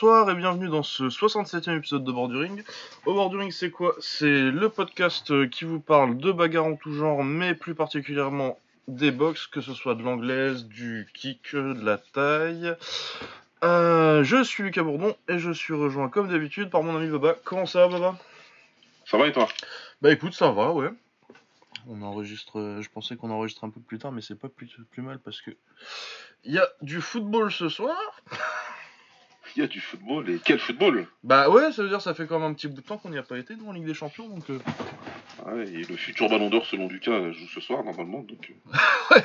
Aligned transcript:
bonsoir 0.00 0.30
et 0.30 0.34
bienvenue 0.34 0.70
dans 0.70 0.82
ce 0.82 1.10
67e 1.10 1.76
épisode 1.76 2.04
de 2.04 2.10
Borduring. 2.10 2.62
Au 3.04 3.12
Borduring, 3.12 3.50
c'est 3.50 3.70
quoi? 3.70 3.94
C'est 4.00 4.50
le 4.50 4.70
podcast 4.70 5.30
euh, 5.30 5.46
qui 5.46 5.66
vous 5.66 5.78
parle 5.78 6.16
de 6.16 6.32
bagarres 6.32 6.64
en 6.64 6.76
tout 6.76 6.94
genre, 6.94 7.22
mais 7.22 7.54
plus 7.54 7.74
particulièrement 7.74 8.58
des 8.88 9.10
box, 9.10 9.46
que 9.46 9.60
ce 9.60 9.74
soit 9.74 9.94
de 9.94 10.02
l'anglaise, 10.02 10.64
du 10.64 11.06
kick, 11.12 11.54
de 11.54 11.84
la 11.84 11.98
taille. 11.98 12.74
Euh, 13.62 14.24
je 14.24 14.42
suis 14.42 14.62
Lucas 14.62 14.84
Bourdon 14.84 15.14
et 15.28 15.38
je 15.38 15.52
suis 15.52 15.74
rejoint 15.74 16.08
comme 16.08 16.30
d'habitude 16.30 16.70
par 16.70 16.82
mon 16.82 16.96
ami 16.96 17.10
Baba. 17.10 17.36
Comment 17.44 17.66
ça 17.66 17.86
va 17.86 17.98
Baba 17.98 18.18
Ça 19.04 19.18
va 19.18 19.26
et 19.26 19.32
toi? 19.32 19.48
Bah 20.00 20.10
écoute, 20.10 20.32
ça 20.32 20.50
va, 20.50 20.72
ouais. 20.72 20.88
On 21.88 22.00
enregistre, 22.00 22.58
euh, 22.58 22.80
je 22.80 22.88
pensais 22.88 23.16
qu'on 23.16 23.30
enregistre 23.30 23.64
un 23.64 23.70
peu 23.70 23.80
plus 23.80 23.98
tard, 23.98 24.12
mais 24.12 24.22
c'est 24.22 24.38
pas 24.38 24.48
plus, 24.48 24.74
plus 24.92 25.02
mal 25.02 25.18
parce 25.18 25.42
que 25.42 25.50
il 26.44 26.54
y 26.54 26.58
a 26.58 26.66
du 26.80 27.02
football 27.02 27.52
ce 27.52 27.68
soir. 27.68 27.98
Il 29.56 29.60
y 29.60 29.64
a 29.64 29.66
du 29.66 29.80
football 29.80 30.30
et 30.30 30.38
quel 30.44 30.58
football 30.58 31.06
Bah 31.24 31.48
ouais, 31.50 31.72
ça 31.72 31.82
veut 31.82 31.88
dire 31.88 32.00
ça 32.00 32.14
fait 32.14 32.26
quand 32.26 32.38
même 32.38 32.50
un 32.50 32.54
petit 32.54 32.68
bout 32.68 32.76
de 32.76 32.80
temps 32.86 32.98
qu'on 32.98 33.10
n'y 33.10 33.18
a 33.18 33.22
pas 33.22 33.36
été 33.38 33.56
dans 33.56 33.72
Ligue 33.72 33.84
des 33.84 33.94
Champions 33.94 34.28
donc. 34.28 34.48
euh, 34.50 34.58
Ah 35.44 35.54
ouais, 35.54 35.68
et 35.68 35.84
le 35.84 35.96
futur 35.96 36.28
Ballon 36.28 36.50
d'Or 36.50 36.64
selon 36.66 36.86
Lucas 36.88 37.32
joue 37.32 37.48
ce 37.48 37.60
soir 37.60 37.82
normalement 37.84 38.20
donc. 38.20 38.52
euh. 38.72 39.20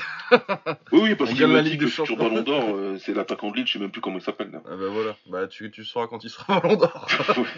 oui 0.91 0.99
oui 1.03 1.15
parce 1.15 1.31
qu'il 1.33 1.45
m'a 1.47 1.61
dit 1.61 1.71
Ligue 1.71 1.79
que 1.81 1.85
le 1.85 1.91
futur. 1.91 2.17
Ballon 2.17 2.41
d'Or 2.41 2.63
euh, 2.75 2.97
c'est 2.97 3.13
l'attaquant 3.13 3.51
de 3.51 3.57
Lille, 3.57 3.67
je 3.67 3.73
sais 3.73 3.79
même 3.79 3.91
plus 3.91 4.01
comment 4.01 4.17
il 4.17 4.23
s'appelle 4.23 4.51
là. 4.51 4.61
Ah 4.65 4.75
bah 4.75 4.87
voilà, 4.89 5.15
bah 5.27 5.47
tu, 5.47 5.69
tu 5.71 5.83
sauras 5.85 6.07
quand 6.07 6.23
il 6.23 6.29
sera 6.29 6.59
Ballon 6.61 6.75
d'Or. 6.75 7.07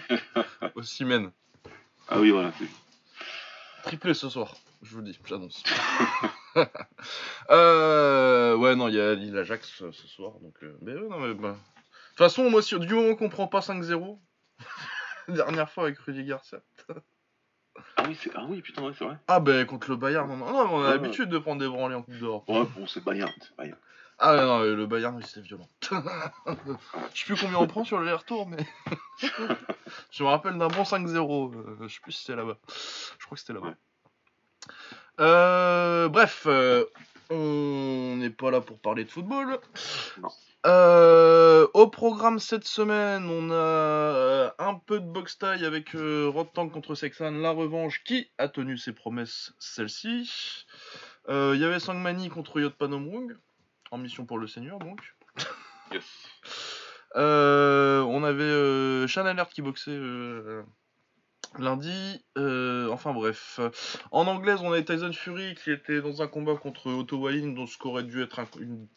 Au 0.75 0.81
Simen. 0.83 1.31
ah 2.09 2.19
oui 2.19 2.31
voilà. 2.31 2.51
c'est- 2.59 2.65
Triplé 3.83 4.13
ce 4.13 4.27
soir, 4.27 4.55
je 4.83 4.91
vous 4.91 4.97
le 4.97 5.05
dis, 5.11 5.19
j'annonce. 5.25 5.63
euh, 7.51 8.55
ouais, 8.57 8.75
non, 8.75 8.89
il 8.89 8.95
y 8.95 8.99
a 8.99 9.13
l'île 9.15 9.38
Ajax 9.38 9.81
euh, 9.81 9.91
ce 9.93 10.07
soir, 10.07 10.33
donc. 10.41 10.55
euh, 10.63 10.75
mais 10.81 10.93
ouais, 10.93 11.07
non, 11.09 11.19
mais 11.19 11.33
bah. 11.33 11.55
De 12.17 12.23
toute 12.23 12.31
façon, 12.31 12.49
moi, 12.49 12.63
si, 12.63 12.79
du 12.79 12.95
moment 12.95 13.15
qu'on 13.15 13.29
prend 13.29 13.45
pas 13.45 13.59
5-0, 13.59 14.17
dernière 15.27 15.69
fois 15.69 15.83
avec 15.83 15.99
Rudy 15.99 16.23
Garcia. 16.23 16.57
Ah 17.95 18.05
oui 18.07 18.17
c'est 18.19 18.31
ah 18.33 18.43
oui 18.49 18.63
putain 18.63 18.81
ouais 18.81 18.93
c'est 18.97 19.05
vrai. 19.05 19.17
Ah, 19.27 19.39
bah 19.39 19.63
contre 19.65 19.91
le 19.91 19.97
Bayern, 19.97 20.27
non, 20.27 20.38
non, 20.38 20.67
on 20.71 20.83
a 20.83 20.89
l'habitude 20.89 21.29
de 21.29 21.38
prendre 21.38 21.61
des 21.61 21.67
branlées 21.67 21.93
en 21.93 22.01
Coupe 22.01 22.17
d'Europe. 22.17 22.49
Ouais 22.49 22.63
bon 22.75 22.88
c'est 22.88 23.03
Bayern, 23.03 23.31
c'est 23.39 23.55
Bayern. 23.55 23.77
Ah, 24.17 24.35
non, 24.35 24.63
le 24.63 24.88
Bayern, 24.88 25.21
c'est 25.21 25.41
violent. 25.41 25.67
Je 27.13 27.19
sais 27.19 27.25
plus 27.25 27.39
combien 27.39 27.59
on 27.59 27.67
prend 27.67 27.83
sur 27.83 27.99
le 27.99 28.15
retour, 28.15 28.47
mais. 28.47 28.65
je 30.09 30.23
me 30.23 30.27
rappelle 30.27 30.57
d'un 30.57 30.69
bon 30.69 30.81
5-0. 30.81 31.53
euh, 31.53 31.77
je 31.81 31.88
sais 31.88 31.99
plus 32.01 32.13
si 32.13 32.21
c'était 32.21 32.35
là-bas. 32.35 32.57
Je 33.19 33.25
crois 33.27 33.35
que 33.35 33.41
c'était 33.41 33.53
là-bas. 33.53 33.67
Ouais. 33.67 33.75
Euh, 35.19 36.09
bref, 36.09 36.47
euh, 36.47 36.85
on 37.29 38.15
n'est 38.17 38.31
pas 38.31 38.49
là 38.49 38.59
pour 38.59 38.79
parler 38.79 39.05
de 39.05 39.11
football. 39.11 39.59
Non. 40.19 40.29
Euh, 40.66 41.67
au 41.73 41.88
programme 41.88 42.39
cette 42.39 42.66
semaine, 42.66 43.29
on 43.29 43.51
a 43.51 43.53
euh, 43.53 44.51
un 44.57 44.75
peu 44.75 45.00
de 45.00 45.06
box 45.06 45.38
taille 45.38 45.66
avec 45.66 45.95
euh, 45.95 46.28
Rod 46.28 46.51
Tank 46.51 46.72
contre 46.72 46.95
Sexan, 46.95 47.31
la 47.31 47.51
revanche 47.51 48.03
qui 48.03 48.29
a 48.38 48.47
tenu 48.50 48.78
ses 48.78 48.91
promesses 48.94 49.53
celle-ci. 49.59 50.66
Euh, 51.29 51.53
Il 51.56 51.62
y 51.62 51.66
avait 51.66 51.79
Sangmani 51.79 52.29
contre 52.29 52.59
Yot 52.59 52.72
Panomrung, 52.72 53.38
en 53.91 53.97
mission 53.97 54.25
pour 54.25 54.40
le 54.40 54.47
Seigneur 54.47 54.79
donc. 54.79 55.16
Yes. 55.91 56.03
Euh, 57.16 58.01
on 58.01 58.24
avait 58.24 58.44
euh, 58.44 59.07
Sean 59.07 59.25
Alert 59.25 59.50
qui 59.50 59.62
boxait 59.62 59.91
euh, 59.91 60.62
lundi. 61.57 62.24
Euh, 62.38 62.89
enfin 62.91 63.13
bref. 63.13 63.59
En 64.12 64.28
anglaise, 64.28 64.59
on 64.62 64.72
avait 64.72 64.84
Tyson 64.84 65.13
Fury 65.13 65.56
qui 65.56 65.72
était 65.72 66.01
dans 66.01 66.22
un 66.22 66.28
combat 66.28 66.56
contre 66.56 66.91
Otto 66.91 67.18
Wallin, 67.18 67.53
dont 67.53 67.66
ce 67.66 67.78
qu'aurait 67.78 68.03
dû 68.03 68.22
être 68.22 68.39
un 68.39 68.47
une 68.59 68.88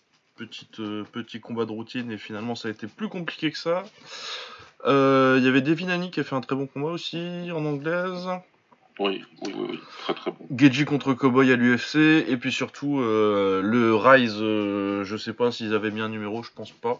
petite, 0.46 0.80
euh, 0.80 1.04
petit 1.12 1.38
combat 1.40 1.66
de 1.66 1.70
routine, 1.72 2.10
et 2.10 2.16
finalement 2.18 2.54
ça 2.54 2.68
a 2.68 2.70
été 2.70 2.86
plus 2.86 3.08
compliqué 3.08 3.50
que 3.50 3.58
ça. 3.58 3.82
Euh, 4.86 5.36
Il 5.38 5.44
y 5.44 5.48
avait 5.48 5.60
Devin 5.60 5.88
Haney 5.90 6.10
qui 6.10 6.20
a 6.20 6.24
fait 6.24 6.34
un 6.34 6.40
très 6.40 6.56
bon 6.56 6.66
combat 6.66 6.88
aussi 6.88 7.18
en 7.54 7.64
anglaise. 7.66 8.26
Oui 8.98 9.22
oui 9.42 9.52
oui 9.56 9.66
oui 9.70 9.80
très 10.02 10.14
très 10.14 10.30
bon. 10.30 10.38
Geji 10.56 10.84
contre 10.86 11.12
Cowboy 11.14 11.52
à 11.52 11.56
l'UFC, 11.56 11.96
et 12.28 12.36
puis 12.38 12.52
surtout 12.52 13.00
euh, 13.00 13.60
le 13.62 13.94
Rise, 13.94 14.36
euh, 14.40 15.04
je 15.04 15.16
sais 15.16 15.32
pas 15.34 15.52
s'ils 15.52 15.74
avaient 15.74 15.90
mis 15.90 16.00
un 16.00 16.08
numéro, 16.08 16.42
je 16.42 16.50
pense 16.54 16.72
pas. 16.72 16.98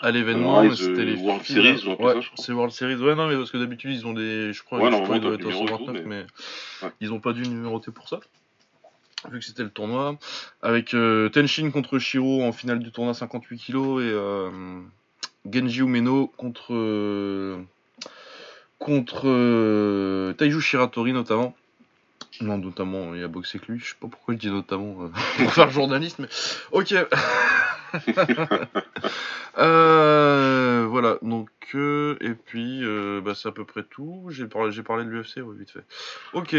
À 0.00 0.10
l'événement, 0.10 0.60
mais 0.62 0.68
Rise, 0.68 0.78
c'était 0.80 1.00
euh, 1.00 1.04
les 1.04 1.16
World 1.16 1.42
finales. 1.42 1.78
Series, 1.78 1.96
ouais, 1.98 2.14
c'est 2.36 2.52
World 2.52 2.72
Series. 2.72 2.96
Ouais, 2.96 3.14
non, 3.14 3.26
mais 3.28 3.36
parce 3.36 3.50
que 3.50 3.56
d'habitude 3.58 3.90
ils 3.92 4.06
ont 4.06 4.12
des, 4.12 4.52
je 4.52 4.62
crois, 4.62 4.78
Ouais, 4.80 4.90
je 4.90 5.02
crois 5.02 5.18
doivent 5.18 5.34
être 5.34 5.40
le 5.40 5.46
au 5.46 5.50
numéro 5.50 5.64
et 5.66 5.68
129, 5.70 6.02
tout, 6.02 6.08
mais, 6.08 6.26
Ouais. 6.82 6.92
ils 7.00 7.12
ont 7.12 7.20
pas 7.20 7.32
dû 7.32 7.42
numéroter 7.48 7.90
pour 7.90 8.08
ça. 8.08 8.20
Vu 9.30 9.38
que 9.38 9.44
c'était 9.44 9.62
le 9.62 9.70
tournoi, 9.70 10.18
avec 10.60 10.92
euh, 10.94 11.28
Tenshin 11.30 11.70
contre 11.70 11.98
Shiro 11.98 12.42
en 12.42 12.52
finale 12.52 12.80
du 12.80 12.92
tournoi 12.92 13.14
58 13.14 13.58
kg 13.58 13.74
et 13.74 14.12
euh, 14.12 14.80
Genji 15.50 15.80
Umeno 15.80 16.26
contre 16.36 16.74
euh, 16.74 17.62
contre 18.78 20.32
Taiju 20.34 20.60
Shiratori 20.60 21.12
notamment. 21.12 21.56
Non, 22.40 22.58
notamment, 22.58 23.14
il 23.14 23.22
a 23.22 23.28
boxé 23.28 23.58
que 23.60 23.72
lui. 23.72 23.78
Je 23.78 23.90
sais 23.90 23.96
pas 23.98 24.08
pourquoi 24.08 24.34
je 24.34 24.40
dis 24.40 24.50
notamment 24.50 25.10
pour 25.38 25.52
faire 25.52 25.70
journaliste, 25.70 26.18
mais 26.18 26.28
ok. 26.72 26.94
Voilà, 29.56 31.18
donc 31.22 31.50
et 31.74 32.34
puis 32.46 32.82
bah, 33.22 33.34
c'est 33.34 33.48
à 33.48 33.52
peu 33.52 33.64
près 33.64 33.82
tout. 33.84 34.26
J'ai 34.28 34.46
parlé, 34.46 34.82
parlé 34.82 35.04
de 35.04 35.10
l'UFC, 35.10 35.38
ouais, 35.38 35.56
vite 35.56 35.70
fait. 35.70 35.84
Ok. 36.32 36.54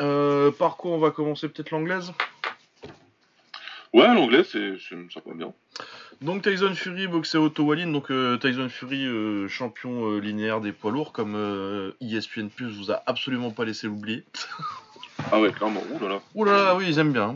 Euh, 0.00 0.50
par 0.50 0.76
quoi 0.76 0.92
on 0.92 0.98
va 0.98 1.10
commencer 1.10 1.48
peut-être 1.48 1.70
l'anglaise? 1.70 2.12
Ouais 3.92 4.12
l'anglais 4.14 4.44
c'est 4.44 4.74
ça 4.78 5.20
va 5.24 5.34
bien. 5.34 5.52
Donc 6.20 6.42
Tyson 6.42 6.74
Fury 6.74 7.06
boxé 7.06 7.38
Otto 7.38 7.62
Wallin, 7.64 7.92
donc 7.92 8.10
euh, 8.10 8.36
Tyson 8.36 8.68
Fury 8.68 9.06
euh, 9.06 9.48
champion 9.48 10.10
euh, 10.10 10.18
linéaire 10.18 10.60
des 10.60 10.72
poids 10.72 10.90
lourds 10.90 11.12
comme 11.12 11.34
ESPN 12.00 12.48
Plus 12.48 12.76
vous 12.76 12.90
a 12.90 13.02
absolument 13.06 13.50
pas 13.50 13.64
laissé 13.64 13.86
l'oublier. 13.86 14.24
Ah 15.32 15.40
ouais 15.40 15.50
clairement 15.50 15.82
là 16.44 16.52
là, 16.52 16.74
oui 16.76 16.84
ils 16.88 16.98
aiment 16.98 17.14
bien. 17.14 17.34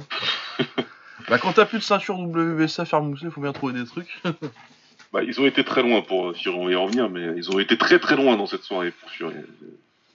hein. 0.59 0.65
bah 1.31 1.39
quand 1.39 1.55
t'as 1.55 1.65
plus 1.65 1.79
de 1.79 1.83
ceinture 1.83 2.19
WBC 2.19 2.79
à 2.83 2.85
faire 2.85 3.01
mousser, 3.01 3.31
faut 3.31 3.41
bien 3.41 3.53
trouver 3.53 3.73
des 3.73 3.87
trucs. 3.87 4.21
Bah, 5.13 5.25
ils 5.25 5.41
ont 5.41 5.47
été 5.47 5.65
très 5.65 5.83
loin 5.83 6.03
pour 6.03 6.37
Fury, 6.37 6.55
on 6.57 6.67
va 6.67 6.71
y 6.71 6.75
revenir, 6.77 7.11
mais 7.11 7.33
ils 7.37 7.51
ont 7.51 7.59
été 7.59 7.77
très 7.77 7.99
très 7.99 8.15
loin 8.15 8.37
dans 8.37 8.47
cette 8.47 8.63
soirée 8.63 8.93
pour 8.93 9.11
Fury. 9.11 9.35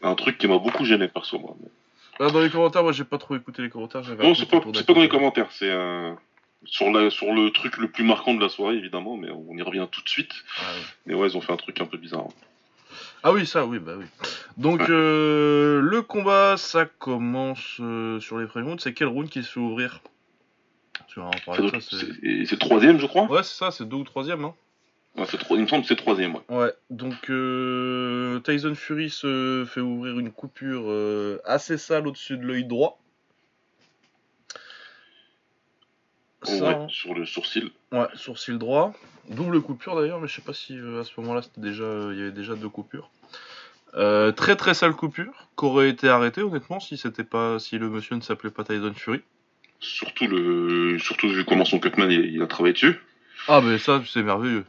Un 0.03 0.15
truc 0.15 0.37
qui 0.37 0.47
m'a 0.47 0.57
beaucoup 0.57 0.85
gêné 0.85 1.09
perso, 1.09 1.37
moi. 1.37 1.57
Ah, 2.19 2.29
dans 2.29 2.41
les 2.41 2.49
commentaires, 2.49 2.83
moi 2.83 2.91
j'ai 2.91 3.03
pas 3.03 3.17
trop 3.17 3.35
écouté 3.35 3.61
les 3.61 3.69
commentaires. 3.69 4.01
Non, 4.17 4.33
c'est 4.35 4.45
pas, 4.49 4.59
dans 4.59 5.01
les 5.01 5.09
commentaires, 5.09 5.47
c'est 5.51 5.69
euh, 5.69 6.13
sur, 6.65 6.89
la, 6.91 7.09
sur 7.09 7.33
le 7.33 7.51
truc 7.51 7.77
le 7.77 7.89
plus 7.89 8.03
marquant 8.03 8.33
de 8.33 8.41
la 8.41 8.49
soirée, 8.49 8.75
évidemment, 8.75 9.17
mais 9.17 9.29
on 9.29 9.55
y 9.57 9.61
revient 9.61 9.87
tout 9.91 10.01
de 10.01 10.09
suite. 10.09 10.31
Ah, 10.59 10.63
oui. 10.75 10.81
Mais 11.07 11.13
ouais, 11.13 11.27
ils 11.29 11.37
ont 11.37 11.41
fait 11.41 11.51
un 11.53 11.57
truc 11.57 11.79
un 11.81 11.85
peu 11.85 11.97
bizarre. 11.97 12.25
Ah 13.23 13.33
oui, 13.33 13.45
ça, 13.45 13.65
oui, 13.65 13.79
bah 13.79 13.93
oui. 13.97 14.05
Donc, 14.57 14.79
Ouais. 14.81 14.85
euh, 14.89 15.81
le 15.81 16.01
combat, 16.03 16.55
ça 16.57 16.85
commence 16.85 17.77
euh, 17.79 18.19
sur 18.19 18.37
les 18.37 18.45
premiers 18.45 18.67
rounds. 18.67 18.81
C'est 18.83 18.93
quel 18.93 19.07
round 19.07 19.29
qui 19.29 19.43
se 19.43 19.51
fait 19.51 19.59
ouvrir? 19.59 19.99
Tu 21.07 21.19
vas 21.19 21.25
en 21.25 21.31
C'est, 21.33 21.45
parler 21.45 21.63
de 21.63 21.69
ça, 21.69 21.77
c'est... 21.81 21.97
c'est- 21.97 22.23
et 22.23 22.45
c'est 22.45 22.57
troisième, 22.59 22.99
je 22.99 23.07
crois. 23.07 23.23
Ouais, 23.23 23.43
c'est 23.43 23.55
ça, 23.57 23.71
c'est 23.71 23.87
deux 23.87 23.97
ou 23.97 24.03
troisième. 24.03 24.45
Hein. 24.45 24.53
Ouais, 25.17 25.25
c'est 25.29 25.37
trois- 25.37 25.57
il 25.57 25.63
me 25.63 25.67
semble 25.67 25.83
que 25.83 25.87
c'est 25.87 25.95
troisième, 25.95 26.35
ouais. 26.35 26.41
Ouais, 26.49 26.73
donc 26.89 27.29
euh, 27.29 28.39
Tyson 28.41 28.75
Fury 28.75 29.09
se 29.09 29.65
fait 29.65 29.79
ouvrir 29.79 30.19
une 30.19 30.31
coupure 30.31 30.83
euh, 30.87 31.39
assez 31.45 31.77
sale 31.77 32.07
au-dessus 32.07 32.37
de 32.37 32.45
l'œil 32.45 32.65
droit. 32.65 32.99
Ça, 36.43 36.63
ouais, 36.65 36.73
hein. 36.75 36.87
sur 36.89 37.13
le 37.13 37.25
sourcil. 37.25 37.71
Ouais, 37.91 38.07
sourcil 38.13 38.57
droit. 38.57 38.93
Double 39.29 39.61
coupure 39.61 39.95
d'ailleurs, 39.95 40.19
mais 40.19 40.27
je 40.27 40.35
sais 40.35 40.41
pas 40.41 40.53
si 40.53 40.77
euh, 40.77 41.01
à 41.01 41.03
ce 41.03 41.11
moment-là 41.21 41.41
c'était 41.41 41.61
déjà, 41.61 41.85
il 42.11 42.17
y 42.17 42.21
avait 42.21 42.31
déjà 42.31 42.55
deux 42.55 42.69
coupures. 42.69 43.09
Très 43.93 44.57
très 44.57 44.73
sale 44.73 44.93
coupure, 44.93 45.47
qu'aurait 45.55 45.89
été 45.89 46.09
arrêtée 46.09 46.41
honnêtement 46.41 46.81
si 46.81 46.97
c'était 46.97 47.23
pas, 47.23 47.59
si 47.59 47.77
le 47.77 47.89
monsieur 47.89 48.17
ne 48.17 48.21
s'appelait 48.21 48.51
pas 48.51 48.65
Tyson 48.65 48.93
Fury. 48.93 49.21
Surtout, 49.79 50.27
le, 50.27 50.97
surtout 50.99 51.29
vu 51.29 51.45
comment 51.45 51.63
son 51.63 51.79
cutman 51.79 52.11
il, 52.11 52.25
il 52.25 52.41
a 52.41 52.47
travaillé 52.47 52.73
dessus. 52.73 52.99
Ah 53.47 53.61
mais 53.61 53.77
ça 53.77 54.03
c'est 54.05 54.21
merveilleux. 54.21 54.65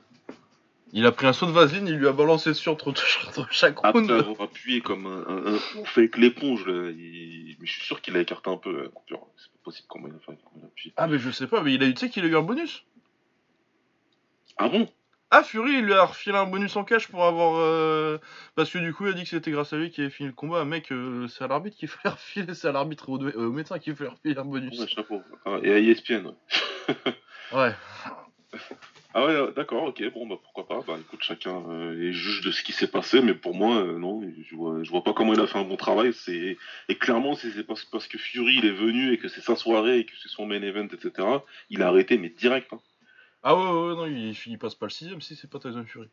Il 0.93 1.05
a 1.05 1.13
pris 1.13 1.27
un 1.27 1.33
saut 1.33 1.47
de 1.47 1.51
vaseline, 1.53 1.87
il 1.89 1.97
lui 1.97 2.07
a 2.07 2.13
balancé 2.13 2.51
dessus 2.51 2.69
entre, 2.69 2.89
entre 2.91 3.49
chaque 3.53 3.79
round. 3.79 4.11
Après 4.11 4.19
avoir 4.21 4.41
appuyé 4.49 4.81
comme 4.81 5.07
un, 5.07 5.25
un, 5.29 5.55
un 5.55 5.81
ouf 5.81 5.99
avec 5.99 6.17
l'éponge, 6.17 6.65
là, 6.67 6.91
il- 6.91 7.57
mais 7.59 7.67
je 7.67 7.73
suis 7.73 7.85
sûr 7.85 8.01
qu'il 8.01 8.17
a 8.17 8.21
écarté 8.21 8.51
un 8.51 8.57
peu 8.57 8.83
la 8.85 8.89
coupure. 8.89 9.27
C'est 9.37 9.51
pas 9.53 9.59
possible 9.65 9.89
comment 9.89 10.07
il 10.09 10.15
a 10.15 10.19
fait, 10.19 10.27
comment 10.45 10.57
il 10.59 10.63
a 10.65 10.67
appuyé. 10.67 10.95
Ah 10.97 11.07
mais 11.09 11.19
je 11.19 11.31
sais 11.31 11.47
pas, 11.49 11.63
mais 11.63 11.75
il 11.75 11.83
a 11.83 11.87
eu, 11.87 11.95
tu 11.95 12.01
sais 12.01 12.09
qu'il 12.11 12.25
a 12.25 12.29
eu 12.29 12.37
un 12.37 12.43
bonus. 12.43 12.85
Ah 14.59 14.69
bon? 14.69 14.89
Ah 15.33 15.43
Fury, 15.43 15.73
il 15.73 15.85
lui 15.85 15.93
a 15.93 16.05
refilé 16.05 16.37
un 16.37 16.47
bonus 16.47 16.77
en 16.77 16.85
cash 16.85 17.09
pour 17.09 17.25
avoir, 17.25 17.57
euh, 17.57 18.19
parce 18.55 18.71
que 18.71 18.79
du 18.79 18.95
coup 18.95 19.07
il 19.07 19.11
a 19.11 19.13
dit 19.15 19.25
que 19.25 19.29
c'était 19.29 19.51
grâce 19.51 19.73
à 19.73 19.77
lui 19.77 19.91
qu'il 19.91 20.05
avait 20.05 20.13
fini 20.13 20.29
le 20.29 20.35
combat. 20.35 20.65
Mec, 20.65 20.93
euh, 20.93 21.27
c'est 21.27 21.43
à 21.43 21.49
l'arbitre 21.49 21.77
qu'il 21.77 21.89
fallait 21.89 22.15
refiler, 22.15 22.55
c'est 22.55 22.69
à 22.69 22.73
l'arbitre 22.73 23.09
au, 23.09 23.21
euh, 23.21 23.33
au 23.35 23.51
médecin 23.51 23.81
qu'il 23.81 23.97
fallait 23.97 24.11
refiler 24.11 24.39
un 24.39 24.45
bonus. 24.45 24.79
Ouais, 24.79 24.87
chapeau. 24.87 25.21
Ah, 25.45 25.59
et 25.65 25.73
à 25.73 25.79
ESPN, 25.79 26.27
ouais. 26.27 26.95
Ouais. 27.53 27.75
Ah 29.19 29.25
ouais, 29.25 29.33
euh, 29.33 29.51
d'accord, 29.53 29.85
ok, 29.85 30.03
bon, 30.13 30.27
bah 30.27 30.35
pourquoi 30.43 30.69
pas. 30.69 30.85
Bah 30.87 30.99
écoute, 31.01 31.21
chacun 31.23 31.63
euh, 31.71 31.99
est 32.11 32.13
juge 32.13 32.43
de 32.43 32.51
ce 32.51 32.63
qui 32.63 32.73
s'est 32.73 32.87
passé, 32.87 33.23
mais 33.23 33.33
pour 33.33 33.55
moi, 33.55 33.77
euh, 33.77 33.99
non, 33.99 34.21
je 34.47 34.55
vois, 34.55 34.83
je 34.83 34.91
vois 34.91 35.03
pas 35.03 35.15
comment 35.15 35.33
il 35.33 35.41
a 35.41 35.47
fait 35.47 35.59
un 35.59 35.65
bon 35.65 35.77
travail. 35.77 36.13
C'est 36.13 36.59
Et 36.91 36.95
clairement, 36.99 37.35
si 37.35 37.51
c'est 37.53 37.65
parce, 37.65 37.87
parce 37.87 38.07
que 38.09 38.19
Fury 38.19 38.57
il 38.59 38.67
est 38.67 38.73
venu 38.73 39.15
et 39.15 39.19
que 39.19 39.29
c'est 39.29 39.41
sa 39.41 39.57
soirée 39.57 40.01
et 40.01 40.05
que 40.05 40.13
c'est 40.23 40.29
son 40.29 40.45
main 40.45 40.61
event, 40.61 40.89
etc., 40.93 41.27
il 41.71 41.83
a 41.83 41.89
arrêté, 41.89 42.19
mais 42.19 42.29
direct. 42.29 42.71
Hein. 42.75 42.81
Ah 43.43 43.57
ouais, 43.57 43.63
ouais, 43.63 43.95
non, 43.95 44.05
il, 44.07 44.37
il 44.49 44.59
passe 44.59 44.75
pas 44.75 44.85
le 44.85 44.91
sixième 44.91 45.23
si 45.23 45.35
c'est 45.35 45.49
pas 45.49 45.61
Tyson 45.61 45.87
Fury. 45.87 46.09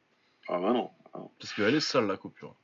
Ah 0.48 0.60
bah 0.60 0.72
non. 0.72 0.90
Ah. 1.14 1.20
Parce 1.40 1.52
qu'elle 1.54 1.76
est 1.76 1.82
sale 1.82 2.08
la 2.08 2.16
coupure. 2.16 2.56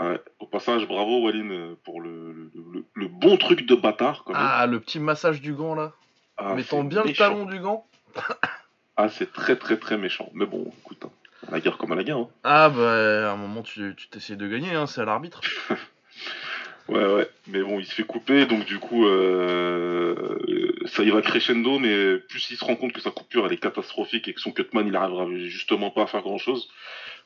Ouais. 0.00 0.18
Au 0.38 0.46
passage, 0.46 0.88
bravo 0.88 1.20
Walin 1.20 1.76
pour 1.84 2.00
le, 2.00 2.32
le, 2.32 2.50
le- 2.72 2.84
le 2.94 3.08
bon 3.08 3.36
truc 3.36 3.66
de 3.66 3.74
bâtard. 3.74 4.24
Quand 4.24 4.32
même. 4.32 4.40
Ah, 4.42 4.64
le 4.66 4.80
petit 4.80 5.00
massage 5.00 5.42
du 5.42 5.52
gant 5.52 5.74
là. 5.74 5.92
Ah, 6.38 6.54
Mettant 6.54 6.82
bien 6.82 7.04
le 7.04 7.12
talon 7.12 7.44
du 7.44 7.60
gant. 7.60 7.86
Ah, 8.96 9.08
c'est 9.08 9.32
très 9.32 9.56
très 9.56 9.76
très 9.78 9.98
méchant. 9.98 10.30
Mais 10.34 10.46
bon, 10.46 10.72
écoute, 10.80 11.04
hein, 11.04 11.10
la 11.50 11.60
guerre 11.60 11.78
comme 11.78 11.92
à 11.92 11.96
la 11.96 12.04
guerre. 12.04 12.18
Hein. 12.18 12.28
Ah 12.44 12.68
bah 12.68 13.30
à 13.30 13.32
un 13.32 13.36
moment 13.36 13.62
tu 13.62 13.94
t'essayes 14.10 14.36
de 14.36 14.48
gagner, 14.48 14.74
hein, 14.74 14.86
c'est 14.86 15.00
à 15.00 15.04
l'arbitre. 15.04 15.40
Ouais, 16.88 17.06
ouais. 17.06 17.30
Mais 17.46 17.62
bon, 17.62 17.78
il 17.78 17.86
se 17.86 17.94
fait 17.94 18.02
couper, 18.02 18.44
donc 18.46 18.64
du 18.64 18.78
coup, 18.78 19.06
euh, 19.06 20.36
ça 20.86 21.02
y 21.04 21.10
va 21.10 21.22
crescendo, 21.22 21.78
mais 21.78 22.18
plus 22.18 22.50
il 22.50 22.56
se 22.56 22.64
rend 22.64 22.76
compte 22.76 22.92
que 22.92 23.00
sa 23.00 23.10
coupure 23.10 23.46
elle 23.46 23.52
est 23.52 23.58
catastrophique 23.58 24.28
et 24.28 24.34
que 24.34 24.40
son 24.40 24.50
cutman 24.52 24.86
il 24.86 24.96
arrivera 24.96 25.26
justement 25.36 25.90
pas 25.90 26.02
à 26.02 26.06
faire 26.06 26.22
grand 26.22 26.38
chose, 26.38 26.68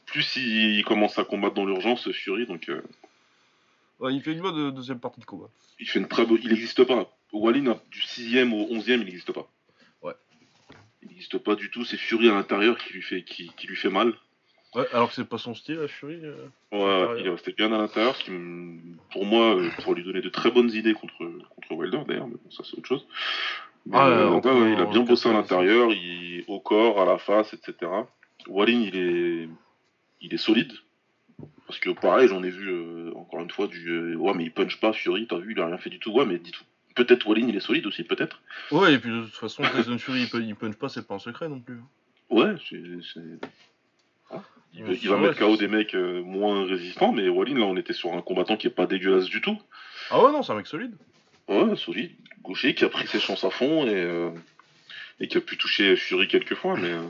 plus 0.05 0.37
il, 0.37 0.85
commence 0.85 1.19
à 1.19 1.25
combattre 1.25 1.55
dans 1.55 1.65
l'urgence 1.65 2.11
Fury, 2.13 2.47
donc 2.47 2.69
euh, 2.69 2.83
Ouais, 3.99 4.15
il 4.15 4.23
fait 4.23 4.33
une 4.33 4.43
bonne 4.43 4.69
euh, 4.69 4.71
deuxième 4.71 5.01
partie 5.01 5.21
de 5.21 5.25
combat. 5.25 5.49
il 5.81 5.89
fait 5.89 5.99
une 5.99 6.09
très 6.09 6.27
bonne. 6.27 6.39
Il 6.43 6.51
n'existe 6.51 6.85
pas. 6.85 7.11
Wallin, 7.33 7.81
du 7.91 8.01
6ème 8.01 8.53
au 8.53 8.75
11ème, 8.75 9.01
il 9.01 9.05
n'existe 9.05 9.33
pas. 9.33 9.49
Il 11.07 11.11
n'existe 11.11 11.39
pas 11.39 11.55
du 11.55 11.71
tout, 11.71 11.85
c'est 11.85 11.97
Fury 11.97 12.29
à 12.29 12.35
l'intérieur 12.35 12.77
qui 12.79 12.93
lui 12.93 13.03
fait, 13.03 13.23
qui, 13.23 13.51
qui 13.57 13.67
lui 13.67 13.77
fait 13.77 13.91
mal. 13.91 14.13
Ouais, 14.75 14.85
alors 14.93 15.09
que 15.09 15.15
c'est 15.15 15.29
pas 15.29 15.39
son 15.39 15.55
style 15.55 15.77
la 15.77 15.89
Fury. 15.89 16.21
euh. 16.25 16.47
Ouais, 16.73 17.21
il 17.21 17.27
est 17.27 17.31
resté 17.31 17.53
bien 17.53 17.73
à 17.73 17.79
l'intérieur, 17.79 18.17
ce 18.17 18.25
qui, 18.25 18.33
pour 19.13 19.25
moi, 19.25 19.55
euh, 19.57 19.71
pourrait 19.83 19.97
lui 19.97 20.05
donner 20.05 20.21
de 20.21 20.29
très 20.29 20.51
bonnes 20.51 20.71
idées 20.73 20.93
contre, 20.95 21.17
contre 21.55 21.73
Wilder 21.73 22.01
d'ailleurs, 22.07 22.27
mais 22.27 22.35
bon, 22.35 22.51
ça 22.51 22.63
c'est 22.65 22.77
autre 22.77 22.89
chose. 22.89 23.07
Mais, 23.87 23.97
Ah, 23.99 24.09
euh, 24.09 24.25
ouais, 24.27 24.31
donc, 24.33 24.45
ouais, 24.45 24.51
ouais, 24.53 24.73
il 24.73 24.79
a 24.81 24.85
en- 24.85 24.91
bien 24.91 25.01
en 25.01 25.05
bossé 25.05 25.29
à 25.29 25.33
90. 25.33 25.51
l'intérieur, 25.55 25.93
il, 25.93 26.45
au 26.49 26.61
corps, 26.61 27.01
à 27.01 27.05
la 27.07 27.19
face, 27.19 27.55
etc. 27.55 27.91
Wallin, 28.49 28.81
il 28.83 28.97
est, 28.97 29.49
il 30.21 30.35
est 30.35 30.39
solide. 30.39 30.73
Parce 31.67 31.79
que 31.81 31.91
pareil, 31.91 32.29
j'en 32.29 32.43
ai 32.43 32.51
vu 32.51 32.69
euh, 32.69 33.13
encore 33.17 33.41
une 33.41 33.51
fois 33.51 33.67
du 33.67 34.15
ouais 34.17 34.35
mais 34.35 34.45
il 34.45 34.53
punch 34.53 34.79
pas 34.81 34.93
Fury, 34.93 35.27
t'as 35.27 35.39
vu, 35.39 35.53
il 35.53 35.61
a 35.61 35.67
rien 35.67 35.79
fait 35.79 35.91
du 35.91 35.99
tout. 35.99 36.11
Ouais 36.13 36.25
mais 36.25 36.39
dis 36.39 36.53
tout. 36.53 36.65
Peut-être 36.97 37.27
Wallin 37.29 37.47
il 37.49 37.55
est 37.57 37.61
solide 37.61 37.87
aussi, 37.87 38.03
peut-être. 38.03 38.41
Ouais, 38.73 38.95
et 38.95 38.99
puis 38.99 39.11
de 39.11 39.23
toute 39.25 39.35
façon, 39.35 39.63
Tyson 39.63 39.99
Fury 39.99 40.23
il, 40.23 40.29
pun- 40.29 40.41
il 40.43 40.55
punch 40.57 40.75
pas, 40.77 40.89
c'est 40.89 41.07
pas 41.07 41.15
un 41.15 41.19
secret 41.21 41.49
non 41.49 41.61
plus. 41.61 41.79
Ouais, 42.31 42.55
c'est. 42.69 42.81
Ah, 44.31 44.43
Il, 44.75 44.83
va 45.09 45.17
mettre 45.19 45.39
KO 45.39 45.57
des 45.57 45.69
mecs 45.69 45.95
euh, 45.95 46.23
moins 46.23 46.65
résistants, 46.67 47.13
mais 47.13 47.29
Wallin 47.29 47.59
là 47.59 47.67
on 47.67 47.77
était 47.77 47.93
sur 47.93 48.13
un 48.15 48.23
combattant 48.23 48.57
qui 48.57 48.67
est 48.67 48.71
pas 48.71 48.87
dégueulasse 48.87 49.27
du 49.27 49.41
tout. 49.41 49.57
Ah 50.11 50.23
ouais, 50.25 50.33
non, 50.33 50.43
c'est 50.43 50.53
un 50.53 50.57
mec 50.57 50.67
solide. 50.67 50.97
Ouais, 51.49 51.77
solide, 51.77 52.13
gaucher, 52.43 52.75
qui 52.75 52.85
a 52.85 52.89
pris 52.89 53.07
ses 53.07 53.21
chances 53.21 53.45
à 53.45 53.51
fond 53.51 53.87
et, 53.87 53.95
euh, 53.95 54.31
et 55.21 55.29
qui 55.29 55.37
a 55.39 55.41
pu 55.41 55.57
toucher 55.57 55.95
Fury 55.97 56.27
quelques 56.27 56.55
fois, 56.57 56.77
mais, 56.77 56.91
euh, 56.91 57.03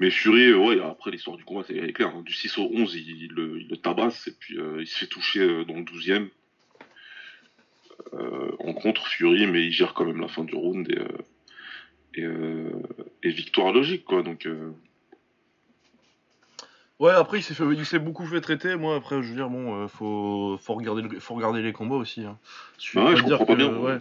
mais 0.00 0.10
Fury, 0.10 0.52
ouais, 0.52 0.80
après 0.82 1.10
l'histoire 1.12 1.36
du 1.36 1.44
combat, 1.44 1.62
c'est 1.68 1.92
clair. 1.92 2.08
hein. 2.08 2.22
Du 2.24 2.32
6 2.32 2.58
au 2.58 2.68
11, 2.72 2.94
il, 2.96 3.22
il 3.24 3.30
le, 3.32 3.60
il 3.60 3.68
le 3.68 3.76
tabasse 3.76 4.26
et 4.26 4.32
puis 4.38 4.58
euh, 4.58 4.78
il 4.80 4.86
se 4.88 4.98
fait 4.98 5.06
toucher 5.06 5.64
dans 5.64 5.74
le 5.76 5.84
12ème 5.84 6.24
euh, 6.24 6.28
en 8.12 8.72
contre 8.74 9.06
Fury, 9.06 9.46
mais 9.46 9.62
il 9.64 9.72
gère 9.72 9.94
quand 9.94 10.04
même 10.04 10.20
la 10.20 10.28
fin 10.28 10.44
du 10.44 10.54
round 10.54 10.88
et, 10.90 10.98
euh, 10.98 11.08
et, 12.14 12.22
euh, 12.24 12.70
et 13.22 13.30
victoire 13.30 13.72
logique, 13.72 14.04
quoi. 14.04 14.22
Donc, 14.22 14.46
euh, 14.46 14.70
Ouais, 16.98 17.12
après 17.12 17.40
il 17.40 17.42
s'est 17.42 17.52
fait, 17.52 17.64
il 17.74 17.84
s'est 17.84 17.98
beaucoup 17.98 18.24
fait 18.24 18.40
traiter. 18.40 18.74
Moi, 18.76 18.96
après, 18.96 19.22
je 19.22 19.28
veux 19.28 19.34
dire, 19.34 19.50
bon, 19.50 19.82
euh, 19.82 19.86
faut, 19.86 20.56
faut 20.58 20.72
regarder, 20.74 21.02
le- 21.02 21.20
faut 21.20 21.34
regarder 21.34 21.60
les 21.60 21.74
combats 21.74 21.96
aussi. 21.96 22.24
Hein. 22.24 22.38
Suffit 22.78 22.98
Ah 22.98 23.04
ouais, 23.04 23.10
pas 23.12 23.16
je 23.18 23.22
de 23.22 23.26
dire 23.28 23.38
comprends 23.38 23.54
pas 23.54 23.62
que- 23.62 23.68
bien, 23.68 23.76
ouais. 23.78 23.92
ouais. 23.92 24.00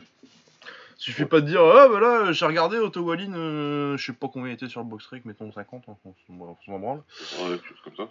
Suffit 0.98 1.26
pas 1.26 1.42
de 1.42 1.46
dire, 1.48 1.62
ah 1.62 1.90
bah 1.90 2.00
là, 2.00 2.32
j'ai 2.32 2.46
regardé 2.46 2.78
Otto 2.78 3.02
Wallin, 3.02 3.34
euh, 3.34 3.98
je 3.98 4.06
sais 4.06 4.14
pas 4.14 4.30
combien 4.30 4.50
il 4.52 4.54
était 4.56 4.70
sur 4.70 4.80
le 4.80 4.88
box 4.88 5.06
rec, 5.08 5.26
mettons 5.26 5.52
50, 5.52 5.84
hein, 5.90 5.98
on 6.06 6.14
s'en 6.26 6.34
on 6.40 6.56
s'en 6.66 6.80
branle. 6.80 7.00
ouais, 7.42 7.50
quelque 7.58 7.68
chose 7.68 7.82
comme 7.84 7.96
ça. 7.98 8.08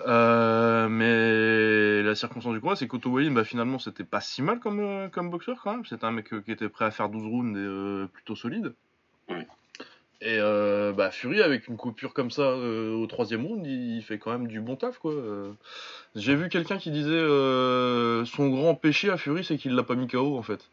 Euh, 0.00 0.88
mais 0.88 2.02
la 2.02 2.14
circonstance 2.14 2.52
du 2.52 2.60
combat, 2.60 2.76
c'est 2.76 2.88
qu'Otto 2.88 3.18
bah, 3.30 3.44
finalement, 3.44 3.78
c'était 3.78 4.04
pas 4.04 4.20
si 4.20 4.42
mal 4.42 4.58
comme, 4.58 4.80
euh, 4.80 5.08
comme 5.08 5.30
boxeur 5.30 5.60
quand 5.62 5.72
même. 5.72 5.84
C'était 5.84 6.04
un 6.04 6.10
mec 6.10 6.32
euh, 6.32 6.40
qui 6.40 6.52
était 6.52 6.68
prêt 6.68 6.84
à 6.84 6.90
faire 6.90 7.08
12 7.08 7.24
rounds 7.24 7.58
et 7.58 8.08
plutôt 8.12 8.34
solide. 8.34 8.74
Ouais. 9.28 9.46
Et 10.20 10.38
bah, 10.96 11.10
Fury, 11.10 11.42
avec 11.42 11.68
une 11.68 11.76
coupure 11.76 12.14
comme 12.14 12.30
ça 12.30 12.54
au 12.56 13.06
troisième 13.06 13.44
round, 13.44 13.66
il, 13.66 13.96
il 13.96 14.02
fait 14.02 14.18
quand 14.18 14.32
même 14.32 14.46
du 14.46 14.58
bon 14.58 14.74
taf. 14.74 14.98
quoi. 14.98 15.12
J'ai 16.14 16.34
vu 16.34 16.48
quelqu'un 16.48 16.78
qui 16.78 16.90
disait 16.90 17.20
son 18.24 18.48
grand 18.48 18.74
péché 18.74 19.10
à 19.10 19.18
Fury, 19.18 19.44
c'est 19.44 19.58
qu'il 19.58 19.74
l'a 19.74 19.82
pas 19.82 19.96
mis 19.96 20.06
KO 20.06 20.38
en 20.38 20.42
fait. 20.42 20.70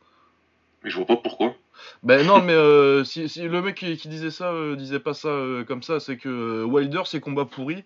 Mais 0.84 0.90
je 0.90 0.96
vois 0.96 1.06
pas 1.06 1.18
pourquoi. 1.18 1.54
Ben 2.02 2.26
non, 2.26 2.42
mais 2.46 3.04
si, 3.04 3.28
si 3.28 3.42
le 3.42 3.62
mec 3.62 3.76
qui, 3.76 3.98
qui 3.98 4.08
disait 4.08 4.32
ça 4.32 4.54
disait 4.78 5.02
pas 5.02 5.14
ça 5.14 5.38
comme 5.68 5.84
ça, 5.84 6.00
c'est 6.00 6.16
que 6.16 6.64
Wilder, 6.64 7.02
ses 7.04 7.20
combats 7.20 7.44
pourris, 7.44 7.84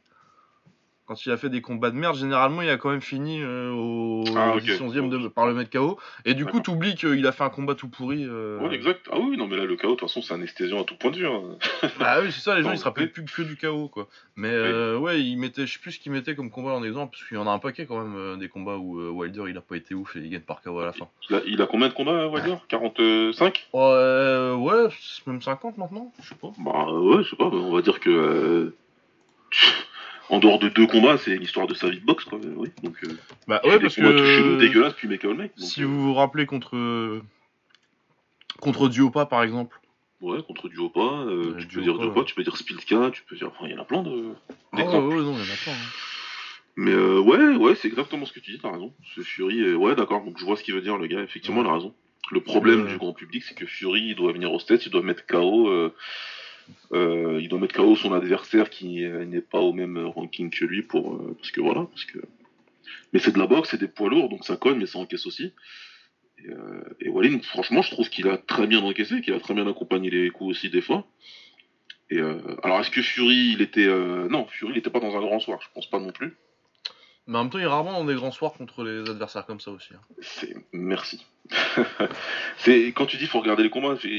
quand 1.06 1.26
il 1.26 1.32
a 1.32 1.38
fait 1.38 1.50
des 1.50 1.62
combats 1.62 1.92
de 1.92 1.96
merde, 1.96 2.16
généralement 2.16 2.62
il 2.62 2.70
a 2.70 2.78
quand 2.78 2.90
même 2.90 3.02
fini 3.02 3.42
euh, 3.42 3.72
au 3.72 4.24
Ah, 4.36 4.56
ok. 4.56 4.64
10 4.64 4.82
11e 4.82 5.10
de, 5.10 5.28
par 5.28 5.46
le 5.48 5.54
mettre 5.54 5.70
KO. 5.70 6.00
Et 6.26 6.34
du 6.34 6.46
coup, 6.46 6.60
t'oublies 6.60 6.96
qu'il 6.96 7.26
a 7.28 7.32
fait 7.32 7.44
un 7.44 7.50
combat 7.50 7.76
tout 7.76 7.88
pourri. 7.88 8.26
euh, 8.28 8.60
Ouais, 8.60 8.74
exact. 8.76 9.08
Ah 9.12 9.18
oui, 9.20 9.38
non, 9.38 9.48
mais 9.48 9.56
là, 9.58 9.66
le 9.66 9.76
KO, 9.76 9.90
de 9.90 9.92
toute 9.92 10.02
façon, 10.02 10.22
c'est 10.22 10.34
anesthésiant 10.34 10.82
à 10.82 10.84
tout 10.84 10.96
point 10.96 11.12
de 11.12 11.18
vue. 11.18 11.28
hein. 11.28 11.42
Bah 12.00 12.18
oui, 12.22 12.32
c'est 12.32 12.42
ça, 12.42 12.56
les 12.56 12.64
gens 12.64 12.72
ils 12.72 12.78
se 12.78 12.84
rappellent 12.84 13.12
plus 13.12 13.24
que 13.24 13.42
du 13.44 13.56
KO 13.56 13.88
quoi. 13.88 14.08
Mais 14.36 14.50
euh, 14.52 14.98
ouais, 14.98 15.22
il 15.22 15.38
mettait, 15.38 15.66
je 15.66 15.74
sais 15.74 15.80
plus 15.80 15.92
ce 15.94 16.00
qu'il 16.00 16.12
mettait 16.12 16.36
comme 16.36 16.50
combat 16.50 16.72
en 16.74 16.84
exemple, 16.84 17.12
parce 17.16 17.28
qu'il 17.28 17.38
y 17.38 17.40
en 17.40 17.48
a 17.48 17.52
un 17.52 17.60
paquet 17.60 17.86
quand 17.86 18.04
même 18.04 18.38
des 18.40 18.50
combats 18.50 18.76
où 18.78 19.00
Wilder 19.18 19.44
il 19.50 19.58
a 19.58 19.62
pas 19.62 19.78
été 19.78 19.94
ouf 19.96 20.16
et 20.16 20.20
il 20.20 20.30
gagne 20.30 20.42
par 20.42 20.62
KO 20.62 20.80
à 20.80 20.86
la 20.86 20.92
fin. 20.94 21.08
Il 21.30 21.36
a, 21.36 21.42
il 21.46 21.62
a 21.62 21.68
combien 21.68 21.88
de 21.88 21.94
combats, 21.94 22.28
Wilder? 22.28 22.56
45 22.68 23.68
Euh, 23.76 24.56
ouais, 24.56 24.88
même 25.28 25.42
50 25.42 25.78
maintenant, 25.78 26.12
je 26.22 26.30
sais 26.30 26.36
pas. 26.36 26.50
Bah 26.58 26.92
ouais, 26.92 27.24
je 27.24 27.30
sais 27.30 27.36
pas, 27.36 27.46
on 27.46 27.74
va 27.74 27.82
dire 27.82 28.00
que. 28.00 28.74
Euh, 30.32 30.36
En 30.36 30.40
dehors 30.40 30.60
de 30.60 30.70
deux 30.70 30.88
combats, 30.88 31.18
c'est 31.18 31.36
l'histoire 31.38 31.68
de 31.68 31.74
sa 31.74 31.90
vie 31.90 32.00
de 32.00 32.06
boxe, 32.06 32.26
quoi. 32.26 32.40
Oui, 32.56 32.70
donc. 32.84 32.96
Euh, 33.04 33.08
Bah 33.48 33.62
ouais, 33.64 33.80
parce 33.80 33.96
que. 33.96 34.58
dégueulasses, 34.60 34.94
puis 34.94 35.08
le 35.08 35.34
mec. 35.34 35.56
donc, 35.58 35.68
Si 35.68 35.84
euh, 35.84 35.86
vous 35.86 36.02
vous 36.04 36.14
rappelez 36.14 36.46
contre 36.46 37.22
contre 38.62 38.88
Duopa 38.90 39.26
par 39.26 39.44
exemple, 39.44 39.80
Ouais, 40.22 40.42
contre 40.42 40.70
Duopa, 40.70 41.00
euh, 41.02 41.54
Euh, 41.56 41.58
tu 41.60 41.68
peux 41.68 41.82
dire 41.82 41.98
Duopa, 42.00 42.20
ouais. 42.20 42.26
tu 42.26 42.36
peux 42.36 42.44
dire 42.44 42.56
Spiltka, 42.58 43.12
tu 43.12 43.24
peux 43.24 43.36
dire. 43.36 43.48
Enfin, 43.48 43.66
il 43.68 43.72
y 43.74 43.78
en 43.78 43.82
a 43.82 43.86
plein 43.86 44.02
de. 44.02 44.34
ah, 44.74 44.78
ouais, 44.78 44.84
ouais, 44.86 45.16
non, 45.22 45.34
il 45.34 45.46
y 45.46 45.50
en 45.50 45.54
a 45.54 45.66
pas. 45.66 45.72
hein. 45.72 45.90
Mais 46.78 46.92
euh, 46.92 47.20
ouais, 47.20 47.56
ouais, 47.58 47.76
c'est 47.76 47.88
exactement 47.88 48.26
ce 48.26 48.34
que 48.34 48.40
tu 48.40 48.52
dis, 48.52 48.60
t'as 48.60 48.72
raison. 48.72 48.94
Ce 49.16 49.22
Fury, 49.22 49.62
euh, 49.62 49.76
ouais, 49.76 49.96
d'accord, 49.96 50.24
donc 50.26 50.38
je 50.40 50.46
vois 50.46 50.56
ce 50.58 50.64
qu'il 50.64 50.74
veut 50.74 50.82
dire, 50.82 50.98
le 50.98 51.08
gars, 51.08 51.22
effectivement, 51.22 51.62
il 51.62 51.68
a 51.68 51.74
raison. 51.74 51.94
Le 52.32 52.40
problème 52.42 52.86
Euh. 52.86 52.88
du 52.90 52.98
grand 52.98 53.14
public, 53.14 53.44
c'est 53.44 53.56
que 53.56 53.66
Fury, 53.66 54.02
il 54.02 54.16
doit 54.16 54.32
venir 54.34 54.52
au 54.52 54.60
States, 54.60 54.86
il 54.86 54.92
doit 54.92 55.02
mettre 55.04 55.26
KO, 55.28 55.70
euh, 56.92 57.40
il 57.42 57.50
doit 57.50 57.60
mettre 57.60 57.76
KO 57.76 57.96
son 57.96 58.14
adversaire 58.14 58.70
qui 58.70 59.04
euh, 59.04 59.26
n'est 59.26 59.42
pas 59.42 59.60
au 59.60 59.74
même 59.74 59.98
ranking 59.98 60.50
que 60.50 60.66
lui, 60.66 60.82
pour, 60.82 61.16
euh, 61.16 61.36
parce 61.38 61.52
que 61.52 61.62
voilà, 61.62 61.86
parce 61.86 62.06
que. 62.06 62.20
Mais 63.14 63.20
c'est 63.20 63.32
de 63.32 63.40
la 63.40 63.48
boxe, 63.48 63.70
c'est 63.70 63.80
des 63.80 63.88
poids 63.88 64.10
lourds, 64.10 64.30
donc 64.30 64.46
ça 64.46 64.58
cogne, 64.58 64.78
mais 64.78 64.86
ça 64.86 65.00
encaisse 65.00 65.26
aussi. 65.26 65.54
Et, 67.00 67.08
et 67.08 67.40
franchement, 67.44 67.82
je 67.82 67.92
trouve 67.92 68.10
qu'il 68.10 68.28
a 68.28 68.38
très 68.38 68.68
bien 68.68 68.82
encaissé, 68.82 69.22
qu'il 69.22 69.34
a 69.34 69.40
très 69.40 69.54
bien 69.54 69.68
accompagné 69.68 70.10
les 70.10 70.30
coups 70.30 70.52
aussi 70.52 70.70
des 70.70 70.82
fois. 70.82 71.08
Et 72.12 72.20
alors, 72.20 72.82
est-ce 72.82 72.92
que 72.92 73.02
Fury, 73.02 73.54
il 73.54 73.62
était. 73.62 73.88
Non, 73.88 74.46
Fury, 74.48 74.74
il 74.74 74.78
était 74.78 74.90
pas 74.90 75.00
dans 75.00 75.16
un 75.16 75.22
grand 75.22 75.40
soir, 75.40 75.60
je 75.62 75.68
pense 75.74 75.90
pas 75.90 76.00
non 76.00 76.12
plus. 76.12 76.36
Mais 77.28 77.38
en 77.38 77.44
même 77.44 77.50
temps, 77.52 77.58
il 77.58 77.64
est 77.64 77.68
rarement 77.68 77.94
dans 77.94 78.06
des 78.06 78.14
grands 78.16 78.32
soirs 78.32 78.54
contre 78.54 78.84
les 78.84 79.10
adversaires 79.10 79.46
comme 79.46 79.60
ça 79.60 79.72
aussi. 79.72 79.94
hein. 79.94 80.48
Merci. 80.74 81.26
c'est 82.58 82.88
quand 82.94 83.06
tu 83.06 83.18
dis 83.18 83.28
faut 83.28 83.40
regarder 83.40 83.64
les 83.64 83.70
combats, 83.70 83.96
j'ai 84.02 84.10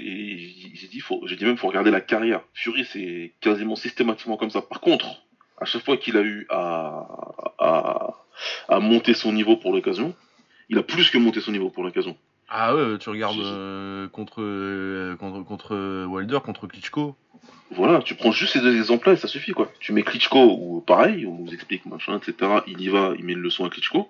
dit 0.91 1.01
faut, 1.01 1.21
j'ai 1.27 1.37
dit 1.37 1.45
même 1.45 1.57
faut 1.57 1.69
regarder 1.69 1.91
la 1.91 2.01
carrière. 2.01 2.43
Fury 2.55 2.85
c'est 2.85 3.35
quasiment 3.41 3.77
systématiquement 3.77 4.37
comme 4.37 4.51
ça. 4.51 4.63
Par 4.63 4.81
contre, 4.81 5.23
à 5.61 5.65
chaque 5.65 5.85
fois 5.85 5.97
qu'il 5.97 6.17
a 6.17 6.23
eu 6.23 6.47
à, 6.51 7.07
à 7.59 8.15
à 8.69 8.81
monter 8.81 9.15
son 9.15 9.33
niveau 9.33 9.57
pour 9.57 9.73
l'occasion, 9.73 10.15
il 10.69 10.79
a 10.79 10.83
plus 10.83 11.11
que 11.11 11.19
monté 11.19 11.41
son 11.41 11.53
niveau 11.53 11.71
pour 11.71 11.83
l'occasion. 11.83 12.17
Ah 12.49 12.75
ouais, 12.75 12.99
tu 12.99 13.09
regardes 13.09 13.35
si. 13.35 13.43
euh, 13.45 14.09
contre, 14.09 14.41
euh, 14.43 15.17
contre 15.17 15.43
contre 15.45 16.05
Wilder, 16.07 16.39
contre 16.45 16.67
Klitschko. 16.67 17.17
Voilà, 17.73 18.01
tu 18.01 18.15
prends 18.15 18.31
juste 18.31 18.53
ces 18.53 18.61
deux 18.61 18.77
exemples-là 18.77 19.15
et 19.15 19.17
ça 19.17 19.27
suffit 19.29 19.53
quoi. 19.53 19.71
Tu 19.81 19.93
mets 19.93 20.03
Klitschko 20.03 20.57
ou 20.59 20.81
pareil, 20.81 21.27
on 21.27 21.35
nous 21.39 21.53
explique 21.53 21.85
machin, 21.87 22.17
etc. 22.19 22.61
Il 22.69 22.81
y 22.81 22.89
va, 22.89 23.15
il 23.19 23.25
met 23.25 23.33
une 23.33 23.41
leçon 23.41 23.65
à 23.65 23.71
Klitschko. 23.71 24.09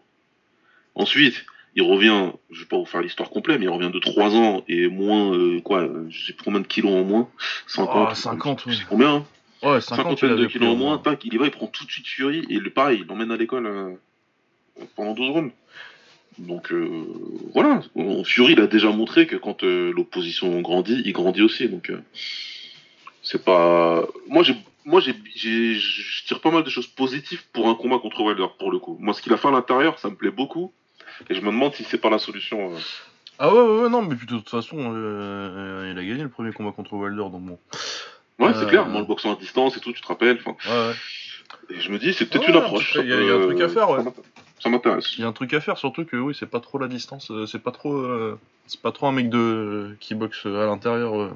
Ensuite, 0.94 1.46
il 1.74 1.82
revient, 1.82 2.32
je 2.50 2.60
vais 2.60 2.66
pas 2.66 2.76
vous 2.76 2.86
faire 2.86 3.02
l'histoire 3.02 3.30
complète, 3.30 3.58
mais 3.58 3.66
il 3.66 3.70
revient 3.70 3.90
de 3.90 3.98
3 3.98 4.34
ans 4.34 4.64
et 4.68 4.88
moins, 4.88 5.32
euh, 5.34 5.60
quoi, 5.60 5.80
euh, 5.82 6.06
je 6.10 6.26
sais 6.26 6.32
plus 6.32 6.44
combien 6.44 6.60
de 6.60 6.66
kilos 6.66 6.92
en 6.92 7.04
moins 7.04 7.28
50. 7.66 8.08
Ah, 8.10 8.14
50, 8.14 8.66
oui. 8.66 8.76
C'est 8.78 8.86
combien 8.88 9.16
hein 9.16 9.24
Ouais, 9.62 9.80
50 9.80 9.82
Cinquantaine 9.82 10.30
il 10.30 10.36
de 10.36 10.38
avait 10.44 10.52
kilos 10.52 10.68
pris, 10.68 10.74
en 10.74 10.76
moins, 10.78 10.98
tac, 10.98 11.24
il 11.24 11.34
y 11.34 11.36
va, 11.38 11.46
il 11.46 11.50
prend 11.50 11.66
tout 11.66 11.84
de 11.84 11.90
suite 11.90 12.06
Fury 12.06 12.46
et 12.48 12.58
le 12.58 12.70
pareil, 12.70 13.00
il 13.02 13.06
l'emmène 13.06 13.30
à 13.30 13.36
l'école 13.36 13.66
euh, 13.66 13.90
pendant 14.94 15.12
12 15.14 15.30
rounds. 15.30 15.52
Donc 16.38 16.70
euh, 16.72 17.06
voilà, 17.54 17.80
Fury 18.24 18.52
il 18.52 18.60
a 18.60 18.66
déjà 18.66 18.90
montré 18.90 19.26
que 19.26 19.36
quand 19.36 19.62
euh, 19.62 19.92
l'opposition 19.92 20.60
grandit, 20.60 21.02
il 21.04 21.12
grandit 21.12 21.42
aussi. 21.42 21.68
Donc 21.68 21.90
euh, 21.90 22.02
c'est 23.22 23.42
pas. 23.42 24.06
Moi 24.28 24.42
j'ai, 24.42 24.54
moi 24.84 25.00
j'ai, 25.00 25.14
je 25.74 26.24
tire 26.26 26.40
pas 26.40 26.50
mal 26.50 26.62
de 26.62 26.70
choses 26.70 26.86
positives 26.86 27.42
pour 27.52 27.68
un 27.68 27.74
combat 27.74 27.98
contre 27.98 28.22
Wilder 28.22 28.46
pour 28.58 28.70
le 28.70 28.78
coup. 28.78 28.98
Moi 29.00 29.14
ce 29.14 29.22
qu'il 29.22 29.32
a 29.32 29.36
fait 29.36 29.48
à 29.48 29.52
l'intérieur, 29.52 29.98
ça 29.98 30.10
me 30.10 30.14
plaît 30.14 30.30
beaucoup. 30.30 30.72
Et 31.30 31.34
je 31.34 31.40
me 31.40 31.46
demande 31.46 31.74
si 31.74 31.84
c'est 31.84 31.98
pas 31.98 32.10
la 32.10 32.18
solution. 32.18 32.72
Ah 33.38 33.52
ouais, 33.52 33.60
ouais, 33.60 33.82
ouais, 33.82 33.88
non, 33.88 34.02
mais 34.02 34.16
puis 34.16 34.26
de 34.26 34.32
toute 34.32 34.50
façon, 34.50 34.76
il 34.78 35.98
a 35.98 36.04
gagné 36.04 36.22
le 36.22 36.28
premier 36.28 36.52
combat 36.52 36.72
contre 36.72 36.92
Wilder, 36.94 37.30
donc 37.30 37.42
bon. 37.42 37.58
Ouais, 38.38 38.52
c'est 38.54 38.66
clair, 38.66 38.86
moi 38.86 39.00
le 39.00 39.06
boxant 39.06 39.32
à 39.32 39.36
distance 39.36 39.76
et 39.78 39.80
tout, 39.80 39.92
tu 39.92 40.00
te 40.02 40.06
rappelles. 40.06 40.38
Ouais, 40.44 40.52
ouais. 40.66 40.94
Et 41.70 41.80
je 41.80 41.90
me 41.90 41.98
dis, 41.98 42.12
c'est 42.14 42.26
peut-être 42.26 42.44
Ouais, 42.44 42.50
une 42.50 42.56
un 42.56 42.64
approche. 42.64 42.96
il 43.02 43.08
y 43.08 43.12
a- 43.12 43.20
il 43.20 43.26
y 43.26 43.30
a 43.30 43.34
un 43.34 43.40
truc 43.42 43.60
à 43.60 43.68
faire, 43.68 43.90
ouais. 43.90 43.98
ça 43.98 44.04
m'int- 44.04 44.14
Ça 44.58 44.68
m'intéresse. 44.70 45.14
Il 45.18 45.20
y 45.20 45.24
a 45.24 45.26
un 45.28 45.32
truc 45.32 45.52
à 45.54 45.60
faire, 45.60 45.76
surtout 45.76 46.04
que 46.06 46.16
oui, 46.16 46.34
c'est 46.38 46.46
pas 46.50 46.60
trop 46.60 46.78
la 46.78 46.88
distance, 46.88 47.30
euh, 47.30 47.44
c'est 47.46 47.58
pas 47.62 47.72
trop, 47.72 47.92
euh, 47.94 48.38
c'est 48.66 48.80
pas 48.80 48.90
trop 48.90 49.06
un 49.06 49.12
mec 49.12 49.28
de 49.28 49.94
qui 50.00 50.14
boxe 50.14 50.46
à 50.46 50.64
l'intérieur 50.66 51.20
euh, 51.20 51.30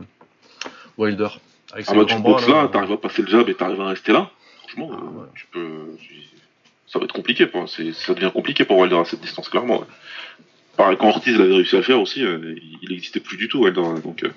Wilder. 0.96 1.28
Avec 1.72 1.84
Ah 1.88 1.94
bah 1.94 2.04
tu 2.06 2.18
boxes 2.18 2.48
là, 2.48 2.62
là, 2.62 2.68
t'arrives 2.68 2.92
à 2.92 2.96
passer 2.96 3.22
le 3.22 3.28
jab 3.28 3.48
et 3.48 3.54
t'arrives 3.54 3.80
à 3.80 3.88
rester 3.88 4.12
là. 4.12 4.30
Franchement, 4.60 4.90
Ah, 4.92 4.96
euh, 4.96 5.20
ouais. 5.20 5.26
tu 5.34 5.46
peux. 5.52 5.96
Ça 6.86 6.98
va 6.98 7.04
être 7.04 7.12
compliqué, 7.12 7.46
pour... 7.46 7.68
c'est- 7.68 7.92
ça 7.92 8.14
devient 8.14 8.30
compliqué 8.32 8.64
pour 8.64 8.78
Wilder 8.78 8.96
à 8.96 9.04
cette 9.04 9.20
distance, 9.20 9.48
clairement. 9.48 9.80
ouais. 9.80 9.86
Pareil, 10.76 10.96
quand 10.98 11.08
Ortiz 11.08 11.36
l'avait 11.38 11.54
réussi 11.54 11.74
à 11.76 11.78
le 11.80 11.84
faire 11.84 12.00
aussi, 12.00 12.24
euh, 12.24 12.54
il 12.82 12.88
n'existait 12.88 13.20
plus 13.20 13.36
du 13.36 13.48
tout, 13.48 13.58
Wilder. 13.62 13.82
hein, 13.84 14.00
Donc, 14.02 14.24
euh, 14.24 14.30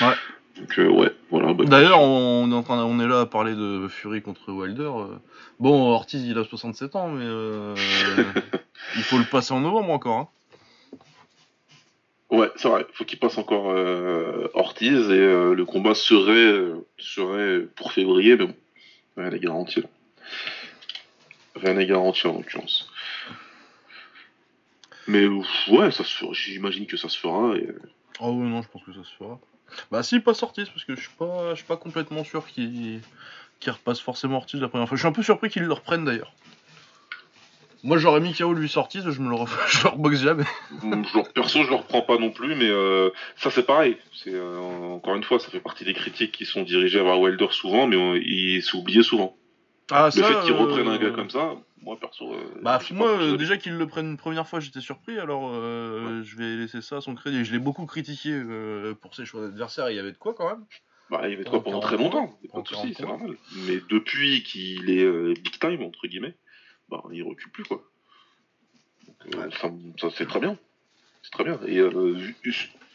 Ouais. 0.00 0.14
Donc 0.60 0.78
euh, 0.78 0.88
ouais, 0.88 1.10
voilà. 1.30 1.54
bah, 1.54 1.64
D'ailleurs, 1.64 2.00
on 2.00 2.50
est, 2.50 2.54
en 2.54 2.62
train, 2.62 2.84
on 2.84 3.00
est 3.00 3.08
là 3.08 3.20
à 3.20 3.26
parler 3.26 3.54
de 3.54 3.88
Fury 3.88 4.20
contre 4.20 4.52
Wilder. 4.52 4.82
euh. 4.82 5.16
Bon, 5.58 5.90
Ortiz, 5.90 6.22
il 6.26 6.36
a 6.38 6.44
67 6.44 6.96
ans, 6.96 7.08
mais 7.08 7.24
euh, 7.24 7.74
il 8.96 9.02
faut 9.02 9.18
le 9.18 9.24
passer 9.24 9.52
en 9.54 9.60
novembre 9.60 9.90
encore. 9.90 10.18
Hein. 10.18 10.28
Ouais, 12.30 12.50
c'est 12.56 12.68
vrai. 12.68 12.86
Faut 12.92 13.04
qu'il 13.04 13.18
passe 13.18 13.38
encore 13.38 13.70
euh, 13.70 14.48
Ortiz 14.54 15.10
et 15.10 15.18
le 15.18 15.64
combat 15.64 15.94
serait, 15.94 16.72
serait 16.98 17.60
pour 17.74 17.92
février, 17.92 18.36
mais 18.36 18.46
bon, 18.46 18.54
rien 19.16 19.30
n'est 19.30 19.40
garanti 19.40 19.80
là. 19.80 19.88
Rien 21.56 21.74
n'est 21.74 21.86
garanti 21.86 22.26
en 22.26 22.34
l'occurrence. 22.34 22.88
Mais 25.08 25.26
ouais, 25.26 25.90
ça 25.90 26.04
se 26.04 26.14
fera. 26.14 26.32
J'imagine 26.32 26.86
que 26.86 26.96
ça 26.96 27.08
se 27.08 27.18
fera. 27.18 27.56
Et... 27.56 27.66
Oh 28.20 28.30
oui, 28.30 28.48
non, 28.48 28.62
je 28.62 28.68
pense 28.68 28.84
que 28.84 28.92
ça 28.92 29.02
se 29.02 29.14
fera. 29.18 29.40
Bah 29.90 30.02
si, 30.02 30.20
pas 30.20 30.32
Ortiz, 30.42 30.68
parce 30.68 30.84
que 30.84 30.94
je 30.96 31.00
suis 31.00 31.16
pas, 31.18 31.50
je 31.50 31.56
suis 31.56 31.64
pas 31.66 31.76
complètement 31.76 32.24
sûr 32.24 32.46
qu'il 32.46 33.00
repasse 33.66 34.00
forcément 34.00 34.36
Ortiz 34.38 34.60
la 34.60 34.68
première 34.68 34.88
fois. 34.88 34.96
Je 34.96 35.02
suis 35.02 35.08
un 35.08 35.12
peu 35.12 35.22
surpris 35.22 35.50
qu'il 35.50 35.62
le 35.62 35.72
reprenne 35.72 36.04
d'ailleurs. 36.04 36.32
Moi, 37.82 37.96
j'aurais 37.96 38.20
mis 38.20 38.34
KO 38.34 38.52
lui 38.52 38.70
Ortiz, 38.76 39.02
je 39.08 39.20
me 39.20 39.30
le, 39.30 39.36
je 39.68 39.82
le 39.84 39.88
reboxe 39.88 40.20
jamais. 40.20 40.44
Perso, 41.34 41.62
je 41.64 41.70
le 41.70 41.76
reprends 41.76 42.02
pas 42.02 42.18
non 42.18 42.30
plus, 42.30 42.54
mais 42.54 42.68
euh, 42.68 43.08
ça 43.36 43.50
c'est 43.50 43.62
pareil. 43.62 43.96
C'est 44.12 44.34
euh, 44.34 44.58
encore 44.58 45.14
une 45.14 45.24
fois, 45.24 45.38
ça 45.38 45.48
fait 45.48 45.60
partie 45.60 45.84
des 45.84 45.94
critiques 45.94 46.32
qui 46.32 46.44
sont 46.44 46.62
dirigées 46.62 47.02
vers 47.02 47.18
Wilder 47.18 47.48
souvent, 47.52 47.86
mais 47.86 47.96
on- 47.96 48.14
il 48.16 48.62
s'est 48.62 48.76
oublié 48.76 49.02
souvent. 49.02 49.34
Ah, 49.90 50.10
le 50.14 50.22
ça, 50.22 50.28
fait 50.28 50.40
qu'il 50.46 50.52
euh, 50.52 50.58
reprenne 50.58 50.88
un 50.88 50.98
gars 50.98 51.10
comme 51.10 51.30
ça, 51.30 51.54
moi 51.82 51.98
perso. 51.98 52.32
euh, 52.32 52.60
Bah, 52.62 52.78
moi, 52.92 53.08
euh, 53.08 53.36
déjà 53.36 53.56
qu'il 53.56 53.74
le 53.74 53.86
prenne 53.86 54.10
une 54.10 54.16
première 54.16 54.46
fois, 54.46 54.60
j'étais 54.60 54.80
surpris, 54.80 55.18
alors 55.18 55.50
euh, 55.52 56.22
je 56.24 56.36
vais 56.36 56.56
laisser 56.56 56.82
ça 56.82 56.98
à 56.98 57.00
son 57.00 57.14
crédit. 57.14 57.44
Je 57.44 57.52
l'ai 57.52 57.58
beaucoup 57.58 57.86
critiqué 57.86 58.30
euh, 58.32 58.94
pour 58.94 59.14
ses 59.14 59.24
choix 59.24 59.40
d'adversaire, 59.42 59.90
il 59.90 59.96
y 59.96 59.98
avait 59.98 60.12
de 60.12 60.18
quoi 60.18 60.34
quand 60.34 60.48
même. 60.48 60.64
Bah, 61.10 61.22
il 61.24 61.30
y 61.30 61.34
avait 61.34 61.44
de 61.44 61.48
quoi 61.48 61.62
pendant 61.62 61.80
très 61.80 61.96
longtemps, 61.96 62.38
pas 62.52 62.62
de 62.62 62.68
soucis, 62.68 62.92
40 62.92 62.96
c'est 62.96 63.02
normal. 63.02 63.36
Mais 63.66 63.80
depuis 63.90 64.42
qu'il 64.42 64.88
est 64.90 65.34
big 65.34 65.58
time, 65.58 65.82
entre 65.82 66.06
guillemets, 66.06 66.36
bah, 66.88 67.02
il 67.12 67.22
recule 67.22 67.50
plus, 67.50 67.64
quoi. 67.64 67.82
Donc, 69.06 69.52
ça, 69.60 69.70
ça, 70.00 70.08
c'est 70.16 70.26
très 70.26 70.40
bien. 70.40 70.56
C'est 71.22 71.32
très 71.32 71.44
bien. 71.44 71.58
Et 71.66 71.80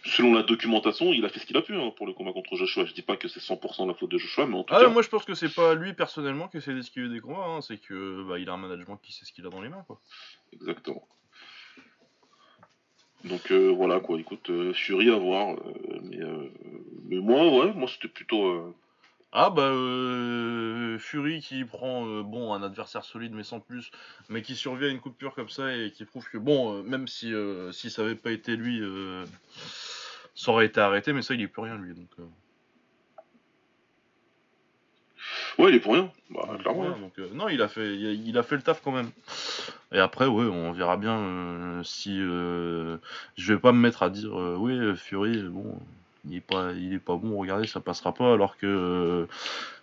selon 0.06 0.34
la 0.34 0.44
documentation, 0.44 1.12
il 1.14 1.26
a 1.26 1.30
fait 1.30 1.40
ce 1.40 1.46
qu'il 1.46 1.58
a 1.58 1.62
pu 1.62 1.76
hein, 1.76 1.92
pour 1.96 2.06
le 2.08 2.14
combat 2.14 2.32
contre 2.32 2.56
Joshua. 2.56 2.86
Je 2.86 2.94
dis 2.94 3.02
pas 3.02 3.18
que 3.18 3.28
c'est 3.28 3.40
100% 3.40 3.88
la 3.88 3.94
faute 3.94 4.12
de 4.12 4.18
Joshua, 4.18 4.46
mais 4.46 4.56
en 4.56 4.64
tout 4.64 4.74
Ah, 4.74 4.80
cas, 4.82 4.90
moi 4.90 5.02
je 5.02 5.10
pense 5.10 5.26
que 5.26 5.34
c'est 5.34 5.54
pas 5.54 5.74
lui 5.76 5.94
personnellement 5.94 6.48
qui 6.48 6.58
essaie 6.58 6.74
d'esquiver 6.74 7.10
des 7.10 7.20
combats, 7.20 7.46
hein, 7.46 7.62
c'est 7.62 7.78
que 7.78 8.24
bah, 8.28 8.38
il 8.40 8.48
a 8.50 8.54
un 8.54 8.58
management 8.58 8.98
qui 9.02 9.12
sait 9.14 9.26
ce 9.26 9.34
qu'il 9.34 9.46
a 9.46 9.50
dans 9.50 9.62
les 9.62 9.70
mains, 9.70 9.84
quoi. 9.88 10.00
exactement. 10.54 11.08
Donc 13.24 13.50
euh, 13.52 13.70
voilà 13.76 14.00
quoi, 14.00 14.20
écoute, 14.20 14.50
euh, 14.52 14.74
Fury 14.74 15.10
à 15.10 15.18
voir. 15.18 15.56
euh, 15.56 16.00
mais, 16.04 16.22
euh, 16.22 16.52
mais 17.10 17.18
moi, 17.18 17.48
ouais, 17.66 17.74
moi 17.74 17.90
c'était 17.90 18.08
plutôt. 18.08 18.46
euh, 18.46 18.76
Ah 19.32 19.50
bah 19.50 19.64
euh, 19.64 21.00
Fury 21.00 21.42
qui 21.42 21.66
prend 21.66 22.08
euh, 22.08 22.22
bon 22.22 22.54
un 22.54 22.62
adversaire 22.62 23.04
solide 23.04 23.34
mais 23.34 23.44
sans 23.44 23.60
plus, 23.60 23.90
mais 24.30 24.44
qui 24.44 24.56
survit 24.56 24.86
à 24.86 24.90
une 24.90 25.00
coupure 25.00 25.34
comme 25.34 25.50
ça 25.50 25.76
et 25.76 25.92
qui 25.92 26.06
prouve 26.06 26.30
que 26.30 26.38
bon 26.38 26.76
euh, 26.78 26.84
même 26.84 27.08
si 27.08 27.34
euh, 27.34 27.72
si 27.72 27.90
ça 27.90 28.04
avait 28.04 28.14
pas 28.16 28.32
été 28.32 28.56
lui, 28.56 28.80
euh, 28.82 29.26
ça 30.36 30.51
aurait 30.51 30.65
été 30.65 30.80
arrêté, 30.80 31.13
mais 31.13 31.22
ça 31.22 31.34
il 31.34 31.42
est 31.42 31.48
plus 31.48 31.62
rien 31.62 31.77
lui 31.77 31.94
donc. 31.94 32.10
euh, 32.20 32.24
Ouais, 35.58 35.70
il 35.70 35.75
est 35.75 35.80
pour 35.80 35.94
rien. 35.94 36.12
Bah, 36.30 36.48
il 36.54 36.60
est 36.60 37.00
donc, 37.00 37.18
euh, 37.18 37.30
non 37.34 37.48
il 37.50 37.62
a 37.62 37.68
fait 37.68 37.96
il 37.96 38.06
a, 38.06 38.12
il 38.12 38.38
a 38.38 38.44
fait 38.44 38.58
le 38.58 38.62
taf 38.62 38.82
quand 38.84 38.92
même. 38.92 39.10
Et 39.94 40.00
après 40.00 40.25
ouais 40.25 40.46
on 40.46 40.72
verra 40.74 40.98
bien 40.98 41.18
euh, 41.18 41.84
si 41.84 42.18
euh, 42.20 42.98
je 43.38 43.54
vais 43.54 43.60
pas 43.60 43.72
me 43.72 43.80
mettre 43.80 44.04
à 44.04 44.10
dire 44.10 44.34
oui 44.36 44.77
Fury 44.96 45.42
bon 45.44 45.80
il 46.27 46.36
est 46.38 46.42
pas 46.42 46.74
il 46.74 46.94
est 46.94 47.00
pas 47.00 47.15
bon 47.15 47.38
regardez 47.38 47.68
ça 47.68 47.80
passera 47.80 48.13
pas 48.13 48.34
alors 48.34 48.58
que 48.58 49.27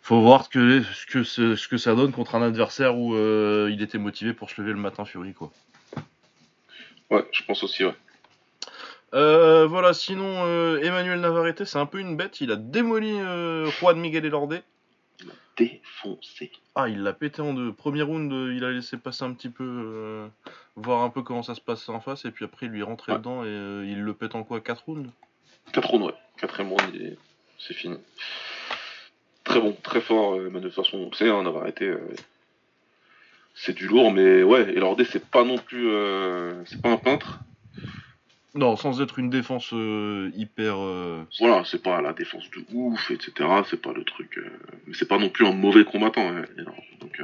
faut 0.03 0.21
voir 0.21 0.45
ce 0.45 0.49
que 0.51 0.83
ce 0.83 1.07
que 1.07 1.23
ce, 1.25 1.69
que 1.69 1.79
ça 1.79 1.95
donne 1.95 2.13
contre 2.13 2.35
un 2.35 2.43
adversaire 2.43 2.97
où 2.99 3.17
il 3.17 3.81
était 3.83 3.99
motivé 3.99 4.35
pour 4.35 4.51
se 4.51 4.61
lever 4.61 4.73
le 4.73 4.79
matin 4.79 5.05
Fury 5.05 5.33
quoi. 5.33 5.51
Ouais, 7.11 7.27
je 7.31 7.43
pense 7.45 7.63
aussi, 7.63 7.85
ouais. 7.85 7.95
Euh, 9.15 9.67
voilà 9.67 9.93
sinon 9.93 10.45
euh, 10.47 10.81
Emmanuel 10.83 11.21
Navarrete 11.21 11.65
c'est 11.67 11.79
un 11.79 11.85
peu 11.85 11.99
une 12.01 12.17
bête 12.17 12.41
il 12.41 12.51
a 12.51 12.57
démoli 12.57 13.13
euh, 13.21 13.67
Juan 13.67 13.99
Miguel 14.01 14.25
Elordi. 14.25 14.57
Défoncé. 15.59 16.51
Ah 16.75 16.89
il 16.89 17.03
l'a 17.03 17.13
pété 17.13 17.43
en 17.43 17.53
deux. 17.53 17.73
Premier 17.75 18.01
round 18.03 18.33
euh, 18.33 18.55
il 18.57 18.65
a 18.65 18.71
laissé 18.71 18.97
passer 18.97 19.25
un 19.25 19.33
petit 19.35 19.51
peu 19.51 20.29
voir 20.77 21.03
un 21.03 21.11
peu 21.11 21.23
comment 21.23 21.43
ça 21.43 21.55
se 21.55 21.61
passe 21.61 21.87
en 21.91 22.01
face 22.01 22.25
et 22.25 22.31
puis 22.31 22.47
après 22.47 22.67
il 22.67 22.73
lui 22.73 22.81
est 22.81 22.85
rentré 22.85 23.13
Ouais. 23.13 23.19
dedans 23.19 23.45
et 23.45 23.49
il 23.49 24.03
le 24.03 24.15
pète 24.15 24.35
en 24.35 24.45
quoi 24.45 24.61
4 24.61 24.85
rounds? 24.87 25.11
4 25.75 25.89
rounds, 25.91 26.07
ouais. 26.07 26.15
Quatrième 26.39 26.71
round, 26.73 26.91
il 26.95 27.03
est- 27.03 27.19
c'est 27.59 27.75
fini. 27.75 27.97
Très 29.45 29.61
bon, 29.61 29.77
très 29.83 30.01
fort, 30.01 30.37
mais 30.39 30.59
de 30.61 30.69
toute 30.69 30.75
façon, 30.75 30.97
on 30.99 31.13
sait, 31.13 31.29
hein, 31.29 31.45
euh, 31.83 31.99
C'est 33.55 33.75
du 33.75 33.87
lourd, 33.87 34.11
mais 34.13 34.43
ouais, 34.43 34.63
et 34.73 34.81
l'ordé, 34.81 35.05
c'est 35.05 35.25
pas 35.25 35.45
non 35.45 35.59
plus. 35.59 35.89
C'est 36.67 36.81
pas 36.81 36.89
un 36.91 36.97
peintre. 36.97 37.39
Non, 38.55 38.77
sans 38.77 39.01
être 39.01 39.19
une 39.19 39.31
défense 39.31 39.73
euh, 39.73 40.31
hyper. 40.35 40.75
euh, 40.79 41.25
Voilà, 41.41 41.65
c'est 41.65 41.83
pas 41.83 42.03
la 42.03 42.13
défense 42.13 42.51
de 42.51 42.63
ouf, 42.75 43.11
etc. 43.11 43.49
C'est 43.69 43.81
pas 43.81 43.93
le 43.93 44.05
truc. 44.05 44.37
euh, 44.39 44.51
Mais 44.87 44.95
c'est 44.95 45.09
pas 45.09 45.19
non 45.19 45.31
plus 45.31 45.47
un 45.47 45.53
mauvais 45.55 45.85
combattant. 45.85 46.29
hein, 46.29 46.45
Donc, 47.01 47.23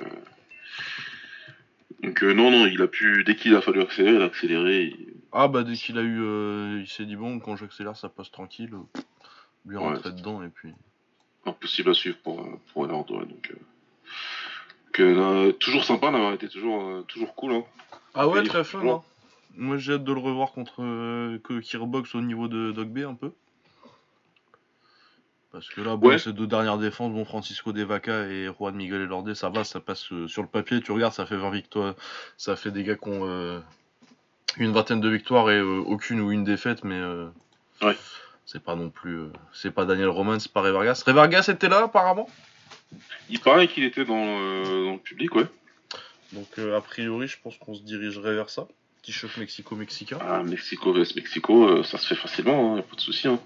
donc 2.02 2.22
non, 2.22 2.50
non, 2.50 2.66
il 2.66 2.80
a 2.80 2.86
pu. 2.86 3.24
Dès 3.24 3.36
qu'il 3.36 3.54
a 3.54 3.60
fallu 3.60 3.82
accélérer, 3.82 4.16
il 4.16 4.22
a 4.22 4.26
accéléré. 4.26 4.82
il- 4.84 5.14
Ah 5.32 5.48
bah 5.48 5.62
dès 5.64 5.74
qu'il 5.74 5.98
a 5.98 6.02
eu, 6.02 6.80
il 6.80 6.86
s'est 6.88 7.04
dit 7.04 7.16
bon 7.16 7.38
quand 7.40 7.56
j'accélère 7.56 7.96
ça 7.96 8.08
passe 8.08 8.30
tranquille, 8.30 8.70
lui 9.66 9.76
Ouais, 9.76 9.82
rentrer 9.82 10.12
dedans 10.12 10.42
et 10.42 10.48
puis. 10.48 10.72
impossible 11.44 11.90
à 11.90 11.94
suivre 11.94 12.16
pour, 12.24 12.42
pour 12.72 12.86
Edward, 12.86 13.10
ouais, 13.10 13.26
donc, 13.26 13.52
donc, 14.98 15.58
toujours 15.58 15.84
sympa 15.84 16.10
d'avoir 16.10 16.32
été 16.32 16.48
toujours, 16.48 17.04
toujours 17.06 17.34
cool. 17.34 17.52
Hein. 17.52 17.64
Ah 18.14 18.26
ouais 18.28 18.40
Et 18.40 18.44
très 18.44 18.64
fun. 18.64 18.86
hein. 18.86 19.02
Moi 19.54 19.76
j'ai 19.78 19.94
hâte 19.94 20.04
de 20.04 20.12
le 20.12 20.20
revoir 20.20 20.52
contre 20.52 20.82
euh, 20.82 21.38
que 21.42 21.60
qui 21.60 21.76
reboxe 21.76 22.14
au 22.14 22.20
niveau 22.20 22.48
de 22.48 22.72
Dog 22.72 22.88
B 22.88 22.98
un 22.98 23.14
peu. 23.14 23.32
Parce 25.50 25.68
que 25.70 25.80
là, 25.80 25.96
bon, 25.96 26.08
Ouais. 26.08 26.18
ces 26.18 26.32
deux 26.34 26.46
dernières 26.46 26.76
défenses, 26.76 27.10
bon, 27.12 27.24
Francisco 27.24 27.72
De 27.72 27.82
Vaca 27.82 28.26
et 28.28 28.48
Juan 28.58 28.74
Miguel 28.74 29.00
Elordi, 29.02 29.34
ça 29.34 29.48
va, 29.48 29.64
ça 29.64 29.80
passe 29.80 30.12
euh, 30.12 30.28
sur 30.28 30.42
le 30.42 30.48
papier. 30.48 30.82
Tu 30.82 30.92
regardes, 30.92 31.14
ça 31.14 31.24
fait 31.24 31.36
20 31.38 31.50
victoires. 31.50 31.94
Ça 32.36 32.54
fait 32.54 32.70
des 32.70 32.84
gars 32.84 32.96
qui 32.96 33.08
ont 33.08 33.26
euh, 33.26 33.58
une 34.58 34.72
vingtaine 34.72 35.00
de 35.00 35.08
victoires 35.08 35.50
et 35.50 35.58
euh, 35.58 35.78
aucune 35.86 36.20
ou 36.20 36.30
une 36.32 36.44
défaite, 36.44 36.84
mais 36.84 37.00
Ouais. 37.82 37.96
c'est 38.44 38.62
pas 38.62 38.76
non 38.76 38.90
plus. 38.90 39.20
c'est 39.52 39.70
pas 39.70 39.86
Daniel 39.86 40.08
Roman, 40.08 40.38
c'est 40.38 40.52
pas 40.52 40.60
Ray 40.60 40.72
Vargas. 40.72 41.02
Ray 41.06 41.14
Vargas 41.14 41.46
était 41.48 41.68
là 41.70 41.84
apparemment 41.84 42.28
Il 43.30 43.40
paraît 43.40 43.68
qu'il 43.68 43.84
était 43.84 44.04
dans, 44.04 44.14
dans 44.14 44.92
le 44.92 44.98
public, 44.98 45.34
ouais. 45.34 45.46
Donc 46.34 46.58
a 46.58 46.80
priori, 46.82 47.26
je 47.26 47.38
pense 47.42 47.56
qu'on 47.56 47.74
se 47.74 47.80
dirigerait 47.82 48.34
vers 48.34 48.50
ça. 48.50 48.68
Petit 49.02 49.12
choc 49.12 49.36
mexico-mexicain. 49.36 50.18
Ah, 50.20 50.42
Mexico 50.42 50.92
vs 50.92 51.14
Mexico, 51.16 51.68
euh, 51.68 51.82
ça 51.82 51.98
se 51.98 52.06
fait 52.06 52.14
facilement, 52.14 52.72
hein, 52.72 52.76
y 52.76 52.80
a 52.80 52.82
pas 52.82 52.96
de 52.96 53.00
souci. 53.00 53.28
Hein. 53.28 53.38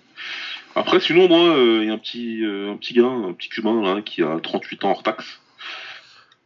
Après, 0.75 1.00
sinon, 1.00 1.28
moi, 1.28 1.56
il 1.59 1.87
y 1.87 1.90
a 1.90 1.92
un 1.92 1.99
petit, 1.99 2.44
euh, 2.44 2.73
un 2.73 2.76
petit 2.76 2.94
gars, 2.94 3.04
un 3.06 3.32
petit 3.32 3.49
cubain 3.49 3.82
là, 3.82 4.02
qui 4.02 4.23
a 4.23 4.38
38 4.40 4.85
ans 4.85 4.90
hors 4.90 5.02
taxe. 5.02 5.40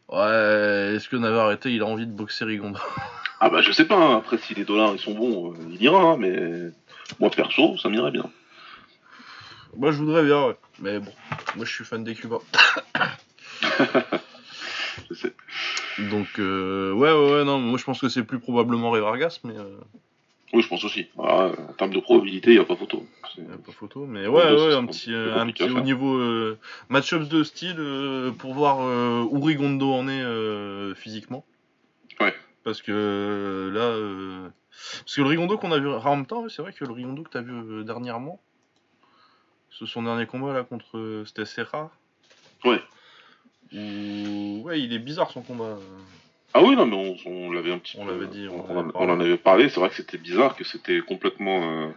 Ouais, 0.08 0.94
est-ce 0.94 1.08
que 1.08 1.16
Navarrete 1.16 1.66
il 1.66 1.82
a 1.82 1.86
envie 1.86 2.06
de 2.06 2.12
boxer 2.12 2.44
Rigonda? 2.44 2.80
Ah 3.38 3.50
bah 3.50 3.60
je 3.60 3.70
sais 3.70 3.84
pas, 3.84 3.96
hein, 3.96 4.16
après 4.16 4.38
si 4.38 4.54
les 4.54 4.64
dollars 4.64 4.94
ils 4.94 4.98
sont 4.98 5.12
bons, 5.12 5.52
euh, 5.52 5.56
il 5.70 5.82
ira, 5.82 6.00
hein, 6.00 6.16
mais 6.18 6.72
moi 7.20 7.28
perso, 7.28 7.76
ça 7.76 7.90
m'irait 7.90 8.10
bien. 8.10 8.30
Moi 9.76 9.92
je 9.92 9.98
voudrais 9.98 10.24
bien, 10.24 10.46
ouais. 10.46 10.56
Mais 10.78 11.00
bon, 11.00 11.12
moi 11.54 11.66
je 11.66 11.70
suis 11.70 11.84
fan 11.84 12.02
des 12.02 12.14
Cubains. 12.14 12.40
Donc 16.10 16.26
euh, 16.38 16.92
ouais, 16.92 17.12
ouais, 17.12 17.32
ouais, 17.38 17.44
non, 17.44 17.58
moi 17.58 17.78
je 17.78 17.84
pense 17.84 18.00
que 18.00 18.08
c'est 18.08 18.22
plus 18.24 18.38
probablement 18.38 18.90
Ray 18.90 19.02
Vargas, 19.02 19.40
mais 19.44 19.56
euh, 19.56 19.78
Oui, 20.52 20.62
je 20.62 20.68
pense 20.68 20.84
aussi. 20.84 21.08
Voilà, 21.16 21.52
en 21.68 21.72
termes 21.72 21.92
de 21.94 22.00
probabilité, 22.00 22.50
il 22.50 22.54
n'y 22.54 22.60
a 22.60 22.64
pas 22.64 22.76
photo. 22.76 23.06
C'est- 23.34 23.42
y 23.42 23.44
a 23.44 23.56
pas 23.58 23.72
photo. 23.72 24.06
Mais 24.06 24.26
Ouais, 24.26 24.52
ouais, 24.52 24.74
un 24.74 24.86
petit, 24.86 25.12
euh, 25.12 25.36
un 25.36 25.46
petit 25.50 25.64
au 25.64 25.80
niveau 25.80 26.16
euh, 26.16 26.58
match-ups 26.88 27.28
de 27.28 27.42
style 27.44 27.76
pour 28.38 28.54
voir 28.54 28.78
où 29.30 29.40
Rigondo 29.40 29.92
en 29.92 30.08
est 30.08 30.94
physiquement. 30.94 31.44
Ouais. 32.20 32.34
Parce 32.64 32.82
que 32.82 33.70
là, 33.72 34.50
parce 35.00 35.14
que 35.14 35.22
le 35.22 35.28
Rigondo 35.28 35.56
qu'on 35.58 35.72
a 35.72 35.78
vu, 35.78 35.88
en 35.88 36.16
même 36.16 36.26
temps, 36.26 36.48
c'est 36.48 36.62
vrai 36.62 36.72
que 36.72 36.84
le 36.84 36.92
Rigondo 36.92 37.22
que 37.22 37.30
t'as 37.30 37.40
vu 37.42 37.52
euh, 37.52 37.82
dernièrement, 37.84 38.40
c'est 39.78 39.86
son 39.86 40.02
dernier 40.02 40.26
combat 40.26 40.52
là 40.52 40.64
contre, 40.64 41.22
c'était 41.26 41.44
Serra, 41.44 41.90
Ouais. 42.64 42.80
Où... 43.74 44.62
Ouais, 44.64 44.80
il 44.80 44.92
est 44.92 44.98
bizarre 44.98 45.30
son 45.30 45.42
combat. 45.42 45.76
Ah 46.54 46.62
oui, 46.62 46.74
non, 46.76 46.86
mais 46.86 46.96
on, 46.96 47.16
on 47.30 47.52
l'avait 47.52 47.72
un 47.72 47.78
petit 47.78 47.96
On 47.98 48.06
peu. 48.06 48.12
l'avait 48.12 48.26
dit, 48.28 48.46
on 48.50 48.64
on, 48.70 48.76
en 48.76 48.80
avait 48.80 48.92
parlé. 48.92 49.08
on 49.10 49.12
en 49.14 49.20
avait 49.20 49.36
parlé. 49.36 49.68
C'est 49.68 49.80
vrai 49.80 49.88
que 49.90 49.96
c'était 49.96 50.18
bizarre, 50.18 50.56
que 50.56 50.64
c'était 50.64 51.00
complètement 51.00 51.62
euh, 51.82 51.88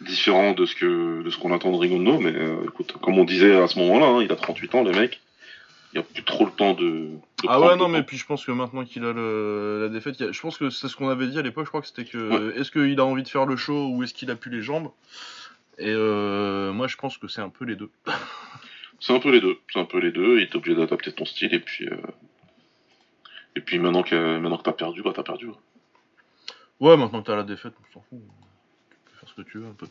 différent 0.00 0.52
de 0.52 0.66
ce 0.66 0.74
que 0.74 1.22
de 1.22 1.30
ce 1.30 1.38
qu'on 1.38 1.52
attend 1.52 1.70
de 1.72 1.76
Rigondo. 1.76 2.18
Mais 2.18 2.32
euh, 2.34 2.64
écoute, 2.64 2.94
comme 3.00 3.18
on 3.18 3.24
disait 3.24 3.56
à 3.56 3.68
ce 3.68 3.78
moment-là, 3.78 4.06
hein, 4.06 4.22
il 4.22 4.32
a 4.32 4.36
38 4.36 4.74
ans, 4.74 4.82
le 4.82 4.92
mec. 4.92 5.20
Il 5.94 6.00
a 6.00 6.02
plus 6.02 6.22
trop 6.22 6.44
le 6.44 6.50
temps 6.50 6.74
de. 6.74 6.84
de 6.84 7.10
Ah 7.48 7.60
ouais, 7.60 7.74
non, 7.76 7.88
mais 7.88 8.02
puis 8.02 8.18
je 8.18 8.26
pense 8.26 8.44
que 8.44 8.52
maintenant 8.52 8.84
qu'il 8.84 9.04
a 9.06 9.12
le... 9.14 9.80
la 9.84 9.88
défaite, 9.88 10.20
a- 10.20 10.32
je 10.32 10.40
pense 10.40 10.58
que 10.58 10.68
c'est 10.68 10.86
ce 10.86 10.94
qu'on 10.96 11.08
avait 11.08 11.28
dit 11.28 11.38
à 11.38 11.42
l'époque, 11.42 11.64
je 11.64 11.70
crois 11.70 11.80
que 11.80 11.86
c'était 11.86 12.04
que 12.04 12.54
est-ce 12.58 12.70
qu'il 12.70 13.00
a 13.00 13.04
envie 13.06 13.22
de 13.22 13.28
faire 13.28 13.46
le 13.46 13.56
show 13.56 13.88
ou 13.88 14.02
est-ce 14.02 14.12
qu'il 14.12 14.30
a 14.30 14.36
plus 14.36 14.50
les 14.50 14.60
jambes? 14.60 14.90
Et 15.78 15.86
euh, 15.88 16.72
moi 16.72 16.88
je 16.88 16.96
pense 16.96 17.16
que 17.16 17.26
c'est 17.26 17.40
un 17.40 17.48
peu 17.48 17.64
les 17.64 17.74
deux. 17.76 17.88
C'est 19.00 19.14
un 19.14 19.20
peu 19.20 19.30
les 19.30 19.40
deux. 19.40 19.58
C'est 19.72 19.78
un 19.78 19.84
peu 19.84 19.98
les 19.98 20.10
deux. 20.12 20.38
Il 20.38 20.42
est 20.42 20.54
obligé 20.54 20.74
d'adapter 20.76 21.12
ton 21.12 21.24
style 21.24 21.54
et 21.54 21.60
puis. 21.60 21.86
euh, 21.88 21.96
Et 23.56 23.60
puis 23.60 23.78
maintenant 23.78 24.02
que 24.02 24.38
maintenant 24.38 24.58
que 24.58 24.62
t'as 24.64 24.72
perdu, 24.72 25.02
bah 25.02 25.12
t'as 25.14 25.22
perdu. 25.22 25.48
hein. 25.48 25.56
Ouais, 26.80 26.96
maintenant 26.96 27.20
que 27.22 27.26
t'as 27.26 27.36
la 27.36 27.42
défaite, 27.42 27.74
on 27.80 27.92
s'en 27.92 28.00
fout. 28.08 28.20
Tu 28.90 28.96
peux 29.10 29.16
faire 29.18 29.28
ce 29.28 29.34
que 29.34 29.42
tu 29.42 29.58
veux 29.58 29.66
un 29.66 29.72
peu. 29.72 29.86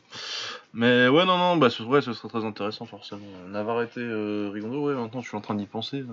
Mais 0.73 1.07
ouais, 1.09 1.25
non, 1.25 1.37
non, 1.37 1.57
bah 1.57 1.69
ce, 1.69 1.83
ouais, 1.83 2.01
ce 2.01 2.13
serait 2.13 2.29
très 2.29 2.45
intéressant 2.45 2.85
forcément. 2.85 3.25
Navarrete, 3.49 3.97
euh, 3.97 4.49
Rigondo, 4.53 4.87
ouais, 4.87 4.93
maintenant 4.93 5.21
je 5.21 5.27
suis 5.27 5.35
en 5.37 5.41
train 5.41 5.55
d'y 5.55 5.65
penser. 5.65 6.05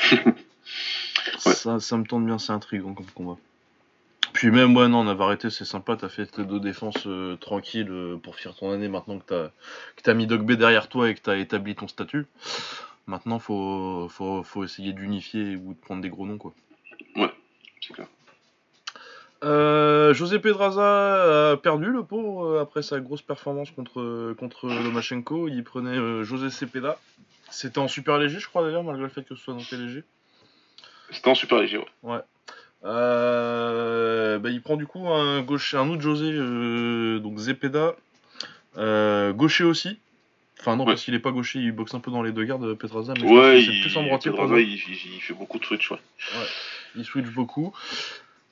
ça, 1.38 1.80
ça 1.80 1.96
me 1.96 2.04
tente 2.04 2.26
bien, 2.26 2.38
c'est 2.38 2.52
intriguant 2.52 2.94
comme 2.94 3.06
combat. 3.14 3.38
Puis 4.36 4.50
même, 4.50 4.76
ouais, 4.76 4.86
non, 4.86 5.04
Navarrete, 5.04 5.48
c'est 5.48 5.64
sympa, 5.64 5.96
t'as 5.96 6.10
fait 6.10 6.26
tes 6.26 6.44
deux 6.44 6.60
défenses 6.60 7.06
euh, 7.06 7.36
tranquilles 7.36 7.90
euh, 7.90 8.18
pour 8.18 8.36
finir 8.36 8.54
ton 8.54 8.70
année 8.70 8.86
maintenant 8.86 9.18
que 9.18 9.24
t'as 9.24 9.48
que 9.96 10.02
t'as 10.02 10.12
mis 10.12 10.26
Dogbe 10.26 10.52
derrière 10.52 10.90
toi 10.90 11.08
et 11.08 11.14
que 11.14 11.22
t'as 11.22 11.38
établi 11.38 11.74
ton 11.74 11.88
statut. 11.88 12.26
Maintenant, 13.06 13.38
faut, 13.38 14.08
faut, 14.10 14.42
faut 14.42 14.62
essayer 14.62 14.92
d'unifier 14.92 15.56
ou 15.56 15.72
de 15.72 15.78
prendre 15.78 16.02
des 16.02 16.10
gros 16.10 16.26
noms, 16.26 16.36
quoi. 16.36 16.52
C'est 17.80 17.94
clair. 17.94 18.08
Euh, 19.42 20.12
José 20.12 20.38
Pedraza 20.38 21.52
a 21.52 21.56
perdu 21.56 21.86
le 21.86 22.02
pauvre 22.02 22.58
après 22.58 22.82
sa 22.82 23.00
grosse 23.00 23.22
performance 23.22 23.70
contre, 23.70 24.34
contre 24.34 24.66
Lomachenko. 24.66 25.48
Il 25.48 25.64
prenait 25.64 26.24
José 26.24 26.50
Cepeda. 26.50 26.98
C'était 27.50 27.78
en 27.78 27.88
super 27.88 28.18
léger, 28.18 28.38
je 28.38 28.48
crois 28.48 28.62
d'ailleurs, 28.64 28.84
malgré 28.84 29.04
le 29.04 29.08
fait 29.08 29.22
que 29.22 29.34
ce 29.34 29.42
soit 29.42 29.54
dans 29.54 29.78
léger. 29.78 30.04
C'était 31.10 31.30
en 31.30 31.34
super 31.34 31.58
léger. 31.58 31.82
Ouais. 32.02 32.20
Euh, 32.84 34.38
bah, 34.38 34.50
il 34.50 34.60
prend 34.62 34.76
du 34.76 34.86
coup 34.86 35.08
un 35.08 35.42
gaucher, 35.42 35.76
un 35.76 35.88
autre 35.88 36.02
José, 36.02 36.30
euh, 36.32 37.18
donc 37.18 37.38
Zepeda, 37.38 37.96
euh, 38.76 39.32
gaucher 39.32 39.64
aussi. 39.64 39.98
Enfin 40.60 40.76
non, 40.76 40.84
Ouais. 40.84 40.92
parce 40.92 41.04
qu'il 41.04 41.14
est 41.14 41.18
pas 41.20 41.32
gaucher, 41.32 41.58
il 41.58 41.72
boxe 41.72 41.94
un 41.94 42.00
peu 42.00 42.10
dans 42.10 42.22
les 42.22 42.32
deux 42.32 42.44
gardes, 42.44 42.74
Pedraza, 42.74 43.14
mais 43.20 43.30
Ouais, 43.30 43.62
il, 43.62 43.80
plus 43.82 43.96
en 43.96 44.02
droitier. 44.04 44.32
Il, 44.34 44.62
il- 44.72 45.14
il 45.16 45.20
fait 45.20 45.34
beaucoup 45.34 45.58
de 45.58 45.64
switch. 45.64 45.90
Ouais. 45.90 45.98
Il 46.96 47.04
switch 47.04 47.26
beaucoup. 47.28 47.72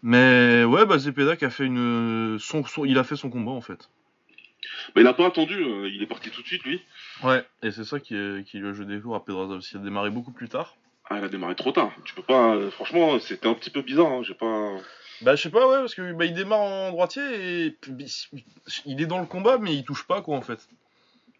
Mais 0.03 0.65
ouais, 0.65 0.85
bah 0.85 0.99
Zepeda 0.99 1.35
qui 1.37 1.47
a 1.47 1.51
fait 1.51 1.65
une, 1.65 2.37
son, 2.39 2.65
son- 2.67 2.85
il 2.85 2.99
a 2.99 3.05
fait 3.05 3.17
son 3.17 3.31
combat 3.31 3.53
en 3.53 3.63
fait. 3.63 3.89
Il 4.97 5.07
a 5.07 5.15
pas 5.15 5.27
attendu. 5.27 5.55
il 5.93 6.03
est 6.03 6.07
parti 6.07 6.31
tout 6.31 6.43
de 6.43 6.47
suite 6.47 6.63
lui. 6.65 6.83
Ouais, 7.23 7.43
et 7.63 7.71
c'est 7.71 7.85
ça 7.85 8.01
qui, 8.01 8.15
est- 8.15 8.45
qui 8.47 8.59
lui 8.59 8.69
a 8.69 8.73
joué 8.75 8.85
des 8.85 9.01
tours 9.01 9.15
à 9.17 9.25
Pedraza 9.25 9.55
aussi. 9.55 9.75
Il 9.75 9.81
a 9.81 9.85
démarré 9.85 10.11
beaucoup 10.11 10.33
plus 10.33 10.49
tard. 10.49 10.77
Ah, 11.11 11.19
il 11.19 11.25
a 11.25 11.29
démarré 11.29 11.55
trop 11.55 11.73
tard. 11.73 11.93
Tu 12.05 12.15
peux 12.15 12.23
pas. 12.23 12.55
euh, 12.55 12.71
franchement, 12.71 13.19
c'était 13.21 13.47
un 13.49 13.55
petit 13.55 13.71
peu 13.71 13.83
bizarre. 13.83 14.07
hein, 14.11 14.23
J'ai 14.23 14.35
pas. 14.35 14.73
Bah, 15.21 15.37
je 15.37 15.43
sais 15.43 15.51
pas, 15.51 15.67
ouais, 15.69 15.79
parce 15.79 15.95
que 15.95 16.13
bah, 16.13 16.25
il 16.25 16.35
démarre 16.35 16.61
en 16.61 16.91
droitier 16.91 17.23
et 17.67 17.77
il 18.87 19.01
est 19.01 19.07
dans 19.07 19.21
le 19.21 19.27
combat, 19.27 19.59
mais 19.59 19.75
il 19.75 19.85
touche 19.85 20.07
pas, 20.07 20.23
quoi, 20.23 20.37
en 20.37 20.43
fait. 20.43 20.67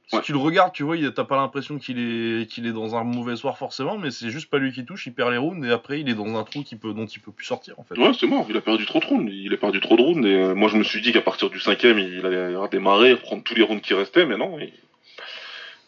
Si 0.09 0.17
Ouais. 0.17 0.23
tu 0.23 0.33
le 0.33 0.39
regardes, 0.39 0.73
tu 0.75 0.83
vois, 0.83 0.97
t'as 1.13 1.25
pas 1.25 1.37
l'impression 1.37 1.79
qu'il 1.79 1.99
est, 1.99 2.47
qu'il 2.47 2.67
est 2.67 2.73
dans 2.73 2.95
un 2.95 3.05
mauvais 3.05 3.37
soir 3.37 3.57
forcément, 3.57 3.97
mais 3.97 4.11
c'est 4.11 4.29
juste 4.29 4.51
pas 4.51 4.59
lui 4.59 4.71
qui 4.71 4.85
touche, 4.85 5.07
il 5.07 5.15
perd 5.15 5.31
les 5.31 5.39
rounds 5.39 5.67
et 5.67 5.73
après 5.73 5.99
il 5.99 6.11
est 6.11 6.15
dans 6.15 6.39
un 6.39 6.45
trou 6.45 6.63
qui 6.63 6.77
peut, 6.77 6.93
dont 6.93 7.07
il 7.07 7.21
peut 7.21 7.33
plus 7.33 7.47
sortir, 7.47 7.79
en 7.81 7.85
fait. 7.85 7.99
Ouais, 7.99 8.13
c'est 8.13 8.27
mort. 8.27 8.45
Il 8.51 8.57
a 8.57 8.61
perdu 8.61 8.85
trop 8.85 9.01
de 9.01 9.07
rounds. 9.07 9.33
Il 9.33 9.53
a 9.55 9.57
perdu 9.57 9.81
trop 9.81 9.97
de 9.97 10.03
rounds. 10.03 10.27
Et 10.29 10.35
euh, 10.35 10.55
moi, 10.55 10.69
je 10.69 10.77
me 10.77 10.85
suis 10.85 11.01
dit 11.01 11.13
qu'à 11.13 11.23
partir 11.23 11.49
du 11.49 11.59
cinquième, 11.59 11.99
il 11.99 12.25
allait 12.27 12.55
redémarrer, 12.55 13.15
reprendre 13.15 13.43
tous 13.43 13.55
les 13.55 13.63
rounds 13.63 13.81
qui 13.83 13.95
restaient. 13.95 14.27
Mais 14.27 14.37
non. 14.37 14.59
Il, 14.59 14.73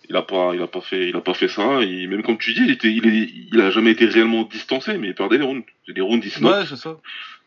il 0.09 0.17
a 0.17 0.23
pas. 0.23 0.53
Il 0.55 0.63
a 0.63 0.67
pas 0.67 0.81
fait. 0.81 1.09
Il 1.09 1.17
a 1.17 1.21
pas 1.21 1.35
fait 1.35 1.49
ça. 1.49 1.83
Et 1.83 2.07
même 2.07 2.23
comme 2.23 2.39
tu 2.39 2.53
dis, 2.55 2.63
il 2.65 2.71
était. 2.71 2.93
Il, 2.93 3.07
est, 3.07 3.31
il 3.53 3.61
a 3.61 3.71
jamais 3.71 3.91
été 3.93 4.07
réellement 4.07 4.43
distancé, 4.45 4.97
mais 4.99 5.09
il 5.09 5.15
perdait 5.15 5.39
les 5.39 5.45
rounds. 5.45 5.65
C'est 5.87 5.93
des 5.93 6.01
rounds 6.01 6.23
19. 6.23 6.53
Ouais, 6.61 6.67
c'est 6.67 6.77
ça. 6.77 6.97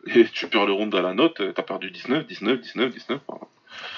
Et 0.07 0.25
tu 0.25 0.47
perds 0.47 0.65
le 0.65 0.73
round 0.73 0.93
à 0.95 1.01
la 1.01 1.13
note. 1.13 1.41
T'as 1.55 1.63
perdu 1.63 1.91
19, 1.91 2.25
19, 2.27 2.61
19, 2.61 2.93
19. 2.93 3.19
enfin, 3.27 3.45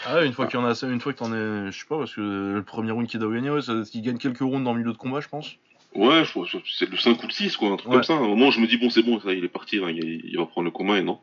Ah 0.06 0.16
ouais, 0.16 0.26
une 0.26 0.34
fois 0.34 0.48
qu'il 0.48 0.60
y 0.60 0.64
en 0.64 0.66
a, 0.66 0.74
une 0.84 1.00
fois 1.00 1.14
que 1.14 1.20
t'en 1.20 1.32
es, 1.32 1.72
je 1.72 1.78
sais 1.80 1.86
pas, 1.88 1.98
parce 2.00 2.16
que 2.16 2.54
le 2.56 2.64
premier 2.64 2.92
round 2.92 3.08
qu'il 3.08 3.20
doit 3.20 3.34
gagner, 3.34 3.50
ouais, 3.52 3.62
c'est 3.62 3.90
qu'il 3.92 4.02
gagne 4.02 4.18
quelques 4.18 4.40
rounds 4.40 4.64
dans 4.64 4.74
le 4.74 4.80
milieu 4.80 4.92
de 4.94 4.98
combat, 4.98 5.22
je 5.22 5.28
pense. 5.30 5.56
Ouais, 5.94 6.24
je 6.26 6.30
crois 6.32 6.46
que 6.46 6.58
c'est 6.78 6.90
le 6.90 6.98
5 6.98 7.22
ou 7.22 7.28
le 7.28 7.32
6, 7.34 7.58
quoi, 7.58 7.70
un 7.70 7.76
truc 7.76 7.90
Ouais. 7.90 7.96
comme 7.98 8.04
ça. 8.04 8.14
À 8.14 8.18
un 8.18 8.22
moment, 8.28 8.50
je 8.50 8.60
me 8.62 8.66
dis, 8.68 8.78
bon, 8.78 8.90
c'est 8.90 9.04
bon, 9.04 9.20
ça, 9.20 9.34
il 9.34 9.44
est 9.44 9.50
parti, 9.50 9.78
hein, 9.78 9.90
il, 9.90 10.22
il 10.26 10.38
va 10.38 10.46
prendre 10.46 10.66
le 10.66 10.72
commun, 10.72 10.96
et 10.96 11.04
non. 11.04 11.20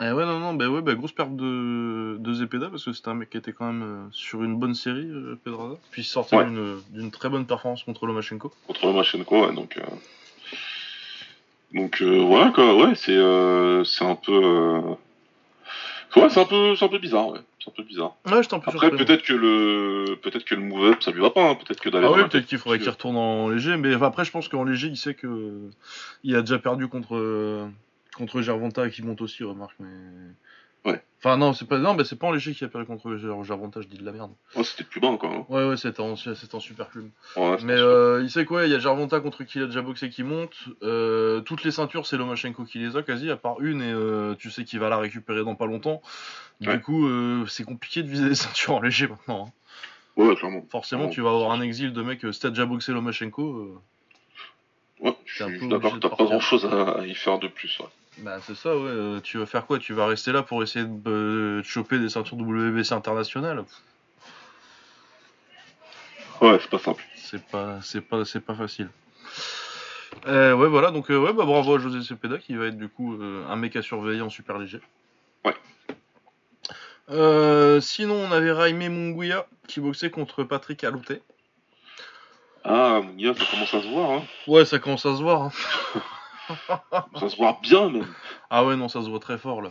Eh 0.00 0.10
ouais, 0.10 0.24
non, 0.24 0.40
non, 0.40 0.54
bah 0.54 0.68
ouais, 0.68 0.82
bah 0.82 0.94
grosse 0.94 1.12
perte 1.12 1.36
de, 1.36 2.16
de 2.18 2.34
Zepeda 2.34 2.68
parce 2.68 2.84
que 2.84 2.92
c'était 2.92 3.08
un 3.10 3.14
mec 3.14 3.30
qui 3.30 3.36
était 3.36 3.52
quand 3.52 3.66
même 3.72 3.82
euh, 3.82 4.06
sur 4.10 4.42
une 4.42 4.56
bonne 4.56 4.74
série, 4.74 5.08
euh, 5.08 5.38
Pedraza. 5.44 5.76
Puis 5.92 6.02
il 6.02 6.04
sortait 6.04 6.36
Ouais. 6.36 6.44
d'une 6.46 6.80
d'une 6.90 7.10
très 7.12 7.28
bonne 7.28 7.46
performance 7.46 7.84
contre 7.84 8.06
Lomachenko. 8.06 8.52
Contre 8.66 8.86
le 8.86 8.92
Machenko, 8.92 9.46
ouais, 9.46 9.54
donc. 9.54 9.76
euh, 9.76 9.82
Donc, 11.74 12.02
euh, 12.02 12.18
voilà, 12.24 12.50
quoi, 12.50 12.74
ouais, 12.76 12.94
c'est 12.96 13.16
euh, 13.16 13.84
c'est 13.84 14.04
un 14.04 14.16
peu. 14.16 14.32
euh, 14.32 14.80
Ouais, 16.16 16.28
c'est 16.28 16.40
un 16.40 16.44
peu, 16.44 16.76
c'est 16.76 16.84
un 16.84 16.88
peu 16.88 16.98
bizarre, 16.98 17.28
ouais. 17.28 17.40
C'est 17.58 17.70
un 17.70 17.72
peu 17.76 17.82
bizarre. 17.82 18.14
Ouais, 18.26 18.40
j'étais 18.42 18.54
un 18.54 18.60
peu 18.60 18.70
Après, 18.70 18.90
peut-être 18.90 19.22
que 19.22 19.32
le, 19.32 20.16
peut-être 20.22 20.44
que 20.44 20.54
le 20.54 20.60
move-up, 20.60 21.02
ça 21.02 21.10
lui 21.10 21.20
va 21.20 21.30
pas, 21.30 21.50
hein. 21.50 21.54
Peut-être 21.56 21.80
que 21.80 21.88
d'aller 21.88 22.06
Ah 22.08 22.12
oui, 22.12 22.22
peut-être 22.28 22.46
qu'il 22.46 22.58
faudrait 22.58 22.78
qu'il 22.78 22.88
retourne 22.90 23.16
en 23.16 23.48
léger, 23.48 23.76
mais 23.76 23.92
enfin, 23.96 24.06
après, 24.06 24.24
je 24.24 24.30
pense 24.30 24.46
qu'en 24.48 24.62
léger, 24.64 24.86
il 24.88 24.96
sait 24.96 25.14
que 25.14 25.26
euh, 25.26 25.70
il 26.22 26.36
a 26.36 26.40
déjà 26.42 26.58
perdu 26.60 26.86
contre 26.86 27.16
euh, 27.16 27.66
contre 28.14 28.40
Gervonta 28.42 28.88
qui 28.90 29.02
monte 29.02 29.20
aussi, 29.20 29.44
remarque. 29.44 29.74
Mais 29.80 29.88
Ouais. 30.86 31.02
Enfin 31.18 31.38
non, 31.38 31.54
c'est 31.54 31.64
pas 31.66 31.78
non, 31.78 31.94
bah, 31.94 32.04
c'est 32.04 32.18
pas 32.18 32.26
en 32.26 32.30
léger 32.32 32.52
qu'il 32.52 32.66
a 32.66 32.68
perdu 32.68 32.86
contre 32.86 33.14
Ger- 33.16 33.42
Gervonta, 33.42 33.80
je 33.80 33.86
dis 33.88 33.96
de 33.96 34.04
la 34.04 34.12
merde. 34.12 34.32
Ouais, 34.54 34.64
c'était 34.64 34.84
plus 34.84 35.00
bas 35.00 35.08
encore. 35.08 35.32
Hein. 35.32 35.46
Ouais, 35.48 35.66
ouais, 35.66 35.78
c'était 35.78 36.00
en 36.02 36.14
c'était 36.14 36.54
en 36.54 36.60
super 36.60 36.88
plume. 36.88 37.08
Ouais, 37.36 37.56
Mais 37.62 37.72
euh, 37.72 38.20
il 38.22 38.30
sait 38.30 38.44
quoi, 38.44 38.66
il 38.66 38.70
y 38.70 38.74
a 38.74 38.78
Gervonta 38.78 39.18
contre 39.20 39.44
qui 39.44 39.58
il 39.58 39.62
a 39.62 39.66
déjà 39.66 39.80
boxé 39.80 40.10
qui 40.10 40.22
monte. 40.22 40.54
Euh, 40.82 41.40
toutes 41.40 41.64
les 41.64 41.70
ceintures, 41.70 42.06
c'est 42.06 42.18
Lomachenko 42.18 42.64
qui 42.64 42.80
les 42.80 42.96
a 42.98 43.02
quasi, 43.02 43.30
à 43.30 43.36
part 43.38 43.62
une, 43.62 43.80
et 43.80 43.90
euh, 43.92 44.34
tu 44.34 44.50
sais 44.50 44.64
qu'il 44.64 44.78
va 44.78 44.90
la 44.90 44.98
récupérer 44.98 45.42
dans 45.42 45.54
pas 45.54 45.64
longtemps. 45.64 46.02
Du 46.60 46.68
Ouais. 46.68 46.78
coup, 46.78 47.08
euh, 47.08 47.46
c'est 47.46 47.64
compliqué 47.64 48.02
de 48.02 48.08
viser 48.10 48.28
les 48.28 48.34
ceintures 48.34 48.74
en 48.74 48.82
léger 48.82 49.08
maintenant. 49.08 49.46
hein. 49.48 49.52
Ouais, 50.22 50.36
clairement. 50.36 50.66
Forcément, 50.70 51.08
tu 51.08 51.22
vas 51.22 51.30
avoir 51.30 51.50
un 51.52 51.62
exil 51.62 51.94
de 51.94 52.02
mec, 52.02 52.20
si 52.30 52.40
t'as 52.40 52.50
déjà 52.50 52.66
boxé 52.66 52.92
Lomachenko. 52.92 53.80
Ouais, 55.00 55.16
je 55.24 55.44
suis 55.46 55.68
d'accord, 55.68 55.98
t'as 55.98 56.08
pas 56.10 56.24
grand 56.24 56.40
chose 56.40 56.66
à, 56.66 57.00
à 57.00 57.06
y 57.06 57.14
faire 57.14 57.38
de 57.38 57.48
plus, 57.48 57.78
ouais. 57.80 57.86
Bah 58.18 58.38
c'est 58.46 58.54
ça, 58.54 58.76
ouais. 58.76 58.90
euh, 58.90 59.20
tu 59.20 59.38
vas 59.38 59.46
faire 59.46 59.66
quoi? 59.66 59.78
Tu 59.78 59.92
vas 59.92 60.06
rester 60.06 60.30
là 60.32 60.42
pour 60.42 60.62
essayer 60.62 60.84
de, 60.84 61.10
euh, 61.10 61.58
de 61.58 61.62
choper 61.66 61.98
des 61.98 62.08
ceintures 62.08 62.36
WBC 62.36 62.92
internationales? 62.92 63.64
Ouais, 66.40 66.58
c'est 66.60 66.70
pas 66.70 66.78
simple. 66.78 67.02
C'est 67.16 67.42
pas, 67.44 67.80
c'est 67.82 68.00
pas, 68.00 68.24
c'est 68.24 68.40
pas 68.40 68.54
facile. 68.54 68.88
Euh, 70.26 70.54
ouais, 70.54 70.68
voilà. 70.68 70.90
Donc 70.90 71.08
ouais, 71.08 71.32
bah 71.32 71.44
bravo 71.44 71.74
à 71.74 71.78
José 71.78 72.02
Cepeda 72.02 72.38
qui 72.38 72.54
va 72.54 72.66
être 72.66 72.78
du 72.78 72.88
coup 72.88 73.18
un 73.48 73.56
mec 73.56 73.74
à 73.76 73.82
surveiller 73.82 74.20
en 74.22 74.30
super 74.30 74.58
léger. 74.58 74.80
Ouais. 75.44 75.54
Sinon, 77.80 78.14
on 78.14 78.32
avait 78.32 78.52
Raimé 78.52 78.88
Munguia 78.88 79.46
qui 79.66 79.80
boxait 79.80 80.10
contre 80.10 80.44
Patrick 80.44 80.84
Alouté. 80.84 81.20
Ah, 82.64 83.02
gars, 83.16 83.34
ça 83.34 83.44
commence 83.44 83.74
à 83.74 83.82
se 83.82 83.88
voir, 83.88 84.10
hein. 84.10 84.22
Ouais, 84.46 84.64
ça 84.64 84.78
commence 84.78 85.04
à 85.04 85.16
se 85.16 85.22
voir. 85.22 85.42
hein. 85.42 85.52
Ça 87.18 87.28
se 87.28 87.36
voit 87.36 87.58
bien, 87.62 87.90
même. 87.90 88.06
Ah 88.50 88.64
ouais, 88.64 88.76
non, 88.76 88.88
ça 88.88 89.02
se 89.02 89.08
voit 89.08 89.20
très 89.20 89.38
fort 89.38 89.62
là. 89.62 89.70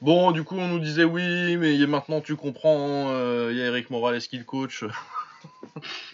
Bon, 0.00 0.32
du 0.32 0.44
coup, 0.44 0.56
on 0.56 0.68
nous 0.68 0.78
disait 0.78 1.04
oui, 1.04 1.56
mais 1.56 1.76
maintenant 1.86 2.20
tu 2.20 2.36
comprends, 2.36 3.10
euh, 3.10 3.48
il 3.52 3.58
y 3.58 3.62
a 3.62 3.66
Eric 3.66 3.90
Morales 3.90 4.20
qui 4.20 4.38
le 4.38 4.44
coach. 4.44 4.84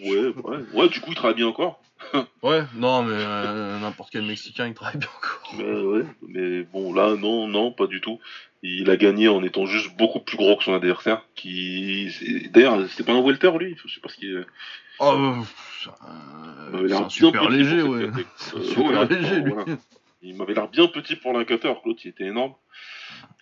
Ouais, 0.00 0.32
ouais. 0.42 0.58
Ouais, 0.72 0.88
du 0.88 1.00
coup, 1.00 1.10
il 1.10 1.14
travaille 1.14 1.36
bien 1.36 1.48
encore. 1.48 1.82
Ouais, 2.42 2.62
non, 2.74 3.02
mais 3.02 3.16
euh, 3.16 3.78
n'importe 3.78 4.10
quel 4.10 4.24
Mexicain 4.24 4.66
il 4.66 4.74
travaille 4.74 4.96
bien 4.96 5.08
encore. 5.16 5.54
Mais 5.58 5.80
ouais, 5.80 6.06
mais 6.26 6.62
bon, 6.62 6.94
là, 6.94 7.14
non, 7.16 7.48
non, 7.48 7.72
pas 7.72 7.86
du 7.86 8.00
tout. 8.00 8.20
Il 8.62 8.88
a 8.88 8.96
gagné 8.96 9.28
en 9.28 9.42
étant 9.42 9.66
juste 9.66 9.96
beaucoup 9.96 10.20
plus 10.20 10.36
gros 10.36 10.56
que 10.56 10.64
son 10.64 10.74
adversaire. 10.74 11.26
Qui, 11.34 12.10
d'ailleurs, 12.52 12.88
c'était 12.88 13.04
pas 13.04 13.12
un 13.12 13.20
welter 13.20 13.50
lui. 13.58 13.76
Je 13.84 13.92
sais 13.92 14.00
pas 14.00 14.08
ce 14.08 14.16
qu'il. 14.16 14.46
Oh, 15.00 15.14
euh, 16.74 16.88
c'est 16.88 17.10
super 17.10 17.48
léger, 17.48 17.82
ouais. 17.82 18.04
Euh, 18.54 18.62
super 18.62 19.04
léger, 19.08 19.40
lui. 19.40 19.52
voilà. 19.52 19.76
Il 20.20 20.36
m'avait 20.36 20.54
l'air 20.54 20.68
bien 20.68 20.88
petit 20.88 21.14
pour 21.14 21.32
l'incateur. 21.32 21.80
L'autre, 21.84 22.00
il 22.04 22.08
était 22.08 22.24
énorme. 22.24 22.54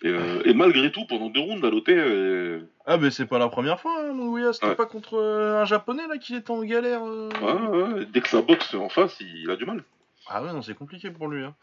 Et, 0.03 0.09
euh, 0.09 0.43
et 0.45 0.53
malgré 0.53 0.91
tout, 0.91 1.05
pendant 1.07 1.29
deux 1.29 1.39
rounds, 1.39 1.65
à 1.65 1.71
l'OT, 1.71 1.89
euh, 1.89 2.61
Ah, 2.85 2.97
mais 2.97 3.09
c'est 3.09 3.25
pas 3.25 3.39
la 3.39 3.49
première 3.49 3.79
fois, 3.79 3.93
hein, 3.99 4.13
Munguia, 4.13 4.53
c'était 4.53 4.67
Ouais. 4.67 4.75
pas 4.75 4.85
contre 4.85 5.15
euh, 5.17 5.59
un 5.61 5.65
japonais 5.65 6.05
là 6.07 6.19
qu'il 6.19 6.35
était 6.35 6.51
en 6.51 6.63
galère. 6.63 7.01
euh. 7.03 7.29
ouais, 7.41 7.93
ouais, 7.95 8.05
dès 8.05 8.21
que 8.21 8.29
ça 8.29 8.43
boxe 8.43 8.75
en 8.75 8.89
face, 8.89 9.17
il 9.21 9.49
a 9.49 9.55
du 9.55 9.65
mal. 9.65 9.83
Ah 10.29 10.43
ouais, 10.43 10.53
non, 10.53 10.61
c'est 10.61 10.75
compliqué 10.75 11.09
pour 11.09 11.27
lui. 11.29 11.43
Hein. 11.43 11.55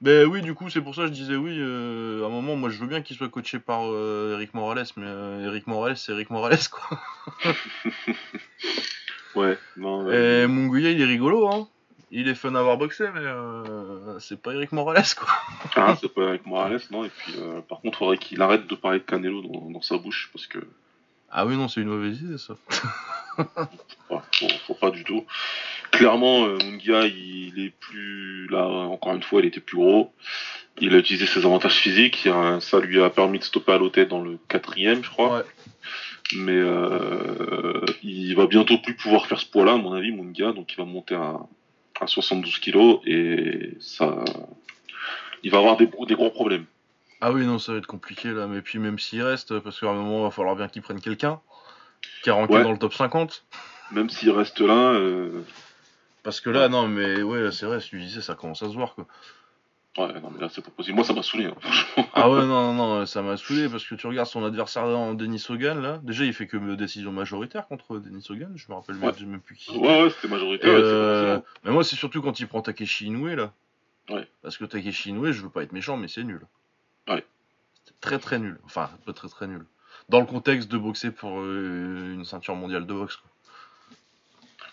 Ben 0.00 0.26
oui, 0.28 0.42
du 0.42 0.54
coup, 0.54 0.68
c'est 0.70 0.80
pour 0.80 0.94
ça 0.94 1.02
que 1.02 1.08
je 1.08 1.12
disais 1.12 1.34
oui. 1.34 1.58
à 1.60 2.26
un 2.26 2.28
moment, 2.28 2.54
moi, 2.54 2.70
je 2.70 2.78
veux 2.78 2.86
bien 2.86 3.02
qu'il 3.02 3.16
soit 3.16 3.28
coaché 3.30 3.58
par 3.58 3.80
Eric 3.82 4.54
Morales, 4.54 4.86
mais 4.96 5.08
Eric 5.44 5.66
Morales, 5.66 5.96
c'est 5.96 6.12
Eric 6.12 6.30
Morales, 6.30 6.58
quoi. 6.70 7.00
Ouais, 9.34 9.58
non. 9.76 10.10
Et 10.10 10.46
Munguia, 10.46 10.90
il 10.90 11.00
est 11.00 11.06
rigolo, 11.06 11.48
hein. 11.48 11.68
il 12.10 12.28
est 12.28 12.34
fun 12.34 12.54
à 12.54 12.60
avoir 12.60 12.76
boxé, 12.76 13.04
mais 13.14 13.20
euh, 13.20 14.18
c'est 14.18 14.40
pas 14.40 14.52
Eric 14.52 14.72
Morales, 14.72 15.04
quoi. 15.16 15.28
Ah, 15.76 15.96
c'est 16.00 16.12
pas 16.12 16.22
Eric 16.22 16.46
Morales, 16.46 16.80
non. 16.90 17.04
Et 17.04 17.10
puis, 17.10 17.34
euh, 17.38 17.60
par 17.62 17.80
contre, 17.80 17.98
faudrait 17.98 18.18
qu'il 18.18 18.40
arrête 18.42 18.66
de 18.66 18.74
parler 18.74 18.98
de 18.98 19.04
Canelo 19.04 19.42
dans, 19.42 19.70
dans 19.70 19.82
sa 19.82 19.96
bouche, 19.98 20.30
parce 20.32 20.46
que 20.46 20.58
Ah 21.30 21.46
oui, 21.46 21.56
non, 21.56 21.68
c'est 21.68 21.80
une 21.80 21.88
mauvaise 21.88 22.20
idée, 22.20 22.38
ça. 22.38 22.54
Faut, 24.08 24.48
faut 24.66 24.74
pas 24.74 24.90
du 24.90 25.04
tout. 25.04 25.24
Clairement, 25.90 26.44
euh, 26.44 26.58
Mungia, 26.58 27.06
il 27.06 27.64
est 27.64 27.72
plus 27.80 28.46
là. 28.48 28.66
Encore 28.66 29.14
une 29.14 29.22
fois, 29.22 29.40
il 29.40 29.46
était 29.46 29.60
plus 29.60 29.78
gros. 29.78 30.12
Il 30.78 30.94
a 30.94 30.98
utilisé 30.98 31.24
ses 31.24 31.46
avantages 31.46 31.78
physiques. 31.78 32.28
ça 32.60 32.80
lui 32.80 33.02
a 33.02 33.08
permis 33.08 33.38
de 33.38 33.44
stopper 33.44 33.72
à 33.72 33.78
l'hôtel 33.78 34.08
dans 34.08 34.20
le 34.20 34.38
quatrième, 34.48 35.02
je 35.02 35.08
crois. 35.08 35.38
Ouais. 35.38 35.44
Mais 36.36 36.56
euh, 36.56 37.84
il 38.02 38.34
va 38.34 38.46
bientôt 38.46 38.78
plus 38.78 38.94
pouvoir 38.94 39.26
faire 39.26 39.38
ce 39.40 39.46
poids-là, 39.46 39.72
à 39.72 39.76
mon 39.76 39.92
avis, 39.92 40.12
Mungia. 40.12 40.52
Donc, 40.52 40.72
il 40.72 40.76
va 40.76 40.84
monter 40.84 41.14
à, 41.14 41.38
à 42.00 42.06
72 42.06 42.58
kilos 42.58 43.00
et 43.06 43.76
ça, 43.80 44.24
il 45.42 45.50
va 45.50 45.58
avoir 45.58 45.76
des, 45.76 45.86
des 45.86 46.14
gros 46.14 46.30
problèmes. 46.30 46.64
Ah 47.20 47.32
oui, 47.32 47.46
non, 47.46 47.58
ça 47.58 47.72
va 47.72 47.78
être 47.78 47.86
compliqué, 47.86 48.30
là. 48.32 48.46
Mais 48.46 48.62
puis, 48.62 48.78
même 48.78 48.98
s'il 48.98 49.22
reste, 49.22 49.58
parce 49.60 49.78
qu'à 49.78 49.88
un 49.90 49.94
moment, 49.94 50.20
il 50.20 50.24
va 50.24 50.30
falloir 50.30 50.56
bien 50.56 50.68
qu'il 50.68 50.82
prenne 50.82 51.00
quelqu'un 51.00 51.40
qui 52.22 52.30
a 52.30 52.34
ranké 52.34 52.54
Ouais. 52.54 52.62
dans 52.64 52.72
le 52.72 52.78
top 52.78 52.94
50. 52.94 53.44
Même 53.92 54.10
s'il 54.10 54.30
reste 54.30 54.60
là, 54.60 54.92
euh, 54.94 55.42
Parce 56.24 56.40
que 56.40 56.50
là, 56.50 56.68
non, 56.68 56.88
mais 56.88 57.22
ouais, 57.22 57.40
là, 57.42 57.52
c'est 57.52 57.66
vrai, 57.66 57.80
si 57.80 57.90
tu 57.90 58.00
disais, 58.00 58.22
ça 58.22 58.34
commence 58.34 58.62
à 58.62 58.68
se 58.68 58.74
voir, 58.74 58.94
quoi. 58.94 59.06
Ouais, 59.98 60.20
non 60.20 60.30
mais 60.30 60.40
là 60.40 60.48
c'est 60.48 60.62
pas 60.64 60.70
possible. 60.70 60.96
Moi 60.96 61.04
ça 61.04 61.12
m'a 61.12 61.22
saoulé. 61.22 61.46
hein, 61.46 61.54
franchement. 61.60 62.06
Ah 62.14 62.30
ouais, 62.30 62.40
non, 62.46 62.72
non, 62.72 62.98
non, 62.98 63.06
ça 63.06 63.22
m'a 63.22 63.36
saoulé 63.36 63.68
parce 63.68 63.84
que 63.84 63.94
tu 63.94 64.06
regardes 64.06 64.28
son 64.28 64.44
adversaire 64.44 64.84
en 64.84 65.14
Denis 65.14 65.44
Hogan 65.48 65.80
là. 65.80 65.98
Déjà, 66.02 66.24
il 66.24 66.32
fait 66.32 66.46
que 66.46 66.56
décision 66.74 67.12
majoritaire 67.12 67.66
contre 67.68 67.98
Denis 67.98 68.24
Hogan. 68.30 68.52
Je 68.56 68.66
me 68.68 68.74
rappelle 68.74 68.96
même- 68.96 69.10
Ouais. 69.10 69.26
même 69.26 69.40
plus 69.40 69.56
qui. 69.56 69.76
Ouais, 69.76 70.02
ouais, 70.04 70.10
c'était 70.10 70.28
majoritaire. 70.28 70.70
euh, 70.72 71.38
mais 71.64 71.70
moi, 71.72 71.84
c'est 71.84 71.96
surtout 71.96 72.22
quand 72.22 72.38
il 72.40 72.46
prend 72.48 72.62
Takeshi 72.62 73.06
Inoue 73.06 73.26
là. 73.36 73.52
Ouais. 74.10 74.26
Parce 74.42 74.56
que 74.58 74.64
Takeshi 74.64 75.10
Inoue, 75.10 75.32
je 75.32 75.42
veux 75.42 75.48
pas 75.50 75.62
être 75.62 75.72
méchant, 75.72 75.96
mais 75.96 76.08
c'est 76.08 76.24
nul. 76.24 76.40
Ouais. 77.08 77.24
C'est 77.84 77.98
très 78.00 78.18
très 78.18 78.38
nul. 78.38 78.58
Enfin, 78.64 78.90
pas 79.06 79.12
très 79.12 79.28
très 79.28 79.46
nul. 79.46 79.64
Dans 80.08 80.20
le 80.20 80.26
contexte 80.26 80.70
de 80.70 80.78
boxer 80.78 81.10
pour 81.10 81.40
euh, 81.40 82.14
une 82.14 82.24
ceinture 82.24 82.54
mondiale 82.56 82.86
de 82.86 82.92
boxe. 82.94 83.16
Quoi. 83.16 83.30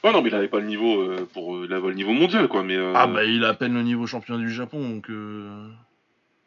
Ouais, 0.03 0.13
non, 0.13 0.21
mais 0.21 0.29
il 0.29 0.35
avait 0.35 0.47
pas 0.47 0.59
le 0.59 0.65
niveau 0.67 1.01
euh, 1.01 1.27
pour. 1.33 1.55
euh, 1.57 1.65
il 1.67 1.73
avait 1.73 1.89
le 1.89 1.93
niveau 1.93 2.13
mondial, 2.13 2.47
quoi. 2.47 2.63
Mais, 2.63 2.75
euh, 2.77 2.93
Ah 2.95 3.07
bah, 3.07 3.25
il 3.25 3.43
a 3.43 3.49
à 3.49 3.53
peine 3.53 3.73
le 3.73 3.81
niveau 3.83 4.07
champion 4.07 4.37
du 4.37 4.49
Japon, 4.51 4.87
donc. 4.87 5.09
euh, 5.09 5.67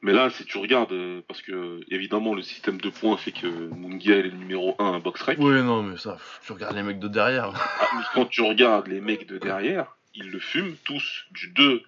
mais 0.01 0.13
là, 0.13 0.31
si 0.31 0.45
tu 0.47 0.59
regardes, 0.59 0.95
parce 1.29 1.43
que 1.43 1.81
évidemment, 1.89 2.35
le 2.35 2.43
système 2.43 2.81
de 2.81 2.89
points 2.89 3.17
fait 3.17 3.31
que 3.31 3.47
Mungia 3.47 4.17
est 4.17 4.23
le 4.23 4.31
numéro 4.31 4.75
1 4.81 4.95
à 4.95 4.99
Box 4.99 5.23
Rec. 5.23 5.39
Ouais, 5.39 5.63
non, 5.63 5.83
mais 5.83 5.97
ça, 5.97 6.15
pff, 6.15 6.41
tu 6.47 6.53
regardes 6.53 6.75
les 6.75 6.83
mecs 6.83 6.99
de 6.99 7.09
derrière. 7.09 7.53
Ah, 7.81 7.89
mais 7.95 8.03
quand 8.15 8.25
tu 8.27 8.41
regardes 8.41 8.89
les 8.89 9.01
mecs 9.01 9.29
de 9.29 9.39
derrière, 9.39 9.97
ils 10.15 10.31
le 10.31 10.39
fument 10.41 10.75
tous 10.85 11.27
du 11.31 11.49
2 11.51 11.83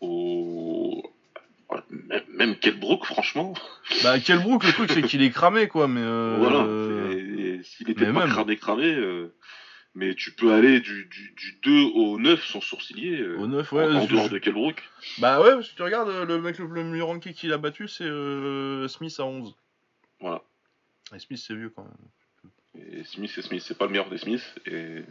au. 0.00 1.02
Même, 1.90 2.22
même 2.32 2.56
Kelbrook, 2.56 3.04
franchement. 3.04 3.52
bah, 4.04 4.18
Kelbrook, 4.20 4.64
le 4.64 4.72
truc, 4.72 4.90
c'est 4.92 5.02
qu'il 5.02 5.22
est 5.22 5.30
cramé, 5.30 5.66
quoi, 5.68 5.88
mais. 5.88 6.00
euh, 6.02 6.36
Voilà. 6.38 7.62
S'il 7.64 7.90
était 7.90 8.06
mais 8.06 8.12
pas 8.12 8.20
même. 8.20 8.28
cramé, 8.30 8.56
cramé. 8.56 8.94
Mais 9.96 10.14
tu 10.16 10.32
peux 10.32 10.52
aller 10.52 10.80
du, 10.80 11.04
du, 11.06 11.30
du 11.36 11.58
2 11.62 11.82
au 11.94 12.18
9 12.18 12.44
sans 12.44 12.60
sourciller. 12.60 13.20
euh, 13.20 13.36
Au 13.38 13.46
9, 13.46 13.72
en- 13.72 13.76
ouais. 13.76 13.84
en, 13.84 14.00
je- 14.06 14.12
dehors 14.12 14.26
je- 14.26 14.32
de 14.32 14.38
Kelbrook. 14.38 14.82
Bah 15.18 15.40
ouais, 15.40 15.62
si 15.62 15.74
tu 15.76 15.82
regardes, 15.82 16.08
euh, 16.08 16.24
le 16.24 16.40
mec 16.40 16.58
le, 16.58 16.66
le 16.66 16.82
mieux 16.82 17.04
ranké 17.04 17.32
qu'il 17.32 17.52
a 17.52 17.58
battu, 17.58 17.86
c'est 17.86 18.02
euh, 18.04 18.88
Smith 18.88 19.14
à 19.18 19.24
11. 19.24 19.54
Voilà. 20.20 20.42
Et 21.14 21.18
Smith, 21.20 21.38
c'est 21.46 21.54
vieux 21.54 21.70
quand 21.70 21.84
même. 21.84 22.84
Et 22.86 23.04
Smith, 23.04 23.30
c'est 23.32 23.42
Smith, 23.42 23.62
c'est 23.64 23.78
pas 23.78 23.84
le 23.84 23.92
meilleur 23.92 24.10
des 24.10 24.18
Smiths, 24.18 24.54
et 24.66 25.02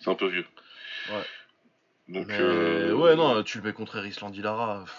c'est 0.00 0.08
un 0.10 0.14
peu 0.14 0.28
vieux. 0.28 0.46
Ouais. 1.10 1.24
Donc, 2.08 2.28
Mais, 2.28 2.38
euh, 2.40 2.94
ouais, 2.94 3.14
non, 3.14 3.42
tu 3.42 3.58
le 3.58 3.64
mets 3.64 3.72
contre 3.74 3.96
Erisland 3.96 4.32
Lara. 4.36 4.84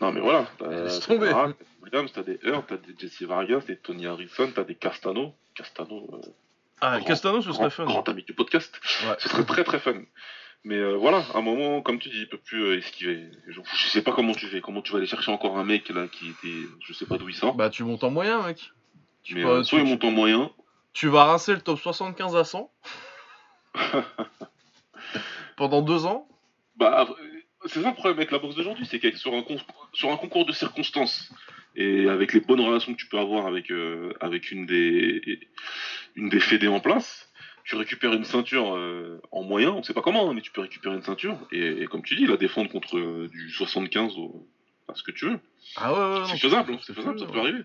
Non, 0.00 0.12
mais 0.12 0.20
voilà. 0.20 0.46
T'as 0.58 0.84
Laisse 0.84 1.00
t'as 1.00 1.06
tomber. 1.14 1.30
t'as 1.30 1.52
Williams, 1.82 2.12
t'as 2.12 2.22
des 2.22 2.38
Hurt, 2.44 2.68
t'as 2.68 2.76
des 2.76 2.94
Jesse 2.96 3.22
Vargas, 3.22 3.64
des 3.66 3.76
Tony 3.76 4.06
Harrison, 4.06 4.52
t'as 4.54 4.62
des 4.62 4.76
Castano. 4.76 5.34
Castano, 5.56 6.08
euh, 6.12 6.20
Ah, 6.80 7.00
Castano, 7.00 7.42
ce 7.42 7.52
serait 7.52 7.70
fun. 7.70 7.84
grand 7.84 8.08
ami 8.08 8.22
du 8.22 8.32
podcast. 8.34 8.80
Ouais. 9.04 9.14
Ce 9.18 9.28
serait 9.28 9.44
très 9.44 9.64
très 9.64 9.78
fun. 9.78 9.94
Mais 10.64 10.76
euh, 10.76 10.94
voilà, 10.96 11.24
à 11.34 11.38
un 11.38 11.40
moment, 11.40 11.82
comme 11.82 11.98
tu 11.98 12.08
dis, 12.08 12.18
il 12.20 12.28
peut 12.28 12.38
plus 12.38 12.62
euh, 12.62 12.78
esquiver. 12.78 13.30
Je, 13.46 13.60
je 13.74 13.86
sais 13.88 14.02
pas 14.02 14.12
comment 14.12 14.32
tu 14.34 14.46
fais, 14.48 14.60
comment 14.60 14.82
tu 14.82 14.92
vas 14.92 14.98
aller 14.98 15.06
chercher 15.06 15.30
encore 15.30 15.56
un 15.58 15.64
mec 15.64 15.88
là 15.90 16.06
qui 16.08 16.30
était, 16.30 16.66
je 16.84 16.92
sais 16.92 17.06
pas 17.06 17.16
d'où 17.16 17.28
il 17.28 17.34
sort. 17.34 17.54
Bah, 17.54 17.70
tu 17.70 17.84
montes 17.84 18.02
en 18.04 18.10
moyen, 18.10 18.42
mec. 18.42 18.72
Tu, 19.22 19.34
mais 19.34 19.42
peux- 19.42 19.48
euh, 19.48 19.58
tu- 19.62 19.68
soit 19.68 19.78
il 19.78 19.84
tu- 19.84 19.90
monte 19.90 20.04
en 20.04 20.10
moyen, 20.10 20.50
tu 20.92 21.08
vas 21.08 21.24
rincer 21.24 21.52
le 21.54 21.60
top 21.60 21.78
75 21.78 22.34
à 22.36 22.44
100 22.44 22.70
pendant 25.56 25.82
deux 25.82 26.06
ans. 26.06 26.28
Bah, 26.76 27.06
c'est 27.66 27.82
ça 27.82 27.88
le 27.88 27.94
problème 27.94 28.16
avec 28.18 28.30
la 28.30 28.38
boxe 28.38 28.54
d'aujourd'hui, 28.54 28.86
c'est 28.86 28.98
qu'avec 28.98 29.16
sur 29.16 29.34
un, 29.34 29.42
con- 29.42 29.58
sur 29.92 30.10
un 30.10 30.16
concours 30.16 30.46
de 30.46 30.52
circonstances 30.52 31.30
et 31.78 32.08
avec 32.08 32.32
les 32.34 32.40
bonnes 32.40 32.60
relations 32.60 32.92
que 32.92 32.98
tu 32.98 33.06
peux 33.06 33.18
avoir 33.18 33.46
avec, 33.46 33.70
euh, 33.70 34.12
avec 34.20 34.50
une 34.50 34.66
des 34.66 35.40
une 36.16 36.28
des 36.28 36.40
fédés 36.40 36.68
en 36.68 36.80
place, 36.80 37.30
tu 37.64 37.76
récupères 37.76 38.12
une 38.12 38.24
ceinture 38.24 38.74
euh, 38.74 39.20
en 39.30 39.42
moyen, 39.44 39.70
on 39.70 39.82
sait 39.82 39.94
pas 39.94 40.02
comment, 40.02 40.28
hein, 40.28 40.34
mais 40.34 40.40
tu 40.40 40.50
peux 40.50 40.60
récupérer 40.62 40.96
une 40.96 41.02
ceinture 41.02 41.38
et, 41.52 41.82
et 41.82 41.86
comme 41.86 42.02
tu 42.02 42.16
dis, 42.16 42.26
la 42.26 42.36
défendre 42.36 42.70
contre 42.70 42.98
euh, 42.98 43.28
du 43.30 43.50
75 43.50 44.18
au 44.18 44.46
à 44.88 44.94
ce 44.94 45.02
que 45.02 45.10
tu 45.12 45.26
veux. 45.26 45.38
Ah 45.76 45.92
ouais, 45.92 45.98
ouais, 45.98 46.18
non, 46.20 46.24
c'est 46.26 46.38
faisable, 46.38 46.72
hein, 46.72 46.78
c'est 46.82 46.94
faisable, 46.94 47.18
ça 47.18 47.26
ouais. 47.26 47.32
peut 47.32 47.38
arriver. 47.40 47.62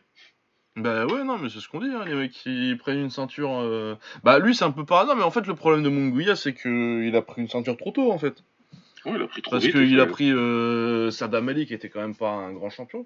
Bah 0.75 1.05
ouais, 1.05 1.23
non, 1.23 1.37
mais 1.37 1.49
c'est 1.49 1.59
ce 1.59 1.69
qu'on 1.69 1.79
dit, 1.79 1.87
hein, 1.93 2.03
les 2.05 2.15
mecs 2.15 2.31
qui 2.31 2.75
prennent 2.79 2.99
une 2.99 3.09
ceinture. 3.09 3.59
euh, 3.61 3.95
Bah 4.23 4.39
lui, 4.39 4.55
c'est 4.55 4.65
un 4.65 4.71
peu. 4.71 4.81
Non, 4.89 5.15
mais 5.15 5.23
en 5.23 5.31
fait, 5.31 5.45
le 5.45 5.53
problème 5.55 5.83
de 5.83 5.89
Munguia, 5.89 6.35
c'est 6.35 6.53
que 6.53 7.03
il 7.03 7.15
a 7.15 7.21
pris 7.21 7.41
une 7.41 7.47
ceinture 7.47 7.77
trop 7.77 7.91
tôt, 7.91 8.11
en 8.11 8.17
fait. 8.17 8.43
Ouais, 9.05 9.13
il 9.15 9.21
a 9.21 9.27
pris 9.27 9.41
trop 9.41 9.51
Parce 9.51 9.67
qu'il 9.67 9.99
a 9.99 10.05
pris 10.05 10.31
euh, 10.31 11.11
Saddam 11.11 11.47
Ali, 11.47 11.65
qui 11.65 11.73
était 11.73 11.89
quand 11.89 12.01
même 12.01 12.15
pas 12.15 12.29
un 12.31 12.53
grand 12.53 12.69
champion. 12.69 13.05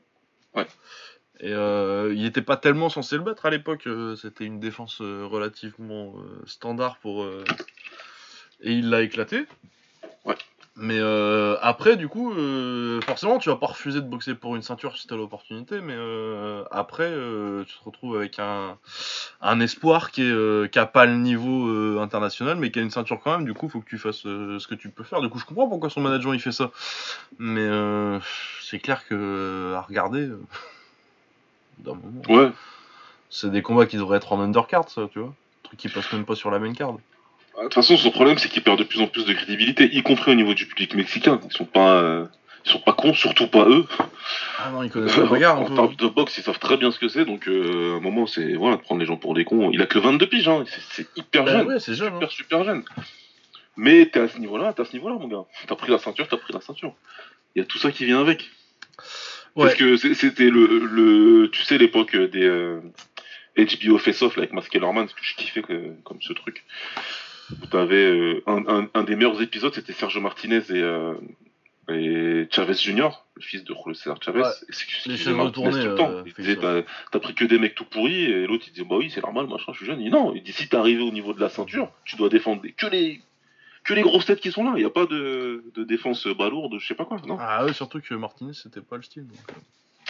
Et 1.40 1.54
euh, 1.54 2.14
il 2.16 2.26
était 2.26 2.42
pas 2.42 2.58
tellement 2.58 2.90
censé 2.90 3.16
le 3.16 3.22
battre 3.24 3.46
à 3.46 3.50
l'époque. 3.50 3.86
euh, 3.88 4.16
C'était 4.16 4.46
une 4.46 4.60
défense 4.60 5.02
euh, 5.02 5.26
relativement 5.26 6.16
standard 6.46 6.98
pour. 6.98 7.26
Et 8.62 8.72
il 8.72 8.90
l'a 8.90 9.02
éclaté. 9.02 9.46
Ouais. 10.26 10.36
Mais 10.80 11.00
euh, 11.00 11.58
après, 11.62 11.98
du 11.98 12.08
coup, 12.08 12.32
euh, 12.34 13.02
forcément, 13.02 13.40
tu 13.40 13.50
vas 13.50 13.56
pas 13.56 13.66
refuser 13.66 14.00
de 14.00 14.06
boxer 14.06 14.36
pour 14.36 14.56
une 14.56 14.62
ceinture 14.62 14.96
si 14.96 15.08
t'as 15.08 15.16
l'opportunité. 15.16 15.82
Mais 15.82 15.96
euh, 15.96 16.64
après, 16.70 17.10
tu 17.66 17.74
te 17.78 17.84
retrouves 17.84 18.16
avec 18.16 18.38
un, 18.38 18.78
un 19.42 19.60
espoir 19.60 20.12
qui, 20.12 20.22
est, 20.22 20.72
qui 20.72 20.78
a 20.78 20.86
pas 20.86 21.08
le 21.08 21.16
niveau 21.16 22.00
international, 22.00 22.58
mais 22.58 22.70
qui 22.70 22.78
a 22.78 22.84
une 22.84 22.92
ceinture 22.92 23.20
quand 23.24 23.32
même. 23.32 23.46
Du 23.46 23.56
coup, 23.56 23.70
faut 23.70 23.82
que 23.82 23.90
tu 23.90 23.98
fasses 23.98 24.22
ce 24.22 24.68
que 24.68 24.76
tu 24.76 24.90
peux 24.90 25.04
faire. 25.04 25.20
Du 25.22 25.30
coup, 25.30 25.40
je 25.40 25.46
comprends 25.46 25.68
pourquoi 25.68 25.90
son 25.90 26.02
manager 26.02 26.36
il 26.36 26.40
fait 26.40 26.52
ça. 26.52 26.70
Mais 27.40 27.68
c'est 28.62 28.80
clair 28.80 29.08
que 29.08 29.74
à 29.76 29.82
regarder, 29.82 30.30
d'un 31.80 31.96
moment, 31.96 32.22
Ouais, 32.30 32.52
c'est 33.32 33.50
des 33.50 33.64
combats 33.64 33.88
qui 33.88 33.98
devraient 33.98 34.18
être 34.18 34.32
en 34.32 34.40
undercard, 34.40 34.90
ça, 34.90 35.08
tu 35.12 35.20
vois. 35.20 35.34
Truc 35.64 35.80
qui 35.80 35.90
passe 35.90 36.14
même 36.14 36.26
pas 36.26 36.36
sur 36.36 36.52
la 36.52 36.60
main 36.60 36.74
card. 36.74 36.98
De 37.58 37.64
toute 37.64 37.74
façon, 37.74 37.98
son 37.98 38.12
problème, 38.12 38.38
c'est 38.38 38.50
qu'il 38.50 38.62
perd 38.64 38.78
de 38.80 38.84
plus 38.84 39.02
en 39.02 39.08
plus 39.08 39.26
de 39.26 39.34
crédibilité, 39.34 39.90
y 39.94 40.04
compris 40.04 40.32
au 40.32 40.36
niveau 40.36 40.54
du 40.54 40.66
public 40.68 40.94
mexicain. 40.96 41.40
Ils 41.46 41.52
sont 41.56 41.66
pas, 41.66 41.98
euh, 42.02 42.26
ils 42.66 42.72
sont 42.72 42.80
pas 42.80 42.94
cons, 42.94 43.14
surtout 43.14 43.48
pas 43.48 43.66
eux. 43.68 43.86
Ah 44.60 44.70
non, 44.72 44.84
ils 44.84 44.90
connaissent 44.92 45.18
bagarre 45.32 45.58
un 45.58 45.62
en 45.62 45.66
peu. 45.66 45.74
termes 45.76 45.96
de 45.96 46.08
boxe, 46.08 46.38
ils 46.38 46.44
savent 46.44 46.60
très 46.60 46.78
bien 46.78 46.92
ce 46.92 47.00
que 47.00 47.08
c'est, 47.08 47.26
donc 47.26 47.48
euh, 47.48 47.94
à 47.94 47.98
un 47.98 48.00
moment, 48.00 48.28
c'est 48.28 48.54
voilà, 48.54 48.78
de 48.78 48.82
prendre 48.82 49.00
les 49.02 49.08
gens 49.08 49.18
pour 49.18 49.34
des 49.34 49.44
cons. 49.46 49.72
Il 49.72 49.82
a 49.82 49.86
que 49.88 49.98
22 50.00 50.28
piges, 50.28 50.48
hein. 50.48 50.66
c'est 50.92 51.08
hyper 51.18 51.44
Bah 51.46 51.52
jeune, 51.54 51.68
ouais, 51.68 51.80
c'est 51.80 51.96
jeune. 51.96 52.14
hein. 52.14 52.18
super 52.20 52.32
super 52.32 52.64
jeune. 52.64 52.84
Mais 53.76 54.08
t'es 54.08 54.20
à 54.20 54.28
ce 54.28 54.38
niveau-là, 54.40 54.74
t'es 54.74 54.82
à 54.82 54.86
ce 54.86 54.94
niveau-là, 54.94 55.16
mon 55.20 55.28
gars. 55.28 55.46
T'as 55.68 55.76
pris 55.76 55.92
la 55.92 56.00
ceinture, 56.00 56.28
t'as 56.28 56.38
pris 56.38 56.52
la 56.54 56.62
ceinture. 56.62 56.94
Il 57.56 57.60
y 57.60 57.62
a 57.62 57.66
tout 57.66 57.78
ça 57.78 57.92
qui 57.92 58.06
vient 58.06 58.20
avec. 58.20 58.50
Ouais. 59.56 59.66
Parce 59.66 59.76
que 59.76 59.98
c'était 59.98 60.50
le, 60.50 60.66
le, 60.86 61.50
tu 61.52 61.64
sais, 61.64 61.78
l'époque 61.78 62.16
des 62.16 62.44
euh, 62.44 62.80
HBO 63.58 63.98
Face-Off 63.98 64.36
là, 64.36 64.42
avec 64.44 64.54
Mask 64.54 64.70
Kellerman, 64.72 65.08
ce 65.08 65.14
que 65.16 65.20
je 65.24 65.36
kiffais 65.36 65.62
que- 65.64 65.94
comme 66.04 66.22
ce 66.22 66.34
truc. 66.34 66.64
Où 67.52 67.66
t'avais 67.68 67.96
euh, 68.06 68.44
un, 68.46 68.64
un, 68.68 68.90
un 68.94 69.04
des 69.04 69.16
meilleurs 69.16 69.42
épisodes, 69.42 69.74
c'était 69.74 69.94
Sergio 69.94 70.20
Martinez 70.22 70.62
et, 70.70 70.74
euh, 70.74 71.14
et 71.90 72.48
Chavez 72.52 72.74
Jr., 72.74 73.10
le 73.36 73.42
fils 73.42 73.64
de 73.64 73.74
Julio 73.74 73.94
César 73.94 74.18
Chavez. 74.22 74.42
Ouais. 74.42 74.48
Les 75.06 75.32
retournées, 75.32 75.72
tout 75.72 75.88
le 75.88 75.96
temps. 75.96 76.12
euh, 76.12 76.24
Il 76.26 76.34
disait, 76.34 76.56
ça. 76.56 76.62
t'as 76.62 76.82
t'as 77.12 77.20
pris 77.20 77.34
que 77.36 77.46
des 77.46 77.58
mecs 77.60 77.76
tout 77.76 77.86
pourris, 77.86 78.24
et 78.24 78.46
l'autre 78.48 78.66
il 78.68 78.74
disait, 78.74 78.86
bah 78.86 78.98
oui, 78.98 79.10
c'est 79.10 79.22
normal, 79.22 79.48
machin, 79.48 79.72
je 79.72 79.78
suis 79.78 79.86
jeune. 79.86 80.02
Il 80.02 80.06
dit, 80.06 80.10
non, 80.10 80.34
il 80.36 80.44
dit, 80.44 80.52
si 80.52 80.68
t'es 80.68 80.76
arrivé 80.76 81.02
au 81.02 81.12
niveau 81.12 81.34
de 81.34 81.40
la 81.40 81.48
ceinture, 81.50 81.90
tu 82.04 82.18
dois 82.18 82.28
défendre 82.30 82.62
que 82.76 82.88
les, 82.88 83.22
que 83.86 83.94
les 83.94 84.02
grosses 84.02 84.26
têtes 84.26 84.42
qui 84.42 84.52
sont 84.52 84.66
là. 84.66 84.74
Il 84.76 84.80
n'y 84.80 84.86
a 84.86 84.90
pas 84.90 85.06
de, 85.06 85.64
de 85.74 85.84
défense 85.86 86.28
balourde, 86.28 86.78
je 86.80 86.86
sais 86.88 86.96
pas 86.96 87.06
quoi, 87.06 87.18
non. 87.26 87.38
Ah 87.40 87.64
ouais, 87.64 87.72
surtout 87.72 88.02
que 88.02 88.14
Martinez, 88.16 88.54
c'était 88.54 88.82
pas 88.82 88.98
le 88.98 89.04
style. 89.04 89.26
donc. 89.28 89.38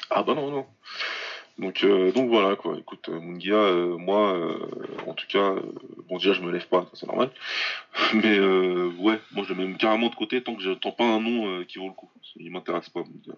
Ah 0.10 0.23
bah 0.23 0.34
non, 0.34 0.50
non. 0.50 0.65
Donc, 1.60 1.84
euh, 1.84 2.12
donc 2.12 2.30
voilà 2.30 2.56
quoi. 2.56 2.78
Écoute, 2.78 3.10
euh, 3.10 3.20
Mungia, 3.20 3.56
euh, 3.56 3.98
moi, 3.98 4.34
euh, 4.36 4.60
en 5.08 5.13
tout 5.13 5.26
cas, 5.28 5.56
bon 6.08 6.17
déjà 6.17 6.34
je 6.34 6.41
me 6.41 6.52
lève 6.52 6.67
pas, 6.67 6.88
c'est 6.93 7.08
normal. 7.08 7.32
Mais 8.13 8.39
ouais, 8.39 9.20
moi 9.32 9.43
je 9.48 9.54
le 9.54 9.65
mets 9.67 9.74
carrément 9.78 10.10
de 10.10 10.15
côté 10.15 10.41
tant 10.43 10.56
que 10.56 10.62
j'entends 10.62 10.91
pas 10.91 11.06
un 11.06 11.20
nom 11.20 11.63
qui 11.65 11.80
vaut 11.80 11.88
le 11.88 11.93
coup. 11.93 12.10
Il 12.36 12.52
m'intéresse 12.52 12.89
pas. 12.89 13.00
Mungia. 13.00 13.34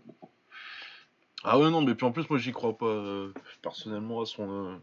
Ah 1.45 1.57
ouais, 1.57 1.69
non, 1.69 1.81
mais 1.81 1.95
puis 1.95 2.05
en 2.05 2.11
plus, 2.11 2.29
moi, 2.29 2.37
j'y 2.37 2.51
crois 2.51 2.77
pas 2.77 3.01
personnellement 3.61 4.21
à 4.21 4.25
son. 4.25 4.77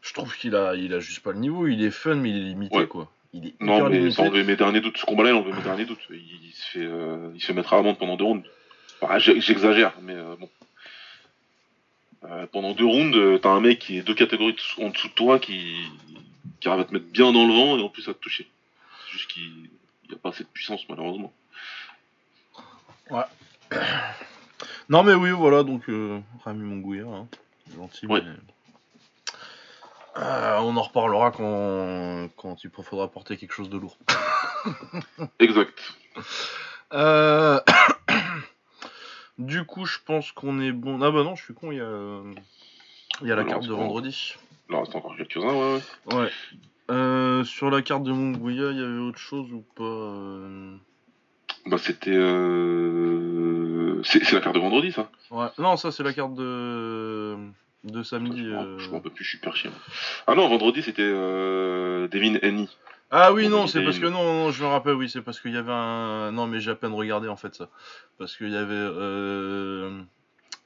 Je 0.00 0.12
trouve 0.14 0.36
qu'il 0.36 0.54
a, 0.54 0.76
il 0.76 0.94
a 0.94 1.00
juste 1.00 1.24
pas 1.24 1.32
le 1.32 1.38
niveau. 1.40 1.66
Il 1.66 1.84
est 1.84 1.90
fun, 1.90 2.14
mais 2.14 2.30
il 2.30 2.36
est 2.36 2.48
limité, 2.50 2.76
Ouais. 2.76 2.86
quoi. 2.86 3.10
il 3.32 3.48
est 3.48 3.54
Non, 3.60 3.88
mais 3.90 4.12
ça 4.12 4.22
enlever 4.22 4.44
mes 4.44 4.54
derniers 4.54 4.80
doutes. 4.80 4.96
Ce 4.98 5.04
combat-là, 5.04 5.30
il 5.30 5.34
enlevé 5.34 5.52
mes 5.52 5.62
derniers 5.62 5.84
doutes. 5.84 5.98
Il, 6.10 6.18
il 6.44 6.52
se 6.52 6.70
fait, 6.70 6.88
il 7.34 7.40
se 7.40 7.46
fait 7.46 7.52
mettre 7.52 7.72
à 7.72 7.78
l'amende 7.78 7.98
pendant 7.98 8.16
deux 8.16 8.22
rounds. 8.24 8.48
Enfin, 9.00 9.18
j'exagère, 9.18 9.92
mais 10.02 10.14
bon. 10.38 10.48
Euh, 12.30 12.46
pendant 12.50 12.72
deux 12.72 12.84
rounds, 12.86 13.16
euh, 13.16 13.38
t'as 13.38 13.50
un 13.50 13.60
mec 13.60 13.78
qui 13.78 13.98
est 13.98 14.02
deux 14.02 14.14
catégories 14.14 14.56
en 14.78 14.88
dessous 14.90 15.08
de 15.08 15.12
toi 15.12 15.38
qui, 15.38 15.76
qui 16.60 16.68
arrive 16.68 16.80
à 16.80 16.84
te 16.84 16.92
mettre 16.92 17.06
bien 17.06 17.32
dans 17.32 17.46
le 17.46 17.52
vent 17.54 17.78
et 17.78 17.82
en 17.82 17.88
plus 17.88 18.08
à 18.08 18.14
te 18.14 18.18
toucher. 18.18 18.48
C'est 19.04 19.12
juste 19.12 19.30
qu'il 19.30 19.68
n'y 20.08 20.14
a 20.14 20.18
pas 20.18 20.30
assez 20.30 20.42
de 20.42 20.48
puissance, 20.48 20.80
malheureusement. 20.88 21.32
Non, 24.88 25.02
mais 25.04 25.14
oui, 25.14 25.30
voilà, 25.30 25.62
donc 25.62 25.88
euh, 25.88 26.18
Rami 26.44 26.64
Mongouya, 26.64 27.04
hein, 27.06 27.28
gentil, 27.76 28.06
Ouais. 28.06 28.22
mais. 28.22 28.32
Euh, 30.18 30.58
on 30.60 30.76
en 30.76 30.82
reparlera 30.82 31.30
quand, 31.30 32.28
quand 32.36 32.64
il 32.64 32.70
faudra 32.70 33.06
porter 33.08 33.36
quelque 33.36 33.52
chose 33.52 33.68
de 33.68 33.76
lourd. 33.76 33.98
Exact. 35.38 35.78
Euh, 36.94 37.60
Du 39.38 39.64
coup, 39.64 39.84
je 39.84 39.98
pense 40.04 40.32
qu'on 40.32 40.60
est 40.60 40.72
bon. 40.72 41.00
Ah 41.02 41.10
bah 41.10 41.22
non, 41.22 41.34
je 41.36 41.44
suis 41.44 41.54
con, 41.54 41.70
il 41.72 41.78
y 41.78 41.80
a, 41.80 42.20
il 43.22 43.28
y 43.28 43.32
a 43.32 43.36
la 43.36 43.44
carte 43.44 43.62
de 43.62 43.66
c'est 43.68 43.72
bon. 43.72 43.78
vendredi. 43.78 44.34
En 44.72 44.80
reste 44.80 44.94
encore 44.96 45.16
quelques-uns, 45.16 45.52
ouais, 45.52 45.80
ouais. 46.06 46.14
Ouais. 46.16 46.30
Euh, 46.90 47.44
sur 47.44 47.70
la 47.70 47.82
carte 47.82 48.04
de 48.04 48.12
Mongouya, 48.12 48.70
il 48.70 48.78
y 48.78 48.82
avait 48.82 48.98
autre 48.98 49.18
chose 49.18 49.52
ou 49.52 49.64
pas 49.74 49.82
euh, 49.84 50.76
Bah, 51.66 51.78
c'était. 51.78 52.10
Euh... 52.14 54.00
C'est 54.04 54.24
c'est 54.24 54.34
la 54.36 54.40
carte 54.40 54.54
de 54.54 54.60
vendredi, 54.60 54.92
ça 54.92 55.10
Ouais. 55.30 55.48
Non, 55.58 55.76
ça 55.76 55.90
c'est 55.92 56.02
la 56.02 56.12
carte 56.12 56.34
de 56.34 57.36
de 57.84 58.02
samedi. 58.02 58.44
Je 58.44 58.50
m'en- 58.90 58.96
euh. 58.96 59.00
Peux 59.00 59.10
plus, 59.10 59.24
je 59.24 59.28
suis 59.30 59.38
super 59.38 59.54
chien. 59.56 59.70
Ah 60.26 60.34
non, 60.34 60.48
vendredi, 60.48 60.82
c'était 60.82 61.02
euh... 61.02 62.08
Devin 62.08 62.36
Haney. 62.42 62.68
Ah 63.10 63.32
oui, 63.32 63.48
non, 63.48 63.66
c'est 63.68 63.84
parce 63.84 63.98
que 63.98 64.06
non, 64.06 64.24
non, 64.24 64.50
je 64.50 64.62
me 64.64 64.68
rappelle, 64.68 64.94
oui, 64.94 65.08
c'est 65.08 65.22
parce 65.22 65.40
qu'il 65.40 65.52
y 65.52 65.56
avait 65.56 65.72
un. 65.72 66.32
Non, 66.32 66.46
mais 66.46 66.60
j'ai 66.60 66.72
à 66.72 66.74
peine 66.74 66.92
regardé 66.92 67.28
en 67.28 67.36
fait 67.36 67.54
ça, 67.54 67.68
parce 68.18 68.36
qu'il 68.36 68.50
y 68.50 68.56
avait 68.56 68.74
euh, 68.74 70.00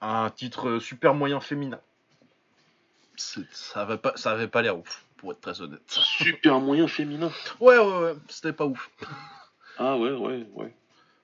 un 0.00 0.30
titre 0.30 0.78
super 0.78 1.14
moyen 1.14 1.40
féminin. 1.40 1.80
C'est- 3.16 3.46
Ça 3.52 3.82
avait 3.82 3.98
pas, 3.98 4.12
ça 4.16 4.30
avait 4.32 4.48
pas 4.48 4.62
l'air 4.62 4.78
ouf, 4.78 5.04
pour 5.18 5.32
être 5.32 5.40
très 5.42 5.60
honnête. 5.60 5.82
Super 5.88 6.60
moyen 6.60 6.88
féminin. 6.88 7.30
Ouais, 7.60 7.76
ouais, 7.78 7.98
ouais, 8.04 8.14
c'était 8.28 8.54
pas 8.54 8.64
ouf. 8.64 8.90
Ah 9.78 9.96
ouais, 9.98 10.12
ouais, 10.12 10.46
ouais. 10.54 10.74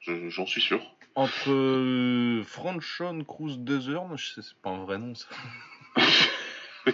Je- 0.00 0.29
J'en 0.29 0.44
suis 0.46 0.61
sûr. 0.61 0.81
Entre 1.14 1.50
euh, 1.50 2.42
Franchon 2.44 3.24
Cruz 3.24 3.57
Desern, 3.57 4.18
je 4.18 4.35
sais, 4.35 4.42
c'est 4.42 4.57
pas 4.59 4.68
un 4.68 4.85
vrai 4.85 4.98
nom 4.98 5.14
ça. 5.14 5.26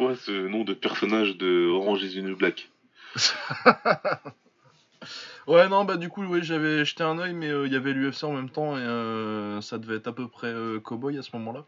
Quoi 0.00 0.16
ce 0.16 0.32
nom 0.48 0.64
de 0.64 0.72
personnage 0.72 1.36
de 1.36 1.68
Orange 1.68 2.02
is 2.02 2.14
the 2.14 2.24
New 2.24 2.34
Black 2.34 2.70
Ouais, 5.46 5.68
non, 5.68 5.84
bah 5.84 5.98
du 5.98 6.08
coup, 6.08 6.24
oui, 6.24 6.40
j'avais 6.42 6.86
jeté 6.86 7.02
un 7.02 7.18
oeil, 7.18 7.34
mais 7.34 7.50
euh, 7.50 7.66
il 7.66 7.72
y 7.74 7.76
avait 7.76 7.92
l'UFC 7.92 8.24
en 8.24 8.32
même 8.32 8.48
temps 8.48 8.78
et 8.78 8.80
euh, 8.80 9.60
ça 9.60 9.76
devait 9.76 9.96
être 9.96 10.06
à 10.06 10.14
peu 10.14 10.26
près 10.26 10.46
euh, 10.46 10.80
Cowboy 10.80 11.18
à 11.18 11.22
ce 11.22 11.28
moment-là. 11.34 11.66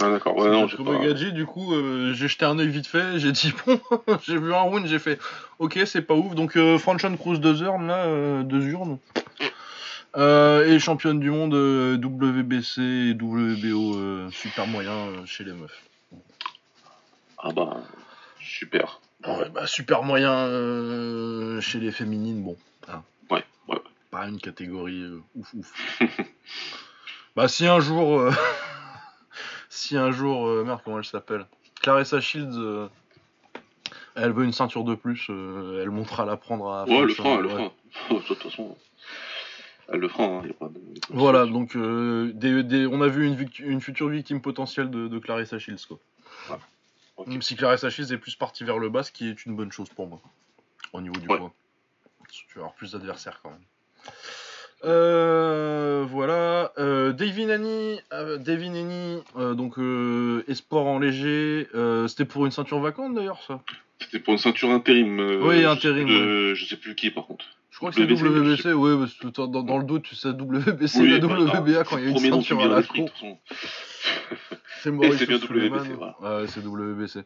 Ah 0.00 0.08
d'accord, 0.08 0.38
ouais, 0.38 0.50
non, 0.50 0.66
j'ai 0.66 0.78
pas... 0.78 0.98
Gadget, 1.00 1.34
du 1.34 1.44
coup, 1.44 1.74
j'ai 2.14 2.28
jeté 2.28 2.46
un 2.46 2.58
oeil 2.58 2.68
vite 2.68 2.86
fait, 2.86 3.18
j'ai 3.18 3.32
dit 3.32 3.52
bon, 3.66 3.78
j'ai 4.26 4.38
vu 4.38 4.54
un 4.54 4.60
round, 4.60 4.86
j'ai 4.86 4.98
fait 4.98 5.18
ok, 5.58 5.80
c'est 5.84 6.00
pas 6.00 6.14
ouf. 6.14 6.34
Donc, 6.34 6.58
Franchon 6.78 7.14
Cruz 7.18 7.38
2 7.38 7.62
urnes, 7.62 7.88
là, 7.88 8.06
euh, 8.06 8.42
deux 8.42 8.66
urnes. 8.68 8.96
Et 10.16 10.78
championne 10.78 11.20
du 11.20 11.30
monde 11.30 11.52
WBC 11.52 12.80
et 12.80 13.12
WBO 13.12 14.30
super 14.30 14.66
moyen 14.66 15.26
chez 15.26 15.44
les 15.44 15.52
meufs. 15.52 15.91
Ah 17.42 17.50
bah, 17.52 17.76
super. 18.40 19.00
Ouais, 19.26 19.48
bah 19.50 19.66
super 19.66 20.02
moyen 20.02 20.32
euh, 20.32 21.60
chez 21.60 21.80
les 21.80 21.90
féminines, 21.90 22.42
bon. 22.42 22.56
hein. 22.88 23.02
Ouais, 23.30 23.44
ouais. 23.68 23.78
Pas 24.10 24.28
une 24.28 24.40
catégorie 24.40 25.02
euh, 25.02 25.20
ouf 25.34 25.52
ouf. 25.54 26.00
bah 27.36 27.48
si 27.48 27.66
un 27.66 27.80
jour, 27.80 28.20
euh, 28.20 28.32
si 29.68 29.96
un 29.96 30.12
jour, 30.12 30.46
merde 30.64 30.80
comment 30.84 30.98
elle 30.98 31.04
s'appelle, 31.04 31.46
Clarissa 31.80 32.20
Shields, 32.20 32.88
elle 34.14 34.32
veut 34.32 34.44
une 34.44 34.52
ceinture 34.52 34.84
de 34.84 34.94
plus, 34.94 35.26
elle 35.28 35.90
montera 35.90 36.24
la 36.24 36.36
prendre 36.36 36.70
à. 36.70 36.84
Ouais, 36.84 37.00
le 37.00 37.00
elle 37.02 37.06
le 37.06 37.48
fera. 37.48 37.72
De 38.10 38.18
toute 38.20 38.42
façon, 38.42 38.76
elle 39.88 39.98
le 40.00 40.08
fera, 40.08 40.24
hein, 40.24 40.42
y 40.46 40.50
a 40.50 40.54
pas 40.54 40.68
de... 40.68 40.80
Voilà, 41.10 41.46
donc 41.46 41.76
des, 41.76 42.62
des- 42.62 42.86
on 42.86 43.02
a 43.02 43.08
vu 43.08 43.26
une, 43.26 43.80
future 43.80 44.08
victime 44.08 44.40
potentielle 44.40 44.90
de, 44.90 45.08
de 45.08 45.18
Clarissa 45.18 45.58
Shields 45.58 45.86
quoi. 45.88 45.98
Ok. 47.22 47.28
Même 47.28 47.42
si 47.42 47.56
Shields 47.56 48.12
est 48.12 48.18
plus 48.18 48.34
partie 48.34 48.64
vers 48.64 48.78
le 48.78 48.88
bas, 48.88 49.02
ce 49.02 49.12
qui 49.12 49.28
est 49.28 49.46
une 49.46 49.54
bonne 49.56 49.72
chose 49.72 49.88
pour 49.88 50.06
moi, 50.08 50.20
au 50.92 51.00
niveau 51.00 51.18
du 51.20 51.28
Ouais. 51.28 51.38
poids. 51.38 51.52
Tu 52.28 52.46
vas 52.54 52.62
avoir 52.62 52.74
plus 52.74 52.92
d'adversaires 52.92 53.40
quand 53.42 53.50
même. 53.50 53.60
Euh, 54.84 56.04
voilà. 56.08 56.72
Euh, 56.78 57.12
Davy 57.12 57.46
Nani, 57.46 58.00
euh, 58.12 58.38
euh, 59.36 59.54
donc 59.54 59.78
espoir 60.48 60.86
en 60.86 60.98
léger. 60.98 61.68
C'était 62.08 62.24
pour 62.24 62.46
une 62.46 62.52
ceinture 62.52 62.80
vacante 62.80 63.14
d'ailleurs 63.14 63.42
ça? 63.46 63.60
C'était 64.00 64.18
pour 64.18 64.32
une 64.32 64.38
ceinture 64.38 64.70
intérim. 64.70 65.18
Oui, 65.42 65.56
je 65.56 65.60
sais 65.60 65.66
intérim, 65.66 66.06
plus 66.06 66.18
de- 66.18 66.54
Je 66.54 66.64
sais 66.66 66.76
plus 66.76 66.94
qui, 66.96 67.10
par 67.10 67.26
contre. 67.26 67.44
Je 67.82 67.90
crois 67.90 68.06
que 68.06 68.14
c'est 68.14 68.24
WBC, 68.24 68.68
WBC, 68.68 68.72
ouais, 68.74 68.96
parce 68.96 69.14
que 69.14 69.26
dans, 69.26 69.62
dans 69.64 69.78
le 69.78 69.82
doute, 69.82 70.06
c'est 70.12 70.28
WBC, 70.28 71.00
Oui, 71.00 71.10
la 71.10 71.18
bah, 71.18 71.60
WBA 71.60 71.82
quand 71.82 71.98
il 71.98 72.04
y 72.04 72.06
a 72.06 72.10
une 72.10 72.18
ceinture 72.18 72.60
à 72.60 72.68
la 72.68 72.82
con. 72.84 73.06
C'est 74.82 74.92
Maurice 74.92 75.16
c'est 75.18 75.26
bien. 75.26 75.38
WBC, 75.38 75.94
voilà. 75.96 76.16
Ouais, 76.20 76.46
c'est 76.46 76.64
WBC. 76.64 77.24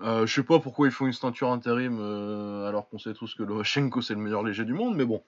Euh, 0.00 0.26
je 0.26 0.34
sais 0.34 0.42
pas 0.42 0.58
pourquoi 0.58 0.88
ils 0.88 0.90
font 0.92 1.06
une 1.06 1.12
ceinture 1.12 1.52
intérim 1.52 1.98
euh, 2.00 2.68
alors 2.68 2.88
qu'on 2.88 2.98
sait 2.98 3.14
tous 3.14 3.34
que 3.34 3.44
Lomachenko 3.44 4.02
c'est 4.02 4.14
le 4.14 4.20
meilleur 4.20 4.42
léger 4.42 4.64
du 4.64 4.72
monde, 4.72 4.96
mais 4.96 5.04
bon. 5.04 5.22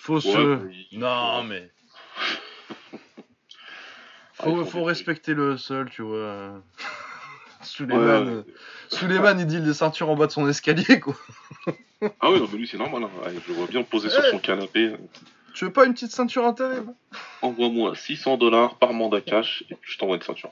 Faut 0.00 0.18
se. 0.18 0.28
Ouais, 0.28 0.72
Non, 0.92 1.42
mais. 1.42 1.70
Ah, 4.38 4.44
Faut, 4.44 4.64
faut 4.64 4.84
respecter 4.84 5.34
le 5.34 5.58
sol, 5.58 5.90
tu 5.90 6.00
vois. 6.00 6.62
Suleiman, 7.62 8.26
euh, 8.26 8.42
Suleiman, 8.88 9.38
il 9.38 9.46
dit 9.46 9.60
des 9.60 9.74
ceintures 9.74 10.10
en 10.10 10.16
bas 10.16 10.26
de 10.26 10.32
son 10.32 10.48
escalier, 10.48 11.00
quoi. 11.00 11.14
Ah 12.20 12.30
oui, 12.30 12.40
non, 12.40 12.48
mais 12.50 12.58
lui, 12.58 12.66
c'est 12.66 12.78
normal. 12.78 13.04
Hein. 13.04 13.30
Je 13.46 13.52
le 13.52 13.58
vois 13.58 13.66
bien 13.66 13.82
posé 13.82 14.10
sur 14.10 14.24
son 14.24 14.38
canapé. 14.38 14.92
Tu 15.54 15.64
veux 15.66 15.72
pas 15.72 15.84
une 15.84 15.92
petite 15.92 16.10
ceinture 16.12 16.46
intérim 16.46 16.94
Envoie-moi 17.42 17.94
600 17.94 18.38
dollars 18.38 18.76
par 18.76 18.92
mandat 18.92 19.20
cash 19.20 19.64
et 19.70 19.74
puis 19.74 19.92
je 19.92 19.98
t'envoie 19.98 20.16
une 20.16 20.22
ceinture. 20.22 20.50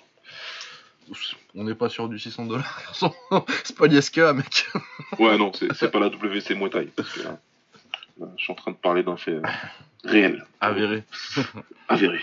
On 1.55 1.64
n'est 1.64 1.75
pas 1.75 1.88
sur 1.88 2.09
du 2.09 2.18
600 2.18 2.46
dollars, 2.46 2.92
c'est 3.64 3.77
pas 3.77 3.87
l'ISKA, 3.87 4.33
mec. 4.33 4.66
Ouais, 5.18 5.37
non, 5.37 5.51
c'est 5.53 5.90
pas 5.90 5.99
la 5.99 6.09
WC 6.09 6.55
Muay 6.55 6.70
Thai. 6.70 6.88
Parce 6.94 7.11
que 7.11 7.23
là, 7.23 7.40
là, 8.20 8.27
je 8.37 8.44
suis 8.44 8.53
en 8.53 8.57
train 8.57 8.70
de 8.70 8.77
parler 8.77 9.03
d'un 9.03 9.16
fait 9.16 9.33
euh, 9.33 9.42
réel, 10.05 10.46
Avéré. 10.61 11.03
avéré. 11.88 12.20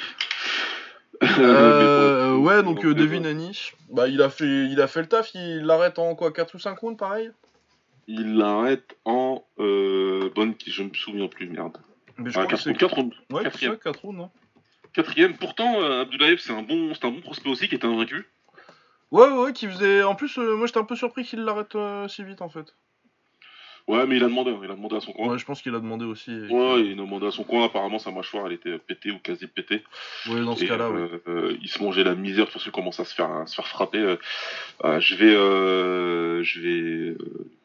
Euh, 1.24 2.36
bon, 2.38 2.46
ouais, 2.46 2.64
donc 2.64 2.84
euh, 2.86 2.90
euh, 2.90 2.94
Devin 2.94 3.24
Haney, 3.26 3.52
bah, 3.90 4.08
il, 4.08 4.22
a 4.22 4.30
fait, 4.30 4.46
il 4.66 4.80
a 4.82 4.88
fait 4.88 5.02
le 5.02 5.08
taf, 5.08 5.34
il 5.34 5.64
l'arrête 5.64 6.00
en 6.00 6.16
quoi 6.16 6.32
4 6.32 6.56
ou 6.56 6.60
5 6.60 6.78
rounds, 6.80 6.98
pareil? 6.98 7.32
Il 8.08 8.38
l'arrête 8.38 8.96
en 9.06 9.44
euh, 9.60 10.30
bonne 10.36 10.56
qui 10.56 10.72
je 10.72 10.84
me 10.84 10.94
souviens 10.94 11.28
plus 11.28 11.50
merde. 11.50 11.78
Mais 12.18 12.30
je 12.32 12.40
Ah, 12.40 12.44
crois 12.44 12.46
que 12.46 12.50
quatre- 12.52 12.64
c'est 12.64 12.74
quatre 12.74 12.96
rounds. 12.96 13.16
Ouais, 13.32 13.40
c'est 13.44 13.50
quatrième. 13.50 13.74
ça, 13.74 13.80
4 13.84 14.02
rounds. 14.02 14.22
hein. 14.24 14.30
Quatrième. 14.94 15.36
Pourtant, 15.38 15.82
euh, 15.82 16.02
Abdoulayev 16.02 16.40
c'est 16.40 16.54
un 16.54 16.62
bon, 16.64 16.94
c'est 16.94 17.06
un 17.06 17.12
bon 17.12 17.22
prospect 17.22 17.50
aussi 17.50 17.68
qui 17.68 17.76
était 17.76 17.86
invaincu. 17.88 18.26
Ouais, 19.12 19.28
ouais, 19.30 19.54
qui 19.54 19.68
faisait. 19.68 20.04
En 20.04 20.16
plus, 20.16 20.38
euh, 20.38 20.56
moi 20.56 20.68
j'étais 20.68 20.80
un 20.80 20.84
peu 20.86 20.96
surpris 20.96 21.24
qu'il 21.24 21.42
l'arrête 21.44 21.76
euh, 21.76 22.08
si 22.08 22.24
vite 22.24 22.42
en 22.42 22.50
fait. 22.50 22.74
Ouais, 23.88 24.06
mais 24.06 24.18
il 24.18 24.24
a 24.24 24.28
demandé, 24.28 24.52
hein, 24.52 24.60
il 24.62 24.70
a 24.70 24.76
demandé 24.76 24.98
à 24.98 25.00
son 25.00 25.14
coin. 25.14 25.30
Ouais, 25.30 25.38
je 25.40 25.46
pense 25.46 25.62
qu'il 25.62 25.74
a 25.74 25.80
demandé 25.80 26.04
aussi. 26.04 26.30
et 26.32 26.48
Ouais, 26.50 26.82
il 26.82 26.92
a 26.92 26.96
demandé 26.96 27.26
à 27.28 27.32
son 27.32 27.44
coin. 27.46 27.64
Apparemment, 27.66 28.00
sa 28.00 28.12
mâchoire, 28.12 28.46
elle 28.48 28.54
était 28.54 28.78
pétée 28.78 29.12
ou 29.12 29.20
quasi 29.20 29.48
pétée. 29.48 29.82
Ouais, 30.30 30.42
dans 30.42 30.58
ce 30.58 30.66
cas-là, 30.66 30.90
ouais. 30.92 31.10
euh, 31.30 31.56
il 31.62 31.70
se 31.70 31.82
mangeait 31.82 32.04
la 32.04 32.14
misère 32.14 32.48
parce 32.52 32.64
qu'il 32.64 32.74
commence 32.74 33.00
à 33.00 33.06
se 33.06 33.16
faire, 33.16 33.32
à 33.32 33.48
se 33.48 33.56
faire 33.56 33.68
frapper. 33.68 34.00
euh, 34.00 34.18
euh, 34.84 35.00
je 35.00 35.16
vais, 35.16 35.34
euh, 35.34 36.44
je 36.44 36.60
vais, 36.60 37.18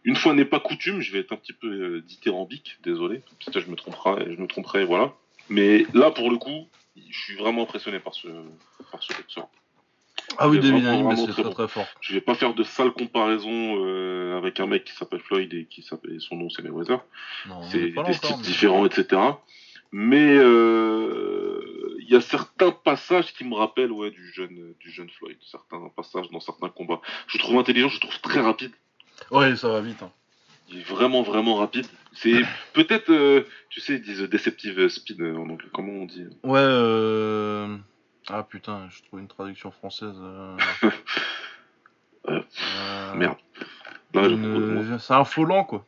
une 0.05 0.15
fois 0.15 0.33
n'est 0.35 0.45
pas 0.45 0.61
coutume, 0.61 1.01
je 1.01 1.13
vais 1.13 1.19
être 1.19 1.33
un 1.33 1.37
petit 1.37 1.53
peu 1.55 2.01
dithyrambique, 2.03 2.79
désolé. 2.85 3.23
Peut-être 3.45 3.61
je 3.61 3.71
me 3.71 3.75
tromperai, 3.77 4.33
je 4.33 4.41
me 4.41 4.47
tromperai, 4.47 4.85
voilà. 4.85 5.13
Mais 5.49 5.85
là, 5.93 6.13
pour 6.13 6.31
le 6.31 6.37
coup, 6.39 6.69
je 7.11 7.19
suis 7.19 7.35
vraiment 7.35 7.63
impressionné 7.63 7.99
par 7.99 8.15
ce, 8.15 8.29
par 8.93 9.03
ce 9.03 9.13
boxeur. 9.13 9.49
Ah 10.39 10.49
oui, 10.49 10.59
mais 10.63 10.71
vraiment 10.81 11.15
c'est 11.17 11.25
très 11.25 11.33
très 11.33 11.43
bon. 11.45 11.51
très 11.51 11.69
fort. 11.69 11.87
Je 12.01 12.15
vais 12.15 12.21
pas 12.21 12.35
faire 12.35 12.55
de 12.55 12.63
sales 12.63 12.93
comparaisons 12.93 13.85
euh, 13.85 14.39
avec 14.39 14.61
un 14.61 14.67
mec 14.67 14.85
qui 14.85 14.93
s'appelle 14.95 15.21
Floyd 15.21 15.53
et 15.53 15.67
qui 15.67 15.83
s'appelle 15.83 16.21
son 16.21 16.37
nom 16.37 16.49
c'est 16.51 16.63
Mayweather. 16.63 17.01
C'est 17.71 17.91
des 17.91 18.13
styles 18.13 18.37
mais- 18.37 18.43
différents, 18.43 18.87
etc. 18.87 19.21
Mais 19.93 20.37
euh, 20.39 21.97
il 22.01 22.09
y 22.11 22.17
a 22.17 22.21
certains 22.21 22.71
passages 22.71 23.33
qui 23.35 23.45
me 23.45 23.55
rappellent 23.55 23.93
ouais, 23.93 24.11
du 24.11 24.33
jeune 24.33 24.75
du 24.81 24.91
jeune 24.91 25.11
Floyd, 25.11 25.37
certains 25.51 25.91
passages 25.95 26.29
dans 26.31 26.41
certains 26.41 26.69
combats. 26.71 27.01
Je 27.27 27.37
le 27.39 27.43
trouve 27.43 27.59
intelligent, 27.59 27.89
je 27.89 27.97
le 27.97 28.01
trouve 28.01 28.21
très 28.21 28.41
rapide. 28.41 28.73
Ouais, 29.31 29.55
ça 29.57 29.69
va 29.69 29.81
vite. 29.81 30.03
hein. 30.03 30.11
Il 30.71 30.79
est 30.79 30.83
vraiment 30.89 31.23
vraiment 31.23 31.57
rapide. 31.57 31.87
C'est 32.15 32.41
peut-être, 32.73 33.11
euh, 33.11 33.43
tu 33.69 33.81
sais, 33.81 33.95
ils 33.95 34.03
disent 34.03 34.23
deceptive 34.23 34.89
speed 34.89 35.21
en 35.21 35.49
anglais. 35.51 35.69
Comment 35.73 35.93
on 35.93 36.07
dit? 36.07 36.25
Ouais, 36.43 36.59
euh. 36.61 37.77
Ah 38.29 38.43
putain, 38.45 38.89
je 38.91 39.03
trouve 39.05 39.21
une 39.21 39.29
traduction 39.29 39.71
française. 39.71 40.15
euh. 40.21 40.57
Euh, 42.29 42.41
Euh, 42.77 43.15
Merde. 43.15 43.37
Une- 44.15 44.97
C'est 45.01 45.13
un 45.15 45.25
Folland, 45.25 45.65
quoi. 45.65 45.85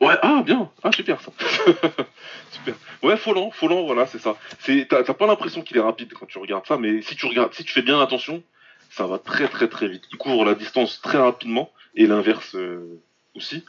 Ouais, 0.00 0.16
ah 0.22 0.42
bien, 0.44 0.70
ah 0.82 0.90
super 0.90 1.20
ça. 1.20 1.30
super. 2.50 2.74
Ouais, 3.02 3.16
Folland, 3.16 3.50
Folland, 3.52 3.84
voilà, 3.86 4.06
c'est 4.06 4.18
ça. 4.18 4.36
C'est, 4.58 4.88
t'as, 4.88 5.04
pas 5.04 5.26
l'impression 5.26 5.62
qu'il 5.62 5.76
est 5.76 5.80
rapide 5.80 6.12
quand 6.14 6.26
tu 6.26 6.38
regardes 6.38 6.66
ça, 6.66 6.78
mais 6.78 7.00
si 7.02 7.14
tu 7.14 7.26
regardes, 7.26 7.52
si 7.54 7.62
tu 7.62 7.72
fais 7.72 7.82
bien 7.82 8.00
attention, 8.00 8.42
ça 8.90 9.06
va 9.06 9.18
très 9.20 9.46
très 9.48 9.68
très 9.68 9.86
vite. 9.86 10.04
Il 10.10 10.18
couvre 10.18 10.44
la 10.44 10.54
distance 10.56 11.00
très 11.00 11.18
rapidement 11.18 11.70
et 11.94 12.06
l'inverse 12.08 12.56
euh, 12.56 13.00
aussi. 13.36 13.64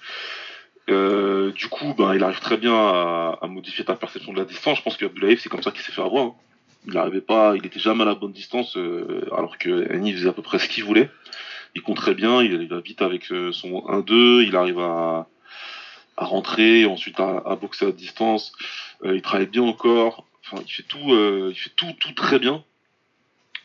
Euh, 0.89 1.51
du 1.51 1.67
coup, 1.67 1.93
ben, 1.93 2.15
il 2.15 2.23
arrive 2.23 2.39
très 2.39 2.57
bien 2.57 2.73
à, 2.73 3.37
à 3.41 3.47
modifier 3.47 3.83
ta 3.85 3.95
perception 3.95 4.31
de 4.33 4.39
la 4.39 4.45
distance. 4.45 4.77
Je 4.79 4.83
pense 4.83 4.97
qu'Abdoulaye, 4.97 5.37
c'est 5.37 5.49
comme 5.49 5.61
ça 5.61 5.69
qu'il 5.71 5.81
s'est 5.81 5.91
fait 5.91 6.01
avoir. 6.01 6.23
hein. 6.25 6.35
Il 6.87 6.93
n'arrivait 6.93 7.21
pas, 7.21 7.55
il 7.57 7.65
était 7.65 7.79
jamais 7.79 8.03
à 8.03 8.05
la 8.05 8.15
bonne 8.15 8.31
distance, 8.31 8.77
euh, 8.77 9.27
alors 9.35 9.57
que 9.57 9.91
Annie 9.91 10.13
faisait 10.13 10.29
à 10.29 10.33
peu 10.33 10.41
près 10.41 10.57
ce 10.57 10.69
qu'il 10.69 10.85
voulait. 10.85 11.09
Il 11.75 11.81
compte 11.81 11.97
très 11.97 12.15
bien, 12.15 12.41
il, 12.41 12.67
va 12.67 12.79
vite 12.79 13.01
avec 13.01 13.29
euh, 13.31 13.51
son 13.51 13.81
1-2, 13.81 14.45
il 14.47 14.55
arrive 14.55 14.79
à, 14.79 15.27
à 16.15 16.25
rentrer, 16.25 16.85
ensuite 16.85 17.19
à, 17.19 17.57
boxer 17.59 17.87
à 17.87 17.91
distance. 17.91 18.53
Euh, 19.03 19.17
il 19.17 19.21
travaille 19.21 19.47
bien 19.47 19.63
encore. 19.63 20.25
Enfin, 20.45 20.63
il 20.65 20.71
fait 20.71 20.83
tout, 20.83 21.09
il 21.09 21.55
fait 21.55 21.71
tout, 21.75 21.93
tout 21.99 22.13
très 22.13 22.39
bien. 22.39 22.63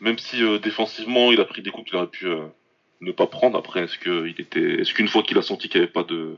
Même 0.01 0.17
si 0.17 0.41
défensivement, 0.59 1.31
il 1.31 1.39
a 1.39 1.45
pris 1.45 1.61
des 1.61 1.71
coups 1.71 1.87
qu'il 1.87 1.95
aurait 1.95 2.07
pu 2.07 2.27
ne 2.99 3.11
pas 3.13 3.27
prendre. 3.27 3.57
Après, 3.57 3.83
est-ce 3.83 3.97
que 3.97 4.27
il 4.27 4.41
était, 4.41 4.81
est-ce 4.81 4.93
qu'une 4.93 5.07
fois 5.07 5.23
qu'il 5.23 5.37
a 5.37 5.41
senti 5.41 5.69
qu'il 5.69 5.79
n'y 5.79 5.85
avait 5.85 5.93
pas 5.93 6.03
de, 6.03 6.35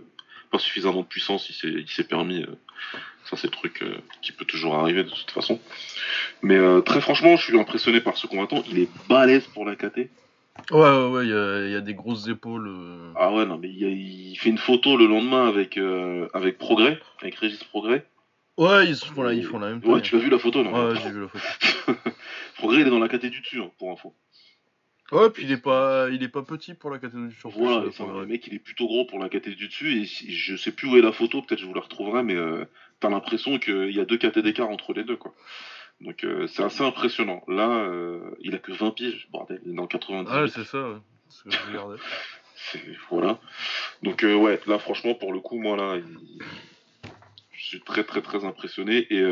pas 0.52 0.60
suffisamment 0.60 1.02
de 1.02 1.08
puissance, 1.08 1.50
il 1.50 1.86
s'est, 1.88 2.04
permis. 2.04 2.44
euh, 2.44 2.56
ça, 3.30 3.38
c'est 3.38 3.48
le 3.48 3.52
truc 3.52 3.82
euh, 3.82 3.96
qui 4.22 4.32
peut 4.32 4.46
toujours 4.46 4.76
arriver 4.76 5.04
de 5.04 5.10
toute 5.10 5.32
façon. 5.32 5.60
Mais 6.42 6.56
euh, 6.58 6.82
très 6.82 7.02
franchement, 7.02 7.36
je 7.38 7.44
suis 7.44 7.60
impressionné 7.60 8.00
par 8.02 8.18
ce 8.18 8.28
combattant. 8.28 8.64
Il 8.70 8.80
est 8.80 8.90
balèze 9.10 9.48
pour 9.48 9.66
la 9.66 9.76
KT. 9.76 9.98
Ouais, 10.72 10.80
ouais, 10.80 11.08
ouais, 11.10 11.26
il 11.26 11.30
y 11.30 11.34
a, 11.34 11.66
il 11.66 11.72
y 11.72 11.76
a 11.76 11.82
des 11.82 11.94
grosses 11.94 12.28
épaules. 12.28 12.68
euh. 12.68 13.12
Ah 13.16 13.34
ouais, 13.34 13.46
non, 13.46 13.58
mais 13.58 13.70
il, 13.70 13.78
y 13.80 13.86
a- 13.86 13.90
il 13.90 14.36
fait 14.38 14.50
une 14.50 14.58
photo 14.58 14.96
le 14.98 15.06
lendemain 15.08 15.48
avec, 15.48 15.78
avec 16.34 16.58
Progrès, 16.58 17.00
avec 17.22 17.36
Régis 17.36 17.64
Progrès. 17.64 18.06
Ouais, 18.58 18.88
ils 18.88 18.96
font 18.96 19.24
la, 19.24 19.34
ils 19.34 19.44
font 19.44 19.60
la 19.60 19.68
même 19.70 19.82
Ouais, 19.84 20.00
taille. 20.00 20.02
tu 20.04 20.16
l'as 20.16 20.22
vu 20.22 20.30
la 20.30 20.40
photo, 20.40 20.64
non? 20.64 20.72
Ouais, 20.72 20.94
ouais, 20.94 21.00
j'ai 21.04 21.10
vu 21.10 21.22
la 21.22 21.28
photo. 21.28 21.46
Progrès, 22.58 22.82
il 22.82 22.88
est 22.88 22.90
dans 22.90 23.00
la 23.00 23.10
KT 23.10 23.26
du 23.26 23.42
dessus, 23.42 23.60
hein, 23.60 23.70
pour 23.78 23.92
info. 23.92 24.14
Ouais, 25.12 25.30
puis 25.30 25.44
il 25.44 25.52
est 25.52 25.62
pas, 25.62 26.10
il 26.10 26.24
est 26.24 26.30
pas 26.30 26.42
petit 26.42 26.74
pour 26.74 26.90
la 26.90 26.98
catégorie 27.00 27.30
du 27.30 27.36
surplus. 27.36 27.60
Voilà, 27.60 27.92
c'est 27.92 28.02
un 28.02 28.08
Progrès. 28.08 28.26
mec, 28.26 28.48
il 28.48 28.56
est 28.56 28.60
plutôt 28.60 28.88
gros 28.88 29.06
pour 29.06 29.20
la 29.20 29.30
KT 29.30 29.50
du 29.56 29.68
dessus, 29.68 30.02
et 30.02 30.06
si- 30.06 30.34
je 30.34 30.56
sais 30.56 30.72
plus 30.72 30.88
où 30.88 30.98
est 30.98 31.02
la 31.02 31.12
photo, 31.12 31.42
peut-être 31.44 31.60
je 31.62 31.66
vous 31.68 31.74
la 31.76 31.82
retrouverai, 31.82 32.24
mais 32.24 32.36
euh, 32.36 32.66
t'as 33.00 33.10
l'impression 33.10 33.60
qu'il 33.60 33.92
y 33.92 34.00
a 34.00 34.06
deux 34.06 34.18
KT 34.18 34.40
d'écart 34.40 34.70
entre 34.70 34.94
les 34.94 35.04
deux, 35.04 35.16
quoi. 35.16 35.34
Donc 36.02 36.24
euh, 36.24 36.48
c'est 36.48 36.64
assez 36.64 36.82
impressionnant. 36.84 37.44
Là, 37.48 37.70
euh, 37.70 38.20
il 38.42 38.56
a 38.56 38.58
que 38.58 38.72
20 38.72 38.92
piges, 38.92 39.28
bordel, 39.32 39.62
il 39.66 39.72
est 39.72 39.76
dans 39.76 39.88
90. 39.88 40.30
Ouais, 40.32 40.48
c'est 40.48 40.64
ça, 40.66 40.90
ouais. 40.90 40.98
C'est 41.30 41.38
ce 41.38 41.44
que 41.44 41.52
je 41.52 41.68
regardais. 41.68 41.98
Voilà. 43.12 43.40
Donc 44.02 44.24
euh, 44.24 44.34
ouais, 44.34 44.60
là 44.66 44.80
franchement 44.80 45.14
pour 45.14 45.32
le 45.34 45.40
coup 45.40 45.60
moi 45.60 45.76
là, 45.78 45.98
il- 45.98 46.42
je 47.52 47.66
suis 47.68 47.82
très 47.82 48.04
très 48.04 48.22
très 48.22 48.44
impressionné 48.46 49.06
et, 49.10 49.24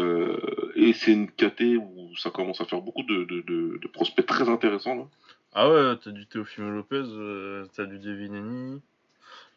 et 0.75 0.93
c'est 0.93 1.11
une 1.13 1.29
KT 1.31 1.77
où 1.77 2.15
ça 2.17 2.29
commence 2.31 2.61
à 2.61 2.65
faire 2.65 2.81
beaucoup 2.81 3.03
de, 3.03 3.23
de, 3.23 3.41
de, 3.41 3.79
de 3.81 3.87
prospects 3.87 4.25
très 4.25 4.49
intéressants 4.49 4.95
là. 4.95 5.07
Ah 5.55 5.69
ouais, 5.69 5.95
t'as 6.03 6.11
du 6.11 6.25
Teofimo 6.25 6.69
Lopez, 6.71 7.03
euh, 7.05 7.65
t'as 7.75 7.85
du 7.85 7.99
Devineni, 7.99 8.81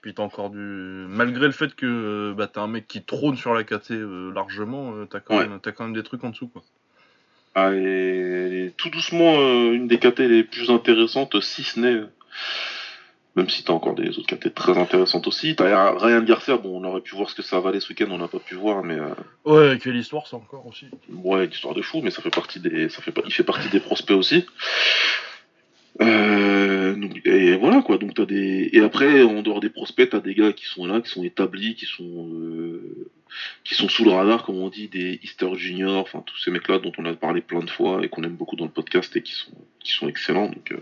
puis 0.03 0.13
t'as 0.15 0.23
encore 0.23 0.51
du... 0.51 0.59
Malgré 0.59 1.47
le 1.47 1.53
fait 1.53 1.75
que 1.75 1.87
euh, 1.87 2.35
bah, 2.35 2.49
t'as 2.53 2.61
un 2.63 2.67
mec 2.67 2.87
qui 2.87 3.03
trône 3.03 3.37
sur 3.37 3.55
la 3.55 3.65
KT 3.65 3.93
euh, 3.93 4.33
largement, 4.35 4.95
euh, 4.95 5.07
t'as 5.07 5.21
quand, 5.21 5.37
Ouais. 5.39 5.47
même- 5.49 5.61
t'as 5.61 5.73
quand 5.73 5.85
même 5.85 5.95
des 5.95 6.03
trucs 6.03 6.23
en 6.25 6.31
dessous, 6.31 6.49
quoi. 6.49 6.63
Ah, 7.55 7.71
et 7.73 8.75
tout 8.77 8.91
doucement 8.91 9.37
une 9.73 9.89
des 9.89 9.99
KT 9.99 10.19
les 10.29 10.45
plus 10.45 10.69
intéressantes 10.71 11.41
si 11.41 11.63
ce 11.63 11.81
n'est 11.81 12.03
même 13.35 13.49
si 13.49 13.65
t'as 13.65 13.73
encore 13.73 13.95
des 13.95 14.19
autres 14.19 14.27
KT 14.35 14.53
très 14.55 14.77
intéressantes 14.77 15.27
aussi. 15.27 15.57
T'as 15.57 15.93
Ryan 15.99 16.21
Garcia, 16.23 16.59
bon 16.59 16.79
on 16.83 16.85
aurait 16.87 17.01
pu 17.01 17.15
voir 17.15 17.31
ce 17.31 17.35
que 17.35 17.41
ça 17.43 17.59
valait 17.61 17.81
ce 17.81 17.89
week-end, 17.89 18.09
on 18.11 18.19
n'a 18.19 18.29
pas 18.29 18.41
pu 18.41 18.57
voir 18.57 18.83
mais 18.85 18.99
Ouais, 19.47 19.79
quelle 19.83 19.97
histoire, 19.97 20.27
ça 20.27 20.37
encore 20.37 20.67
aussi. 20.67 20.87
Ouais, 21.11 21.47
une 21.47 21.51
histoire 21.51 21.73
de 21.75 21.81
fou, 21.81 22.03
mais 22.03 22.11
ça 22.11 22.21
fait 22.21 22.29
partie 22.29 22.61
des, 22.61 22.91
ça 22.91 23.01
fait 23.01 23.15
il 23.25 23.33
fait 23.33 23.43
partie 23.45 23.71
des 23.71 23.81
prospects 23.81 24.17
aussi. 24.17 24.45
Euh, 26.03 27.09
et 27.25 27.57
voilà 27.57 27.83
quoi. 27.83 27.99
Donc 27.99 28.15
t'as 28.15 28.27
des, 28.27 28.69
et 28.73 28.81
après 28.81 29.23
en 29.23 29.43
dehors 29.43 29.61
des 29.61 29.71
prospects, 29.71 30.11
t'as 30.11 30.21
des 30.21 30.35
gars 30.35 30.53
qui 30.53 30.67
sont 30.67 30.87
là, 30.87 31.01
qui 31.01 31.11
sont 31.11 31.25
établis, 31.25 31.75
qui 31.75 31.87
sont, 31.87 32.31
euh, 32.33 33.09
qui 33.65 33.75
sont 33.75 33.89
sous 33.89 34.05
le 34.05 34.11
radar, 34.11 34.45
comme 34.45 34.59
on 34.59 34.69
dit, 34.69 34.89
des 34.89 35.19
Easter 35.23 35.55
Junior, 35.55 35.97
enfin 35.97 36.23
tous 36.27 36.37
ces 36.39 36.51
mecs-là 36.51 36.79
dont 36.79 36.93
on 36.99 37.07
a 37.07 37.15
parlé 37.15 37.41
plein 37.41 37.61
de 37.61 37.71
fois 37.71 38.01
et 38.03 38.09
qu'on 38.09 38.23
aime 38.25 38.37
beaucoup 38.37 38.57
dans 38.57 38.67
le 38.67 38.71
podcast 38.71 39.15
et 39.17 39.23
qui 39.23 39.33
sont, 39.33 39.53
qui 39.81 39.93
sont 39.93 40.09
excellents. 40.09 40.49
Donc 40.49 40.73
euh, 40.73 40.81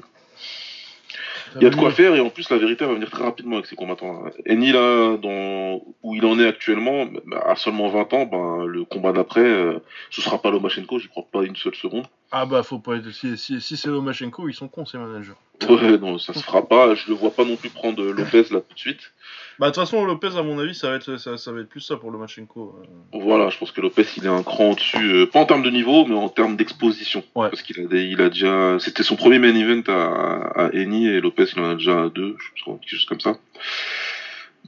il 1.56 1.62
y 1.62 1.66
a 1.66 1.70
de 1.70 1.76
quoi 1.76 1.92
faire 1.92 2.14
et 2.16 2.20
en 2.20 2.30
plus 2.30 2.50
la 2.50 2.58
vérité 2.58 2.84
va 2.84 2.94
venir 2.94 3.10
très 3.10 3.22
rapidement 3.22 3.56
avec 3.56 3.66
ces 3.66 3.76
combattants. 3.76 4.24
Eni 4.46 4.72
là, 4.72 5.16
dans 5.16 5.82
où 6.02 6.14
il 6.14 6.24
en 6.26 6.38
est 6.40 6.46
actuellement, 6.46 7.06
bah, 7.26 7.44
à 7.46 7.54
seulement 7.54 7.88
20 7.88 8.12
ans, 8.14 8.26
ben 8.26 8.66
le 8.66 8.84
combat 8.84 9.12
d'après, 9.12 9.44
euh, 9.44 9.78
ce 10.10 10.20
sera 10.20 10.42
pas 10.42 10.50
Lomachenko, 10.50 10.98
j'y 10.98 11.08
crois 11.08 11.26
pas 11.30 11.44
une 11.44 11.56
seule 11.56 11.74
seconde. 11.76 12.06
Ah 12.36 12.46
bah 12.46 12.64
faut 12.64 12.80
pas 12.80 12.96
être... 12.96 13.12
Si, 13.12 13.36
si, 13.38 13.60
si 13.60 13.76
c'est 13.76 13.88
Lomachenko, 13.88 14.48
ils 14.48 14.54
sont 14.54 14.66
cons, 14.66 14.84
ces 14.84 14.98
managers. 14.98 15.34
Ouais, 15.68 15.96
non, 15.98 16.18
ça 16.18 16.34
se 16.34 16.40
fera 16.42 16.66
pas. 16.66 16.96
Je 16.96 17.06
le 17.08 17.14
vois 17.14 17.30
pas 17.30 17.44
non 17.44 17.54
plus 17.54 17.70
prendre 17.70 18.02
Lopez 18.02 18.46
là 18.50 18.58
tout 18.60 18.74
de 18.74 18.78
suite. 18.78 19.12
Bah 19.60 19.66
de 19.70 19.72
toute 19.74 19.84
façon, 19.84 20.04
Lopez, 20.04 20.36
à 20.36 20.42
mon 20.42 20.58
avis, 20.58 20.74
ça 20.74 20.90
va 20.90 20.96
être, 20.96 21.16
ça, 21.16 21.36
ça 21.38 21.52
va 21.52 21.60
être 21.60 21.68
plus 21.68 21.80
ça 21.80 21.96
pour 21.96 22.10
Lomachenko. 22.10 22.74
euh. 22.82 23.20
Voilà, 23.20 23.50
je 23.50 23.58
pense 23.58 23.70
que 23.70 23.80
Lopez 23.80 24.04
il 24.16 24.24
est 24.24 24.28
un 24.28 24.42
cran 24.42 24.72
au-dessus, 24.72 25.12
euh, 25.12 25.26
pas 25.26 25.38
en 25.38 25.46
termes 25.46 25.62
de 25.62 25.70
niveau, 25.70 26.06
mais 26.06 26.16
en 26.16 26.28
termes 26.28 26.56
d'exposition. 26.56 27.22
Ouais. 27.36 27.50
Parce 27.50 27.62
qu'il 27.62 27.78
a, 27.80 27.84
des- 27.86 28.02
il 28.02 28.20
a 28.20 28.28
déjà, 28.30 28.78
c'était 28.80 29.04
son 29.04 29.14
premier 29.14 29.38
main 29.38 29.54
event 29.54 29.84
à, 29.86 30.64
à 30.64 30.70
Eni 30.72 31.06
et 31.06 31.20
Lopez 31.20 31.44
il 31.54 31.60
en 31.62 31.70
a 31.70 31.74
déjà 31.76 32.08
deux, 32.12 32.36
je 32.56 32.62
crois, 32.62 32.76
quelque 32.80 32.90
chose 32.96 33.04
comme 33.04 33.20
ça. 33.20 33.36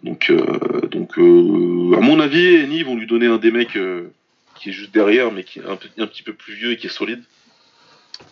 Donc, 0.05 0.31
euh, 0.31 0.87
donc, 0.89 1.19
euh, 1.19 1.97
à 1.97 2.01
mon 2.01 2.21
avis, 2.21 2.47
Eni 2.63 2.85
vont 2.85 2.95
lui 2.95 3.09
donner 3.09 3.27
un 3.27 3.39
des 3.39 3.51
mecs 3.51 3.77
euh, 3.77 4.13
qui 4.55 4.69
est 4.69 4.73
juste 4.73 4.95
derrière, 4.95 5.33
mais 5.33 5.43
qui 5.43 5.59
est 5.59 5.65
un, 5.65 5.73
un 5.73 6.07
petit 6.07 6.23
peu 6.23 6.33
plus 6.33 6.55
vieux 6.55 6.71
et 6.73 6.77
qui 6.77 6.87
est 6.87 6.91
solide. 6.91 7.25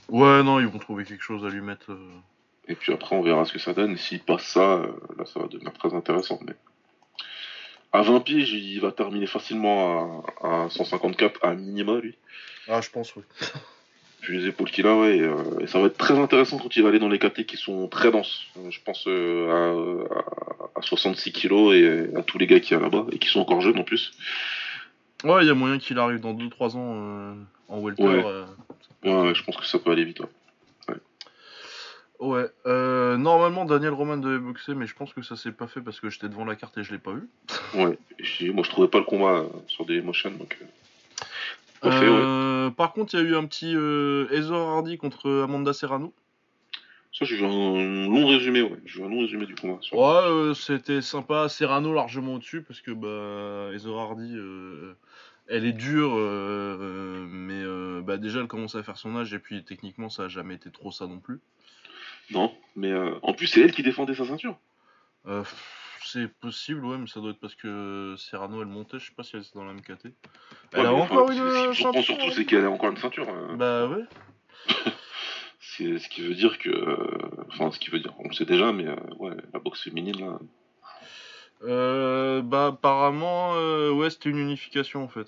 Ouais, 0.08 0.42
non, 0.42 0.60
ils 0.60 0.66
vont 0.66 0.78
trouver 0.78 1.04
quelque 1.04 1.22
chose 1.22 1.44
à 1.44 1.48
lui 1.48 1.60
mettre. 1.60 1.92
euh. 1.92 2.10
Et 2.68 2.74
puis 2.74 2.92
après, 2.92 3.14
on 3.14 3.22
verra 3.22 3.44
ce 3.44 3.52
que 3.52 3.58
ça 3.58 3.74
donne. 3.74 3.92
Et 3.92 3.96
s'il 3.96 4.20
passe 4.20 4.44
ça, 4.44 4.60
euh, 4.60 4.86
là, 5.18 5.26
ça 5.26 5.40
va 5.40 5.46
devenir 5.48 5.72
très 5.74 5.92
intéressant. 5.94 6.38
Mais 6.46 6.54
à 7.92 8.02
20 8.02 8.20
piges, 8.20 8.52
il 8.52 8.80
va 8.80 8.90
terminer 8.92 9.26
facilement 9.26 10.24
à, 10.42 10.64
à 10.64 10.70
154 10.70 11.40
à 11.44 11.54
minima, 11.54 11.98
lui. 12.00 12.16
Ah, 12.68 12.80
je 12.80 12.90
pense, 12.90 13.14
oui. 13.16 13.22
Vu 14.22 14.38
les 14.38 14.48
épaules 14.48 14.70
qu'il 14.70 14.86
a, 14.86 14.96
ouais. 14.96 15.18
Et, 15.18 15.20
euh, 15.20 15.58
et 15.60 15.66
ça 15.66 15.78
va 15.78 15.86
être 15.88 15.98
très 15.98 16.18
intéressant 16.18 16.58
quand 16.58 16.74
il 16.74 16.82
va 16.82 16.88
aller 16.88 16.98
dans 16.98 17.10
les 17.10 17.18
KT 17.18 17.44
qui 17.44 17.58
sont 17.58 17.88
très 17.88 18.10
denses. 18.10 18.46
Euh, 18.56 18.70
je 18.70 18.80
pense 18.82 19.04
euh, 19.06 20.06
à, 20.10 20.14
à, 20.76 20.78
à 20.78 20.82
66 20.82 21.32
kilos 21.32 21.74
et 21.74 22.16
à 22.16 22.22
tous 22.22 22.38
les 22.38 22.46
gars 22.46 22.58
qu'il 22.60 22.74
y 22.74 22.80
a 22.80 22.82
là-bas 22.82 23.04
et 23.12 23.18
qui 23.18 23.28
sont 23.28 23.40
encore 23.40 23.60
jeunes 23.60 23.78
en 23.78 23.84
plus. 23.84 24.12
Ouais, 25.24 25.42
il 25.42 25.48
y 25.48 25.50
a 25.50 25.54
moyen 25.54 25.78
qu'il 25.78 25.98
arrive 25.98 26.20
dans 26.20 26.34
2-3 26.34 26.76
ans 26.76 26.92
euh, 26.96 27.34
en 27.68 27.80
welter. 27.80 28.02
Ouais. 28.04 28.24
euh. 28.24 28.44
Ouais, 29.04 29.28
ouais, 29.28 29.34
je 29.34 29.42
pense 29.42 29.56
que 29.56 29.64
ça 29.66 29.78
peut 29.78 29.90
aller 29.90 30.04
vite. 30.04 30.20
ouais. 30.20 30.26
Ouais, 32.20 32.46
euh, 32.66 33.16
normalement 33.16 33.64
Daniel 33.64 33.92
Roman 33.92 34.16
devait 34.16 34.38
boxer, 34.38 34.74
mais 34.74 34.86
je 34.86 34.94
pense 34.94 35.12
que 35.12 35.20
ça 35.20 35.36
s'est 35.36 35.52
pas 35.52 35.66
fait 35.66 35.80
parce 35.80 36.00
que 36.00 36.08
j'étais 36.10 36.28
devant 36.28 36.44
la 36.44 36.54
carte 36.54 36.78
et 36.78 36.84
je 36.84 36.92
l'ai 36.92 36.98
pas 36.98 37.12
vu. 37.12 37.28
Ouais. 37.74 37.98
Moi, 38.52 38.62
je 38.64 38.70
trouvais 38.70 38.88
pas 38.88 38.98
le 38.98 39.04
combat 39.04 39.44
sur 39.66 39.84
des 39.84 40.00
motions, 40.00 40.30
donc. 40.30 40.58
fait, 41.82 42.70
Par 42.76 42.92
contre, 42.92 43.14
il 43.14 43.20
y 43.20 43.22
a 43.22 43.26
eu 43.26 43.34
un 43.34 43.44
petit 43.46 43.74
Ezor 44.30 44.68
Hardy 44.68 44.96
contre 44.96 45.42
Amanda 45.42 45.72
Serrano. 45.72 46.14
Ça, 47.16 47.24
j'ai 47.24 47.44
un 47.44 48.08
long 48.08 48.26
résumé, 48.26 48.60
ouais. 48.62 48.76
J'ai 48.84 49.02
un 49.04 49.08
long 49.08 49.20
résumé 49.20 49.46
du 49.46 49.54
combat. 49.54 49.78
Ouais, 49.92 50.28
euh, 50.28 50.52
c'était 50.54 51.00
sympa. 51.00 51.48
Serrano 51.48 51.94
largement 51.94 52.34
au-dessus 52.34 52.62
parce 52.62 52.80
que 52.80 52.90
bah, 52.90 53.72
Ezor 53.72 54.00
Hardy, 54.00 54.32
euh, 54.36 54.94
elle 55.46 55.64
est 55.64 55.72
dure, 55.72 56.14
euh, 56.16 56.76
euh, 56.80 57.26
mais 57.28 58.02
bah, 58.02 58.16
déjà 58.16 58.40
elle 58.40 58.48
commence 58.48 58.74
à 58.74 58.82
faire 58.82 58.96
son 58.96 59.16
âge 59.16 59.32
et 59.32 59.38
puis 59.38 59.62
techniquement 59.64 60.08
ça 60.10 60.24
a 60.24 60.28
jamais 60.28 60.54
été 60.54 60.70
trop 60.72 60.90
ça 60.90 61.06
non 61.06 61.20
plus. 61.20 61.38
Non, 62.30 62.52
mais 62.74 62.92
en 63.22 63.32
plus, 63.32 63.46
c'est 63.46 63.60
elle 63.60 63.72
qui 63.72 63.82
défendait 63.84 64.14
sa 64.16 64.24
ceinture. 64.24 64.58
C'est 66.04 66.28
possible, 66.40 66.84
ouais, 66.84 66.98
mais 66.98 67.06
ça 67.06 67.20
doit 67.20 67.30
être 67.30 67.40
parce 67.40 67.54
que 67.54 68.14
Serrano 68.18 68.60
elle 68.60 68.68
montait, 68.68 68.98
je 68.98 69.06
sais 69.06 69.14
pas 69.16 69.22
si 69.22 69.36
elle 69.36 69.42
était 69.42 69.52
dans 69.54 69.64
la 69.64 69.72
MKT. 69.72 70.06
Elle 70.72 70.80
Ouais, 70.80 70.86
a 70.86 70.92
encore 70.92 71.22
enfin, 71.24 71.32
une 71.32 71.38
ce- 71.38 71.70
qui 71.94 72.02
surtout, 72.02 72.30
c'est 72.32 72.44
qu'elle 72.44 72.64
a 72.64 72.70
encore 72.70 72.90
une 72.90 72.96
ceinture. 72.98 73.26
Bah 73.56 73.86
ouais. 73.86 74.04
C'est 75.76 75.98
ce 75.98 76.08
qui 76.08 76.22
veut 76.22 76.34
dire 76.34 76.58
que. 76.58 76.68
euh, 76.70 77.18
Enfin, 77.52 77.70
ce 77.70 77.78
qui 77.78 77.90
veut 77.90 78.00
dire, 78.00 78.12
on 78.18 78.28
le 78.28 78.34
sait 78.34 78.44
déjà, 78.44 78.72
mais 78.72 78.86
euh, 78.86 78.94
ouais, 79.18 79.32
la 79.52 79.60
boxe 79.60 79.82
féminine, 79.82 80.18
là. 80.20 80.38
Euh, 81.62 82.42
bah 82.42 82.66
apparemment, 82.66 83.54
euh, 83.54 83.90
ouais, 83.90 84.10
c'était 84.10 84.28
une 84.30 84.38
unification 84.38 85.02
en 85.04 85.08
fait. 85.08 85.26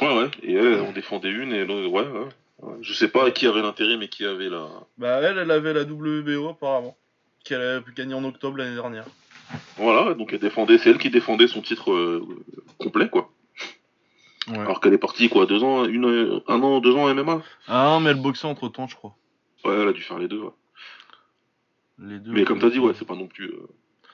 Ouais, 0.00 0.16
ouais, 0.16 0.30
et 0.42 0.54
elle, 0.54 0.80
on 0.82 0.92
défendait 0.92 1.30
une, 1.30 1.52
et 1.52 1.64
l'autre, 1.64 1.88
ouais, 1.88 2.02
ouais, 2.06 2.28
ouais. 2.62 2.76
Je 2.82 2.92
sais 2.92 3.08
pas 3.08 3.30
qui 3.30 3.46
avait 3.46 3.62
l'intérêt, 3.62 3.96
mais 3.96 4.08
qui 4.08 4.24
avait 4.24 4.48
la. 4.48 4.68
Bah 4.98 5.20
elle, 5.22 5.38
elle 5.38 5.50
avait 5.50 5.72
la 5.72 5.82
WBO 5.82 6.48
apparemment, 6.50 6.96
qu'elle 7.44 7.60
a 7.60 7.80
gagné 7.96 8.14
en 8.14 8.24
octobre 8.24 8.58
l'année 8.58 8.74
dernière. 8.74 9.06
Voilà, 9.76 10.14
donc 10.14 10.32
elle 10.32 10.38
défendait, 10.40 10.78
c'est 10.78 10.90
elle 10.90 10.98
qui 10.98 11.10
défendait 11.10 11.48
son 11.48 11.62
titre 11.62 11.92
euh, 11.92 12.26
complet, 12.78 13.08
quoi. 13.08 13.30
Ouais. 14.48 14.58
Alors 14.58 14.80
qu'elle 14.80 14.92
est 14.94 14.98
partie, 14.98 15.28
quoi, 15.28 15.46
deux 15.46 15.62
ans, 15.64 15.84
une, 15.86 16.42
un 16.48 16.62
an, 16.62 16.80
deux 16.80 16.94
ans 16.94 17.12
MMA 17.12 17.42
Ah 17.66 17.98
mais 18.00 18.10
elle 18.10 18.20
boxait 18.20 18.46
entre 18.46 18.68
temps, 18.68 18.86
je 18.86 18.94
crois. 18.94 19.16
Ouais, 19.64 19.80
elle 19.80 19.88
a 19.88 19.92
dû 19.92 20.02
faire 20.02 20.18
les 20.18 20.28
deux, 20.28 20.40
ouais. 20.40 20.52
Les 21.98 22.18
deux. 22.18 22.32
Mais 22.32 22.44
comme 22.44 22.58
t'as 22.58 22.70
dit, 22.70 22.78
ouais, 22.78 22.94
c'est 22.94 23.06
pas 23.06 23.14
non 23.14 23.28
plus. 23.28 23.46
euh, 23.46 23.66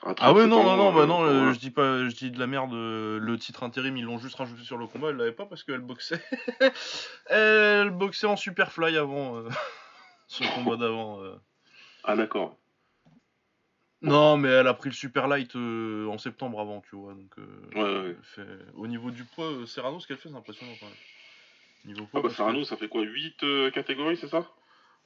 ah 0.03 0.33
ouais, 0.33 0.47
non, 0.47 0.63
non, 0.63 0.77
non, 0.77 0.93
bah 0.93 1.05
non, 1.05 1.23
euh, 1.23 1.53
je 1.53 1.59
dis 1.59 1.69
pas, 1.69 2.09
je 2.09 2.15
dis 2.15 2.31
de 2.31 2.39
la 2.39 2.47
merde. 2.47 2.73
Euh, 2.73 3.19
le 3.19 3.37
titre 3.37 3.61
intérim, 3.63 3.95
ils 3.97 4.03
l'ont 4.03 4.17
juste 4.17 4.35
rajouté 4.35 4.63
sur 4.63 4.77
le 4.77 4.87
combat. 4.87 5.09
Elle 5.09 5.17
l'avait 5.17 5.31
pas 5.31 5.45
parce 5.45 5.63
qu'elle 5.63 5.81
boxait. 5.81 6.23
elle 7.27 7.91
boxait 7.91 8.25
en 8.25 8.35
Superfly 8.35 8.97
avant 8.97 9.37
euh, 9.37 9.49
ce 10.27 10.43
combat 10.55 10.75
d'avant. 10.75 11.19
Ah 12.03 12.15
d'accord. 12.15 12.57
Non, 14.01 14.37
mais 14.37 14.49
elle 14.49 14.67
a 14.67 14.73
pris 14.73 14.89
le 14.89 14.95
super 14.95 15.27
light 15.27 15.55
en 15.55 16.17
septembre 16.17 16.59
avant, 16.59 16.81
tu 16.81 16.95
vois. 16.95 17.13
Donc, 17.13 17.35
ouais, 17.75 17.81
ouais. 17.81 18.17
Fait... 18.23 18.47
Au 18.75 18.87
niveau 18.87 19.11
du 19.11 19.23
poids, 19.23 19.51
Serrano, 19.67 19.99
ce 19.99 20.07
qu'elle 20.07 20.17
fait, 20.17 20.29
c'est 20.29 20.35
impressionnant 20.35 20.73
quand 20.79 20.87
même. 20.87 21.93
Niveau 21.93 22.05
poids, 22.07 22.21
ah 22.23 22.27
bah 22.27 22.33
Serrano, 22.33 22.63
ça 22.63 22.75
fait 22.75 22.87
quoi 22.87 23.03
8 23.03 23.71
catégories, 23.71 24.17
c'est 24.17 24.29
ça? 24.29 24.49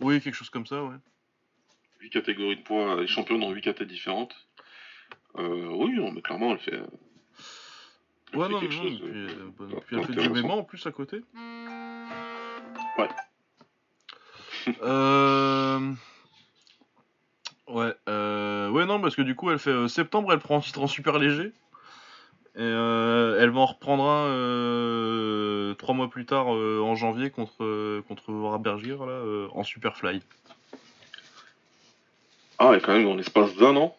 Oui, 0.01 0.21
quelque 0.21 0.35
chose 0.35 0.49
comme 0.49 0.65
ça, 0.65 0.83
ouais. 0.83 0.95
8 2.01 2.09
catégories 2.09 2.57
de 2.57 2.61
poids, 2.61 2.95
elle 2.97 3.03
est 3.03 3.07
championne 3.07 3.39
dans 3.39 3.51
8 3.51 3.61
catégories 3.61 3.93
différentes. 3.93 4.35
Euh, 5.37 5.69
oui, 5.71 5.97
mais 6.13 6.21
clairement, 6.21 6.51
elle 6.51 6.59
fait. 6.59 6.79
ouais, 8.33 8.49
non, 8.49 8.61
non, 8.61 8.71
chose, 8.71 8.99
puis, 8.99 9.09
euh, 9.09 9.49
bah, 9.57 9.65
puis, 9.85 9.97
elle 9.97 10.05
fait 10.05 10.13
du 10.13 10.29
MMA 10.29 10.53
en 10.53 10.63
plus 10.63 10.85
à 10.85 10.91
côté. 10.91 11.21
Ouais. 12.97 13.09
euh. 14.81 15.93
Ouais, 17.67 17.93
euh... 18.07 18.69
ouais, 18.69 18.85
non, 18.85 19.01
parce 19.01 19.15
que 19.15 19.21
du 19.21 19.35
coup, 19.35 19.49
elle 19.49 19.59
fait 19.59 19.71
euh, 19.71 19.87
septembre, 19.87 20.31
elle 20.31 20.39
prend 20.39 20.57
un 20.57 20.61
titre 20.61 20.81
en 20.81 20.87
super 20.87 21.17
léger. 21.17 21.51
Et 22.57 22.61
euh, 22.61 23.37
elle 23.41 23.49
va 23.49 23.59
en 23.59 23.65
reprendre 23.65 24.05
un 24.05 24.27
euh, 24.27 25.73
trois 25.75 25.93
mois 25.93 26.09
plus 26.09 26.25
tard 26.25 26.47
en 26.47 26.95
janvier 26.95 27.29
contre 27.29 28.01
contre 28.07 28.57
Berger 28.59 28.97
là 29.05 29.47
en 29.53 29.63
Superfly. 29.63 30.21
Ah 32.57 32.69
ouais, 32.69 32.79
quand 32.79 32.93
même 32.93 33.07
en 33.07 33.15
l'espace 33.15 33.55
d'un 33.57 33.75
an. 33.75 33.95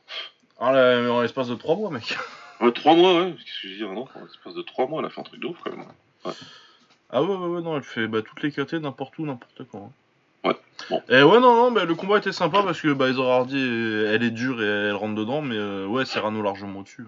Ah, 0.58 0.72
là, 0.72 1.12
en 1.12 1.20
l'espace 1.20 1.48
de 1.48 1.54
3 1.54 1.76
mois, 1.76 1.90
mec. 1.90 2.16
Ouais, 2.58 2.72
3 2.72 2.94
mois, 2.94 3.20
ouais. 3.20 3.32
Qu'est-ce 3.32 3.44
que 3.44 3.68
je 3.68 3.68
veux 3.68 3.76
dire, 3.76 3.92
non 3.92 4.08
En 4.14 4.24
l'espace 4.24 4.54
de 4.54 4.62
3 4.62 4.86
mois, 4.86 5.00
elle 5.00 5.06
a 5.06 5.10
fait 5.10 5.20
un 5.20 5.24
truc 5.24 5.40
de 5.40 5.46
ouf, 5.46 5.58
quand 5.62 5.72
même. 5.72 5.84
Ouais. 6.24 6.32
Ah 7.10 7.22
ouais, 7.22 7.36
ouais, 7.36 7.46
ouais, 7.48 7.60
non, 7.60 7.76
elle 7.76 7.82
fait 7.82 8.08
bah, 8.08 8.22
toutes 8.22 8.42
les 8.42 8.50
KT, 8.50 8.80
n'importe 8.80 9.18
où, 9.18 9.26
n'importe 9.26 9.60
quand. 9.70 9.92
Hein. 10.44 10.48
Ouais. 10.48 10.56
Bon. 10.88 11.02
Et 11.10 11.22
ouais, 11.22 11.38
non, 11.38 11.54
non, 11.54 11.70
bah, 11.70 11.84
le 11.84 11.94
combat 11.94 12.16
était 12.16 12.32
sympa 12.32 12.62
parce 12.62 12.80
que 12.80 12.94
bah, 12.94 13.08
Hardy, 13.10 13.58
elle 13.58 14.22
est 14.22 14.30
dure 14.30 14.62
et 14.62 14.64
elle 14.64 14.94
rentre 14.94 15.16
dedans, 15.16 15.42
mais 15.42 15.56
euh, 15.56 15.86
ouais, 15.86 16.06
Serrano 16.06 16.40
largement 16.40 16.80
au-dessus. 16.80 17.04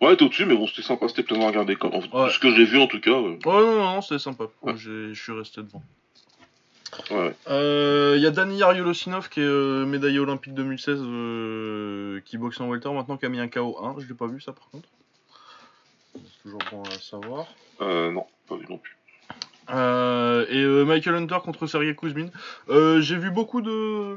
Ouais, 0.00 0.16
t'es 0.16 0.24
au-dessus, 0.24 0.46
mais 0.46 0.54
bon, 0.54 0.66
c'était 0.66 0.82
sympa, 0.82 1.08
c'était 1.08 1.24
plein 1.24 1.40
à 1.40 1.48
regarder. 1.48 1.76
Comme... 1.76 1.92
Ouais. 1.94 2.30
Ce 2.30 2.38
que 2.38 2.54
j'ai 2.54 2.64
vu, 2.64 2.78
en 2.80 2.86
tout 2.86 3.00
cas. 3.00 3.10
Ouais, 3.10 3.30
ouais 3.34 3.38
non, 3.44 3.74
non, 3.76 3.94
non 3.94 4.02
c'était 4.02 4.20
sympa. 4.20 4.44
Je 4.76 5.12
suis 5.14 5.32
resté 5.32 5.62
devant. 5.62 5.82
Il 7.10 7.32
euh, 7.48 8.16
y 8.18 8.26
a 8.26 8.30
Dani 8.30 8.58
Yolosinov 8.58 9.28
qui 9.28 9.40
est 9.40 9.44
euh, 9.44 9.84
médaillé 9.84 10.18
olympique 10.18 10.54
2016 10.54 11.00
euh, 11.00 12.20
qui 12.24 12.38
boxe 12.38 12.60
en 12.60 12.68
welter 12.68 12.90
maintenant 12.90 13.16
qui 13.16 13.26
a 13.26 13.28
mis 13.28 13.40
un 13.40 13.48
KO 13.48 13.78
1. 13.82 13.96
Je 13.98 14.06
l'ai 14.06 14.14
pas 14.14 14.26
vu 14.26 14.40
ça 14.40 14.52
par 14.52 14.68
contre. 14.70 14.88
C'est 16.14 16.42
toujours 16.42 16.60
bon 16.70 16.82
à 16.82 16.98
savoir. 16.98 17.46
non, 17.80 18.26
pas 18.48 18.56
vu 18.56 18.66
non 18.68 18.78
plus. 18.78 18.96
et 19.70 20.84
Michael 20.84 21.16
Hunter 21.16 21.38
contre 21.44 21.66
Sergei 21.66 21.94
Kuzmin. 21.94 22.30
J'ai 22.68 23.16
vu 23.16 23.30
beaucoup 23.30 23.60
de 23.60 24.16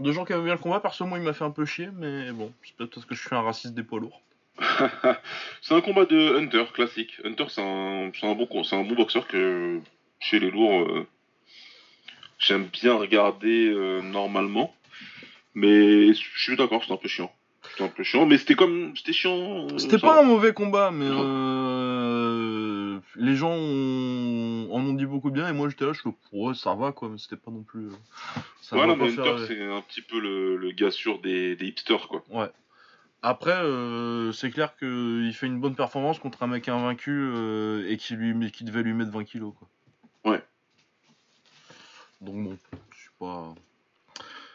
de 0.00 0.12
gens 0.12 0.24
qui 0.24 0.32
avaient 0.32 0.44
bien 0.44 0.54
le 0.54 0.60
combat. 0.60 0.80
Personnellement, 0.80 1.16
il 1.16 1.22
m'a 1.22 1.32
fait 1.32 1.44
un 1.44 1.50
peu 1.50 1.64
chier, 1.64 1.88
mais 1.96 2.32
bon, 2.32 2.52
c'est 2.62 2.76
peut-être 2.76 2.94
parce 2.94 3.06
que 3.06 3.14
je 3.14 3.20
suis 3.20 3.34
un 3.34 3.42
raciste 3.42 3.74
des 3.74 3.82
poids 3.82 4.00
lourds. 4.00 4.20
c'est 5.62 5.74
un 5.74 5.80
combat 5.80 6.04
de 6.04 6.36
Hunter 6.38 6.64
classique. 6.72 7.12
Hunter, 7.24 7.46
c'est 7.48 7.62
un, 7.62 8.10
un, 8.22 8.34
bon, 8.34 8.48
un 8.72 8.82
bon 8.82 8.94
boxeur 8.94 9.26
que 9.26 9.80
chez 10.18 10.38
les 10.38 10.50
lourds, 10.50 10.80
euh, 10.82 11.06
j'aime 12.38 12.64
bien 12.64 12.94
regarder 12.94 13.68
euh, 13.68 14.02
normalement. 14.02 14.74
Mais 15.54 16.12
je 16.12 16.20
suis 16.36 16.56
d'accord, 16.56 16.82
c'est 16.86 16.92
un 16.92 16.96
peu 16.96 17.08
chiant. 17.08 17.32
C'était 17.68 17.84
un 17.84 17.88
peu 17.88 18.02
chiant, 18.02 18.26
mais 18.26 18.38
c'était 18.38 18.54
comme. 18.54 18.96
C'était 18.96 19.12
chiant. 19.12 19.66
Euh, 19.66 19.78
c'était 19.78 19.98
pas 19.98 20.20
un 20.20 20.24
mauvais 20.24 20.52
combat, 20.52 20.90
mais 20.90 21.06
les 23.20 23.36
gens 23.36 23.52
en 23.52 24.80
ont 24.80 24.94
dit 24.94 25.06
beaucoup 25.06 25.30
bien, 25.30 25.48
et 25.48 25.52
moi 25.52 25.68
j'étais 25.68 25.84
là, 25.84 25.92
je 25.92 26.00
suis 26.00 26.58
ça 26.58 26.74
va 26.74 26.92
quoi, 26.92 27.08
mais 27.08 27.18
c'était 27.18 27.36
pas 27.36 27.50
non 27.50 27.62
plus. 27.62 27.88
Ça 28.60 28.76
voilà, 28.76 28.96
mais 28.96 29.12
Hunter, 29.12 29.44
c'est 29.46 29.62
un 29.62 29.80
petit 29.82 30.02
peu 30.02 30.18
le, 30.18 30.56
le 30.56 30.70
gars 30.72 30.90
sûr 30.90 31.20
des, 31.20 31.54
des, 31.56 31.66
hipsters 31.66 32.08
quoi. 32.08 32.24
Ouais. 32.30 32.50
Après, 33.22 33.62
c'est 34.32 34.50
clair 34.50 34.76
qu'il 34.76 35.32
fait 35.34 35.46
une 35.46 35.60
bonne 35.60 35.74
performance 35.74 36.18
contre 36.18 36.42
un 36.42 36.46
mec 36.46 36.68
invaincu 36.68 37.30
et 37.86 37.96
qui, 37.98 38.14
lui, 38.14 38.50
qui 38.50 38.64
devait 38.64 38.82
lui 38.82 38.94
mettre 38.94 39.10
20 39.10 39.24
kilos 39.24 39.52
quoi. 39.58 39.68
Ouais. 40.24 40.42
Donc 42.20 42.44
bon, 42.44 42.58
je 42.92 42.98
suis 42.98 43.10
pas. 43.18 43.54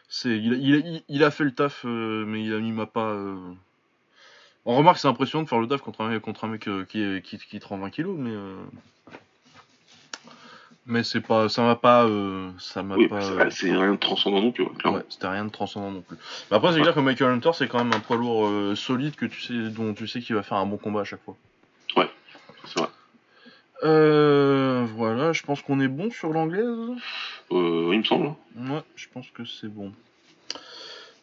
C'est, 0.08 0.38
il, 0.38 0.54
il, 0.54 1.04
il, 1.08 1.24
a 1.24 1.32
fait 1.32 1.44
le 1.44 1.54
taf, 1.54 1.84
euh, 1.86 2.26
mais 2.26 2.44
il, 2.44 2.74
m'a 2.74 2.86
pas. 2.86 3.10
Euh... 3.10 3.54
On 4.66 4.76
remarque 4.76 4.98
c'est 4.98 5.08
impressionnant 5.08 5.44
de 5.44 5.50
faire 5.50 5.60
le 5.60 5.68
taf 5.68 5.82
contre 5.82 6.02
un, 6.02 6.20
contre 6.20 6.46
un 6.46 6.48
mec 6.50 6.68
euh, 6.68 6.86
qui, 6.86 7.22
qui, 7.22 7.38
qui, 7.38 7.60
te 7.60 7.68
rend 7.68 7.78
20 7.78 7.90
kilos, 7.92 8.16
mais. 8.18 8.32
Euh, 8.32 8.56
mais 10.88 11.04
c'est 11.04 11.22
pas, 11.22 11.50
ça 11.50 11.64
m'a 11.64 11.76
pas, 11.76 12.08
ça 12.60 12.84
m'a 12.84 12.96
pas. 13.10 13.50
C'est 13.50 13.76
rien 13.76 13.94
de 13.94 13.98
transcendant 13.98 14.42
non 14.42 14.52
plus. 14.52 14.66
Ouais, 14.86 15.04
c'était 15.10 15.28
rien 15.28 15.46
de 15.46 15.50
transcendant 15.50 15.92
non 15.92 16.02
plus. 16.02 16.18
Mais 16.52 16.58
après 16.58 16.74
c'est 16.74 16.82
clair 16.82 16.94
que 16.94 17.00
Michael 17.00 17.32
Hunter 17.32 17.52
c'est 17.54 17.68
quand 17.68 17.84
même 17.84 17.94
un 17.94 18.00
poids 18.00 18.18
lourd 18.18 18.78
solide 18.78 19.16
que 19.16 19.26
tu 19.26 19.42
sais, 19.42 19.70
dont 19.72 19.96
tu 19.96 20.08
sais 20.08 20.20
qu'il 20.22 20.36
va 20.36 20.44
faire 20.44 20.58
un 20.58 20.66
bon 20.68 20.78
combat 20.78 21.02
à 21.02 21.04
chaque 21.04 21.24
fois. 21.24 21.36
Ouais, 21.98 22.10
c'est 22.66 22.80
vrai. 22.80 22.90
Euh, 23.84 24.86
voilà, 24.96 25.34
je 25.34 25.44
pense 25.44 25.62
qu'on 25.62 25.80
est 25.80 25.88
bon 25.88 26.10
sur 26.10 26.32
l'anglaise. 26.32 26.66
Euh, 27.52 27.90
il 27.92 28.00
me 28.00 28.04
semble. 28.04 28.34
Ouais, 28.56 28.82
je 28.96 29.08
pense 29.14 29.30
que 29.32 29.46
c'est 29.46 29.68
bon. 29.68 29.92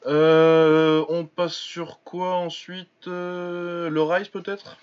Euh, 0.06 1.04
on 1.08 1.24
passe 1.24 1.54
sur 1.54 2.00
quoi 2.02 2.34
ensuite 2.34 3.06
euh, 3.06 3.88
Le 3.88 4.02
Rise 4.02 4.28
peut-être? 4.28 4.76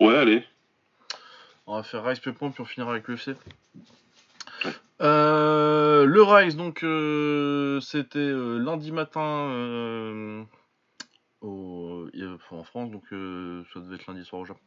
Ouais, 0.00 0.16
allez. 0.16 0.44
On 1.66 1.76
va 1.76 1.82
faire 1.82 2.04
Rise 2.04 2.20
Pépon 2.20 2.50
puis 2.50 2.60
on 2.60 2.66
finira 2.66 2.92
avec 2.92 3.08
l'UFC. 3.08 3.30
Euh, 5.00 6.04
le 6.04 6.22
Rise, 6.22 6.56
donc, 6.56 6.78
c'était 7.84 8.32
lundi 8.32 8.92
matin 8.92 10.46
au, 11.40 12.08
en 12.50 12.64
France, 12.64 12.90
donc 12.90 13.04
ça 13.10 13.80
devait 13.80 13.96
être 13.96 14.06
lundi 14.06 14.24
soir 14.24 14.42
au 14.42 14.44
Japon. 14.44 14.60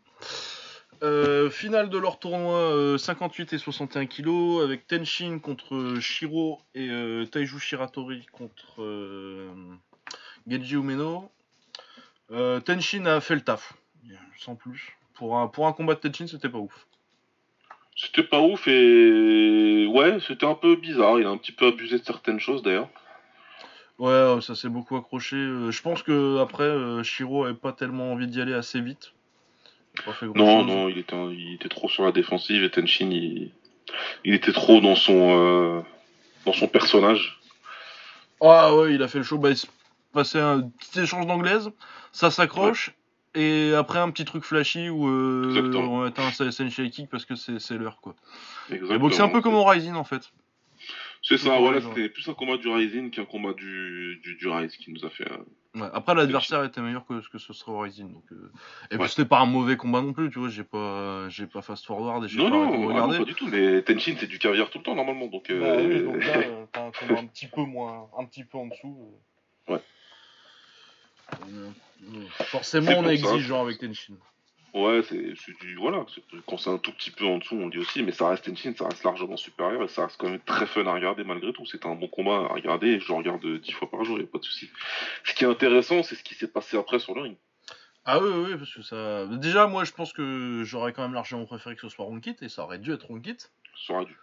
Euh, 1.02 1.50
finale 1.50 1.90
de 1.90 1.98
leur 1.98 2.20
tournoi 2.20 2.98
58 3.00 3.54
euh, 3.54 3.56
et 3.56 3.60
61 3.60 4.06
kg 4.06 4.62
avec 4.62 4.86
Tenshin 4.86 5.40
contre 5.40 5.98
Shiro 6.02 6.60
et 6.76 6.90
euh, 6.90 7.26
Taiju 7.26 7.58
Shiratori 7.58 8.26
contre 8.34 8.84
Geji 10.46 10.76
Umeno. 10.76 11.32
Tenshin 12.30 13.06
a 13.06 13.22
fait 13.22 13.36
le 13.36 13.42
taf, 13.42 13.74
sans 14.38 14.56
plus. 14.56 14.98
Pour 15.14 15.38
un, 15.38 15.48
pour 15.48 15.68
un 15.68 15.74
combat 15.74 15.96
de 15.96 16.00
Tenshin, 16.00 16.28
c'était 16.28 16.50
pas 16.50 16.58
ouf. 16.58 16.86
C'était 17.96 18.24
pas 18.24 18.42
ouf 18.42 18.68
et 18.68 19.86
ouais, 19.88 20.20
c'était 20.26 20.46
un 20.46 20.56
peu 20.56 20.76
bizarre. 20.76 21.20
Il 21.20 21.26
a 21.26 21.30
un 21.30 21.38
petit 21.38 21.54
peu 21.54 21.68
abusé 21.68 22.00
de 22.00 22.04
certaines 22.04 22.40
choses 22.40 22.62
d'ailleurs. 22.62 22.90
Ouais, 24.00 24.42
ça 24.42 24.56
s'est 24.56 24.70
beaucoup 24.70 24.98
accroché. 24.98 25.38
Je 25.38 25.82
pense 25.82 26.04
que 26.04 26.40
après, 26.40 27.04
Shiro 27.04 27.46
avait 27.46 27.54
pas 27.54 27.72
tellement 27.72 28.12
envie 28.12 28.28
d'y 28.28 28.42
aller 28.42 28.54
assez 28.54 28.82
vite. 28.82 29.14
Non, 30.36 30.64
non, 30.64 30.90
il 30.90 30.98
était, 30.98 31.16
il 31.32 31.54
était 31.56 31.70
trop 31.70 31.90
sur 31.90 32.04
la 32.04 32.12
défensive 32.12 32.64
et 32.64 32.70
Tenshin, 32.70 33.10
il, 33.12 33.52
il 34.24 34.34
était 34.34 34.52
trop 34.52 34.82
dans 34.82 34.96
son, 34.96 35.38
euh, 35.38 35.82
dans 36.46 36.54
son 36.54 36.68
personnage. 36.68 37.40
Ah 38.42 38.76
ouais, 38.76 38.96
il 38.96 39.04
a 39.04 39.08
fait 39.08 39.20
le 39.20 39.24
show. 39.24 39.38
Bah, 39.38 39.52
il 39.52 39.58
passait 40.14 40.40
un 40.40 40.62
petit 40.62 41.02
échange 41.02 41.28
d'anglaise, 41.28 41.70
ça 42.12 42.32
s'accroche, 42.32 42.94
et 43.36 43.74
après 43.76 44.00
un 44.00 44.10
petit 44.10 44.26
truc 44.26 44.44
flashy 44.44 44.90
où 44.90 45.08
euh, 45.08 45.72
on 45.76 46.04
mettre 46.04 46.22
un 46.22 46.32
Sensei 46.32 46.90
kick 46.90 47.10
parce 47.10 47.26
que 47.26 47.36
c'est 47.36 47.78
l'heure 47.78 48.00
quoi. 48.02 48.16
Exactement. 48.72 49.10
c'est 49.12 49.22
un 49.22 49.30
peu 49.30 49.42
comme 49.42 49.56
Rising 49.56 49.94
en 49.94 50.04
fait. 50.04 50.32
C'est 51.30 51.38
ça, 51.38 51.60
voilà, 51.60 51.80
c'était 51.80 52.10
plus 52.10 52.28
un 52.28 52.34
combat 52.34 52.58
du 52.58 52.68
Rising 52.68 53.12
qu'un 53.12 53.26
combat 53.26 53.54
du, 53.54 54.20
du, 54.24 54.36
du 54.36 54.48
Rise 54.48 54.76
qui 54.78 54.92
nous 54.92 55.06
a 55.06 55.12
fait. 55.12 55.28
Ouais, 55.76 55.88
après, 55.94 56.16
l'adversaire 56.16 56.64
était 56.64 56.82
meilleur 56.82 57.06
que 57.06 57.22
ce 57.22 57.30
que 57.30 57.38
ce 57.38 57.54
serait 57.54 57.72
au 57.72 57.78
Rising. 57.82 58.12
Donc, 58.12 58.24
euh... 58.32 58.52
Et 58.90 58.98
puis, 58.98 59.08
c'était 59.08 59.26
pas 59.26 59.40
un 59.40 59.46
mauvais 59.46 59.78
combat 59.78 60.02
non 60.02 60.12
plus, 60.12 60.32
tu 60.32 60.40
vois. 60.40 60.50
J'ai 60.50 60.64
pas, 60.64 61.30
j'ai 61.30 61.46
pas 61.46 61.62
fast 61.62 61.86
forward 61.86 62.26
et 62.26 62.28
j'ai 62.28 62.40
pas 62.40 62.50
non, 62.50 62.90
non, 62.90 63.08
pas 63.20 63.24
du 63.24 63.36
tout. 63.36 63.48
Mais 63.48 63.84
Tenshin, 63.84 64.16
c'est 64.20 64.26
du 64.26 64.40
caviar 64.40 64.72
tout 64.72 64.80
le 64.80 64.84
temps 64.84 64.96
normalement. 64.96 65.28
Donc, 65.28 65.52
euh... 65.52 65.60
bah, 65.60 65.84
oui, 65.84 66.04
donc 66.04 66.26
là, 66.26 66.38
euh, 66.38 66.66
t'as 66.72 66.88
un 66.88 66.92
combat 66.92 67.20
un 67.20 67.28
petit 67.28 67.46
peu 67.46 67.62
moins, 67.62 68.10
un 68.18 68.26
petit 68.26 68.44
peu 68.44 68.58
en 68.58 68.66
dessous. 68.66 68.98
Euh. 69.70 69.74
Ouais. 69.74 69.82
Euh, 71.52 71.70
forcément, 72.46 72.94
on 72.98 73.08
est 73.08 73.14
exigeant 73.14 73.62
avec 73.62 73.78
Tenshin. 73.78 74.16
Ouais, 74.74 75.02
c'est 75.04 75.58
du. 75.62 75.76
Voilà, 75.78 76.06
quand 76.46 76.58
c'est 76.58 76.70
un 76.70 76.78
tout 76.78 76.92
petit 76.92 77.12
peu 77.12 77.26
en 77.26 77.40
dessous, 77.40 77.56
on 77.56 77.70
dit 77.70 77.80
aussi, 77.80 78.04
mais 78.04 78.12
ça 78.12 78.30
reste 78.30 78.46
Tenshin, 78.46 78.74
ça 78.78 78.88
reste 78.88 79.04
largement 79.04 79.38
supérieur 79.38 79.84
et 79.84 79.88
ça 79.88 80.04
reste 80.06 80.18
quand 80.18 80.30
même 80.30 80.40
très 80.42 80.68
fun 80.68 80.86
à 80.86 80.94
regarder 80.94 81.24
malgré 81.24 81.54
tout. 81.54 81.66
C'est 81.66 81.86
un 81.86 81.96
bon 81.96 82.08
combat 82.08 82.48
à 82.50 82.54
regarder 82.54 82.88
et 82.88 83.00
je 83.00 83.08
le 83.08 83.16
regarde 83.16 83.46
dix 83.62 83.72
fois 83.72 83.90
par 83.90 84.04
jour, 84.04 84.20
y 84.20 84.24
a 84.24 84.28
pas 84.28 84.38
de 84.38 84.44
souci. 84.44 84.70
Ce 85.24 85.34
qui 85.34 85.44
est 85.44 85.48
intéressant, 85.48 86.04
c'est 86.04 86.16
ce 86.16 86.24
qui 86.24 86.36
s'est 86.36 86.48
passé 86.48 86.78
après 86.78 87.00
sur 87.00 87.16
le 87.16 87.22
ring. 87.22 87.38
Ah 88.06 88.20
oui, 88.20 88.30
oui, 88.30 88.58
parce 88.58 88.74
que 88.74 88.82
ça. 88.82 89.26
Déjà, 89.28 89.68
moi, 89.68 89.84
je 89.84 89.92
pense 89.92 90.14
que 90.14 90.64
j'aurais 90.64 90.94
quand 90.94 91.04
même 91.04 91.14
largement 91.14 91.46
préféré 91.46 91.76
que 91.76 91.82
ce 91.82 91.90
soit 91.90 92.06
Ronkit 92.06 92.36
et 92.42 92.50
ça 92.50 92.64
aurait 92.64 92.80
dû 92.80 92.94
être 92.94 93.08
Ronkit. 93.08 93.38
Ça 93.88 93.94
aurait 93.94 94.06
dû. 94.06 94.18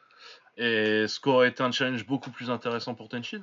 Et 0.56 1.06
ce 1.06 1.20
qui 1.20 1.28
aurait 1.28 1.48
été 1.48 1.62
un 1.62 1.70
challenge 1.70 2.06
beaucoup 2.06 2.30
plus 2.30 2.50
intéressant 2.50 2.94
pour 2.94 3.08
Tenshin. 3.08 3.42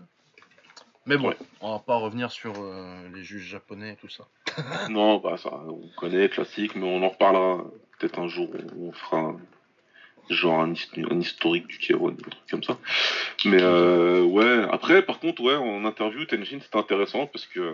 Mais 1.05 1.17
bon, 1.17 1.29
Ouais. 1.29 1.37
on 1.61 1.73
va 1.73 1.79
pas 1.79 1.95
revenir 1.97 2.31
sur 2.31 2.53
euh, 2.57 2.95
les 3.13 3.23
juges 3.23 3.47
japonais 3.47 3.93
et 3.93 3.95
tout 3.97 4.09
ça. 4.09 4.25
Non, 4.89 5.17
bah 5.17 5.35
ça, 5.37 5.49
on 5.53 5.87
connaît, 5.97 6.29
classique, 6.29 6.75
mais 6.75 6.85
on 6.85 7.03
en 7.03 7.09
reparlera 7.09 7.63
peut-être 7.99 8.19
un 8.19 8.27
jour, 8.27 8.49
on, 8.77 8.87
on 8.87 8.91
fera 8.93 9.17
un- 9.19 9.39
genre 10.29 10.61
un, 10.61 10.71
his- 10.73 10.87
un 11.11 11.19
historique 11.19 11.67
du 11.67 11.77
K1, 11.77 12.11
un 12.11 12.15
truc 12.15 12.33
comme 12.49 12.63
ça. 12.63 12.77
Mais 13.45 13.61
euh, 13.61 14.21
ouais, 14.23 14.63
après, 14.71 15.01
par 15.01 15.19
contre, 15.19 15.41
ouais, 15.43 15.55
en 15.55 15.83
interview, 15.85 16.23
Tenjin, 16.25 16.59
c'était 16.61 16.77
intéressant 16.77 17.27
parce 17.27 17.45
que, 17.45 17.73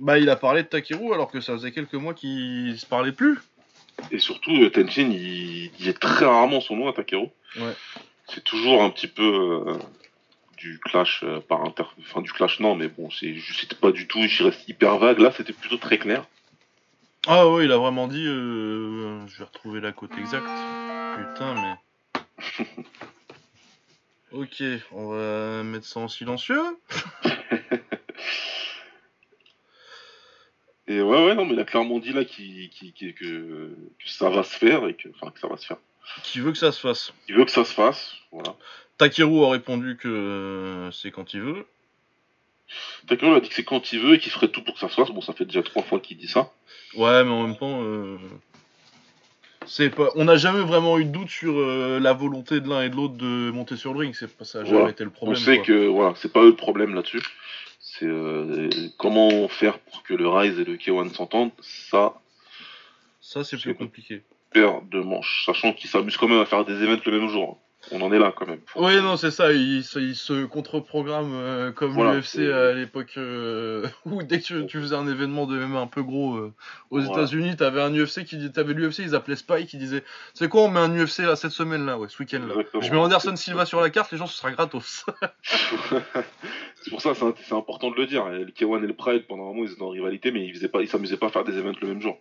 Bah, 0.00 0.18
il 0.18 0.28
a 0.28 0.34
parlé 0.36 0.62
de 0.64 0.68
Takeru 0.68 1.12
alors 1.14 1.30
que 1.30 1.40
ça 1.40 1.52
faisait 1.52 1.70
quelques 1.70 1.94
mois 1.94 2.14
qu'ils 2.14 2.76
se 2.78 2.86
parlaient 2.86 3.12
plus. 3.12 3.38
et 4.10 4.18
surtout, 4.18 4.50
euh, 4.62 4.70
Tenjin, 4.70 5.08
il 5.12 5.70
disait 5.78 5.92
très 5.92 6.24
rarement 6.26 6.60
son 6.60 6.74
nom 6.76 6.88
à 6.88 6.92
Takeru. 6.92 7.28
Ouais. 7.60 7.74
C'est 8.28 8.42
toujours 8.42 8.82
un 8.82 8.90
petit 8.90 9.06
peu 9.06 9.22
euh, 9.68 9.78
du 10.64 10.78
clash 10.78 11.20
euh, 11.24 11.40
par 11.40 11.60
inter... 11.62 11.84
Enfin, 12.00 12.22
du 12.22 12.32
clash, 12.32 12.58
non, 12.60 12.74
mais 12.74 12.88
bon, 12.88 13.10
c'est 13.10 13.34
c'était 13.52 13.76
pas 13.76 13.92
du 13.92 14.06
tout, 14.08 14.18
il 14.20 14.42
reste 14.42 14.66
hyper 14.68 14.96
vague. 14.98 15.18
Là, 15.18 15.30
c'était 15.36 15.52
plutôt 15.52 15.76
très 15.76 15.98
clair. 15.98 16.24
Ah 17.26 17.46
ouais, 17.48 17.66
il 17.66 17.72
a 17.72 17.76
vraiment 17.76 18.08
dit. 18.08 18.24
euh, 18.26 19.26
Je 19.26 19.38
vais 19.38 19.44
retrouver 19.44 19.80
la 19.80 19.92
cote 19.92 20.16
exacte. 20.18 20.46
Putain, 20.46 21.54
mais. 21.54 21.74
ok, 24.32 24.62
on 24.92 25.08
va 25.08 25.62
mettre 25.64 25.86
ça 25.86 26.00
en 26.00 26.08
silencieux. 26.08 26.62
Et 30.86 31.00
ouais, 31.00 31.24
ouais, 31.26 31.34
non, 31.34 31.46
mais 31.46 31.54
il 31.54 31.60
a 31.60 31.64
clairement 31.64 31.98
dit 31.98 32.12
là 32.12 32.24
qu'il- 32.24 32.68
qu'il- 32.70 32.92
que, 32.92 33.14
que 33.14 33.74
ça 34.06 34.28
va 34.28 34.42
se 34.42 34.54
faire 34.56 34.86
et 34.86 34.94
que, 34.94 35.08
enfin, 35.14 35.30
que 35.30 35.40
ça 35.40 35.48
va 35.48 35.56
se 35.56 35.66
faire. 35.66 35.78
Qui 36.22 36.40
veut 36.40 36.52
que 36.52 36.58
ça 36.58 36.72
se 36.72 36.80
fasse 36.80 37.12
Il 37.28 37.36
veut 37.36 37.46
que 37.46 37.50
ça 37.50 37.64
se 37.64 37.72
fasse, 37.72 38.16
voilà. 38.30 38.54
Takeru 38.98 39.44
a 39.44 39.50
répondu 39.50 39.96
que 39.96 40.08
euh, 40.08 40.90
c'est 40.92 41.10
quand 41.10 41.34
il 41.34 41.40
veut. 41.40 41.66
Takeru 43.08 43.34
a 43.34 43.40
dit 43.40 43.48
que 43.48 43.54
c'est 43.54 43.64
quand 43.64 43.92
il 43.92 44.00
veut 44.00 44.14
et 44.14 44.18
qu'il 44.18 44.32
ferait 44.32 44.48
tout 44.48 44.62
pour 44.62 44.74
que 44.74 44.80
ça 44.80 44.88
se 44.88 44.94
fasse. 44.94 45.10
Bon, 45.10 45.20
ça 45.20 45.32
fait 45.32 45.44
déjà 45.44 45.62
trois 45.62 45.82
fois 45.82 46.00
qu'il 46.00 46.16
dit 46.16 46.28
ça. 46.28 46.50
Ouais, 46.96 47.24
mais 47.24 47.30
en 47.30 47.46
même 47.46 47.56
temps, 47.56 47.82
euh, 47.82 48.16
c'est 49.66 49.90
pas. 49.90 50.08
On 50.14 50.24
n'a 50.24 50.36
jamais 50.36 50.60
vraiment 50.62 50.98
eu 50.98 51.04
de 51.04 51.10
doute 51.10 51.28
sur 51.28 51.58
euh, 51.58 51.98
la 52.00 52.12
volonté 52.12 52.60
de 52.60 52.68
l'un 52.68 52.82
et 52.82 52.88
de 52.88 52.96
l'autre 52.96 53.14
de 53.14 53.50
monter 53.50 53.76
sur 53.76 53.92
le 53.92 54.00
ring. 54.00 54.14
C'est 54.14 54.34
pas 54.36 54.44
ça, 54.44 54.60
a 54.60 54.64
jamais 54.64 54.76
Voilà. 54.76 54.90
été 54.90 55.04
le 55.04 55.10
On 55.10 55.12
problème. 55.12 55.36
sait 55.36 55.56
quoi. 55.56 55.64
que 55.66 55.86
voilà, 55.88 56.14
c'est 56.16 56.32
pas 56.32 56.40
eux 56.42 56.50
le 56.50 56.56
problème 56.56 56.94
là-dessus. 56.94 57.22
C'est 57.80 58.06
euh, 58.06 58.68
comment 58.96 59.48
faire 59.48 59.78
pour 59.78 60.02
que 60.02 60.14
le 60.14 60.28
Rise 60.28 60.58
et 60.58 60.64
le 60.64 60.76
K1 60.76 61.12
s'entendent. 61.14 61.52
Ça, 61.60 62.14
Ça, 63.20 63.44
c'est 63.44 63.56
plus 63.60 63.74
compliqué. 63.74 64.22
paire 64.52 64.82
de 64.82 65.00
manches. 65.00 65.44
Sachant 65.46 65.72
qu'ils 65.72 65.90
s'amusent 65.90 66.16
quand 66.16 66.28
même 66.28 66.40
à 66.40 66.46
faire 66.46 66.64
des 66.64 66.74
events 66.82 67.00
le 67.04 67.20
même 67.20 67.28
jour. 67.28 67.58
On 67.92 68.00
en 68.00 68.12
est 68.12 68.18
là 68.18 68.32
quand 68.34 68.46
même. 68.46 68.60
Oui, 68.76 69.00
non, 69.02 69.16
c'est 69.16 69.30
ça. 69.30 69.52
Ils 69.52 69.84
se, 69.84 70.44
contre-programment 70.46 71.34
euh, 71.34 71.72
comme 71.72 71.92
Voilà, 71.92 72.14
l'UFC 72.14 72.38
à 72.50 72.72
l'époque 72.72 73.14
euh, 73.16 73.86
où 74.06 74.22
dès 74.22 74.40
que 74.40 74.44
tu, 74.44 74.66
tu 74.66 74.80
faisais 74.80 74.94
un 74.96 75.06
événement 75.06 75.46
de 75.46 75.58
MMA 75.58 75.80
un 75.80 75.86
peu 75.86 76.02
gros 76.02 76.36
euh, 76.36 76.52
aux 76.90 77.00
Voilà. 77.00 77.12
États-Unis, 77.12 77.56
t'avais 77.56 77.82
un 77.82 77.92
UFC 77.94 78.24
qui 78.24 78.50
t'avais 78.52 78.72
l'UFC, 78.74 79.00
ils 79.00 79.14
appelaient 79.14 79.36
Spike, 79.36 79.68
qui 79.68 79.76
disait 79.76 80.02
c'est 80.32 80.48
quoi, 80.48 80.62
on 80.62 80.68
met 80.68 80.80
un 80.80 80.94
UFC 80.96 81.18
là 81.20 81.36
cette 81.36 81.50
semaine 81.52 81.84
là, 81.84 81.98
ouais, 81.98 82.08
ce 82.08 82.18
week-end 82.22 82.40
là. 82.40 82.54
Exactement. 82.54 82.82
Je 82.82 82.90
mets 82.90 82.98
Anderson 82.98 83.36
Silva 83.36 83.66
sur 83.66 83.80
la 83.80 83.90
carte, 83.90 84.10
les 84.12 84.18
gens 84.18 84.26
ce 84.26 84.36
sera 84.38 84.50
gratos. 84.50 85.04
c'est 85.42 86.90
pour 86.90 87.00
ça, 87.00 87.14
c'est 87.14 87.24
c'est 87.46 87.54
important 87.54 87.90
de 87.90 87.96
le 87.96 88.06
dire. 88.06 88.26
Le 88.28 88.46
K1 88.46 88.82
et 88.82 88.86
le 88.86 88.94
Pride, 88.94 89.26
pendant 89.26 89.44
un 89.44 89.46
moment, 89.48 89.64
ils 89.64 89.72
étaient 89.72 89.82
en 89.82 89.90
rivalité, 89.90 90.30
mais 90.32 90.46
ils 90.46 90.54
faisaient 90.54 90.68
pas, 90.68 90.80
ils 90.80 90.88
s'amusaient 90.88 91.16
pas 91.16 91.26
à 91.26 91.30
faire 91.30 91.44
des 91.44 91.56
events 91.58 91.74
le 91.80 91.88
même 91.88 92.00
jour. 92.00 92.18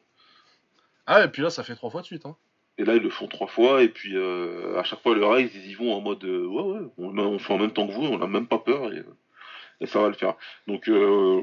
ah 1.08 1.24
et 1.24 1.28
puis 1.30 1.42
là 1.42 1.50
ça 1.50 1.64
fait 1.64 1.76
trois 1.76 1.90
fois 1.90 2.02
de 2.02 2.06
suite. 2.06 2.26
Hein. 2.26 2.36
Et 2.78 2.86
là, 2.86 2.96
ils 2.96 3.04
le 3.04 3.10
font 3.10 3.28
trois 3.28 3.48
fois, 3.48 3.84
et 3.84 3.90
puis 3.90 4.16
euh, 4.16 4.80
à 4.80 4.84
chaque 4.84 5.02
fois, 5.02 5.14
le 5.14 5.26
Rise, 5.26 5.52
ils 5.54 5.72
y 5.72 5.74
vont 5.76 5.94
en 5.94 6.02
mode 6.02 6.24
euh, 6.24 6.46
ouais, 6.46 6.80
ouais, 6.80 6.88
on, 6.98 7.18
on 7.18 7.40
fait 7.40 7.54
en 7.54 7.60
même 7.60 7.72
temps 7.72 7.88
que 7.88 7.94
vous, 7.94 8.06
on 8.06 8.18
n'a 8.18 8.28
même 8.28 8.48
pas 8.48 8.58
peur, 8.58 8.92
et, 8.92 9.04
et 9.80 9.86
ça 9.86 10.02
va 10.02 10.08
le 10.08 10.16
faire. 10.16 10.36
Donc, 10.68 10.90
euh, 10.90 11.42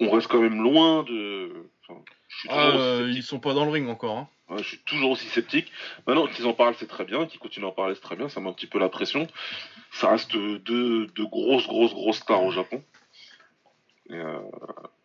on 0.00 0.10
reste 0.10 0.28
quand 0.28 0.40
même 0.40 0.62
loin 0.62 1.02
de. 1.02 1.50
enfin, 1.86 2.00
Ah, 2.48 2.70
euh, 2.76 3.12
ils 3.14 3.22
sont 3.22 3.40
pas 3.40 3.52
dans 3.52 3.64
le 3.64 3.70
ring 3.70 3.88
encore. 3.88 4.16
Hein. 4.16 4.28
Ouais, 4.48 4.62
je 4.62 4.68
suis 4.68 4.78
toujours 4.78 5.10
aussi 5.10 5.26
sceptique. 5.26 5.70
Maintenant 6.06 6.26
qu'ils 6.26 6.46
en 6.46 6.54
parlent, 6.54 6.74
c'est 6.78 6.88
très 6.88 7.04
bien. 7.04 7.26
Qu'ils 7.26 7.40
continuent 7.40 7.66
à 7.66 7.68
en 7.68 7.72
parler, 7.72 7.94
c'est 7.94 8.00
très 8.00 8.16
bien. 8.16 8.30
Ça 8.30 8.40
met 8.40 8.48
un 8.48 8.54
petit 8.54 8.66
peu 8.66 8.78
la 8.78 8.88
pression. 8.88 9.26
Ça 9.92 10.10
reste 10.10 10.32
deux, 10.34 11.06
deux 11.08 11.26
grosses, 11.26 11.66
grosses, 11.66 11.92
grosses 11.92 12.18
stars 12.18 12.44
au 12.44 12.50
Japon. 12.50 12.82
Et, 14.08 14.14
euh, 14.14 14.38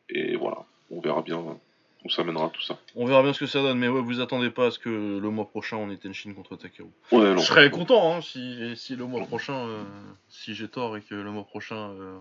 et 0.10 0.36
voilà, 0.38 0.60
on 0.92 1.02
verra 1.02 1.22
bien 1.22 1.60
où 2.06 2.10
ça 2.10 2.24
mènera 2.24 2.50
tout 2.50 2.62
ça. 2.62 2.78
On 2.96 3.06
verra 3.06 3.24
bien 3.24 3.32
ce 3.34 3.40
que 3.40 3.46
ça 3.46 3.62
donne, 3.62 3.78
mais 3.78 3.88
ouais, 3.88 4.02
vous 4.02 4.20
attendez 4.20 4.50
pas 4.50 4.68
à 4.68 4.72
ce 4.72 4.80
que 4.80 4.90
le 4.90 5.30
mois 5.30 5.48
prochain 5.50 5.78
on 5.78 5.90
ait 5.90 5.98
Tenshin 5.98 6.34
contre 6.34 6.56
Takeru. 6.58 6.90
Ouais, 7.12 7.34
non. 7.34 7.38
Je 7.38 7.46
serais 7.46 7.70
content 7.72 8.16
hein, 8.16 8.22
si, 8.22 8.76
si 8.76 8.96
le 8.96 9.06
mois 9.06 9.22
prochain, 9.26 9.56
euh, 9.68 9.84
si 10.28 10.54
j'ai 10.54 10.68
tort 10.68 10.98
et 10.98 11.02
que 11.02 11.16
le 11.16 11.32
mois 11.32 11.46
prochain, 11.46 11.92
euh, 11.92 12.20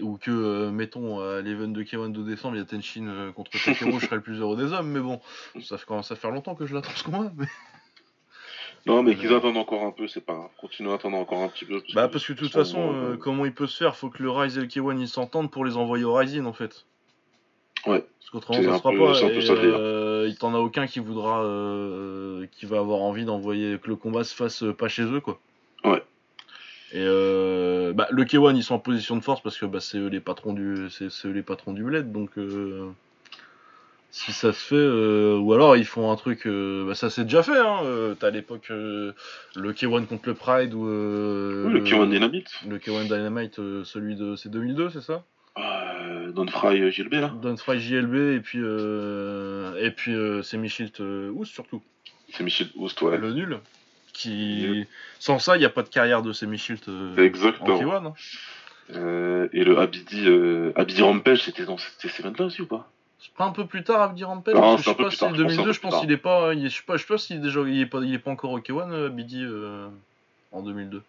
ou 0.00 0.16
que, 0.16 0.30
euh, 0.30 0.70
mettons, 0.70 1.20
à 1.20 1.40
l'event 1.42 1.68
de 1.68 1.82
K1 1.82 2.12
de 2.12 2.22
décembre, 2.22 2.56
il 2.56 2.60
y 2.60 2.62
a 2.62 2.64
Tenshin 2.66 3.06
euh, 3.08 3.32
contre 3.32 3.50
Takeru, 3.50 3.98
je 3.98 4.06
serais 4.06 4.16
le 4.16 4.22
plus 4.22 4.38
heureux 4.40 4.56
des 4.56 4.72
hommes, 4.72 4.90
mais 4.90 5.00
bon, 5.00 5.20
ça 5.60 5.76
fait- 5.78 5.86
commence 5.86 6.12
à 6.12 6.16
faire 6.16 6.30
longtemps 6.30 6.54
que 6.54 6.66
je 6.66 6.74
l'attends 6.74 6.90
ce 6.94 7.02
combat. 7.04 7.32
Mais... 7.36 7.46
Non, 8.86 9.02
mais 9.02 9.16
qu'ils 9.16 9.34
attendent 9.34 9.56
encore 9.56 9.82
un 9.82 9.90
peu, 9.90 10.06
c'est 10.06 10.20
pas 10.20 10.34
grave. 10.34 10.50
Continuez 10.60 10.92
à 10.92 10.94
attendre 10.94 11.16
encore 11.16 11.42
un 11.42 11.48
petit 11.48 11.64
peu. 11.64 11.82
Bah, 11.94 12.06
parce 12.06 12.24
que 12.24 12.32
de 12.32 12.38
toute 12.38 12.52
façon, 12.52 13.16
comment 13.20 13.44
il 13.44 13.52
peut 13.52 13.66
se 13.66 13.76
faire 13.76 13.96
Faut 13.96 14.10
que 14.10 14.22
le 14.22 14.30
Rise 14.30 14.56
et 14.58 14.60
le 14.60 14.68
K1 14.68 15.00
ils 15.00 15.08
s'entendent 15.08 15.50
pour 15.50 15.64
les 15.64 15.76
envoyer 15.76 16.04
au 16.04 16.14
Rising 16.14 16.44
en 16.44 16.52
fait. 16.52 16.86
Ouais. 17.86 18.04
Parce 18.18 18.30
qu'autrement 18.30 18.62
ça 18.62 18.70
un 18.70 18.76
se 18.76 18.82
fera 18.82 18.92
peu- 18.92 18.98
pas. 18.98 19.16
un 19.24 19.28
peu 19.28 19.34
et, 19.34 19.38
délire. 19.40 19.76
euh, 19.78 20.26
il 20.28 20.36
t'en 20.36 20.54
a 20.54 20.58
aucun 20.58 20.86
qui 20.86 20.98
voudra, 21.00 21.42
euh, 21.44 22.46
qui 22.52 22.66
va 22.66 22.78
avoir 22.78 23.00
envie 23.02 23.24
d'envoyer 23.24 23.78
que 23.78 23.88
le 23.88 23.96
combat 23.96 24.24
se 24.24 24.34
fasse 24.34 24.62
euh, 24.64 24.72
pas 24.72 24.88
chez 24.88 25.02
eux 25.04 25.20
quoi. 25.20 25.38
Ouais. 25.84 26.02
Et 26.92 27.02
euh, 27.04 27.92
bah, 27.92 28.06
le 28.10 28.24
K1 28.24 28.56
ils 28.56 28.62
sont 28.64 28.74
en 28.74 28.78
position 28.80 29.16
de 29.16 29.20
force 29.22 29.40
parce 29.42 29.56
que 29.58 29.66
bah, 29.66 29.80
c'est 29.80 29.98
eux 29.98 30.08
les 30.08 30.20
patrons 30.20 30.52
du, 30.52 30.88
c'est 30.90 31.10
c'est 31.10 31.28
eux 31.28 31.32
les 31.32 31.42
patrons 31.42 31.72
du 31.72 31.84
bled 31.84 32.10
donc. 32.12 32.30
euh, 32.38 32.88
Si 34.12 34.32
ça 34.32 34.52
se 34.52 34.58
fait, 34.58 34.74
euh, 34.76 35.36
ou 35.36 35.52
alors 35.52 35.76
ils 35.76 35.84
font 35.84 36.10
un 36.10 36.16
truc, 36.16 36.46
euh, 36.46 36.86
bah, 36.86 36.94
ça 36.94 37.10
s'est 37.10 37.24
déjà 37.24 37.42
fait, 37.42 37.58
hein. 37.58 37.80
euh, 37.84 38.14
T'as 38.18 38.28
à 38.28 38.30
l'époque 38.30 38.68
euh, 38.70 39.12
le 39.56 39.72
K1 39.72 40.06
contre 40.06 40.28
le 40.28 40.34
Pride 40.34 40.72
ou 40.74 40.86
euh, 40.88 41.64
oui, 41.66 41.72
le 41.74 41.80
K1 41.80 42.08
Dynamite. 42.08 42.48
le 42.66 42.78
K1 42.78 43.04
Dynamite, 43.08 43.58
euh, 43.58 43.84
celui 43.84 44.16
de. 44.16 44.34
C'est 44.36 44.48
2002, 44.48 44.88
c'est 44.90 45.02
ça? 45.02 45.22
Euh, 46.06 46.30
Don 46.32 46.46
Fry 46.46 46.80
euh, 46.80 46.90
JLB 46.90 47.14
là. 47.14 47.32
Don 47.42 47.56
Fry 47.56 47.80
JLB 47.80 48.14
et 48.36 48.40
puis. 48.40 48.58
Euh, 48.62 49.74
et 49.84 49.90
puis 49.90 50.14
euh, 50.14 50.42
c'est 50.42 50.58
euh, 51.00 51.30
Ous 51.30 51.44
surtout. 51.44 51.82
C'est 52.32 52.44
Michel 52.44 52.68
ouais. 52.76 53.18
Le 53.18 53.32
nul. 53.32 53.58
Qui. 54.12 54.86
Sans 55.18 55.38
ça, 55.38 55.56
il 55.56 55.60
n'y 55.60 55.64
a 55.66 55.70
pas 55.70 55.82
de 55.82 55.88
carrière 55.88 56.22
de 56.22 56.32
ces 56.32 56.46
Michilt 56.46 56.88
euh, 56.88 57.14
en 57.14 57.22
Exactement. 57.22 57.78
K1. 57.78 58.06
hein. 58.06 59.48
Et 59.52 59.64
le 59.64 59.78
Abidi, 59.78 60.26
Abidi 60.76 61.02
Rampage, 61.02 61.42
c'était 61.42 61.64
dans 61.64 61.76
ces 61.76 62.08
events 62.20 62.34
là 62.38 62.44
aussi 62.46 62.62
ou 62.62 62.66
pas? 62.66 62.90
C'est 63.18 63.32
pas 63.34 63.44
un 63.46 63.50
peu 63.52 63.66
plus 63.66 63.82
tard, 63.82 64.00
Abdi 64.02 64.24
Rampage 64.24 64.54
Non, 64.54 64.60
parce 64.60 64.76
que 64.76 64.82
c'est 64.84 64.90
Je 64.90 64.90
un 64.90 64.94
sais 64.94 64.96
peu 64.96 65.02
pas 65.02 65.08
plus 65.08 65.16
si 65.16 65.18
tard, 65.18 65.30
c'est 65.30 65.36
je 65.36 65.40
pense 65.40 65.50
que 65.50 65.50
c'est 65.50 65.60
un 65.60 65.62
2002, 65.62 65.64
peu 65.64 65.72
je 65.72 65.80
pense 65.80 66.00
qu'il 66.00 66.12
est 66.12 66.16
pas. 66.16 66.54
je 66.54 66.68
sais 66.68 66.82
pas, 66.86 66.96
je 66.96 67.02
sais 67.02 67.06
pas 67.08 67.18
s'il 67.18 67.36
est 67.36 67.40
déjà. 67.40 67.60
Il 67.66 67.80
est 67.80 67.86
pas, 67.86 68.00
il 68.02 68.14
est 68.14 68.18
pas 68.18 68.30
encore 68.30 68.52
au 68.52 68.60
K1, 68.60 69.06
Abidi, 69.06 69.44
en 70.52 70.62
2002. 70.62 71.02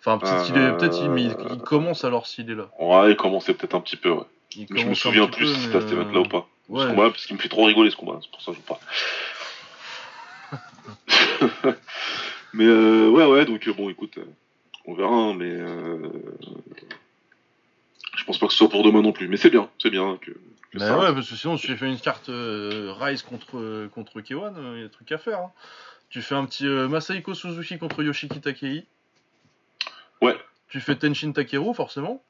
Enfin, 0.00 0.18
peut-être 0.18 0.44
qu'il 0.46 0.56
est. 0.56 0.72
Peut-être 0.76 0.98
il, 1.02 1.10
mais 1.10 1.22
il, 1.24 1.36
il 1.52 1.58
commence 1.58 2.04
alors 2.04 2.26
s'il 2.26 2.50
est 2.50 2.54
là. 2.54 2.68
Ouais, 2.78 3.10
il 3.12 3.16
commençait 3.16 3.54
peut-être 3.54 3.74
un 3.74 3.80
petit 3.80 3.96
peu, 3.96 4.10
ouais. 4.10 4.24
Il 4.56 4.66
Mais 4.70 4.80
je 4.80 4.86
me 4.88 4.94
souviens 4.94 5.28
plus 5.28 5.46
peu, 5.46 5.54
si 5.54 5.60
c'était 5.60 5.76
à 5.76 5.80
cet 5.82 5.90
là 5.92 5.96
euh, 5.96 6.18
ou 6.20 6.24
pas. 6.28 6.48
Ce 6.68 6.72
ouais. 6.72 6.86
combat, 6.86 7.10
parce 7.10 7.26
qu'il 7.26 7.36
me 7.36 7.40
fait 7.40 7.48
trop 7.48 7.64
rigoler 7.64 7.90
ce 7.90 7.96
combat, 7.96 8.18
c'est 8.22 8.30
pour 8.30 8.40
ça 8.42 8.52
que 8.52 8.56
je 8.56 8.62
vous 8.62 8.66
parle. 8.66 8.80
mais 12.54 12.64
euh, 12.66 13.08
ouais, 13.10 13.26
ouais, 13.26 13.44
donc 13.44 13.66
euh, 13.68 13.72
bon, 13.72 13.90
écoute, 13.90 14.18
euh, 14.18 14.24
on 14.86 14.94
verra, 14.94 15.14
hein, 15.14 15.34
mais 15.34 15.50
euh, 15.50 16.08
je 18.16 18.24
pense 18.24 18.38
pas 18.38 18.46
que 18.46 18.52
ce 18.52 18.58
soit 18.58 18.68
pour 18.68 18.82
demain 18.82 19.02
non 19.02 19.12
plus. 19.12 19.28
Mais 19.28 19.36
c'est 19.36 19.50
bien, 19.50 19.68
c'est 19.78 19.90
bien 19.90 20.18
que, 20.20 20.30
que 20.32 20.78
Bah 20.78 20.86
ça. 20.86 20.98
ouais, 20.98 21.14
parce 21.14 21.28
que 21.28 21.36
sinon, 21.36 21.56
tu 21.56 21.76
fais 21.76 21.86
une 21.88 22.00
carte 22.00 22.28
euh, 22.28 22.92
Rise 22.98 23.22
contre, 23.22 23.58
euh, 23.58 23.88
contre 23.88 24.20
K1, 24.20 24.52
il 24.74 24.78
y 24.78 24.80
a 24.80 24.84
des 24.86 24.90
trucs 24.90 25.12
à 25.12 25.18
faire. 25.18 25.38
hein. 25.40 25.52
Tu 26.08 26.22
fais 26.22 26.34
un 26.34 26.44
petit 26.44 26.66
euh, 26.66 26.88
Masahiko 26.88 27.34
Suzuki 27.34 27.78
contre 27.78 28.02
Yoshiki 28.02 28.40
Takei. 28.40 28.84
Tu 30.70 30.80
fais 30.80 30.96
Tenshin 30.96 31.32
Takeru, 31.32 31.74
forcément. 31.74 32.22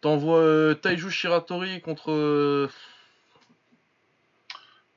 T'envoies 0.00 0.38
euh, 0.38 0.74
Taiju 0.74 1.10
Shiratori 1.10 1.80
contre. 1.80 2.10
euh, 2.12 2.68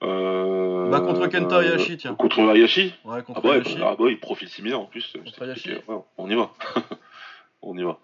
Euh, 0.03 0.89
Bah, 0.89 0.99
contre 0.99 1.27
Kenta 1.27 1.59
Hayashi, 1.59 1.97
tiens. 1.97 2.15
Contre 2.15 2.39
Hayashi? 2.49 2.93
Ouais, 3.05 3.19
Ah 3.19 3.21
contre 3.23 3.41
bah, 3.41 3.49
ouais, 3.49 3.55
Hayashi. 3.55 3.77
ah 3.81 3.95
bah, 3.97 4.05
il 4.09 4.19
profile 4.19 4.49
similaire 4.49 4.81
en 4.81 4.85
plus. 4.85 5.13
Contre 5.23 5.43
Hayashi. 5.43 5.69
ouais, 5.87 5.97
on 6.17 6.29
y 6.29 6.35
va. 6.35 6.51
on 7.61 7.77
y 7.77 7.83
va. 7.83 7.97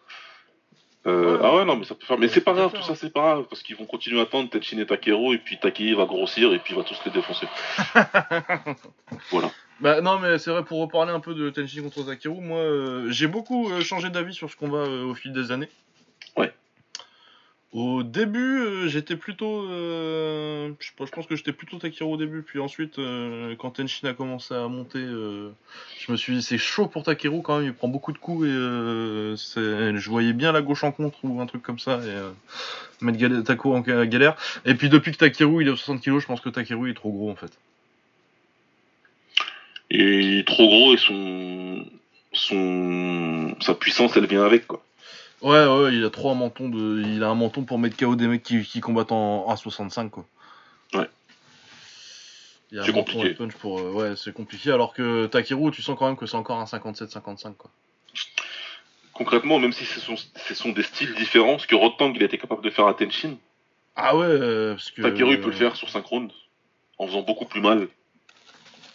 Euh, 1.08 1.38
Ouais. 1.38 1.39
ah 1.43 1.56
ouais, 1.56 1.66
non, 1.66 1.78
mais 1.78 1.86
ça 1.86 1.95
peut 1.95 2.06
faire. 2.06 2.18
Mais 2.18 2.28
c'est 2.28 2.41
pas 2.41 2.54
grave, 2.54 2.74
tout 2.74 2.82
ça, 2.82 2.93
c'est 2.95 3.12
pas 3.14 3.22
grave, 3.22 3.45
parce 3.50 3.64
qu'ils 3.64 3.76
vont 3.78 3.86
continuer 3.86 4.20
à 4.20 4.24
attendre 4.24 4.50
Tenshin 4.50 4.78
et 4.80 4.86
Takeru, 4.86 5.36
et 5.36 5.38
puis 5.38 5.58
Takei 5.58 5.93
va 5.93 6.06
grossir, 6.06 6.54
et 6.54 6.60
puis 6.60 6.74
il 6.74 6.78
va 6.78 6.84
tous 6.84 7.00
les 7.06 7.12
défoncer. 7.12 7.47
voilà. 9.32 9.50
Bah 9.80 10.02
non, 10.02 10.20
mais 10.20 10.38
c'est 10.39 10.52
vrai, 10.52 10.64
pour 10.66 10.82
reparler 10.82 11.14
un 11.14 11.22
peu 11.22 11.34
de 11.34 11.50
Tenshin 11.50 11.84
contre 11.84 12.04
Takeru, 12.06 12.41
moi, 12.41 12.60
euh, 12.60 13.10
j'ai 13.12 13.28
beaucoup 13.28 13.72
euh, 13.72 13.82
changé 13.82 14.10
d'avis 14.10 14.34
sur 14.34 14.50
ce 14.52 14.58
combat 14.58 14.80
euh, 14.80 15.06
au 15.06 15.16
fil 15.16 15.32
des 15.32 15.52
années. 15.52 15.70
Ouais. 16.36 16.52
Au 17.72 18.02
début, 18.02 18.62
euh, 18.62 18.88
j'étais 18.88 19.16
plutôt. 19.16 19.68
euh, 19.70 20.72
je, 20.80 20.90
pense- 20.96 21.28
que 21.28 21.36
j'étais 21.36 21.52
plutôt 21.54 21.78
Takeru 21.78 22.14
au 22.14 22.18
début, 22.18 22.42
puis 22.42 22.60
ensuite, 22.60 22.98
euh, 22.98 23.56
quand 23.60 23.72
Tenshin 23.72 24.08
a 24.08 24.14
commencé 24.14 24.56
à 24.56 24.68
monter, 24.68 24.98
euh, 24.98 25.52
je 26.00 26.12
me 26.12 26.18
suis 26.18 26.34
dit 26.34 26.42
c'est 26.42 26.58
chaud 26.58 26.88
pour 26.88 27.04
Takeru 27.04 27.44
quand 27.44 27.58
même, 27.60 27.68
il 27.68 27.74
prend 27.74 27.88
beaucoup 27.88 28.12
de 28.12 28.18
coups 28.18 28.48
et 28.48 28.52
euh, 28.52 29.36
je 29.36 30.10
voyais 30.10 30.34
bien 30.34 30.52
la 30.52 30.64
gauche 30.64 30.84
en 30.84 30.92
contre 30.92 31.20
ou 31.24 31.40
un 31.42 31.46
truc 31.46 31.62
comme 31.62 31.78
ça 31.78 31.98
et 32.04 32.10
euh, 32.10 32.32
mettre 33.02 33.20
gal- 33.20 33.44
en 33.66 33.80
ga- 33.82 34.06
galère. 34.08 34.36
Et 34.66 34.74
puis 34.74 34.90
depuis 34.90 35.12
que 35.12 35.18
Takeru 35.18 35.62
il 35.62 35.68
est 35.68 35.72
à 35.72 35.76
60 35.76 36.02
kg, 36.02 36.18
je 36.18 36.26
pense 36.26 36.42
que 36.42 36.50
Takeru 36.50 36.88
il 36.88 36.92
est 36.92 36.96
trop 36.96 37.12
gros 37.12 37.30
en 37.30 37.36
fait. 37.36 37.52
Et 39.92 40.20
il 40.22 40.40
est 40.40 40.48
trop 40.48 40.68
gros 40.68 40.94
et 40.96 40.98
son, 40.98 41.86
son, 42.34 43.56
sa 43.62 43.76
puissance, 43.76 44.16
elle 44.18 44.26
vient 44.28 44.44
avec, 44.44 44.66
quoi. 44.68 44.84
Ouais, 45.42 45.66
ouais, 45.66 45.96
il 45.96 46.04
a 46.04 46.10
trop 46.10 46.32
un 46.32 46.36
menton 46.36 46.68
de, 46.70 47.02
il 47.02 47.24
a 47.24 47.30
un 47.30 47.36
menton 47.36 47.64
pour 47.64 47.80
mettre 47.80 47.96
KO 47.96 48.16
des 48.16 48.28
mecs 48.28 48.44
qui, 48.44 48.62
qui 48.64 48.82
combattent 48.82 49.12
en, 49.14 49.48
en 49.48 49.56
65 49.56 50.10
quoi. 50.12 50.26
Ouais. 50.94 51.10
C'est 52.72 52.92
compliqué. 52.92 53.34
punch 53.34 53.54
pour, 53.54 53.80
euh, 53.80 53.92
ouais, 53.92 54.16
c'est 54.16 54.34
compliqué. 54.34 54.72
Alors 54.72 54.94
que 54.94 55.28
Takeru, 55.28 55.72
tu 55.72 55.82
sens 55.82 55.98
quand 55.98 56.08
même 56.08 56.18
que 56.18 56.26
c'est 56.26 56.36
encore 56.36 56.60
un 56.60 56.66
57-55 56.66 57.56
quoi. 57.56 57.72
Concrètement, 59.14 59.60
même 59.60 59.74
si 59.74 59.86
ce 59.86 60.00
sont, 60.00 60.16
ce 60.16 60.54
sont 60.56 60.70
des 60.70 60.84
styles 60.84 61.14
différents, 61.16 61.58
ce 61.58 61.68
que 61.68 61.76
Rotang 61.76 62.14
il 62.16 62.22
a 62.22 62.26
été 62.26 62.38
capable 62.38 62.62
de 62.62 62.70
faire 62.70 62.88
à 62.88 62.94
Tenshin, 62.94 63.36
Ah 63.96 64.16
ouais, 64.16 64.26
euh, 64.26 64.74
parce 64.74 64.92
que. 64.92 65.02
Takeru 65.02 65.34
il 65.34 65.42
peut 65.42 65.50
le 65.50 65.56
faire 65.56 65.76
sur 65.76 65.90
5 65.90 66.06
rounds, 66.06 66.34
en 66.98 67.08
faisant 67.08 67.22
beaucoup 67.22 67.46
plus 67.46 67.62
mal, 67.62 67.88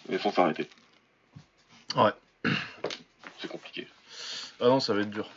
mais 0.09 0.19
sans 0.19 0.31
s'arrêter. 0.31 0.69
Ouais. 1.97 2.13
C'est 3.39 3.49
compliqué. 3.49 3.87
Ah 4.61 4.67
non, 4.67 4.81
ça 4.81 4.95
va 4.95 5.03
être 5.03 5.11
dur. 5.11 5.29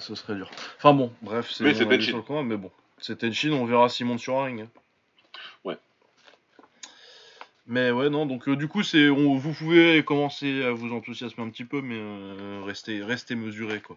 Ce 0.00 0.14
serait 0.14 0.34
dur. 0.34 0.50
Enfin 0.78 0.92
bon, 0.92 1.12
bref, 1.22 1.50
c'est 1.50 1.64
avis 1.64 1.78
Tenshin. 1.84 2.00
sur 2.00 2.16
le 2.16 2.22
combat, 2.22 2.42
mais 2.42 2.56
bon. 2.56 2.70
C'est 2.98 3.18
Tenshin, 3.18 3.52
on 3.52 3.64
verra 3.64 3.88
s'il 3.88 4.06
monte 4.06 4.20
sur 4.20 4.38
un 4.38 4.44
ring. 4.44 4.68
Ouais. 5.64 5.76
Mais 7.66 7.90
ouais, 7.90 8.10
non, 8.10 8.26
donc 8.26 8.48
euh, 8.48 8.56
du 8.56 8.68
coup, 8.68 8.82
c'est, 8.82 9.08
on, 9.08 9.36
vous 9.36 9.52
pouvez 9.52 10.02
commencer 10.04 10.64
à 10.64 10.72
vous 10.72 10.92
enthousiasmer 10.92 11.44
un 11.44 11.50
petit 11.50 11.64
peu, 11.64 11.80
mais 11.80 11.98
euh, 11.98 12.62
restez, 12.64 13.02
restez 13.02 13.34
mesuré 13.34 13.80
quoi. 13.80 13.96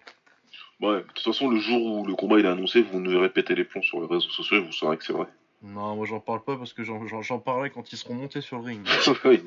Ouais, 0.79 0.97
de 0.97 1.07
toute 1.13 1.23
façon, 1.23 1.49
le 1.49 1.59
jour 1.59 1.85
où 1.85 2.05
le 2.05 2.15
combat 2.15 2.39
il 2.39 2.45
est 2.45 2.49
annoncé, 2.49 2.81
vous 2.81 2.99
nous 2.99 3.19
répétez 3.19 3.55
les 3.55 3.63
plombs 3.63 3.81
sur 3.81 4.01
les 4.01 4.07
réseaux 4.07 4.29
sociaux 4.29 4.57
et 4.57 4.61
vous 4.61 4.71
saurez 4.71 4.97
que 4.97 5.05
c'est 5.05 5.13
vrai. 5.13 5.27
Non, 5.63 5.95
moi 5.95 6.05
j'en 6.05 6.19
parle 6.19 6.43
pas 6.43 6.57
parce 6.57 6.73
que 6.73 6.83
j'en, 6.83 7.39
parlerai 7.39 7.69
quand 7.69 7.93
ils 7.93 7.97
seront 7.97 8.15
montés 8.15 8.41
sur 8.41 8.57
le 8.57 8.63
ring. 8.63 8.87
Oui. 9.25 9.41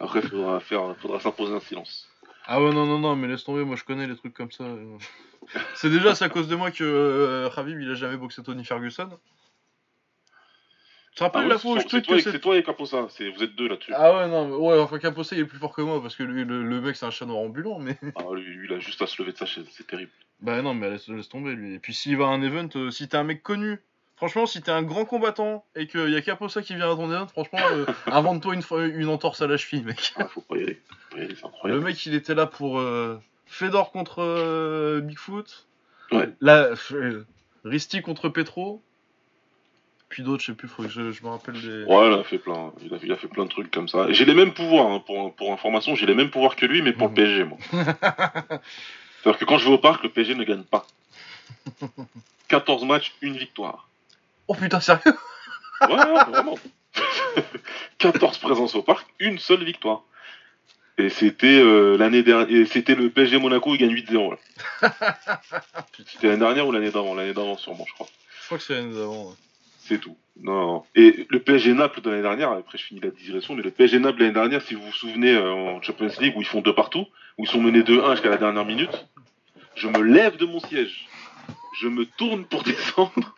Après, 0.00 0.22
faudra 0.22 0.60
faire, 0.60 0.96
faudra 0.96 1.20
s'imposer 1.20 1.54
un 1.54 1.60
silence. 1.60 2.08
Ah 2.46 2.60
ouais, 2.62 2.72
non, 2.72 2.86
non, 2.86 2.98
non, 2.98 3.16
mais 3.16 3.26
laisse 3.28 3.44
tomber, 3.44 3.64
moi 3.64 3.76
je 3.76 3.84
connais 3.84 4.06
les 4.06 4.16
trucs 4.16 4.34
comme 4.34 4.50
ça. 4.52 4.64
C'est 5.74 5.90
déjà 5.90 6.14
c'est 6.14 6.24
à 6.24 6.28
cause 6.28 6.48
de 6.48 6.56
moi 6.56 6.70
que 6.70 6.84
euh, 6.84 7.50
Khabib 7.50 7.80
il 7.80 7.90
a 7.90 7.94
jamais 7.94 8.16
boxé 8.16 8.42
Tony 8.42 8.64
Ferguson. 8.64 9.08
Tu 11.12 11.18
te 11.18 11.24
rappelles 11.24 11.42
Ah 11.42 11.44
ouais, 11.44 11.50
la 11.52 11.58
fois 11.58 11.72
où 11.72 11.76
je 11.76 11.80
c'est 11.88 12.02
toi, 12.02 12.14
que 12.14 12.20
et- 12.20 12.22
c'est 12.22 12.32
c'est 12.32 12.40
toi 12.40 12.56
et 12.56 12.62
Caposa, 12.62 13.02
vous 13.02 13.42
êtes 13.42 13.54
deux 13.56 13.68
là-dessus. 13.68 13.92
Ah 13.94 14.14
ouais, 14.16 14.28
non, 14.28 14.48
mais- 14.48 14.54
ouais, 14.56 14.78
enfin 14.80 14.98
Caposa 14.98 15.34
il 15.34 15.42
est 15.42 15.44
plus 15.46 15.58
fort 15.58 15.74
que 15.74 15.80
moi 15.82 16.00
parce 16.02 16.14
que 16.14 16.22
lui, 16.22 16.44
le, 16.44 16.62
le 16.62 16.80
mec 16.80 16.94
c'est 16.96 17.06
un 17.06 17.10
chat 17.10 17.26
noir 17.26 17.38
ambulant, 17.38 17.78
mais. 17.78 17.96
Ah, 18.16 18.22
lui, 18.34 18.42
lui, 18.42 18.66
il 18.68 18.74
a 18.74 18.78
juste 18.80 19.00
à 19.02 19.06
se 19.06 19.20
lever 19.22 19.32
de 19.32 19.38
sa 19.38 19.46
chaise, 19.46 19.66
c'est 19.70 19.86
terrible. 19.86 20.10
Bah 20.40 20.60
non, 20.62 20.74
mais 20.74 20.90
laisse, 20.90 21.08
laisse 21.08 21.28
tomber 21.28 21.54
lui. 21.54 21.74
Et 21.74 21.78
puis 21.78 21.94
s'il 21.94 22.16
va 22.16 22.26
à 22.26 22.28
un 22.28 22.42
event, 22.42 22.68
euh, 22.76 22.90
si 22.90 23.08
t'es 23.08 23.16
un 23.16 23.24
mec 23.24 23.42
connu, 23.42 23.78
franchement, 24.16 24.46
si 24.46 24.62
t'es 24.62 24.70
un 24.70 24.82
grand 24.82 25.04
combattant 25.04 25.64
et 25.74 25.86
qu'il 25.86 26.10
y 26.10 26.16
a 26.16 26.20
Caposa 26.22 26.62
qui 26.62 26.74
vient 26.74 26.90
à 26.90 26.96
ton 26.96 27.10
event, 27.10 27.26
franchement, 27.26 27.58
euh, 27.72 27.86
invente-toi 28.06 28.54
une, 28.54 29.00
une 29.00 29.08
entorse 29.08 29.42
à 29.42 29.46
la 29.46 29.56
cheville, 29.56 29.84
mec. 29.84 30.12
Ah, 30.16 30.26
faut 30.26 30.40
pas 30.40 30.56
y 30.56 30.62
aller. 30.62 30.80
Faut 31.10 31.16
pas 31.16 31.18
y 31.20 31.24
aller, 31.24 31.34
c'est 31.34 31.68
Le 31.68 31.80
mec 31.80 32.06
il 32.06 32.14
était 32.14 32.34
là 32.34 32.46
pour 32.46 32.78
euh, 32.78 33.20
Fedor 33.46 33.92
contre 33.92 34.22
euh, 34.22 35.00
Bigfoot. 35.00 35.66
Ouais. 36.12 36.28
Là, 36.40 36.70
euh, 36.92 37.24
Risti 37.64 38.02
contre 38.02 38.28
Petro. 38.28 38.82
Puis 40.08 40.22
d'autres, 40.22 40.40
je 40.40 40.52
sais 40.52 40.56
plus, 40.56 40.68
faut 40.68 40.84
que 40.84 40.88
je, 40.88 41.10
je 41.10 41.22
me 41.24 41.28
rappelle 41.30 41.60
des. 41.60 41.84
Ouais, 41.84 42.06
il 42.06 42.12
a 42.12 42.22
fait 42.22 42.38
plein, 42.38 42.72
il 42.80 42.94
a, 42.94 42.98
il 43.02 43.10
a 43.10 43.16
fait 43.16 43.26
plein 43.26 43.44
de 43.44 43.50
trucs 43.50 43.72
comme 43.72 43.88
ça. 43.88 44.06
J'ai 44.12 44.24
les 44.24 44.34
mêmes 44.34 44.54
pouvoirs, 44.54 44.86
hein, 44.86 45.02
pour, 45.04 45.34
pour 45.34 45.52
information, 45.52 45.96
j'ai 45.96 46.06
les 46.06 46.14
mêmes 46.14 46.30
pouvoirs 46.30 46.54
que 46.54 46.64
lui, 46.64 46.80
mais 46.80 46.92
pour 46.92 47.08
le 47.08 47.14
PSG, 47.14 47.42
moi. 47.42 47.58
C'est-à-dire 47.72 49.38
que 49.40 49.44
quand 49.44 49.58
je 49.58 49.66
vais 49.66 49.74
au 49.74 49.78
parc, 49.78 50.04
le 50.04 50.10
PSG 50.10 50.36
ne 50.36 50.44
gagne 50.44 50.62
pas. 50.62 50.86
14 52.48 52.84
matchs, 52.84 53.16
une 53.20 53.36
victoire. 53.36 53.88
Oh 54.48 54.54
putain, 54.54 54.80
sérieux 54.80 55.14
Ouais, 55.82 55.94
ouais, 55.96 56.24
vraiment. 56.30 56.58
14 57.98 58.38
présences 58.38 58.74
au 58.74 58.82
parc, 58.82 59.06
une 59.18 59.38
seule 59.38 59.64
victoire. 59.64 60.02
Et 60.98 61.10
c'était 61.10 61.58
euh, 61.60 61.98
l'année 61.98 62.22
dernière, 62.22 62.48
et 62.54 62.64
c'était 62.64 62.94
le 62.94 63.10
PSG 63.10 63.38
Monaco, 63.38 63.74
il 63.74 63.78
gagne 63.78 63.94
8-0 63.94 64.30
là. 64.80 64.90
C'était 66.06 66.28
l'année 66.28 66.38
dernière 66.40 66.66
ou 66.66 66.72
l'année 66.72 66.90
d'avant? 66.90 67.14
L'année 67.14 67.34
d'avant 67.34 67.58
sûrement, 67.58 67.84
je 67.86 67.92
crois. 67.92 68.06
Je 68.40 68.46
crois 68.46 68.58
que 68.58 68.64
c'est 68.64 68.74
l'année 68.74 68.94
d'avant. 68.94 69.26
ouais. 69.28 69.34
C'est 69.80 69.98
tout. 69.98 70.16
Non. 70.40 70.84
Et 70.94 71.26
le 71.28 71.38
PSG 71.38 71.74
Naples 71.74 72.00
de 72.00 72.08
l'année 72.10 72.22
dernière, 72.22 72.50
après 72.52 72.78
je 72.78 72.84
finis 72.84 73.00
la 73.00 73.10
digression, 73.10 73.54
mais 73.54 73.62
le 73.62 73.70
PSG 73.70 73.98
Naples 73.98 74.18
de 74.18 74.22
l'année 74.22 74.34
dernière, 74.34 74.62
si 74.62 74.74
vous 74.74 74.82
vous 74.82 74.92
souvenez, 74.92 75.34
euh, 75.34 75.52
en 75.52 75.82
Champions 75.82 76.08
League, 76.18 76.34
où 76.36 76.40
ils 76.40 76.46
font 76.46 76.62
deux 76.62 76.74
partout, 76.74 77.06
où 77.36 77.44
ils 77.44 77.48
sont 77.48 77.60
menés 77.60 77.82
2-1 77.82 78.12
jusqu'à 78.12 78.30
la 78.30 78.38
dernière 78.38 78.64
minute, 78.64 79.06
je 79.74 79.88
me 79.88 80.00
lève 80.00 80.38
de 80.38 80.46
mon 80.46 80.60
siège, 80.60 81.06
je 81.78 81.88
me 81.88 82.06
tourne 82.06 82.46
pour 82.46 82.62
descendre, 82.64 83.36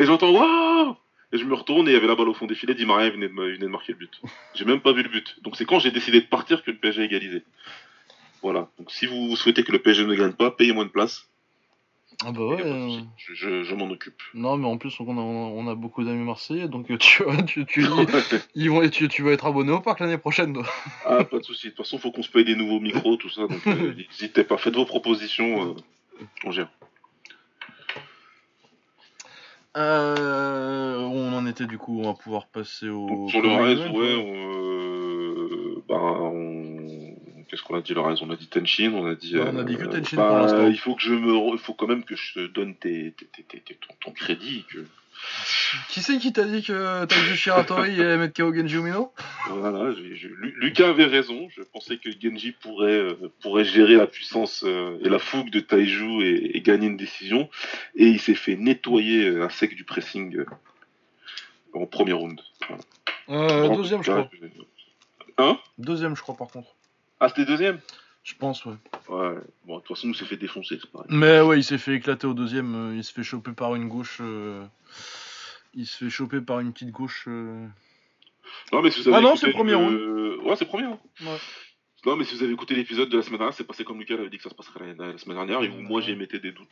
et 0.00 0.04
j'entends 0.06 0.30
Waouh 0.32 0.96
Et 1.32 1.38
je 1.38 1.44
me 1.44 1.54
retourne 1.54 1.86
et 1.88 1.92
il 1.92 1.94
y 1.94 1.96
avait 1.96 2.06
la 2.06 2.14
balle 2.16 2.28
au 2.28 2.34
fond 2.34 2.46
des 2.46 2.54
filets, 2.54 2.74
Di 2.74 2.86
Maria 2.86 3.10
venait 3.10 3.28
de, 3.28 3.32
venait 3.34 3.58
de 3.58 3.66
marquer 3.66 3.92
le 3.92 3.98
but. 3.98 4.20
J'ai 4.54 4.64
même 4.64 4.80
pas 4.80 4.92
vu 4.92 5.02
le 5.02 5.08
but. 5.08 5.36
Donc 5.42 5.56
c'est 5.56 5.64
quand 5.64 5.78
j'ai 5.78 5.90
décidé 5.90 6.20
de 6.20 6.26
partir 6.26 6.62
que 6.64 6.70
le 6.70 6.76
PSG 6.78 7.02
a 7.02 7.04
égalisé. 7.04 7.42
Voilà. 8.42 8.68
Donc 8.78 8.90
si 8.90 9.06
vous 9.06 9.36
souhaitez 9.36 9.62
que 9.64 9.72
le 9.72 9.78
PSG 9.80 10.04
ne 10.06 10.14
gagne 10.14 10.32
pas, 10.32 10.50
payez-moi 10.50 10.84
une 10.84 10.90
place. 10.90 11.26
Ah 12.24 12.32
bah 12.32 12.44
ouais. 12.44 12.60
euh. 12.62 12.98
Je, 13.16 13.32
je- 13.34 13.62
je 13.62 13.74
m'en 13.74 13.88
occupe. 13.88 14.20
Non, 14.34 14.56
mais 14.58 14.66
en 14.66 14.76
plus, 14.76 14.94
on 15.00 15.16
a, 15.16 15.20
on 15.22 15.66
a 15.68 15.74
beaucoup 15.74 16.04
d'amis 16.04 16.24
marseillais, 16.24 16.68
donc 16.68 16.86
tu 16.86 16.98
tu, 17.46 17.64
tu, 17.64 17.82
ils 18.54 18.68
vont, 18.70 18.86
tu, 18.90 19.08
tu 19.08 19.22
vas 19.22 19.30
être 19.30 19.46
abonné 19.46 19.70
au 19.72 19.80
parc 19.80 20.00
l'année 20.00 20.18
prochaine, 20.18 20.52
toi. 20.52 20.66
Ah, 21.06 21.24
pas 21.24 21.38
de 21.38 21.44
souci. 21.44 21.68
De 21.68 21.70
toute 21.70 21.78
façon, 21.84 21.98
faut 21.98 22.10
qu'on 22.10 22.22
se 22.22 22.30
paye 22.30 22.44
des 22.44 22.56
nouveaux 22.56 22.80
micros, 22.80 23.16
tout 23.16 23.30
ça. 23.30 23.42
Donc, 23.46 23.62
euh, 23.68 23.94
n'hésitez 23.94 24.44
pas. 24.44 24.58
Faites 24.58 24.74
vos 24.74 24.84
propositions. 24.84 25.70
euh, 25.70 25.74
on 26.44 26.50
gère. 26.50 26.68
Euh, 29.76 30.98
on 30.98 31.32
en 31.32 31.46
était 31.46 31.66
du 31.66 31.78
coup, 31.78 32.00
on 32.00 32.04
va 32.12 32.14
pouvoir 32.14 32.46
passer 32.48 32.88
au. 32.88 33.06
Donc, 33.06 33.30
sur 33.30 33.40
le 33.40 33.48
reste, 33.50 33.88
ouais, 33.90 34.14
on, 34.16 34.34
euh, 35.76 35.84
bah, 35.88 35.94
on... 36.00 37.14
qu'est-ce 37.48 37.62
qu'on 37.62 37.76
a 37.76 37.80
dit 37.80 37.94
le 37.94 38.00
reste 38.00 38.22
On 38.22 38.30
a 38.30 38.36
dit 38.36 38.48
Tenshin, 38.48 38.92
on 38.94 39.06
a 39.06 39.14
dit. 39.14 39.36
On 39.38 39.56
a 39.58 39.62
dit 39.64 39.76
que 39.76 39.84
Tenshin 39.84 40.16
bah, 40.16 40.28
pour 40.28 40.36
l'instant. 40.38 40.66
Il 40.66 40.78
faut 40.78 40.94
que 40.96 41.02
je 41.02 41.14
me, 41.14 41.52
il 41.52 41.58
faut 41.58 41.74
quand 41.74 41.86
même 41.86 42.02
que 42.04 42.16
je 42.16 42.34
te 42.34 42.46
donne 42.48 42.74
tes, 42.74 43.12
tes, 43.12 43.26
tes- 43.26 43.42
tes- 43.44 43.60
tes- 43.60 43.74
ton, 43.76 43.94
ton 44.04 44.10
crédit. 44.10 44.64
Que... 44.72 44.84
Qui 45.88 46.02
c'est 46.02 46.18
qui 46.18 46.32
t'a 46.32 46.44
dit 46.44 46.62
que 46.62 47.04
Taiji 47.04 47.36
Shiratori 47.36 48.00
allait 48.00 48.16
mettre 48.16 48.34
KO 48.34 48.54
Genji 48.54 48.76
Umino 48.76 49.12
Voilà, 49.48 49.92
Lucas 50.56 50.88
avait 50.88 51.04
raison. 51.04 51.48
Je 51.50 51.62
pensais 51.62 51.98
que 51.98 52.10
Genji 52.10 52.52
pourrait, 52.52 52.90
euh, 52.90 53.32
pourrait 53.40 53.64
gérer 53.64 53.96
la 53.96 54.06
puissance 54.06 54.64
euh, 54.64 54.98
et 55.02 55.08
la 55.08 55.18
fougue 55.18 55.50
de 55.50 55.60
Taiju 55.60 56.22
et, 56.22 56.56
et 56.56 56.60
gagner 56.60 56.88
une 56.88 56.96
décision. 56.96 57.48
Et 57.94 58.06
il 58.06 58.20
s'est 58.20 58.34
fait 58.34 58.56
nettoyer 58.56 59.28
euh, 59.28 59.46
à 59.46 59.50
sec 59.50 59.74
du 59.74 59.84
pressing 59.84 60.44
en 61.72 61.86
premier 61.86 62.12
round. 62.12 62.40
Voilà. 63.28 63.68
Deuxième, 63.76 64.02
je 64.02 64.10
crois. 64.10 64.30
Hein? 65.38 65.58
Deuxième, 65.78 66.16
je 66.16 66.22
crois, 66.22 66.36
par 66.36 66.48
contre. 66.48 66.74
Ah, 67.20 67.28
c'était 67.28 67.44
deuxième? 67.44 67.78
Je 68.30 68.36
pense, 68.36 68.64
ouais. 68.64 68.74
Ouais. 69.08 69.34
Bon, 69.66 69.78
de 69.78 69.82
toute 69.82 69.96
façon, 69.96 70.08
il 70.08 70.14
s'est 70.14 70.24
fait 70.24 70.36
défoncer, 70.36 70.78
c'est 70.80 70.90
pareil. 70.90 71.08
Mais 71.10 71.40
ouais, 71.40 71.58
il 71.58 71.64
s'est 71.64 71.78
fait 71.78 71.94
éclater 71.96 72.28
au 72.28 72.34
deuxième. 72.34 72.74
euh, 72.92 72.96
il 72.96 73.02
se 73.02 73.12
fait 73.12 73.24
choper 73.24 73.50
par 73.50 73.74
une 73.74 73.88
gauche. 73.88 74.18
euh, 74.20 74.64
Il 75.74 75.84
se 75.84 76.04
fait 76.04 76.10
choper 76.10 76.40
par 76.40 76.60
une 76.60 76.72
petite 76.72 76.90
gauche. 76.92 77.24
euh, 77.26 77.66
Non, 78.72 78.82
mais 78.82 78.90
si 78.92 79.00
vous 79.00 79.08
avez 79.08 79.16
Ah 79.16 79.20
non, 79.20 79.28
écouté 79.30 79.40
c'est 79.40 79.46
le 79.48 79.52
premier 79.54 79.72
le- 79.72 80.38
Ouais, 80.44 80.54
c'est 80.54 80.64
le 80.64 80.68
premier. 80.68 80.84
hein. 80.84 80.98
Ouais. 81.22 81.38
Non, 82.06 82.14
mais 82.16 82.24
si 82.24 82.36
vous 82.36 82.42
avez 82.44 82.52
écouté 82.52 82.74
l'épisode 82.76 83.08
de 83.08 83.16
la 83.16 83.22
semaine 83.24 83.38
dernière, 83.38 83.54
c'est 83.54 83.64
passé 83.66 83.82
comme 83.84 83.98
Lucas 83.98 84.14
avait 84.14 84.30
dit 84.30 84.36
que 84.36 84.44
ça 84.44 84.50
se 84.50 84.54
passerait 84.54 84.94
la, 84.96 85.18
semaine 85.18 85.36
dernière, 85.36 85.62
et 85.64 85.68
où 85.68 85.80
moi 85.82 86.00
j'ai 86.00 86.12
émettais 86.12 86.38
des 86.38 86.52
doutes. 86.52 86.68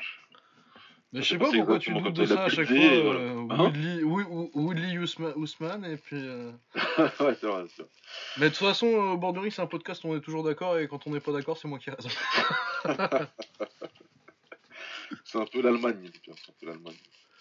Mais 1.13 1.23
je 1.23 1.29
sais 1.29 1.39
pas 1.39 1.51
pourquoi 1.51 1.79
tu 1.79 1.93
doutes 1.95 2.13
de 2.13 2.27
ça, 2.27 2.45
à 2.45 2.49
chaque 2.51 2.67
fois. 2.69 2.77
voilà. 2.77 3.21
euh, 3.21 3.47
Hein 3.51 3.65
Woodley, 3.65 4.03
Wood- 4.03 4.51
Woodley 4.55 4.93
Usman, 4.95 5.33
Usman, 5.37 5.85
et 5.87 5.97
puis. 5.97 6.19
euh, 6.23 6.53
ouais, 6.77 7.35
c'est 7.41 7.47
vrai, 7.47 7.65
c'est 7.75 7.83
vrai. 7.83 7.91
Mais 8.37 8.45
de 8.51 8.55
toute 8.55 8.59
façon, 8.67 8.87
euh, 8.87 9.13
au 9.13 9.17
bord 9.17 9.33
du 9.33 9.39
ring, 9.39 9.51
c'est 9.51 9.63
un 9.63 9.67
podcast 9.67 10.05
où 10.05 10.09
on 10.09 10.17
est 10.17 10.21
toujours 10.21 10.45
d'accord, 10.45 10.79
et 10.79 10.87
quand 10.87 11.07
on 11.07 11.11
n'est 11.11 11.21
pas 11.21 11.33
d'accord, 11.33 11.57
c'est 11.57 11.67
moi 11.69 11.79
qui 11.79 11.89
ai 11.89 11.93
raison. 11.99 12.11
C'est 15.25 15.39
un 15.39 15.47
peu 15.47 15.63
l'Allemagne, 15.63 16.11
c'est 16.25 16.31
un 16.31 16.55
peu 16.61 16.67
l'Allemagne. 16.67 16.97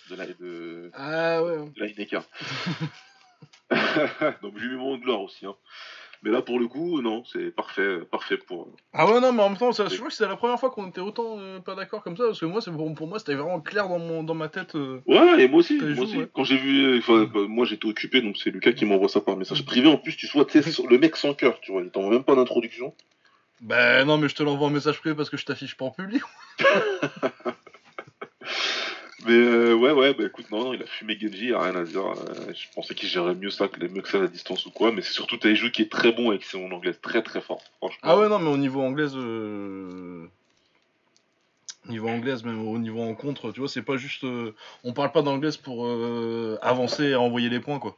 De 0.09 0.15
la, 0.15 0.25
de, 0.27 0.89
Ah 0.93 1.43
ouais. 1.43 1.57
de 1.69 1.79
la 1.81 1.87
Heineken. 1.87 2.21
Donc 4.41 4.57
j'ai 4.57 4.67
mis 4.67 4.75
mon 4.77 4.97
gloire 4.97 5.21
aussi. 5.21 5.45
Hein. 5.45 5.55
Mais 6.23 6.31
là, 6.31 6.41
pour 6.41 6.59
le 6.59 6.67
coup, 6.67 7.01
non, 7.01 7.23
c'est 7.31 7.51
parfait, 7.55 7.99
parfait 8.11 8.37
pour. 8.37 8.67
Ah 8.93 9.05
ouais, 9.05 9.19
non, 9.19 9.31
mais 9.31 9.43
en 9.43 9.49
même 9.49 9.57
temps, 9.57 9.71
ça, 9.71 9.87
je 9.87 9.95
crois 9.95 10.07
que 10.07 10.13
c'était 10.13 10.29
la 10.29 10.35
première 10.35 10.59
fois 10.59 10.71
qu'on 10.71 10.87
était 10.87 10.99
autant 11.01 11.37
euh, 11.39 11.59
pas 11.59 11.75
d'accord 11.75 12.01
comme 12.03 12.17
ça, 12.17 12.25
parce 12.25 12.39
que 12.39 12.45
moi, 12.45 12.59
c'est 12.61 12.71
pour, 12.71 12.93
pour 12.95 13.07
moi, 13.07 13.19
c'était 13.19 13.35
vraiment 13.35 13.61
clair 13.61 13.87
dans, 13.87 13.99
mon, 13.99 14.23
dans 14.23 14.33
ma 14.33 14.49
tête. 14.49 14.75
euh. 14.75 14.99
Ouais, 15.05 15.43
et 15.43 15.47
moi 15.47 15.59
aussi, 15.59 15.77
moi 15.79 16.03
aussi. 16.03 16.17
ouais. 16.17 16.27
Quand 16.33 16.43
j'ai 16.43 16.57
vu, 16.57 16.85
euh, 16.85 16.97
enfin, 16.97 17.25
bah, 17.31 17.41
moi 17.47 17.65
j'étais 17.65 17.85
occupé, 17.85 18.21
donc 18.21 18.37
c'est 18.37 18.49
Lucas 18.49 18.73
qui 18.73 18.85
m'envoie 18.85 19.09
ça 19.09 19.21
par 19.21 19.37
message 19.37 19.63
privé. 19.65 19.87
En 19.87 19.97
plus, 19.97 20.15
tu 20.17 20.25
sur- 20.27 20.45
le 20.45 20.97
mec 20.97 21.15
sans 21.15 21.33
cœur, 21.33 21.59
tu 21.61 21.71
vois, 21.71 21.81
il 21.83 21.89
t'envoie 21.89 22.11
même 22.11 22.23
pas 22.23 22.35
d'introduction. 22.35 22.93
Ben 23.61 24.05
non, 24.05 24.17
mais 24.17 24.27
je 24.29 24.35
te 24.35 24.43
l'envoie 24.43 24.67
en 24.67 24.71
message 24.71 24.99
privé 24.99 25.15
parce 25.15 25.29
que 25.29 25.37
je 25.37 25.45
t'affiche 25.45 25.75
pas 25.77 25.85
en 25.85 25.91
public. 25.91 26.21
Mais 29.25 29.33
euh, 29.33 29.73
ouais, 29.73 29.91
ouais, 29.91 30.13
bah 30.13 30.25
écoute, 30.25 30.45
non, 30.51 30.63
non, 30.63 30.73
il 30.73 30.83
a 30.83 30.85
fumé 30.85 31.17
Genji, 31.19 31.47
il 31.47 31.53
a 31.53 31.61
rien 31.63 31.75
à 31.75 31.83
dire. 31.83 32.05
Euh, 32.05 32.53
je 32.53 32.67
pensais 32.75 32.93
qu'il 32.93 33.09
gérait 33.09 33.33
mieux 33.33 33.49
ça, 33.49 33.67
que, 33.67 33.83
mieux 33.87 34.01
que 34.01 34.09
ça 34.09 34.19
à 34.19 34.21
la 34.21 34.27
distance 34.27 34.65
ou 34.67 34.71
quoi, 34.71 34.91
mais 34.91 35.01
c'est 35.01 35.13
surtout 35.13 35.37
Taiju 35.37 35.71
qui 35.71 35.81
est 35.81 35.91
très 35.91 36.11
bon 36.11 36.29
avec 36.29 36.43
son 36.43 36.71
anglais, 36.71 36.93
très 36.93 37.23
très 37.23 37.41
fort, 37.41 37.63
franchement. 37.77 37.99
Ah 38.03 38.17
ouais, 38.17 38.29
non, 38.29 38.37
mais 38.39 38.49
au 38.49 38.57
niveau 38.57 38.81
anglaise. 38.81 39.13
Euh... 39.15 40.27
Niveau 41.89 42.09
anglaise, 42.09 42.43
même 42.43 42.67
au 42.67 42.77
niveau 42.77 43.01
en 43.01 43.15
contre, 43.15 43.51
tu 43.51 43.61
vois, 43.61 43.69
c'est 43.69 43.81
pas 43.81 43.97
juste. 43.97 44.23
euh, 44.23 44.53
On 44.83 44.93
parle 44.93 45.11
pas 45.11 45.21
d'anglaise 45.23 45.57
pour 45.57 45.85
euh, 45.87 46.59
avancer 46.61 47.05
et 47.05 47.15
envoyer 47.15 47.49
les 47.49 47.59
points, 47.59 47.79
quoi. 47.79 47.97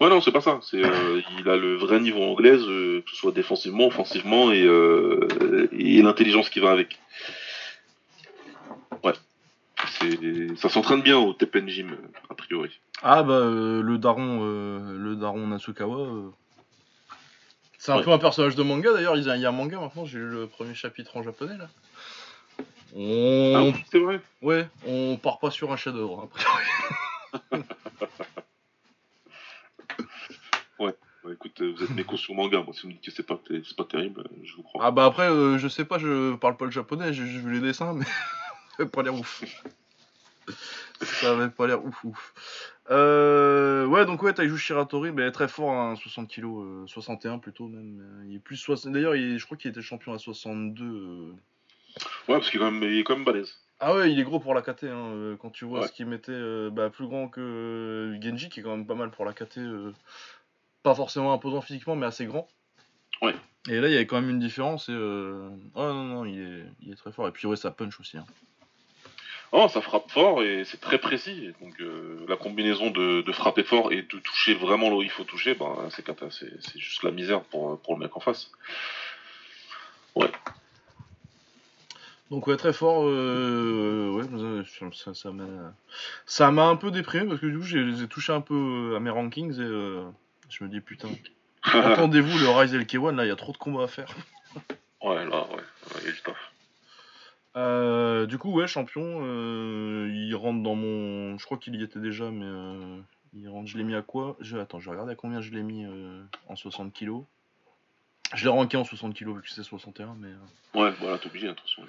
Ouais, 0.00 0.10
non, 0.10 0.20
c'est 0.20 0.32
pas 0.32 0.42
ça. 0.42 0.60
C'est, 0.62 0.84
euh, 0.84 1.22
il 1.38 1.48
a 1.48 1.56
le 1.56 1.76
vrai 1.76 1.98
niveau 2.00 2.22
anglaise, 2.22 2.62
euh, 2.68 3.00
que 3.00 3.10
ce 3.10 3.16
soit 3.16 3.32
défensivement, 3.32 3.86
offensivement, 3.86 4.52
et, 4.52 4.62
euh, 4.62 5.68
et 5.72 6.02
l'intelligence 6.02 6.50
qui 6.50 6.60
va 6.60 6.70
avec. 6.70 6.98
Ça 10.56 10.68
s'entraîne 10.68 11.02
bien 11.02 11.16
au 11.18 11.32
Teppen 11.32 11.68
Gym, 11.68 11.96
a 12.30 12.34
priori. 12.34 12.80
Ah 13.02 13.22
bah 13.22 13.34
euh, 13.34 13.82
le 13.82 13.98
daron 13.98 14.40
euh, 14.42 14.96
le 14.98 15.16
daron 15.16 15.46
Natsukawa 15.48 15.98
euh, 15.98 16.30
c'est 17.78 17.92
un 17.92 17.98
Ouais. 17.98 18.04
peu 18.04 18.10
un 18.12 18.18
personnage 18.18 18.56
de 18.56 18.62
manga 18.62 18.92
d'ailleurs, 18.92 19.16
il 19.16 19.24
y 19.24 19.30
a 19.30 19.36
il 19.36 19.42
y 19.42 19.46
a 19.46 19.48
un 19.48 19.52
manga 19.52 19.78
maintenant, 19.78 20.04
j'ai 20.04 20.18
lu 20.18 20.28
le 20.30 20.46
premier 20.46 20.74
chapitre 20.74 21.16
en 21.16 21.22
japonais 21.22 21.56
là. 21.56 21.68
Ah 22.58 22.62
On... 22.96 23.72
oui, 23.74 23.84
c'est 23.90 23.98
vrai. 23.98 24.20
Ouais, 24.42 24.68
on 24.86 25.16
part 25.22 25.38
pas 25.38 25.50
sur 25.50 25.70
un 25.72 25.76
chef-d'œuvre 25.76 26.22
a 26.22 26.26
priori. 26.28 27.62
Ouais, 30.78 31.32
écoute, 31.32 31.60
euh, 31.60 31.72
vous 31.76 31.82
êtes 31.82 31.90
méco 31.90 32.16
sur 32.16 32.34
manga, 32.34 32.62
moi 32.62 32.72
si 32.72 32.82
vous 32.82 32.88
me 32.88 32.92
dites 32.92 33.04
que 33.06 33.10
c'est 33.10 33.24
pas, 33.24 33.40
c'est 33.48 33.76
pas 33.76 33.84
terrible, 33.84 34.20
euh, 34.20 34.36
je 34.44 34.54
vous 34.54 34.62
crois. 34.62 34.84
Ah 34.84 34.92
bah 34.92 35.04
après 35.06 35.28
euh, 35.28 35.58
je 35.58 35.66
sais 35.66 35.84
pas, 35.84 35.98
je 35.98 36.36
parle 36.36 36.56
pas 36.56 36.66
le 36.66 36.70
japonais, 36.70 37.12
j'ai 37.12 37.26
juste 37.26 37.44
vu 37.44 37.52
les 37.54 37.60
dessins 37.60 37.94
mais 37.94 38.04
ça 38.78 38.86
pas 38.86 39.02
l'air 39.02 39.14
ouf. 39.14 39.42
Ça 41.02 41.32
avait 41.32 41.48
pas 41.50 41.66
l'air 41.66 41.84
ouf 41.84 42.04
ouf. 42.04 42.72
Euh, 42.90 43.84
ouais 43.86 44.06
donc 44.06 44.22
ouais 44.22 44.32
Taiju 44.32 44.56
Shiratori 44.56 45.10
mais 45.12 45.30
très 45.32 45.48
fort 45.48 45.72
hein, 45.72 45.96
60 45.96 46.28
kg, 46.28 46.86
61 46.86 47.38
plutôt 47.38 47.66
même. 47.68 48.00
euh, 48.00 48.24
Il 48.28 48.36
est 48.36 48.38
plus 48.38 48.56
60 48.56 48.92
d'ailleurs 48.92 49.14
je 49.16 49.44
crois 49.44 49.56
qu'il 49.56 49.70
était 49.70 49.82
champion 49.82 50.12
à 50.14 50.18
62 50.18 50.84
euh, 50.84 51.32
Ouais, 52.28 52.34
parce 52.36 52.50
qu'il 52.50 52.60
est 52.60 52.64
quand 52.64 52.70
même, 52.70 52.82
il 52.82 52.98
est 52.98 53.04
quand 53.04 53.16
même 53.16 53.24
balèze. 53.24 53.58
Ah 53.80 53.94
ouais, 53.94 54.12
il 54.12 54.20
est 54.20 54.22
gros 54.24 54.38
pour 54.38 54.54
la 54.54 54.60
KT. 54.62 54.84
Hein. 54.84 55.36
Quand 55.40 55.50
tu 55.50 55.64
vois 55.64 55.80
Ouais. 55.80 55.86
ce 55.88 55.92
qu'il 55.92 56.04
mettait, 56.06 56.70
bah, 56.70 56.90
plus 56.90 57.06
grand 57.06 57.28
que 57.28 58.14
Genji, 58.22 58.48
qui 58.50 58.60
est 58.60 58.62
quand 58.62 58.76
même 58.76 58.86
pas 58.86 58.94
mal 58.94 59.10
pour 59.10 59.24
la 59.24 59.32
KT. 59.32 59.60
pas 60.82 60.94
forcément 60.94 61.32
imposant 61.32 61.60
physiquement, 61.62 61.96
mais 61.96 62.04
assez 62.06 62.26
grand. 62.26 62.48
Ouais. 63.22 63.34
Et 63.68 63.80
là, 63.80 63.88
il 63.88 63.92
y 63.94 63.96
avait 63.96 64.06
quand 64.06 64.20
même 64.20 64.28
une 64.30 64.38
différence. 64.38 64.88
Et, 64.90 64.92
oh, 64.94 65.50
non, 65.74 66.04
non, 66.04 66.24
il 66.26 66.38
est, 66.40 66.64
il 66.82 66.92
est 66.92 66.96
très 66.96 67.12
fort. 67.12 67.28
Et 67.28 67.32
puis, 67.32 67.46
ouais, 67.46 67.56
ça 67.56 67.70
punch 67.70 67.98
aussi. 67.98 68.18
hein. 68.18 68.26
Oh, 69.52 69.68
ça 69.68 69.80
frappe 69.80 70.10
fort 70.10 70.42
et 70.42 70.64
c'est 70.64 70.80
très 70.80 70.98
précis. 70.98 71.52
Donc 71.60 71.80
euh, 71.80 72.24
la 72.28 72.36
combinaison 72.36 72.90
de, 72.90 73.22
de 73.22 73.32
frapper 73.32 73.62
fort 73.64 73.92
et 73.92 74.02
de 74.02 74.18
toucher 74.18 74.54
vraiment 74.54 74.90
là 74.90 74.96
où 74.96 75.02
il 75.02 75.10
faut 75.10 75.24
toucher, 75.24 75.54
ben, 75.54 75.88
c'est, 75.90 76.04
c'est, 76.30 76.78
juste 76.78 77.02
la 77.02 77.10
misère 77.10 77.42
pour, 77.42 77.78
pour 77.80 77.94
le 77.94 78.00
mec 78.00 78.16
en 78.16 78.20
face. 78.20 78.50
Donc, 82.30 82.48
ouais, 82.48 82.56
très 82.56 82.72
fort. 82.72 83.04
euh, 83.04 84.10
ouais, 84.10 84.64
ça- 84.64 84.90
ça 84.92 85.14
ça 85.14 85.30
m'a 85.30 85.72
ça 86.26 86.50
m'a 86.50 86.64
un 86.66 86.76
peu 86.76 86.90
déprimé 86.90 87.28
parce 87.28 87.40
que 87.40 87.46
du 87.46 87.58
coup, 87.58 87.64
j'ai 87.64 88.08
touchés 88.08 88.32
un 88.32 88.40
peu 88.40 88.94
à 88.96 89.00
mes 89.00 89.10
rankings 89.10 89.54
et 89.54 89.62
euh, 89.62 90.04
je 90.48 90.64
me 90.64 90.68
dis, 90.68 90.80
putain, 90.80 91.08
entendez-vous 91.72 92.36
le 92.38 92.48
Rise 92.50 92.74
et 92.74 92.78
le 92.78 92.84
K1, 92.84 93.14
là, 93.14 93.24
il 93.24 93.28
y 93.28 93.30
a 93.30 93.36
trop 93.36 93.52
de 93.52 93.58
combats 93.58 93.84
à 93.84 93.88
faire. 93.88 94.12
ouais, 95.02 95.24
là, 95.24 95.46
ouais, 95.50 95.56
ouais, 95.56 96.00
il 96.00 96.06
y 96.06 96.08
a 96.08 96.12
du 96.12 96.20
taf. 96.22 96.45
Euh, 97.56 98.26
du 98.26 98.38
coup, 98.38 98.52
ouais, 98.52 98.66
champion, 98.66 99.20
euh, 99.22 100.10
il 100.12 100.34
rentre 100.34 100.62
dans 100.62 100.74
mon. 100.74 101.38
Je 101.38 101.44
crois 101.44 101.56
qu'il 101.56 101.74
y 101.74 101.82
était 101.82 102.00
déjà, 102.00 102.30
mais 102.30 102.44
euh, 102.44 102.98
il 103.34 103.48
rentre. 103.48 103.68
Je 103.68 103.78
l'ai 103.78 103.84
mis 103.84 103.94
à 103.94 104.02
quoi? 104.02 104.36
Je... 104.40 104.58
Attends, 104.58 104.78
je 104.78 104.84
vais 104.86 104.90
regarder 104.90 105.12
à 105.12 105.16
combien 105.16 105.40
je 105.40 105.50
l'ai 105.50 105.62
mis 105.62 105.86
en 106.48 106.56
60 106.56 106.92
kg. 106.92 107.22
Je 108.34 108.44
l'ai 108.44 108.50
ranké 108.50 108.76
en 108.76 108.84
60 108.84 109.14
kg 109.14 109.28
vu 109.36 109.42
que 109.42 109.50
c'est 109.50 109.62
61, 109.62 110.16
mais. 110.18 110.28
Ouais, 110.78 110.92
voilà, 111.00 111.18
t'es 111.18 111.28
obligé, 111.28 111.46
de 111.48 111.52
toute 111.52 111.68
façon. 111.68 111.82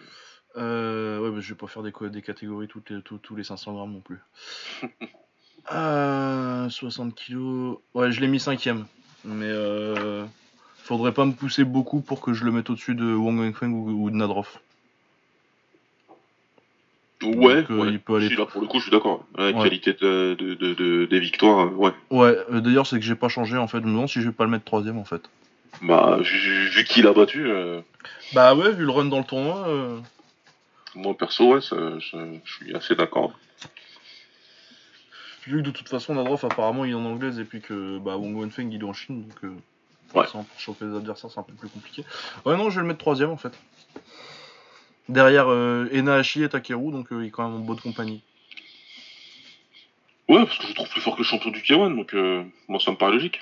Euh, 0.55 1.19
ouais, 1.19 1.31
mais 1.31 1.41
je 1.41 1.49
vais 1.49 1.57
pas 1.57 1.67
faire 1.67 1.83
des, 1.83 2.21
catégories 2.21 2.67
toutes 2.67 2.89
les, 2.89 3.01
tous- 3.01 3.17
tous 3.17 3.35
les 3.35 3.43
500 3.43 3.73
grammes 3.73 3.93
non 3.93 4.01
plus. 4.01 4.19
Euh, 5.73 6.69
60 6.69 7.13
kg. 7.13 7.75
Ouais, 7.93 8.09
je 8.09 8.21
l'ai 8.21 8.29
mis 8.29 8.39
cinquième. 8.39 8.85
Mais 9.25 9.51
faudrait 10.77 11.11
pas 11.11 11.25
me 11.25 11.33
pousser 11.33 11.65
beaucoup 11.65 11.99
pour 11.99 12.21
que 12.21 12.31
je 12.31 12.45
le 12.45 12.53
mette 12.53 12.69
au-dessus 12.69 12.95
de 12.95 13.13
Wang 13.13 13.37
Wenfeng 13.37 13.73
ou, 13.73 14.05
ou 14.05 14.09
de 14.09 14.15
Nadrov. 14.15 14.47
Ouais, 17.23 17.61
Donc, 17.63 17.71
euh, 17.71 17.77
ouais. 17.83 17.89
il 17.89 17.99
peut 17.99 18.15
aller 18.15 18.29
là, 18.29 18.45
pour 18.45 18.61
le 18.61 18.67
coup, 18.67 18.77
je 18.77 18.83
suis 18.83 18.91
d'accord. 18.91 19.25
La 19.37 19.45
Ouais. 19.47 19.53
qualité 19.63 19.93
de, 19.93 20.35
de, 20.37 20.53
de- 20.53 20.73
de- 20.75 21.05
des 21.05 21.19
victoires, 21.19 21.65
euh, 21.65 21.69
ouais. 21.71 21.91
Ouais, 22.11 22.37
euh, 22.51 22.61
d'ailleurs, 22.61 22.85
c'est 22.85 22.99
que 22.99 23.05
j'ai 23.05 23.15
pas 23.15 23.27
changé 23.27 23.57
en 23.57 23.67
fait. 23.67 23.79
Je 23.79 23.83
me 23.85 23.89
demande 23.91 24.07
si 24.07 24.21
je 24.21 24.27
vais 24.27 24.33
pas 24.33 24.43
le 24.43 24.51
mettre 24.51 24.65
troisième 24.65 24.99
en 24.99 25.03
fait. 25.03 25.21
Bah, 25.81 26.17
vu, 26.21 26.67
vu 26.69 26.83
qu'il 26.83 27.07
a 27.07 27.13
battu, 27.13 27.47
euh, 27.47 27.81
Bah 28.33 28.53
ouais, 28.53 28.71
vu 28.71 28.85
le 28.85 28.91
run 28.91 29.05
dans 29.05 29.17
le 29.17 29.23
tournoi. 29.23 29.67
euh, 29.67 29.99
moi 30.93 31.15
perso, 31.17 31.53
ouais, 31.55 31.61
ça- 31.61 31.99
ça- 32.11 32.17
je 32.45 32.53
suis 32.53 32.75
assez 32.75 32.93
d'accord. 32.95 33.33
Vu 35.47 35.57
que 35.57 35.61
de 35.63 35.71
toute 35.71 35.89
façon, 35.89 36.13
Nadrov 36.13 36.43
apparemment 36.45 36.85
il 36.85 36.91
est 36.91 36.95
en 36.95 37.05
anglaise 37.05 37.39
et 37.39 37.45
puis 37.45 37.61
que 37.61 37.97
bah, 37.99 38.17
Wong 38.17 38.35
Wenfeng 38.37 38.69
il 38.71 38.81
est 38.81 38.83
en 38.85 38.93
Chine 38.93 39.23
donc. 39.23 39.43
euh, 39.43 39.53
Ouais. 40.13 40.25
Pour 40.31 40.45
choper 40.57 40.85
les 40.85 40.95
adversaires, 40.95 41.29
c'est 41.29 41.39
un 41.39 41.43
peu 41.43 41.51
plus 41.53 41.67
compliqué. 41.67 42.05
Ouais, 42.45 42.55
non, 42.55 42.69
je 42.69 42.75
vais 42.75 42.81
le 42.81 42.87
mettre 42.87 42.99
troisième 42.99 43.29
en 43.29 43.35
fait. 43.37 43.51
Derrière 45.09 45.47
euh, 45.47 45.87
Enahashi 45.93 46.43
et 46.43 46.49
Takeru, 46.49 46.91
donc 46.91 47.11
euh, 47.11 47.23
il 47.23 47.27
est 47.27 47.31
quand 47.31 47.47
même 47.49 47.61
en 47.61 47.63
bonne 47.65 47.79
compagnie. 47.79 48.21
Ouais, 50.27 50.43
parce 50.45 50.57
que 50.57 50.63
je 50.63 50.67
le 50.69 50.73
trouve 50.73 50.89
plus 50.89 50.99
fort 51.01 51.13
que 51.15 51.19
le 51.21 51.25
champion 51.25 51.51
du 51.51 51.61
K1, 51.61 51.95
donc 51.95 52.13
euh, 52.13 52.43
moi 52.67 52.79
ça 52.81 52.91
me 52.91 52.97
paraît 52.97 53.13
logique. 53.13 53.39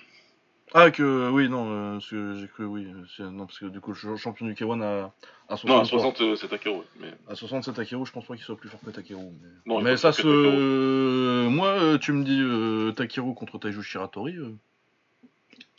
Ah, 0.74 0.92
que 0.92 1.30
oui, 1.30 1.48
non, 1.48 1.68
euh, 1.72 1.94
parce 1.94 2.10
que 2.10 2.36
j'ai 2.40 2.48
cru, 2.48 2.66
oui. 2.66 2.86
c'est- 3.16 3.24
Non, 3.24 3.46
parce 3.46 3.58
que 3.60 3.66
du 3.68 3.80
coup, 3.80 3.94
le 4.04 4.18
champion 4.18 4.46
du 4.46 4.54
K1 4.54 4.82
à, 4.84 5.14
à 5.48 5.58
63. 5.58 5.70
Non, 5.76 5.82
à 5.82 5.86
60, 5.86 6.22
euh, 6.22 6.36
c'est 6.36 6.48
Takeru, 6.50 6.82
mais... 7.00 7.14
À 7.30 7.36
67 7.36 7.74
Takeru, 7.76 8.06
je 8.06 8.12
pense 8.12 8.26
pas 8.26 8.36
qu'il 8.36 8.44
soit 8.44 8.58
plus 8.58 8.68
fort 8.70 8.80
que 8.86 8.90
Takeru. 8.92 9.22
Mais, 9.66 9.82
Non, 9.82 9.98
ça 9.98 10.12
se. 10.12 11.48
Moi, 11.48 11.98
tu 12.00 12.12
me 12.12 12.24
dis 12.24 12.40
euh, 12.42 12.92
Takeru 12.92 13.34
contre 13.36 13.58
Taiju 13.58 13.82
Shiratori. 13.82 14.36
euh, 14.38 14.50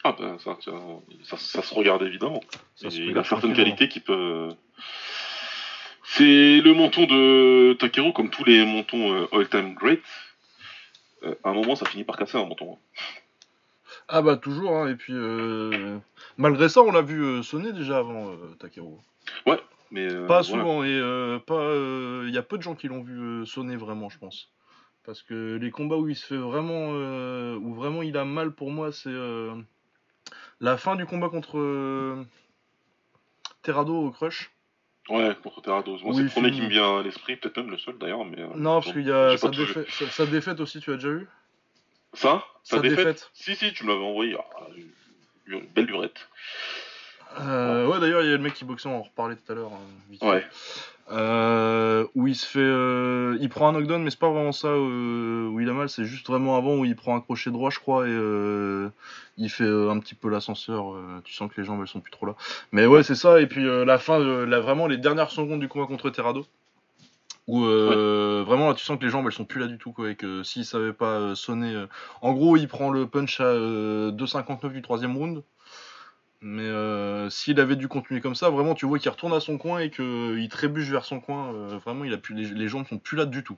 Ah 0.02 0.16
bah 0.18 0.36
ça, 0.42 0.56
ça, 0.64 0.72
ça, 1.24 1.36
ça 1.36 1.62
se 1.62 1.74
regarde 1.74 2.02
évidemment. 2.02 2.40
Il 2.82 3.18
a 3.18 3.24
certaines 3.24 3.54
qualités 3.54 3.88
qui 3.88 4.00
peuvent... 4.00 4.54
C'est 6.08 6.60
le 6.60 6.72
menton 6.72 7.02
de 7.06 7.74
Takeru, 7.74 8.12
comme 8.12 8.30
tous 8.30 8.44
les 8.44 8.64
mentons 8.64 9.12
euh, 9.12 9.26
all-time 9.32 9.74
great. 9.74 10.00
Euh, 11.24 11.34
à 11.42 11.50
un 11.50 11.52
moment, 11.52 11.74
ça 11.74 11.84
finit 11.84 12.04
par 12.04 12.16
casser 12.16 12.38
un 12.38 12.46
menton. 12.46 12.74
hein. 12.74 13.02
Ah 14.08 14.22
bah 14.22 14.36
toujours, 14.36 14.70
hein, 14.76 14.88
et 14.88 14.94
puis 14.94 15.12
euh, 15.14 15.98
malgré 16.36 16.68
ça, 16.68 16.80
on 16.82 16.92
l'a 16.92 17.02
vu 17.02 17.20
euh, 17.22 17.42
sonner 17.42 17.72
déjà 17.72 17.98
avant 17.98 18.30
euh, 18.30 18.36
Takeru. 18.60 18.94
Mais, 19.90 20.06
euh, 20.10 20.26
Pas 20.26 20.42
voilà. 20.42 20.42
souvent, 20.42 20.84
et 20.84 20.88
euh, 20.92 21.38
pas. 21.38 21.72
Il 22.26 22.34
y 22.34 22.38
a 22.38 22.42
peu 22.42 22.56
de 22.56 22.62
gens 22.62 22.74
qui 22.74 22.88
l'ont 22.88 23.02
vu 23.02 23.44
sonner 23.46 23.76
vraiment, 23.76 24.08
je 24.08 24.18
pense. 24.18 24.50
Parce 25.04 25.22
que 25.22 25.56
les 25.60 25.70
combats 25.70 25.96
où 25.96 26.08
il 26.08 26.16
se 26.16 26.26
fait 26.26 26.36
vraiment, 26.36 26.90
où 26.90 27.74
vraiment 27.74 28.02
il 28.02 28.16
a 28.16 28.24
mal 28.24 28.52
pour 28.52 28.70
moi, 28.72 28.90
c'est 28.90 29.14
la 30.60 30.76
fin 30.76 30.96
du 30.96 31.06
combat 31.06 31.28
contre 31.28 32.24
Terrado 33.62 33.94
au 34.06 34.10
Crush. 34.10 34.50
Ouais, 35.08 35.36
contre 35.42 35.62
Terrados. 35.62 35.98
Moi, 36.02 36.10
Oui, 36.10 36.16
c'est 36.16 36.22
le 36.22 36.30
premier 36.30 36.50
qui 36.50 36.62
me 36.62 36.68
vient 36.68 36.98
à 36.98 37.02
l'esprit, 37.02 37.36
peut-être 37.36 37.56
même 37.58 37.70
le 37.70 37.78
seul 37.78 37.96
d'ailleurs. 37.98 38.24
Mais, 38.24 38.40
euh, 38.40 38.48
Non, 38.56 38.80
parce 38.80 38.92
qu'il 38.92 39.06
y 39.06 39.12
a 39.12 39.36
sa 39.36 39.48
défaite, 39.50 39.90
sa, 39.90 40.10
sa 40.10 40.26
défaite 40.26 40.60
aussi, 40.60 40.80
tu 40.80 40.90
as 40.92 40.96
déjà 40.96 41.08
eu 41.10 41.28
Ça? 42.14 42.44
Sa 42.64 42.80
défaite. 42.80 43.30
Si, 43.32 43.54
si, 43.54 43.72
tu 43.72 43.84
me 43.84 43.92
l'avais 43.92 44.04
envoyé. 44.04 44.36
Ah, 44.36 44.66
une 45.46 45.66
belle 45.66 45.86
lurette. 45.86 46.28
Euh, 47.40 47.86
ouais, 47.86 48.00
d'ailleurs, 48.00 48.22
il 48.22 48.30
y 48.30 48.32
a 48.32 48.36
le 48.36 48.42
mec 48.42 48.54
qui 48.54 48.64
boxait, 48.64 48.88
on 48.88 48.98
en 48.98 49.02
reparlait 49.02 49.36
tout 49.36 49.52
à 49.52 49.54
l'heure. 49.54 49.70
hein. 49.72 50.26
Ouais. 50.26 50.44
Euh, 51.12 52.04
où 52.16 52.26
il 52.26 52.34
se 52.34 52.46
fait. 52.46 52.58
euh, 52.58 53.36
il 53.40 53.48
prend 53.48 53.68
un 53.68 53.72
knockdown, 53.72 54.02
mais 54.02 54.10
c'est 54.10 54.18
pas 54.18 54.30
vraiment 54.30 54.52
ça 54.52 54.76
où 54.76 55.60
il 55.60 55.68
a 55.68 55.72
mal, 55.72 55.88
c'est 55.88 56.04
juste 56.04 56.26
vraiment 56.26 56.56
avant 56.56 56.76
où 56.78 56.84
il 56.84 56.96
prend 56.96 57.14
un 57.14 57.20
crochet 57.20 57.50
droit, 57.50 57.70
je 57.70 57.78
crois, 57.78 58.08
et 58.08 58.10
il 59.38 59.48
fait 59.50 59.68
un 59.68 59.98
petit 60.00 60.14
peu 60.14 60.28
l'ascenseur. 60.28 60.94
tu 61.24 61.32
sens 61.32 61.48
que 61.52 61.60
les 61.60 61.66
jambes 61.66 61.80
elles 61.80 61.86
sont 61.88 62.00
plus 62.00 62.10
trop 62.10 62.26
là. 62.26 62.34
Mais 62.72 62.86
ouais, 62.86 63.02
c'est 63.04 63.14
ça, 63.14 63.40
et 63.40 63.46
puis 63.46 63.64
la 63.84 63.98
fin, 63.98 64.18
la, 64.18 64.58
vraiment 64.58 64.88
les 64.88 64.96
dernières 64.96 65.30
secondes 65.30 65.60
du 65.60 65.68
combat 65.68 65.86
contre 65.86 66.10
Terrado. 66.10 66.44
Où 67.46 67.60
vraiment 67.60 68.68
là, 68.70 68.74
tu 68.74 68.84
sens 68.84 68.98
que 68.98 69.04
les 69.04 69.10
jambes 69.10 69.26
elles 69.26 69.32
sont 69.32 69.44
plus 69.44 69.60
là 69.60 69.68
du 69.68 69.78
tout, 69.78 69.92
quoi, 69.92 70.10
et 70.10 70.16
que 70.16 70.42
s'il 70.42 70.64
savait 70.64 70.92
pas 70.92 71.36
sonner. 71.36 71.84
En 72.20 72.32
gros, 72.32 72.56
il 72.56 72.66
prend 72.66 72.90
le 72.90 73.06
punch 73.06 73.40
à 73.40 73.44
euh, 73.44 74.10
2,59 74.10 74.72
du 74.72 74.82
troisième 74.82 75.16
round. 75.16 75.42
Mais 76.42 76.62
euh, 76.62 77.30
s'il 77.30 77.58
avait 77.60 77.76
dû 77.76 77.88
continuer 77.88 78.20
comme 78.20 78.34
ça, 78.34 78.50
vraiment, 78.50 78.74
tu 78.74 78.86
vois 78.86 78.98
qu'il 78.98 79.10
retourne 79.10 79.32
à 79.32 79.40
son 79.40 79.56
coin 79.58 79.80
et 79.80 79.90
qu'il 79.90 80.48
trébuche 80.50 80.88
vers 80.88 81.04
son 81.04 81.18
coin. 81.20 81.52
euh, 81.54 81.78
vraiment, 81.78 82.04
il 82.04 82.12
a 82.12 82.18
plus, 82.18 82.34
les, 82.34 82.44
les 82.46 82.68
jambes 82.68 82.86
sont 82.86 82.98
plus 82.98 83.16
là 83.16 83.24
du 83.26 83.42
tout. 83.42 83.56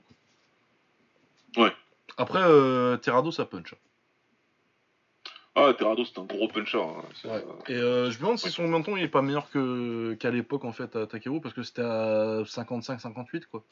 Ouais. 1.57 1.71
Après, 2.17 2.41
euh, 2.41 2.97
Terrado, 2.97 3.31
ça 3.31 3.45
punch. 3.45 3.75
Ah, 5.55 5.73
Terrado, 5.77 6.05
c'est 6.05 6.17
un 6.19 6.23
gros 6.23 6.47
puncher. 6.47 6.79
hein. 6.81 7.03
Ouais. 7.25 7.31
euh, 7.31 7.41
Et 7.67 7.75
euh, 7.75 8.11
je 8.11 8.17
me 8.17 8.21
demande 8.23 8.37
si 8.37 8.45
Ouais. 8.45 8.51
son 8.51 8.67
menton 8.67 8.95
il 8.95 9.03
est 9.03 9.07
pas 9.09 9.21
meilleur 9.21 9.49
que 9.49 10.13
qu'à 10.19 10.31
l'époque 10.31 10.63
en 10.63 10.71
fait 10.71 10.95
à 10.95 11.05
Takeru 11.05 11.41
parce 11.41 11.53
que 11.53 11.63
c'était 11.63 11.81
à 11.81 12.43
55-58 12.45 13.45
quoi. 13.51 13.63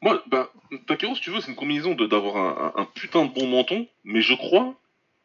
Moi, 0.00 0.20
bah, 0.26 0.50
Takeru, 0.88 1.14
si 1.14 1.20
tu 1.20 1.30
veux, 1.30 1.40
c'est 1.40 1.50
une 1.50 1.56
combinaison 1.56 1.94
de- 1.94 2.06
d'avoir 2.06 2.36
un, 2.36 2.72
un- 2.76 2.82
un 2.82 2.84
putain 2.86 3.26
de 3.26 3.32
bon 3.32 3.46
menton, 3.46 3.86
mais 4.02 4.20
je 4.22 4.34
crois, 4.34 4.74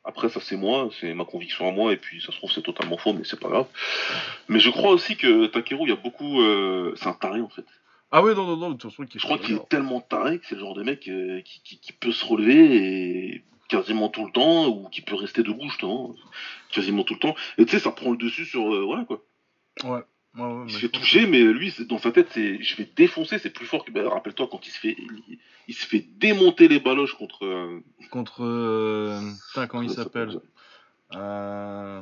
après 0.07 0.29
ça 0.29 0.39
c'est 0.39 0.55
moi, 0.57 0.89
c'est 0.99 1.13
ma 1.13 1.25
conviction 1.25 1.67
à 1.67 1.71
moi, 1.71 1.93
et 1.93 1.97
puis 1.97 2.21
ça 2.21 2.31
se 2.31 2.37
trouve 2.37 2.51
c'est 2.51 2.61
totalement 2.63 2.97
faux, 2.97 3.13
mais 3.13 3.23
c'est 3.23 3.39
pas 3.39 3.49
grave. 3.49 3.67
Mais 4.47 4.59
je 4.59 4.69
crois 4.69 4.91
aussi 4.91 5.15
que 5.17 5.45
Takeru, 5.47 5.83
il 5.83 5.89
y 5.89 5.93
a 5.93 5.95
beaucoup. 5.95 6.41
euh, 6.41 6.93
c'est 6.95 7.07
un 7.07 7.13
taré 7.13 7.41
en 7.41 7.49
fait. 7.49 7.65
Ah 8.11 8.23
ouais, 8.23 8.33
non, 8.33 8.45
non, 8.45 8.55
non, 8.55 8.69
de 8.69 8.77
toute 8.77 8.89
façon, 8.89 9.05
qui 9.05 9.19
Je 9.19 9.23
crois 9.25 9.37
qu'il 9.37 9.55
est 9.55 9.69
tellement 9.69 9.99
taré 9.99 10.39
que 10.39 10.45
c'est 10.47 10.55
le 10.55 10.61
genre 10.61 10.73
de 10.75 10.83
mec 10.83 11.07
euh, 11.09 11.41
qui, 11.41 11.61
qui- 11.61 11.77
qui 11.77 11.91
peut 11.91 12.13
se 12.13 12.25
relever 12.25 12.77
et 13.35 13.43
quasiment 13.67 14.07
tout 14.07 14.25
le 14.25 14.31
temps, 14.31 14.67
ou 14.69 14.87
qui 14.87 15.01
peut 15.01 15.15
rester 15.15 15.43
debout 15.43 15.67
justement, 15.67 16.15
quasiment 16.71 17.03
tout 17.03 17.15
le 17.15 17.19
temps. 17.19 17.35
Et 17.57 17.65
tu 17.65 17.71
sais, 17.71 17.79
ça 17.79 17.91
prend 17.91 18.11
le 18.11 18.17
dessus 18.17 18.45
sur. 18.45 18.73
euh, 18.73 18.83
voilà 18.85 19.03
quoi. 19.03 19.21
Ouais. 19.83 19.99
Ouais, 20.37 20.43
ouais, 20.43 20.63
Il 20.67 20.71
se 20.73 20.77
fait 20.79 20.89
toucher, 20.89 21.23
que- 21.23 21.29
mais 21.29 21.41
lui, 21.41 21.73
dans 21.89 21.97
sa 21.97 22.11
tête, 22.13 22.27
c'est 22.31 22.61
je 22.63 22.75
vais 22.77 22.87
défoncer, 22.95 23.39
c'est 23.39 23.49
plus 23.49 23.65
fort 23.65 23.83
que. 23.83 23.91
bah, 23.91 24.07
Rappelle-toi 24.09 24.47
quand 24.49 24.65
il 24.65 24.71
se 24.71 24.79
fait, 24.79 24.95
il, 25.67 25.73
se 25.75 25.85
fait 25.85 26.05
démonter 26.17 26.67
les 26.67 26.79
baloches 26.79 27.13
contre. 27.13 27.45
euh, 27.45 27.79
Contre. 28.11 28.43
euh, 28.43 29.19
Putain, 29.49 29.67
comment 29.67 29.83
il 29.83 29.89
s'appelle 29.89 30.39
Euh, 31.15 32.01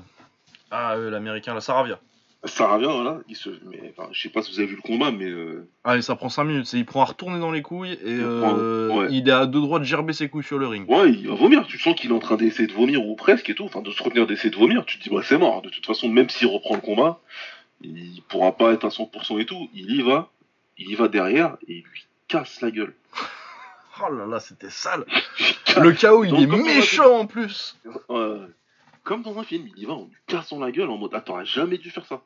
Ah, 0.72 0.94
euh, 0.96 1.10
l'américain, 1.10 1.54
la 1.54 1.62
Saravia. 1.62 2.00
Revient, 2.44 2.86
voilà. 2.86 3.22
Il 3.28 3.36
se, 3.36 3.50
mais 3.66 3.92
enfin, 3.98 4.08
je 4.12 4.22
sais 4.22 4.30
pas 4.30 4.44
si 4.44 4.52
vous 4.52 4.60
avez 4.60 4.68
vu 4.68 4.76
le 4.76 4.82
combat, 4.84 5.10
mais 5.10 5.26
euh, 5.26 5.68
Allez, 5.84 6.04
ça 6.04 6.16
prend 6.16 6.30
5 6.30 6.44
minutes. 6.44 6.72
Il 6.74 6.86
prend 6.86 7.02
à 7.02 7.06
retourner 7.06 7.40
dans 7.40 7.50
les 7.52 7.64
couilles 7.64 7.94
et 7.94 8.18
Il 8.18 8.22
prend- 8.22 8.54
ouais. 9.00 9.08
il 9.10 9.28
est 9.28 9.32
à 9.32 9.48
deux 9.48 9.62
droits 9.62 9.80
de 9.80 9.84
gerber 9.84 10.14
ses 10.14 10.30
couilles 10.30 10.44
sur 10.44 10.60
le 10.60 10.68
ring. 10.68 10.88
ouais, 10.88 11.10
il 11.12 11.28
va 11.28 11.34
vomir. 11.34 11.66
Tu 11.66 11.80
sens 11.80 11.96
qu'il 11.96 12.12
est 12.12 12.14
en 12.14 12.20
train 12.20 12.36
d'essayer 12.36 12.68
de 12.68 12.74
vomir 12.74 13.04
ou 13.04 13.16
presque 13.16 13.50
et 13.50 13.56
tout, 13.56 13.64
enfin 13.64 13.82
de 13.82 13.90
se 13.90 14.04
retenir 14.04 14.28
d'essayer 14.28 14.52
de 14.52 14.58
vomir. 14.58 14.86
Tu 14.86 15.00
te 15.00 15.04
dis, 15.04 15.10
bah 15.10 15.22
c'est 15.24 15.40
mort. 15.40 15.64
De 15.64 15.70
toute 15.70 15.88
façon, 15.88 16.08
même 16.08 16.30
s'il 16.30 16.46
reprend 16.48 16.76
le 16.76 16.82
combat, 16.82 17.20
il 17.82 18.22
pourra 18.30 18.52
pas 18.56 18.74
être 18.74 18.86
à 18.86 18.90
100% 18.90 19.40
et 19.40 19.46
tout. 19.48 19.68
Il 19.74 19.90
y 19.96 20.04
va, 20.04 20.30
il 20.78 20.88
y 20.92 20.94
va 20.94 21.08
derrière 21.08 21.58
et 21.68 21.78
il 21.78 21.84
lui 21.84 22.06
casse 22.28 22.62
la 22.62 22.70
gueule. 22.70 22.94
Oh 24.04 24.14
là 24.14 24.26
là, 24.26 24.40
c'était 24.40 24.70
sale. 24.70 25.06
Le 25.78 25.92
chaos, 25.94 26.24
il 26.26 26.32
Donc, 26.32 26.42
est 26.42 26.48
méchant 26.48 27.20
en 27.20 27.28
plus. 27.28 27.78
Ouais, 28.10 28.40
comme 29.04 29.22
dans 29.24 29.38
un 29.40 29.44
film, 29.44 29.68
il 29.76 29.84
y 29.84 29.86
va 29.86 29.94
en 29.94 30.06
lui 30.06 30.16
cassant 30.28 30.60
la 30.60 30.72
gueule 30.72 30.90
en 30.90 30.98
mode, 30.98 31.12
ah 31.14 31.22
t'aurais 31.22 31.46
jamais 31.46 31.78
dû 31.78 31.90
faire 31.92 32.06
ça. 32.06 32.22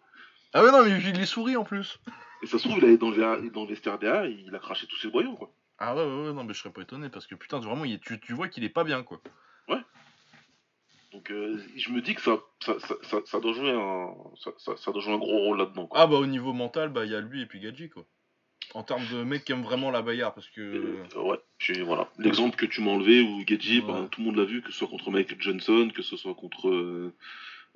Ah 0.53 0.63
ouais, 0.63 0.71
non, 0.71 0.83
mais 0.83 0.91
il 0.99 1.13
les 1.17 1.25
sourit 1.25 1.57
en 1.57 1.63
plus. 1.63 1.99
Et 2.41 2.47
ça 2.47 2.57
se 2.57 2.67
trouve, 2.67 2.79
il 2.79 2.85
allait 2.85 2.97
dans 2.97 3.09
le, 3.11 3.49
dans 3.51 3.63
le 3.63 3.67
vestiaire 3.69 3.99
derrière, 3.99 4.25
il 4.25 4.53
a 4.55 4.59
craché 4.59 4.87
tous 4.87 4.97
ses 4.97 5.09
boyaux, 5.09 5.35
quoi. 5.35 5.51
Ah 5.77 5.95
ouais, 5.95 6.03
ouais, 6.03 6.27
ouais, 6.27 6.33
non, 6.33 6.43
mais 6.43 6.53
je 6.53 6.59
serais 6.59 6.73
pas 6.73 6.81
étonné 6.81 7.09
parce 7.09 7.27
que 7.27 7.35
putain, 7.35 7.59
vraiment, 7.59 7.85
il 7.85 7.93
est- 7.93 8.03
tu, 8.03 8.19
tu 8.19 8.33
vois 8.33 8.47
qu'il 8.47 8.63
est 8.63 8.69
pas 8.69 8.83
bien 8.83 9.03
quoi. 9.03 9.21
Donc 11.11 11.31
euh, 11.31 11.59
je 11.75 11.89
me 11.91 12.01
dis 12.01 12.13
que 12.13 12.21
ça, 12.21 12.37
ça, 12.59 12.79
ça, 12.79 12.95
ça, 13.01 13.17
ça 13.25 13.39
doit 13.39 13.53
jouer 13.53 13.71
un, 13.71 14.13
ça, 14.57 14.91
doit 14.91 15.01
jouer 15.01 15.13
un 15.13 15.17
gros 15.17 15.39
rôle 15.39 15.57
là-dedans. 15.57 15.87
quoi. 15.87 15.99
Ah 16.01 16.05
bah, 16.05 16.17
au 16.17 16.27
niveau 16.27 16.53
mental, 16.53 16.89
bah, 16.89 17.03
il 17.03 17.11
y 17.11 17.15
a 17.15 17.19
lui 17.19 17.41
et 17.41 17.45
puis 17.47 17.59
Gadji 17.59 17.89
quoi. 17.89 18.05
En 18.75 18.83
termes 18.83 19.05
de 19.11 19.23
mec 19.23 19.45
qui 19.45 19.51
aime 19.51 19.63
vraiment 19.63 19.89
la 19.89 20.01
bagarre 20.03 20.33
parce 20.33 20.47
que. 20.49 20.61
Euh, 20.61 21.21
ouais, 21.23 21.81
voilà. 21.83 22.07
L'exemple 22.19 22.55
que 22.55 22.65
tu 22.67 22.81
m'as 22.81 22.91
enlevé 22.91 23.21
où 23.21 23.43
Gedji, 23.47 23.79
Ouais. 23.79 23.87
ben, 23.87 24.07
tout 24.11 24.21
le 24.21 24.27
monde 24.27 24.35
l'a 24.35 24.45
vu, 24.45 24.61
que 24.61 24.71
ce 24.71 24.77
soit 24.77 24.87
contre 24.87 25.09
Michael 25.09 25.41
Johnson, 25.41 25.89
que 25.95 26.01
ce 26.03 26.15
soit 26.17 26.35
contre. 26.35 26.69
euh, 26.69 27.13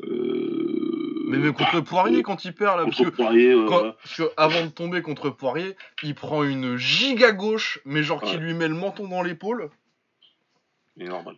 euh, 0.04 1.26
Mais 1.30 1.38
même 1.38 1.54
contre 1.54 1.80
Poirier 1.82 2.22
quand 2.24 2.46
il 2.46 2.54
perd 2.54 2.78
là, 2.78 2.86
parce 2.86 2.98
que. 2.98 3.10
Poirier, 3.10 3.54
Quand- 3.54 3.66
voilà. 3.80 3.94
parce 4.04 4.16
que 4.18 4.24
avant 4.38 4.66
de 4.66 4.70
tomber 4.72 5.02
contre 5.02 5.30
Poirier, 5.32 5.76
il 6.04 6.14
prend 6.16 6.44
une 6.44 6.78
giga 6.78 7.32
gauche, 7.32 7.80
mais 7.86 8.04
genre 8.04 8.22
qui 8.22 8.38
lui 8.38 8.54
met 8.54 8.68
le 8.68 8.76
menton 8.76 9.08
dans 9.08 9.24
l'épaule, 9.24 9.70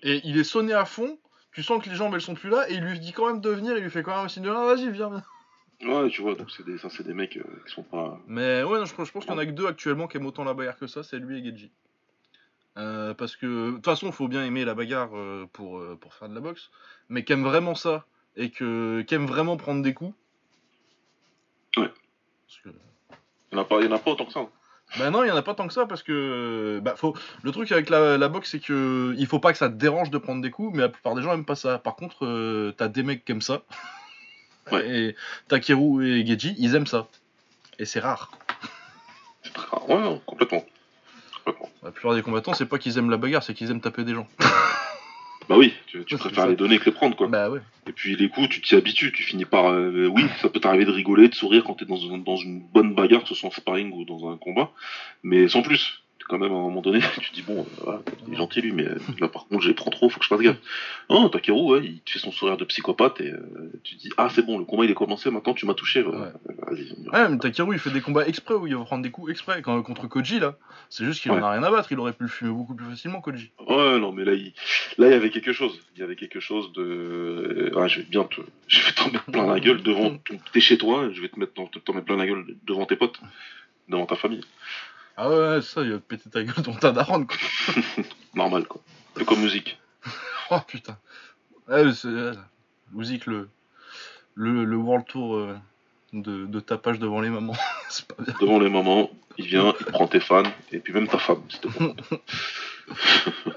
et 0.04 0.22
il 0.26 0.38
est 0.38 0.44
sonné 0.44 0.74
à 0.74 0.86
fond. 0.86 1.18
Tu 1.54 1.64
sens 1.64 1.82
que 1.82 1.90
les 1.90 1.96
jambes 1.96 2.14
elles 2.14 2.20
sont 2.22 2.34
plus 2.36 2.50
là, 2.50 2.70
et 2.70 2.74
il 2.74 2.82
lui 2.84 3.00
dit 3.00 3.14
quand 3.14 3.28
même 3.28 3.40
de 3.40 3.50
venir, 3.50 3.78
il 3.78 3.84
lui 3.84 3.90
fait 3.90 4.04
quand 4.04 4.14
même 4.16 4.26
un 4.26 4.28
signe 4.28 4.44
de 4.44 4.50
ah, 4.50 4.66
vas-y, 4.66 4.90
viens, 4.92 5.10
viens. 5.10 5.24
Ouais, 5.84 6.10
tu 6.10 6.22
vois, 6.22 6.36
donc 6.36 6.50
c'est 6.52 6.66
des, 6.66 6.78
ça, 6.78 6.90
c'est 6.90 7.04
des 7.04 7.14
mecs 7.14 7.38
euh, 7.38 7.44
qui 7.66 7.74
sont 7.74 7.84
pas. 7.84 8.20
Mais 8.28 8.64
ouais, 8.64 8.80
non, 8.80 8.86
je, 8.86 8.92
je 8.92 9.12
pense 9.12 9.26
qu'il 9.26 9.34
y 9.34 9.36
en 9.36 9.38
a 9.38 9.46
que 9.46 9.52
deux 9.52 9.68
actuellement 9.68 10.08
qui 10.08 10.18
aiment 10.18 10.26
autant 10.26 10.44
la 10.44 10.54
bagarre 10.54 10.78
que 10.78 10.88
ça, 10.88 11.04
c'est 11.04 11.20
lui 11.20 11.40
et 11.40 11.44
Gedji. 11.44 11.72
Euh, 12.78 13.14
parce 13.14 13.36
que, 13.36 13.70
de 13.72 13.76
toute 13.76 13.86
façon, 13.86 14.08
il 14.08 14.14
faut 14.14 14.28
bien 14.28 14.44
aimer 14.46 14.66
la 14.66 14.74
bagarre 14.74 15.10
euh, 15.18 15.46
pour, 15.54 15.82
pour 16.00 16.14
faire 16.14 16.30
de 16.30 16.36
la 16.36 16.42
boxe, 16.42 16.70
mais 17.10 17.24
qui 17.24 17.34
aime 17.34 17.44
vraiment 17.44 17.76
ça, 17.76 18.06
et 18.36 18.50
que, 18.52 19.02
qui 19.02 19.16
aime 19.16 19.26
vraiment 19.28 19.58
prendre 19.58 19.82
des 19.82 19.94
coups. 19.94 20.14
Ouais. 21.78 21.92
Parce 22.48 22.60
que- 22.64 22.70
Il 23.52 23.56
y 23.56 23.58
en 23.58 23.62
a 23.62 23.66
pas, 23.66 23.80
il 23.82 23.86
y 23.86 23.88
en 23.88 23.96
a 23.96 24.00
pas 24.00 24.12
autant 24.12 24.26
que 24.26 24.32
ça. 24.34 24.40
hein. 24.42 24.50
Bah 25.00 25.10
non, 25.10 25.24
il 25.24 25.28
y 25.28 25.32
en 25.32 25.36
a 25.36 25.42
pas 25.42 25.56
tant 25.56 25.68
que 25.68 25.74
ça 25.74 25.88
parce 25.88 26.04
que 26.04 26.80
bah, 26.84 26.96
faut... 26.96 27.16
le 27.42 27.52
truc 27.52 27.72
avec 27.72 27.90
la, 27.90 28.20
la 28.20 28.28
boxe 28.30 28.52
c'est 28.52 28.60
que 28.60 29.16
il 29.18 29.26
faut 29.26 29.40
pas 29.40 29.52
que 29.52 29.58
ça 29.58 29.68
te 29.68 29.74
dérange 29.74 30.12
de 30.12 30.20
prendre 30.20 30.44
des 30.44 30.52
coups, 30.52 30.76
mais 30.76 30.82
la 30.84 30.90
plupart 30.90 31.16
des 31.16 31.24
gens 31.24 31.34
aiment 31.34 31.44
pas 31.44 31.56
ça. 31.56 31.80
Par 31.80 31.96
contre, 31.96 32.72
t'as 32.78 32.88
des 32.88 33.02
mecs 33.02 33.26
qui 33.26 33.32
aiment 33.32 33.42
ça. 33.42 33.64
Ouais. 34.72 34.90
Et 34.90 35.16
Takeru 35.48 36.08
et 36.08 36.26
Geji, 36.26 36.56
ils 36.58 36.76
aiment 36.76 36.88
ça. 36.88 37.08
Et 37.80 37.86
c'est 37.86 38.00
rare. 38.00 38.32
C'est 39.44 39.54
très 39.54 39.68
rare. 39.68 39.90
Ouais, 39.90 40.00
non, 40.02 40.20
complètement. 40.26 40.64
Complètement. 41.44 41.70
La 41.84 41.92
plupart 41.92 42.16
des 42.16 42.22
combattants, 42.22 42.54
c'est 42.54 42.66
pas 42.66 42.80
qu'ils 42.80 42.98
aiment 42.98 43.10
la 43.12 43.18
bagarre, 43.18 43.44
c'est 43.44 43.54
qu'ils 43.54 43.70
aiment 43.72 43.82
taper 43.82 44.04
des 44.04 44.14
gens. 44.14 44.28
Bah 45.48 45.58
oui, 45.60 45.76
tu, 45.86 46.04
tu 46.06 46.16
Ouais, 46.16 46.20
c'est 46.24 46.30
préfères 46.30 46.48
les 46.48 46.56
donner 46.56 46.80
que 46.80 46.86
les 46.86 46.92
prendre, 46.92 47.16
quoi. 47.16 47.28
Bah 47.28 47.52
ouais. 47.52 47.60
Et 47.86 47.92
puis 47.92 48.16
les 48.16 48.30
coups, 48.30 48.50
tu 48.50 48.62
t'y 48.62 48.74
habitues, 48.74 49.12
tu 49.12 49.22
finis 49.22 49.46
par. 49.46 49.68
euh, 49.68 50.08
oui, 50.12 50.26
ça 50.42 50.50
peut 50.50 50.60
t'arriver 50.60 50.86
de 50.86 50.92
rigoler, 50.92 51.30
de 51.30 51.36
sourire 51.36 51.64
quand 51.64 51.76
t'es 51.76 51.86
dans, 51.86 52.02
un- 52.12 52.18
dans 52.18 52.36
une 52.36 52.62
bonne 52.62 52.96
bagarre, 52.96 53.22
que 53.22 53.28
ce 53.30 53.36
soit 53.36 53.50
en 53.50 53.52
sparring 53.52 53.92
ou 53.94 54.06
dans 54.06 54.28
un 54.32 54.38
combat, 54.38 54.72
mais 55.22 55.48
sans 55.48 55.62
plus. 55.62 56.02
Quand 56.28 56.40
même, 56.40 56.52
à 56.52 56.56
un 56.56 56.62
moment 56.62 56.82
donné, 56.82 57.00
tu 57.22 57.30
te 57.30 57.36
dis, 57.36 57.44
bon, 57.44 57.62
euh, 57.62 57.84
voilà, 57.84 58.02
il 58.28 58.34
est 58.34 58.38
gentil 58.38 58.62
lui, 58.62 58.72
mais 58.72 58.88
euh, 58.88 58.98
là 59.20 59.28
par 59.28 59.46
contre, 59.48 59.62
je 59.62 59.68
les 59.68 59.76
prends 59.76 59.92
trop, 59.92 60.10
faut 60.10 60.20
que 60.20 60.26
je 60.26 60.30
fasse 60.30 60.42
gaffe. 60.42 60.58
Non, 61.10 61.30
Takeru, 61.30 61.62
ouais, 61.62 61.86
il 61.86 62.02
te 62.02 62.12
fait 62.12 62.20
son 62.20 62.32
sourire 62.32 62.58
de 62.58 62.66
psychopathe 62.66 63.22
et 63.22 63.32
euh, 63.32 63.72
tu 63.84 63.96
te 63.96 64.02
dis, 64.02 64.10
ah, 64.18 64.30
c'est 64.30 64.44
bon, 64.44 64.58
le 64.58 64.66
combat 64.66 64.86
il 64.86 64.92
est 64.92 64.96
commencé, 64.96 65.30
maintenant 65.30 65.54
tu 65.54 65.68
m'as 65.68 65.76
touché. 65.76 66.04
Ouais, 66.04 67.30
mais 67.30 67.38
Takeru 67.38 67.76
il 67.76 67.80
fait 67.80 67.92
des 67.92 68.02
combats 68.02 68.26
exprès 68.26 68.56
où 68.56 68.66
il 68.66 68.76
va 68.76 68.84
prendre 68.86 69.04
des 69.04 69.12
coups 69.12 69.32
exprès. 69.32 69.62
Quand, 69.62 69.82
contre 69.84 70.08
Koji 70.08 70.40
là, 70.40 70.56
c'est 70.90 71.06
juste 71.06 71.22
qu'il 71.22 71.32
en 71.32 71.44
a 71.44 71.52
rien 71.52 71.64
à 71.64 71.70
battre, 71.70 71.92
il 71.92 72.00
aurait 72.00 72.14
pu 72.14 72.24
le 72.24 72.30
fumer 72.30 72.52
beaucoup 72.52 72.74
plus 72.74 72.88
facilement, 72.88 73.22
Koji. 73.22 73.52
Ouais, 73.68 74.00
non, 74.00 74.12
mais 74.12 74.26
là, 74.26 74.34
il... 74.34 74.54
là, 74.98 75.08
il 75.08 75.12
y 75.12 75.16
avait 75.16 75.30
quelque 75.30 75.54
chose. 75.54 75.80
Il 75.96 76.00
y 76.00 76.04
avait 76.04 76.16
quelque 76.16 76.40
chose 76.40 76.74
de. 76.74 77.72
Ah, 77.78 77.88
je 77.88 78.00
vais 78.00 78.06
bien 78.06 78.24
te. 78.24 78.42
Je 78.68 78.84
vais 78.84 78.92
t'en 78.94 79.12
mettre 79.12 79.26
plein 79.26 79.46
la 79.46 79.60
gueule 79.60 79.84
devant. 79.84 80.18
T'es 80.54 80.60
chez 80.60 80.80
toi, 80.80 81.10
je 81.12 81.22
vais 81.22 81.30
te 81.30 81.40
mettre 81.40 81.54
t'en 81.54 81.94
mettre 81.94 82.06
plein 82.06 82.18
la 82.18 82.26
gueule 82.26 82.46
devant 82.66 82.86
tes 82.88 82.96
potes, 82.96 83.20
devant 83.90 84.08
ta 84.08 84.16
famille. 84.16 84.42
Ah 85.18 85.30
ouais, 85.30 85.62
ça, 85.62 85.82
il 85.82 85.92
va 85.94 85.98
te 85.98 86.04
péter 86.04 86.30
ta 86.30 86.44
gueule 86.44 86.64
dans 86.64 86.74
ta 86.76 86.92
daronne 86.92 87.26
quoi. 87.28 87.38
Normal, 88.36 88.66
quoi. 88.68 88.82
Peu 89.14 89.26
comme 89.26 89.42
musique. 89.42 89.80
Oh 90.52 90.60
putain. 90.68 90.96
Ouais, 91.68 91.92
c'est. 91.94 92.08
Musique, 92.94 93.26
le, 93.26 93.50
le, 94.36 94.64
le 94.64 94.78
World 94.78 95.08
Tour 95.08 95.36
euh, 95.38 95.58
de, 96.14 96.46
de 96.46 96.60
tapage 96.60 97.00
devant 97.00 97.20
les 97.20 97.32
mamans. 97.32 97.56
c'est 97.90 98.06
pas 98.06 98.22
bien. 98.22 98.36
Devant 98.40 98.60
les 98.60 98.70
mamans, 98.70 99.10
il 99.40 99.46
vient, 99.48 99.74
il 99.80 99.86
prend 99.88 100.06
tes 100.08 100.20
fans, 100.20 100.44
et 100.72 100.78
puis 100.78 100.94
même 100.94 101.08
ta 101.08 101.18
femme, 101.18 101.42
c'était 101.50 101.70
bon. 101.80 101.96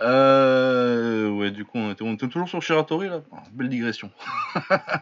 Euh, 0.01 1.29
ouais, 1.29 1.51
du 1.51 1.67
coup, 1.67 1.77
on 1.77 1.91
était, 1.93 2.03
on 2.03 2.15
était 2.15 2.29
toujours 2.29 2.49
sur 2.49 2.63
Shiratori 2.63 3.11
là. 3.11 3.21
Oh, 3.31 3.37
belle 3.53 3.69
digression. 3.69 4.11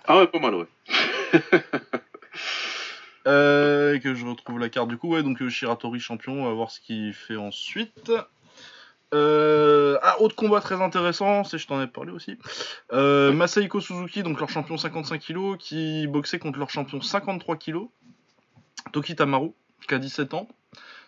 Ah 0.06 0.18
ouais, 0.18 0.26
pas 0.26 0.40
mal, 0.40 0.56
ouais. 0.56 0.66
Euh, 3.26 3.98
que 3.98 4.14
je 4.14 4.24
retrouve 4.24 4.60
la 4.60 4.68
carte 4.68 4.88
du 4.88 4.96
coup, 4.96 5.08
ouais, 5.08 5.22
donc 5.22 5.42
euh, 5.42 5.48
Shiratori 5.48 5.98
champion, 5.98 6.42
on 6.42 6.44
va 6.44 6.52
voir 6.52 6.70
ce 6.70 6.80
qu'il 6.80 7.12
fait 7.12 7.36
ensuite. 7.36 8.12
Euh, 9.14 9.98
ah, 10.02 10.20
autre 10.20 10.34
combat 10.34 10.60
très 10.60 10.80
intéressant, 10.80 11.44
c'est 11.44 11.58
je 11.58 11.66
t'en 11.66 11.80
ai 11.80 11.86
parlé 11.86 12.12
aussi. 12.12 12.38
Euh, 12.92 13.46
Suzuki, 13.80 14.22
donc 14.22 14.38
leur 14.40 14.48
champion 14.48 14.76
55 14.76 15.20
kg, 15.20 15.56
qui 15.58 16.06
boxait 16.06 16.38
contre 16.38 16.58
leur 16.58 16.70
champion 16.70 17.00
53 17.00 17.56
kg, 17.56 17.88
Toki 18.92 19.16
Tamaru, 19.16 19.50
qui 19.86 19.94
a 19.94 19.98
17 19.98 20.34
ans. 20.34 20.48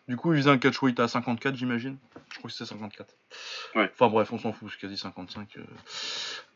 Du 0.08 0.16
coup, 0.16 0.32
il 0.32 0.38
faisait 0.38 0.50
un 0.50 0.56
catch 0.56 0.82
weight 0.82 0.98
à 1.00 1.06
54, 1.06 1.54
j'imagine. 1.54 1.98
Je 2.32 2.38
crois 2.38 2.48
que 2.48 2.56
c'était 2.56 2.70
54. 2.70 3.14
Ouais. 3.74 3.90
Enfin 3.92 4.08
bref, 4.08 4.32
on 4.32 4.38
s'en 4.38 4.54
fout, 4.54 4.70
c'est 4.72 4.80
quasi 4.80 4.96
55. 4.96 5.58
euh. 5.58 5.62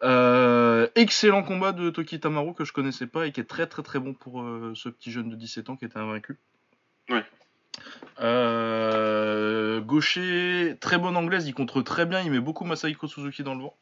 Euh, 0.02 0.88
excellent 0.94 1.42
combat 1.42 1.72
de 1.72 1.90
Toki 1.90 2.18
Tamaru 2.18 2.54
que 2.54 2.64
je 2.64 2.72
connaissais 2.72 3.06
pas 3.06 3.26
et 3.26 3.32
qui 3.32 3.40
est 3.40 3.44
très 3.44 3.66
très 3.66 3.82
très 3.82 3.98
bon 3.98 4.14
pour 4.14 4.40
euh, 4.40 4.72
ce 4.74 4.88
petit 4.88 5.12
jeune 5.12 5.28
de 5.28 5.36
17 5.36 5.68
ans 5.68 5.76
qui 5.76 5.84
était 5.84 5.98
invaincu. 5.98 6.38
Ouais. 7.10 7.24
Gaucher, 9.80 10.76
très 10.80 10.96
bonne 10.96 11.16
anglaise, 11.16 11.46
il 11.46 11.52
contre 11.52 11.82
très 11.82 12.06
bien, 12.06 12.20
il 12.22 12.30
met 12.30 12.40
beaucoup 12.40 12.64
Masahiko 12.64 13.06
Suzuki 13.06 13.42
dans 13.42 13.54
le 13.54 13.64
vent. 13.64 13.76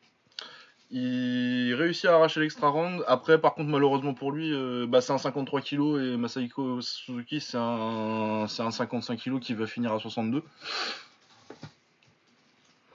Il 0.92 1.72
réussit 1.74 2.06
à 2.06 2.16
arracher 2.16 2.40
l'extra 2.40 2.68
round. 2.68 3.04
Après, 3.06 3.40
par 3.40 3.54
contre, 3.54 3.68
malheureusement 3.68 4.12
pour 4.12 4.32
lui, 4.32 4.52
euh, 4.52 4.86
bah, 4.88 5.00
c'est 5.00 5.12
un 5.12 5.18
53 5.18 5.60
kg 5.60 5.80
et 6.00 6.16
Masahiko 6.16 6.80
Suzuki, 6.80 7.40
c'est 7.40 7.58
un, 7.58 8.46
c'est 8.48 8.62
un 8.62 8.72
55 8.72 9.16
kg 9.20 9.38
qui 9.38 9.54
va 9.54 9.66
finir 9.68 9.92
à 9.92 10.00
62. 10.00 10.42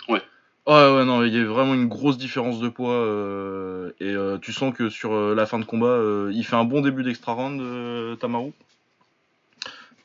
Ouais. 0.09 0.21
Ouais, 0.67 0.95
ouais, 0.95 1.05
non, 1.05 1.23
il 1.23 1.33
y 1.33 1.39
a 1.39 1.45
vraiment 1.45 1.73
une 1.73 1.87
grosse 1.87 2.17
différence 2.17 2.59
de 2.59 2.67
poids. 2.67 2.91
euh, 2.91 3.91
et 4.01 4.11
euh, 4.11 4.37
tu 4.39 4.51
sens 4.51 4.73
que 4.73 4.89
sur 4.89 5.13
la 5.33 5.45
fin 5.45 5.59
de 5.59 5.65
combat, 5.65 5.97
il 6.31 6.43
fait 6.43 6.57
un 6.57 6.65
bon 6.65 6.81
début 6.81 7.03
d'extra 7.03 7.31
round, 7.31 8.19
Tamaru. 8.19 8.51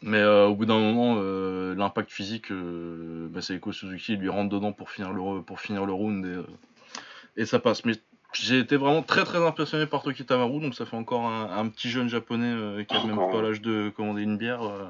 Mais 0.03 0.25
au 0.25 0.55
bout 0.55 0.65
d'un 0.65 0.79
moment, 0.79 1.21
l'impact 1.75 2.13
physique, 2.13 2.51
Masahiko 2.53 3.73
Suzuki 3.73 4.17
lui 4.17 4.29
rentre 4.29 4.49
dedans 4.51 4.73
pour 4.73 4.91
finir 4.91 5.13
le, 5.13 5.43
pour 5.43 5.61
finir 5.61 5.87
le 5.87 5.93
round 5.93 6.25
et, 6.25 6.39
et 7.37 7.45
ça 7.47 7.59
passe. 7.59 7.85
Mais 7.85 7.93
j'ai 8.33 8.59
été 8.61 8.77
vraiment 8.77 9.03
très 9.03 9.25
très 9.25 9.45
impressionné 9.45 9.87
par 9.87 10.03
Toki 10.03 10.25
Tamaru, 10.25 10.61
donc 10.61 10.75
ça 10.75 10.87
fait 10.87 10.97
encore 10.97 11.27
un, 11.27 11.57
un 11.59 11.69
petit 11.69 11.91
jeune 11.91 12.09
japonais 12.09 12.53
euh, 12.53 12.85
qui 12.85 12.95
a 12.97 13.05
même 13.05 13.17
pas 13.33 13.43
l'âge 13.43 13.61
de 13.61 13.91
commander 13.97 14.23
une 14.23 14.37
bière. 14.37 14.63
euh. 14.63 14.89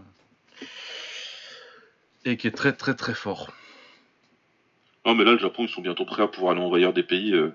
et 2.24 2.36
qui 2.36 2.46
est 2.46 2.50
très 2.52 2.72
très 2.72 2.94
très 2.94 3.14
fort. 3.14 3.50
Non, 5.06 5.14
mais 5.14 5.24
là, 5.24 5.32
le 5.32 5.38
Japon, 5.38 5.64
ils 5.64 5.68
sont 5.70 5.80
bientôt 5.80 6.04
prêts 6.04 6.22
à 6.22 6.26
pouvoir 6.28 6.52
aller 6.52 6.60
envahir 6.60 6.92
des 6.92 7.02
pays 7.02 7.32
euh, 7.32 7.54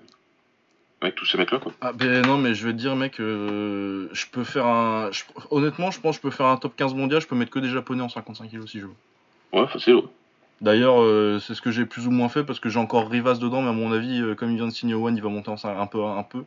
avec 1.00 1.14
tous 1.14 1.24
ces 1.26 1.38
mecs-là, 1.38 1.58
quoi. 1.60 1.72
Ah, 1.80 1.92
ben 1.92 2.26
non, 2.26 2.36
mais 2.38 2.54
je 2.54 2.66
vais 2.66 2.72
te 2.72 2.78
dire, 2.78 2.96
mec, 2.96 3.20
euh, 3.20 4.08
je 4.12 4.26
peux 4.26 4.42
faire 4.42 4.66
un. 4.66 5.12
je- 5.12 5.22
Honnêtement, 5.50 5.92
je 5.92 6.00
pense 6.00 6.16
que 6.16 6.22
je 6.22 6.28
peux 6.30 6.36
faire 6.36 6.46
un 6.46 6.56
top 6.56 6.74
15 6.74 6.94
mondial, 6.94 7.20
je 7.20 7.28
peux 7.28 7.36
mettre 7.36 7.52
que 7.52 7.60
des 7.60 7.68
japonais 7.68 8.02
en 8.02 8.08
55 8.08 8.50
kg 8.50 8.66
si 8.66 8.80
je 8.80 8.86
veux. 8.86 8.94
Ouais, 9.52 9.68
facile, 9.68 9.94
ouais. 9.94 10.02
D'ailleurs, 10.60 11.00
euh, 11.02 11.38
c'est 11.38 11.54
ce 11.54 11.60
que 11.62 11.70
j'ai 11.70 11.84
plus 11.84 12.06
ou 12.06 12.10
moins 12.10 12.28
fait 12.28 12.42
parce 12.44 12.60
que 12.60 12.68
j'ai 12.68 12.78
encore 12.78 13.08
Rivas 13.10 13.34
dedans, 13.34 13.60
mais 13.62 13.68
à 13.68 13.72
mon 13.72 13.92
avis, 13.92 14.20
euh, 14.20 14.34
comme 14.34 14.50
il 14.50 14.56
vient 14.56 14.66
de 14.66 14.72
signer 14.72 14.94
au 14.94 15.06
One, 15.06 15.16
il 15.16 15.22
va 15.22 15.28
monter 15.28 15.50
en 15.50 15.56
un 15.64 15.86
peu, 15.86 16.02
un 16.04 16.22
peu. 16.22 16.44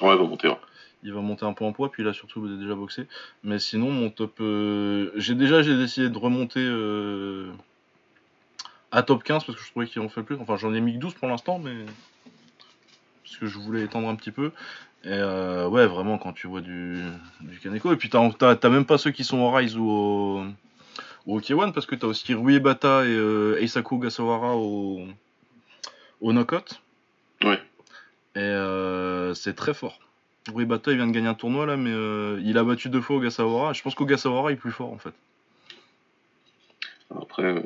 Ouais, 0.00 0.16
va 0.16 0.22
monter, 0.22 0.48
ouais. 0.48 0.56
Il 1.02 1.12
va 1.12 1.20
monter 1.20 1.44
un 1.46 1.52
peu 1.52 1.64
en 1.64 1.72
poids, 1.72 1.90
puis 1.90 2.02
il 2.02 2.08
a 2.08 2.12
surtout 2.12 2.46
déjà 2.58 2.74
boxé. 2.74 3.06
Mais 3.42 3.58
sinon, 3.58 3.90
mon 3.90 4.10
top. 4.10 4.36
euh, 4.40 5.10
J'ai 5.16 5.34
déjà 5.34 5.62
j'ai 5.62 5.76
décidé 5.76 6.10
de 6.10 6.18
remonter 6.18 6.60
à 8.92 9.02
top 9.02 9.22
15 9.22 9.44
parce 9.44 9.56
que 9.58 9.64
je 9.64 9.70
trouvais 9.70 9.86
qu'il 9.86 10.02
en 10.02 10.08
fait 10.08 10.20
le 10.20 10.26
plus. 10.26 10.36
Enfin, 10.40 10.56
j'en 10.56 10.74
ai 10.74 10.80
mis 10.80 10.94
que 10.94 10.98
12 10.98 11.14
pour 11.14 11.28
l'instant, 11.28 11.58
mais. 11.58 11.74
Parce 13.24 13.36
que 13.36 13.46
je 13.46 13.58
voulais 13.58 13.82
étendre 13.82 14.08
un 14.08 14.14
petit 14.16 14.30
peu. 14.32 14.52
Et 15.04 15.08
euh, 15.08 15.68
ouais, 15.68 15.86
vraiment, 15.86 16.18
quand 16.18 16.32
tu 16.32 16.46
vois 16.46 16.60
du, 16.60 17.00
du 17.40 17.58
Kaneko. 17.58 17.92
Et 17.92 17.96
puis, 17.96 18.10
t'as 18.10 18.28
t'as- 18.32 18.56
t'as 18.56 18.68
même 18.68 18.84
pas 18.84 18.98
ceux 18.98 19.10
qui 19.12 19.24
sont 19.24 19.38
au 19.38 19.50
Rise 19.50 19.76
ou 19.76 19.88
au, 19.88 20.44
au 21.26 21.40
K1 21.40 21.72
parce 21.72 21.86
que 21.86 21.94
t'as 21.94 22.06
aussi 22.06 22.34
Rui 22.34 22.58
Bata 22.60 23.04
et 23.04 23.08
euh, 23.08 23.58
Eisaku 23.60 23.98
Gasawara 23.98 24.56
au, 24.56 25.00
au 26.20 26.32
knockout. 26.32 26.80
Ouais. 27.44 27.60
Et 28.36 28.38
euh, 28.38 29.34
c'est 29.34 29.54
très 29.54 29.74
fort. 29.74 29.98
Rui 30.52 30.64
Bata, 30.64 30.90
il 30.90 30.96
vient 30.96 31.06
de 31.06 31.12
gagner 31.12 31.28
un 31.28 31.34
tournoi 31.34 31.66
là, 31.66 31.76
mais 31.76 31.90
euh, 31.92 32.40
il 32.44 32.56
a 32.58 32.64
battu 32.64 32.88
deux 32.88 33.00
fois 33.00 33.16
Ogasawara. 33.16 33.72
Je 33.72 33.82
pense 33.82 33.94
qu'Ogasawara 33.94 34.52
est 34.52 34.56
plus 34.56 34.72
fort 34.72 34.92
en 34.92 34.98
fait. 34.98 35.12
Après, 37.14 37.42
euh, 37.42 37.60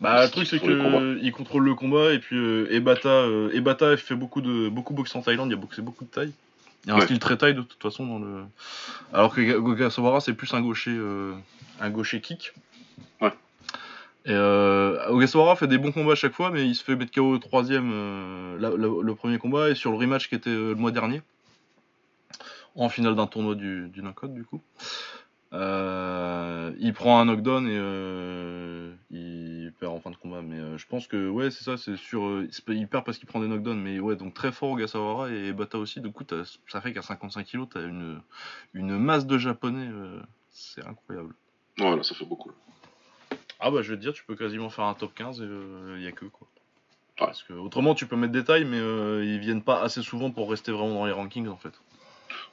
Bah, 0.00 0.24
le 0.24 0.30
truc, 0.30 0.46
c'est 0.46 0.58
qu'il 0.58 1.32
contrôle 1.32 1.64
le 1.64 1.74
combat 1.74 2.12
et 2.14 2.18
puis 2.18 2.36
euh, 2.36 2.66
Ebata, 2.70 3.08
euh, 3.08 3.50
Ebata 3.52 3.96
fait 3.98 4.14
beaucoup 4.14 4.40
de 4.40 4.68
beaucoup 4.70 4.94
boxe 4.94 5.14
en 5.14 5.20
Thaïlande, 5.22 5.50
il 5.50 5.54
a 5.54 5.56
boxé 5.56 5.82
beaucoup 5.82 6.04
de 6.04 6.10
taille. 6.10 6.32
Il 6.84 6.88
y 6.88 6.90
a 6.90 6.94
un 6.94 6.98
Ouais. 6.98 7.04
style 7.04 7.18
très 7.18 7.36
taille 7.36 7.54
de 7.54 7.62
toute 7.62 7.80
façon 7.82 8.06
dans 8.06 8.18
le. 8.18 8.42
Alors 9.12 9.34
que 9.34 9.40
Ga- 9.42 9.58
Ogasawara 9.58 10.20
c'est 10.20 10.32
plus 10.34 10.52
un 10.54 10.62
gaucher, 10.62 10.92
un 11.80 11.90
gaucher 11.90 12.20
kick. 12.20 12.52
Ouais. 13.20 13.32
Et 14.26 14.32
euh, 14.32 15.06
Ogasawara 15.08 15.54
fait 15.56 15.66
des 15.66 15.78
bons 15.78 15.92
combats 15.92 16.12
à 16.12 16.16
chaque 16.16 16.32
fois, 16.32 16.50
mais 16.50 16.66
il 16.66 16.74
se 16.74 16.82
fait 16.84 16.96
mettre 16.96 17.12
KO 17.12 17.32
au 17.34 17.38
troisième 17.38 17.90
euh, 17.92 18.58
la- 18.58 18.70
la- 18.70 19.02
le 19.02 19.14
premier 19.14 19.38
combat 19.38 19.70
et 19.70 19.74
sur 19.74 19.90
le 19.90 19.98
rematch 19.98 20.28
qui 20.28 20.34
était 20.34 20.48
euh, 20.50 20.70
le 20.70 20.74
mois 20.76 20.90
dernier, 20.92 21.20
en 22.74 22.88
finale 22.88 23.14
d'un 23.16 23.26
tournoi 23.26 23.54
du, 23.54 23.88
du 23.88 24.02
du 24.02 24.44
coup. 24.44 24.62
Euh, 25.52 26.72
il 26.80 26.92
prend 26.94 27.20
un 27.20 27.26
knockdown 27.26 27.68
et 27.68 29.16
il 29.16 29.72
perd 29.78 29.92
en 29.92 30.00
fin 30.00 30.10
de 30.10 30.16
combat. 30.16 30.42
Mais 30.42 30.78
je 30.78 30.86
pense 30.86 31.06
que 31.06 31.28
ouais, 31.28 31.50
c'est 31.50 31.62
ça, 31.62 31.76
c'est 31.76 31.92
pas- 32.64 32.72
il 32.72 32.88
perd 32.88 33.04
parce 33.04 33.18
qu'il 33.18 33.28
prend 33.28 33.40
des 33.40 33.46
knockdowns, 33.46 33.78
mais 33.80 34.00
ouais, 34.00 34.16
donc 34.16 34.34
très 34.34 34.50
fort 34.50 34.70
Ogasawara 34.72 35.30
et 35.30 35.52
Bata 35.52 35.78
aussi. 35.78 36.00
Du 36.00 36.10
coup, 36.10 36.24
ça 36.68 36.80
fait 36.80 36.92
qu'à 36.92 37.02
55 37.02 37.46
kg, 37.46 37.66
t'as 37.70 37.82
une, 37.82 38.20
une 38.72 38.96
masse 38.98 39.26
de 39.26 39.38
japonais, 39.38 39.88
c'est 40.50 40.84
incroyable. 40.84 41.34
Ouais, 41.78 41.96
là, 41.96 42.02
ça 42.02 42.14
fait 42.14 42.24
beaucoup. 42.24 42.52
Ah 43.60 43.70
bah 43.70 43.82
je 43.82 43.90
vais 43.92 43.96
te 43.96 44.02
dire, 44.02 44.12
tu 44.12 44.24
peux 44.24 44.36
quasiment 44.36 44.68
faire 44.68 44.84
un 44.84 44.94
top 44.94 45.14
15 45.14 45.40
et 45.40 45.44
il 45.96 46.02
y 46.02 46.06
a 46.06 46.12
que 46.12 46.26
quoi. 46.26 46.46
Ouais. 47.20 47.26
Parce 47.26 47.42
que 47.44 47.52
autrement, 47.54 47.94
tu 47.94 48.06
peux 48.06 48.16
mettre 48.16 48.32
des 48.32 48.44
tailles, 48.44 48.64
mais 48.64 48.78
euh, 48.80 49.24
ils 49.24 49.38
viennent 49.38 49.62
pas 49.62 49.80
assez 49.82 50.02
souvent 50.02 50.30
pour 50.30 50.50
rester 50.50 50.72
vraiment 50.72 50.94
dans 50.94 51.06
les 51.06 51.12
rankings 51.12 51.48
en 51.48 51.56
fait. 51.56 51.72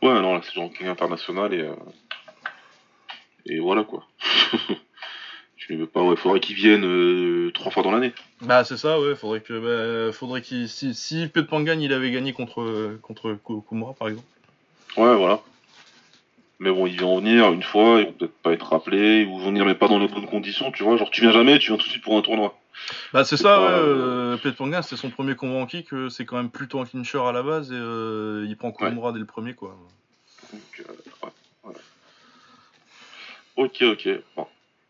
Ouais, 0.01 0.13
non, 0.21 0.35
là, 0.35 0.41
c'est 0.43 0.53
du 0.53 0.59
ranking 0.59 0.87
international 0.87 1.53
et. 1.53 1.61
euh, 1.61 1.75
Et 3.45 3.59
voilà, 3.59 3.83
quoi. 3.83 4.05
tu 5.57 5.73
ne 5.73 5.79
veux 5.79 5.87
pas, 5.87 6.01
ouais, 6.01 6.15
faudrait 6.15 6.39
qu'ils 6.39 6.55
viennent 6.55 6.85
euh, 6.85 7.51
trois 7.53 7.71
fois 7.71 7.83
dans 7.83 7.91
l'année. 7.91 8.13
Bah 8.41 8.63
c'est 8.63 8.77
ça, 8.77 8.99
ouais. 9.01 9.15
Faudrait 9.15 9.41
que, 9.41 10.07
bah, 10.07 10.13
faudrait 10.13 10.41
qu'il, 10.41 10.69
si, 10.69 10.93
si 10.93 11.27
Petpan 11.27 11.61
gagne, 11.61 11.81
il 11.81 11.93
avait 11.93 12.11
gagné 12.11 12.33
contre 12.33 12.97
contre 13.01 13.37
Kumura 13.67 13.93
par 13.93 14.07
exemple. 14.09 14.27
Ouais, 14.97 15.15
voilà. 15.15 15.41
Mais 16.61 16.69
bon, 16.69 16.85
ils 16.85 17.01
vont 17.01 17.17
venir 17.17 17.51
une 17.51 17.63
fois, 17.63 18.01
ils 18.01 18.05
vont 18.05 18.11
peut-être 18.13 18.37
pas 18.43 18.53
être 18.53 18.67
rappelés, 18.67 19.21
ils 19.21 19.27
vont 19.27 19.39
venir 19.39 19.65
mais 19.65 19.73
pas 19.73 19.87
dans 19.87 19.97
les 19.97 20.07
bonnes 20.07 20.27
conditions, 20.27 20.71
tu 20.71 20.83
vois. 20.83 20.95
Genre, 20.95 21.09
tu 21.09 21.21
viens 21.21 21.31
jamais, 21.31 21.57
tu 21.57 21.69
viens 21.71 21.77
tout 21.77 21.85
de 21.87 21.89
suite 21.89 22.03
pour 22.03 22.15
un 22.15 22.21
tournoi. 22.21 22.55
Bah 23.13 23.25
c'est 23.25 23.35
ça, 23.35 23.55
pas, 23.55 23.61
ouais. 23.61 23.67
euh, 23.71 24.37
Euh, 24.37 24.81
c'est 24.83 24.95
son 24.95 25.09
premier 25.09 25.35
combat 25.35 25.55
en 25.55 25.65
kick. 25.65 25.91
euh, 25.91 26.09
c'est 26.09 26.23
quand 26.23 26.37
même 26.37 26.51
plutôt 26.51 26.79
un 26.79 26.85
clincher 26.85 27.17
à 27.17 27.31
la 27.31 27.41
base 27.41 27.71
et 27.71 27.75
euh, 27.75 28.45
il 28.47 28.55
prend 28.57 28.71
Kumura 28.71 29.11
dès 29.11 29.17
le 29.17 29.25
premier 29.25 29.55
quoi. 29.55 29.75
Donc, 30.53 30.61
ouais, 31.23 31.29
voilà. 31.63 31.79
Ok, 33.55 33.81
ok. 33.81 34.09
Bon, 34.35 34.45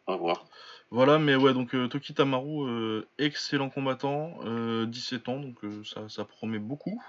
à 0.08 0.16
voir. 0.18 0.44
Voilà, 0.90 1.20
mais 1.20 1.38
ouais, 1.38 1.54
donc 1.54 1.70
Toki 1.90 2.14
Tamaru, 2.14 3.02
excellent 3.18 3.70
combattant, 3.70 4.34
euh, 4.46 4.86
17 4.88 5.30
ans, 5.30 5.40
donc 5.40 5.56
ça, 5.86 6.10
ça 6.10 6.26
promet 6.26 6.60
beaucoup. 6.60 7.02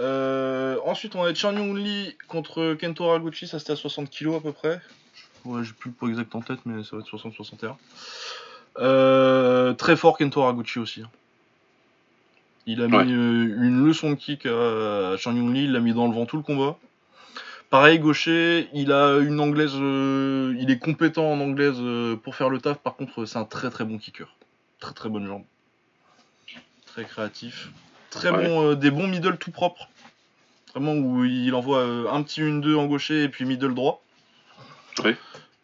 Euh, 0.00 0.78
ensuite, 0.84 1.16
on 1.16 1.24
a 1.24 1.34
Chan 1.34 1.52
Young 1.54 1.76
Lee 1.76 2.16
contre 2.28 2.74
Kento 2.74 3.04
Haraguchi, 3.08 3.46
ça 3.48 3.58
c'était 3.58 3.72
à 3.72 3.76
60 3.76 4.10
kg 4.10 4.34
à 4.36 4.40
peu 4.40 4.52
près. 4.52 4.80
Ouais, 5.44 5.64
j'ai 5.64 5.72
plus 5.72 5.90
le 5.90 5.94
poids 5.94 6.08
exact 6.08 6.34
en 6.34 6.40
tête, 6.40 6.60
mais 6.66 6.84
ça 6.84 6.96
va 6.96 7.02
être 7.02 7.08
60-61. 7.08 7.76
Euh, 8.78 9.72
très 9.74 9.96
fort 9.96 10.16
Kento 10.18 10.40
Haraguchi 10.42 10.78
aussi. 10.78 11.02
Il 12.66 12.82
a 12.82 12.86
mis 12.86 12.96
Ouais. 12.96 13.04
euh, 13.06 13.56
une 13.62 13.84
leçon 13.86 14.10
de 14.10 14.14
kick 14.16 14.46
à, 14.46 15.16
Chan 15.16 15.34
Young 15.34 15.52
Lee, 15.54 15.64
il 15.64 15.72
l'a 15.72 15.80
mis 15.80 15.94
dans 15.94 16.06
le 16.06 16.14
vent 16.14 16.26
tout 16.26 16.36
le 16.36 16.42
combat. 16.42 16.76
Pareil, 17.70 17.98
gaucher, 17.98 18.68
il 18.72 18.92
a 18.92 19.18
une 19.18 19.40
anglaise, 19.40 19.72
euh, 19.74 20.54
il 20.58 20.70
est 20.70 20.78
compétent 20.78 21.30
en 21.30 21.40
anglaise 21.40 21.76
euh, 21.80 22.16
pour 22.16 22.34
faire 22.34 22.48
le 22.50 22.60
taf. 22.60 22.78
Par 22.78 22.94
contre, 22.96 23.26
c'est 23.26 23.38
un 23.38 23.44
très 23.44 23.68
très 23.70 23.84
bon 23.84 23.98
kicker, 23.98 24.34
très 24.80 24.94
très 24.94 25.08
bonne 25.10 25.26
jambe, 25.26 25.44
très 26.86 27.04
créatif, 27.04 27.70
très 28.10 28.30
Ouais. 28.30 28.46
bon, 28.46 28.70
euh, 28.70 28.74
des 28.74 28.90
bons 28.90 29.06
middle 29.06 29.36
tout 29.38 29.50
propres. 29.50 29.88
Vraiment 30.74 30.94
où 30.94 31.24
il 31.24 31.54
envoie 31.54 31.78
euh, 31.80 32.10
un 32.10 32.22
petit 32.22 32.42
1-2 32.42 32.74
en 32.76 32.86
gaucher 32.86 33.22
et 33.24 33.28
puis 33.28 33.44
middle 33.44 33.74
droit. 33.74 34.02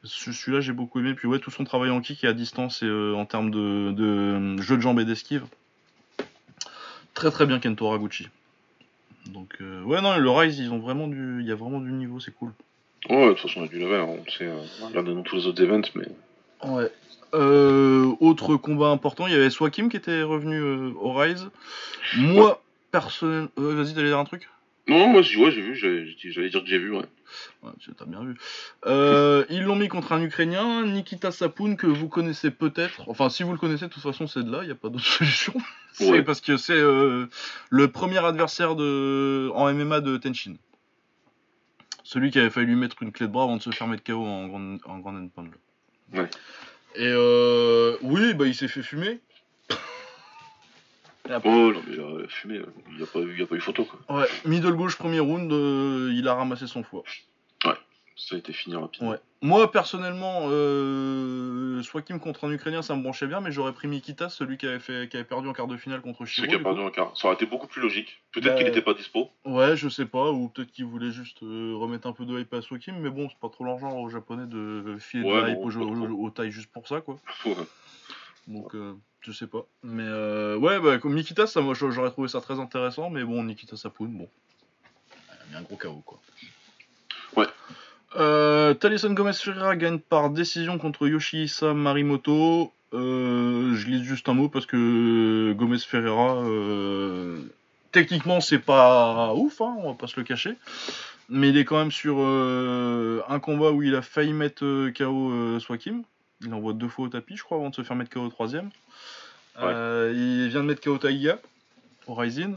Celui-là 0.04 0.60
j'ai 0.60 0.72
beaucoup 0.72 1.00
aimé. 1.00 1.14
Puis 1.14 1.26
ouais, 1.28 1.38
tout 1.38 1.50
son 1.50 1.64
travail 1.64 1.90
en 1.90 2.00
kick 2.00 2.24
et 2.24 2.26
à 2.28 2.32
distance 2.32 2.82
et 2.82 2.86
euh, 2.86 3.14
en 3.14 3.24
termes 3.26 3.50
de, 3.50 3.92
de 3.92 4.60
jeu 4.62 4.76
de 4.76 4.82
jambes 4.82 5.00
et 5.00 5.04
d'esquive. 5.04 5.44
Très 7.14 7.30
très 7.30 7.46
bien 7.46 7.58
Kento 7.58 7.86
Haraguchi. 7.86 8.28
Donc 9.26 9.56
euh, 9.60 9.82
ouais 9.82 10.02
non 10.02 10.16
le 10.18 10.30
Rise 10.30 10.58
ils 10.58 10.70
ont 10.70 10.78
vraiment 10.78 11.06
du, 11.08 11.38
il 11.40 11.46
y 11.46 11.52
a 11.52 11.54
vraiment 11.54 11.80
du 11.80 11.92
niveau, 11.92 12.20
c'est 12.20 12.32
cool. 12.34 12.52
Ouais, 13.08 13.28
de 13.28 13.32
toute 13.32 13.42
façon, 13.42 13.60
on 13.60 13.64
a 13.64 13.68
du 13.68 13.78
level, 13.78 14.00
hein, 14.00 14.06
on 14.08 14.22
le 14.24 14.30
sait, 14.30 14.46
euh, 14.46 14.62
regardez 14.82 15.12
dans 15.14 15.22
tous 15.22 15.36
les 15.36 15.46
autres 15.46 15.62
events, 15.62 15.90
mais. 15.94 16.06
Ouais. 16.64 16.90
Euh, 17.34 18.14
autre 18.20 18.56
combat 18.56 18.88
important, 18.88 19.26
il 19.26 19.32
y 19.32 19.36
avait 19.36 19.50
Swakim 19.50 19.88
qui 19.88 19.96
était 19.96 20.22
revenu 20.22 20.56
euh, 20.56 20.92
au 21.00 21.12
Rise. 21.12 21.48
Moi, 22.16 22.62
personnellement. 22.92 23.48
euh, 23.58 23.74
Vas-y, 23.74 23.94
t'allais 23.94 24.08
dire 24.08 24.18
un 24.18 24.24
truc? 24.24 24.48
Non, 24.86 25.08
moi, 25.08 25.22
j'ai 25.22 25.42
ouais, 25.42 25.50
j'ai 25.50 25.62
vu, 25.62 25.74
j'allais 25.74 26.50
dire 26.50 26.60
que 26.62 26.68
j'ai 26.68 26.78
vu, 26.78 26.92
ouais. 26.92 27.04
Ouais, 27.62 27.72
T'as 27.96 28.04
bien 28.04 28.22
vu. 28.22 28.36
Ils 29.50 29.62
l'ont 29.62 29.76
mis 29.76 29.88
contre 29.88 30.12
un 30.12 30.22
Ukrainien, 30.22 30.84
Nikita 30.86 31.32
Sapun, 31.32 31.74
que 31.74 31.86
vous 31.86 32.08
connaissez 32.08 32.50
peut-être. 32.50 33.02
Enfin, 33.08 33.30
si 33.30 33.42
vous 33.42 33.52
le 33.52 33.58
connaissez, 33.58 33.86
de 33.86 33.92
toute 33.92 34.02
façon, 34.02 34.26
c'est 34.26 34.44
de 34.44 34.52
là, 34.52 34.58
il 34.62 34.66
n'y 34.66 34.72
a 34.72 34.76
pas 34.76 34.90
d'autre 34.90 35.04
solution. 35.04 35.54
C'est 35.92 36.22
parce 36.22 36.40
que 36.40 36.56
c'est 36.56 36.78
le 36.78 37.86
premier 37.88 38.24
adversaire 38.24 38.76
de... 38.76 39.50
en 39.54 39.72
MMA 39.72 40.00
de 40.00 40.16
Tenshin. 40.18 40.54
Celui 42.04 42.30
qui 42.30 42.38
avait 42.38 42.50
failli 42.50 42.66
lui 42.66 42.76
mettre 42.76 43.02
une 43.02 43.10
clé 43.10 43.26
de 43.26 43.32
bras 43.32 43.44
avant 43.44 43.56
de 43.56 43.62
se 43.62 43.70
faire 43.70 43.88
mettre 43.88 44.04
KO 44.04 44.22
en 44.24 44.46
Grand, 44.46 44.76
en 44.84 44.98
grand. 44.98 45.28
Ouais. 46.12 46.28
Et 46.96 47.06
euh, 47.08 47.96
oui, 48.02 48.34
bah, 48.34 48.46
il 48.46 48.54
s'est 48.54 48.68
fait 48.68 48.82
fumer. 48.82 49.20
Après- 51.28 51.48
Oh, 51.48 51.72
non, 51.72 51.82
mais 51.88 51.98
euh, 51.98 52.26
fumé, 52.28 52.60
il 52.90 52.96
n'y 52.98 53.02
a, 53.02 53.06
pas 53.06 53.18
eu- 53.20 53.32
il 53.32 53.40
y 53.40 53.42
a 53.42 53.46
pas 53.46 53.54
eu 53.56 53.60
photo, 53.60 53.86
quoi. 53.86 54.20
Ouais, 54.20 54.26
middle 54.44 54.74
gauche, 54.74 54.96
premier 54.96 55.20
round, 55.20 55.50
euh, 55.52 56.12
il 56.14 56.28
a 56.28 56.34
ramassé 56.34 56.66
son 56.66 56.82
foie. 56.82 57.02
Ça 58.16 58.36
a 58.36 58.38
été 58.38 58.52
fini 58.52 58.76
rapidement. 58.76 59.10
Ouais. 59.10 59.18
Moi, 59.42 59.70
personnellement, 59.70 60.42
euh, 60.44 61.82
Swakim 61.82 62.20
contre 62.20 62.44
un 62.46 62.52
Ukrainien, 62.52 62.80
ça 62.80 62.94
me 62.94 63.02
branchait 63.02 63.26
bien, 63.26 63.40
mais 63.40 63.50
j'aurais 63.52 63.72
pris 63.72 63.88
Mikita, 63.88 64.28
celui 64.30 64.56
qui 64.56 64.66
avait, 64.66 64.78
fait, 64.78 65.08
qui 65.10 65.16
avait 65.16 65.24
perdu 65.24 65.48
en 65.48 65.52
quart 65.52 65.66
de 65.66 65.76
finale 65.76 66.00
contre 66.00 66.24
Shiro. 66.24 66.46
Celui 66.46 66.48
qui 66.48 66.54
a 66.54 66.58
du 66.58 66.62
perdu 66.64 66.80
coup. 66.80 66.86
un 66.86 66.90
quart. 66.90 67.16
Ça 67.16 67.26
aurait 67.26 67.34
été 67.34 67.44
beaucoup 67.44 67.66
plus 67.66 67.82
logique. 67.82 68.22
Peut-être 68.32 68.52
Bah, 68.52 68.54
qu'il 68.56 68.66
n'était 68.66 68.82
pas 68.82 68.94
dispo. 68.94 69.30
Ouais, 69.44 69.76
je 69.76 69.88
sais 69.88 70.06
pas, 70.06 70.30
ou 70.30 70.48
peut-être 70.48 70.70
qu'ils 70.70 70.84
voulaient 70.86 71.10
juste 71.10 71.42
euh, 71.42 71.74
remettre 71.76 72.06
un 72.06 72.12
peu 72.12 72.24
de 72.24 72.38
hype 72.38 72.54
à 72.54 72.62
Swakim, 72.62 72.96
mais 73.00 73.10
bon, 73.10 73.28
c'est 73.28 73.38
pas 73.38 73.48
trop 73.48 73.64
leur 73.64 73.78
genre 73.78 73.96
aux 73.96 74.08
japonais 74.08 74.46
de 74.46 74.96
filer 75.00 75.24
de 75.24 75.28
Ouais, 75.28 75.42
la 75.42 75.48
hype 75.50 75.58
non, 75.58 76.14
aux, 76.14 76.24
aux 76.26 76.30
tailles 76.30 76.52
juste 76.52 76.70
pour 76.72 76.86
ça, 76.88 77.00
quoi. 77.00 77.16
Ouais. 77.44 77.54
Donc, 78.46 78.74
euh, 78.74 78.94
je 79.22 79.32
sais 79.32 79.46
pas. 79.46 79.66
Mais 79.82 80.04
euh, 80.06 80.56
ouais, 80.56 80.78
bah, 80.80 80.98
comme 80.98 81.14
Nikita, 81.14 81.46
ça, 81.46 81.60
moi, 81.62 81.74
j'aurais 81.74 82.10
trouvé 82.10 82.28
ça 82.28 82.40
très 82.40 82.60
intéressant, 82.60 83.10
mais 83.10 83.24
bon, 83.24 83.42
Nikita 83.42 83.76
Sapun, 83.76 84.04
bon. 84.06 84.28
Il 85.10 85.32
a 85.32 85.50
mis 85.50 85.56
un 85.56 85.62
gros 85.62 85.76
KO, 85.76 86.02
quoi. 86.06 86.20
Ouais. 87.36 87.46
Euh, 88.16 88.74
Talison 88.74 89.12
Gomez 89.12 89.32
Ferreira 89.32 89.74
gagne 89.76 89.98
par 89.98 90.30
décision 90.30 90.78
contre 90.78 91.08
Yoshihisa 91.08 91.74
Marimoto. 91.74 92.72
Euh, 92.92 93.74
je 93.74 93.88
lis 93.88 94.04
juste 94.04 94.28
un 94.28 94.34
mot 94.34 94.48
parce 94.48 94.66
que 94.66 95.52
Gomez 95.52 95.78
Ferreira, 95.78 96.36
euh, 96.44 97.40
techniquement, 97.90 98.40
c'est 98.40 98.60
pas 98.60 99.34
ouf, 99.34 99.60
hein, 99.60 99.74
on 99.78 99.90
va 99.90 99.94
pas 99.94 100.06
se 100.06 100.18
le 100.18 100.24
cacher. 100.24 100.56
Mais 101.28 101.48
il 101.48 101.56
est 101.56 101.64
quand 101.64 101.78
même 101.78 101.90
sur 101.90 102.16
euh, 102.20 103.22
un 103.28 103.40
combat 103.40 103.72
où 103.72 103.82
il 103.82 103.96
a 103.96 104.02
failli 104.02 104.32
mettre 104.32 104.90
KO 104.90 105.58
Swakim. 105.58 106.02
Il 106.42 106.52
envoie 106.54 106.74
deux 106.74 106.88
fois 106.88 107.06
au 107.06 107.08
tapis, 107.08 107.36
je 107.36 107.42
crois, 107.42 107.56
avant 107.56 107.70
de 107.70 107.74
se 107.74 107.82
faire 107.82 107.96
mettre 107.96 108.10
KO 108.10 108.20
au 108.20 108.28
troisième. 108.28 108.70
Il 109.58 110.48
vient 110.48 110.60
de 110.60 110.66
mettre 110.66 110.82
KO 110.82 110.98
Taiga 110.98 111.38
au 112.06 112.14
Rising. 112.14 112.56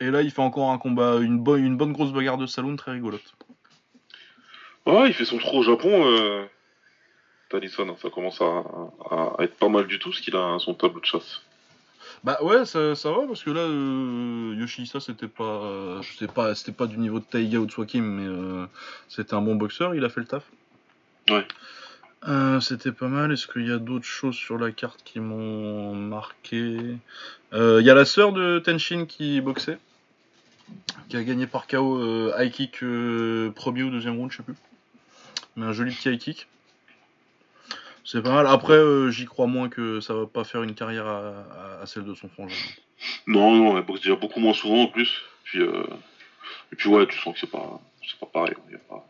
Et 0.00 0.10
là, 0.10 0.22
il 0.22 0.30
fait 0.30 0.42
encore 0.42 0.70
un 0.70 0.78
combat, 0.78 1.18
une, 1.20 1.38
bonne, 1.38 1.64
une 1.64 1.76
bonne 1.76 1.92
grosse 1.92 2.12
bagarre 2.12 2.38
de 2.38 2.46
saloon 2.46 2.76
très 2.76 2.92
rigolote. 2.92 3.34
Ouais, 4.86 5.08
il 5.08 5.14
fait 5.14 5.24
son 5.24 5.38
trou 5.38 5.58
au 5.58 5.62
Japon. 5.62 6.04
Euh... 6.06 6.44
Talisson, 7.52 7.94
ça 8.00 8.08
commence 8.08 8.40
à, 8.40 9.42
être 9.42 9.56
pas 9.56 9.68
mal 9.68 9.86
du 9.86 9.98
tout, 9.98 10.12
ce 10.12 10.22
qu'il 10.22 10.34
a 10.36 10.58
son 10.58 10.74
tableau 10.74 11.00
de 11.00 11.04
chasse. 11.04 11.42
Bah 12.24 12.38
ouais, 12.42 12.64
ça, 12.64 12.94
ça 12.94 13.10
va 13.10 13.26
parce 13.26 13.42
que 13.42 13.50
là, 13.50 13.60
euh, 13.60 14.54
Yoshihisa 14.56 15.00
c'était 15.00 15.28
pas, 15.28 16.00
je 16.00 16.16
sais 16.16 16.28
pas, 16.28 16.54
c'était 16.54 16.72
pas 16.72 16.86
du 16.86 16.96
niveau 16.96 17.18
de 17.18 17.24
Taiga 17.24 17.58
ou 17.58 17.66
de 17.66 17.70
Swakim, 17.70 18.04
mais 18.04 18.26
euh, 18.26 18.66
c'était 19.08 19.34
un 19.34 19.42
bon 19.42 19.56
boxeur, 19.56 19.94
il 19.94 20.04
a 20.04 20.08
fait 20.08 20.20
le 20.20 20.26
taf. 20.26 20.44
Ouais. 21.28 21.46
Euh, 22.28 22.60
c'était 22.60 22.92
pas 22.92 23.08
mal. 23.08 23.32
Est-ce 23.32 23.46
qu'il 23.46 23.66
y 23.66 23.72
a 23.72 23.78
d'autres 23.78 24.06
choses 24.06 24.36
sur 24.36 24.56
la 24.56 24.70
carte 24.70 25.02
qui 25.04 25.20
m'ont 25.20 25.94
marqué? 25.94 26.78
Euh, 27.52 27.78
Il 27.80 27.86
y 27.86 27.90
a 27.90 27.94
la 27.94 28.04
sœur 28.04 28.32
de 28.32 28.60
Tenshin 28.60 29.06
qui 29.06 29.40
boxait, 29.40 29.78
qui 31.08 31.16
a 31.16 31.24
gagné 31.24 31.46
par 31.46 31.66
KO 31.66 31.98
euh, 31.98 32.32
high 32.38 32.52
kick 32.52 32.78
premier 33.54 33.82
ou 33.82 33.90
deuxième 33.90 34.16
round, 34.16 34.30
je 34.30 34.38
sais 34.38 34.42
plus. 34.42 34.54
Mais 35.56 35.66
un 35.66 35.72
joli 35.72 35.94
petit 35.94 36.10
high 36.10 36.18
kick. 36.18 36.48
C'est 38.04 38.22
pas 38.22 38.32
mal. 38.32 38.46
Après, 38.46 38.78
j'y 39.10 39.26
crois 39.26 39.46
moins 39.46 39.68
que 39.68 40.00
ça 40.00 40.14
va 40.14 40.26
pas 40.26 40.44
faire 40.44 40.62
une 40.62 40.74
carrière 40.74 41.06
à, 41.06 41.86
celle 41.86 42.04
de 42.04 42.14
son 42.14 42.28
frangin. 42.28 42.56
Non, 43.26 43.54
non, 43.54 43.78
elle 43.78 43.84
boxe 43.84 44.00
déjà 44.00 44.16
beaucoup 44.16 44.40
moins 44.40 44.54
souvent 44.54 44.82
en 44.82 44.86
plus. 44.88 45.22
Puis, 45.44 45.62
et 45.62 46.76
puis 46.76 46.88
ouais, 46.88 47.06
tu 47.06 47.18
sens 47.18 47.34
que 47.34 47.40
c'est 47.40 47.50
pas, 47.50 47.80
c'est 48.02 48.18
pas 48.18 48.26
pareil. 48.26 48.54
Il 48.68 48.72
y 48.72 48.76
a 48.76 48.78
pas... 48.78 49.06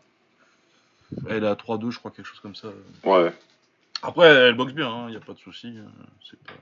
Elle 1.29 1.43
est 1.43 1.47
à 1.47 1.55
3-2, 1.55 1.91
je 1.91 1.99
crois, 1.99 2.11
quelque 2.11 2.25
chose 2.25 2.39
comme 2.39 2.55
ça. 2.55 2.69
Ouais. 3.03 3.33
Après, 4.01 4.27
elle 4.27 4.55
boxe 4.55 4.73
bien, 4.73 4.89
il 4.89 4.91
hein, 4.91 5.09
n'y 5.09 5.15
a 5.15 5.21
pas 5.21 5.33
de 5.33 5.39
souci. 5.39 5.77
Euh, 5.77 6.35
pas... 6.45 6.53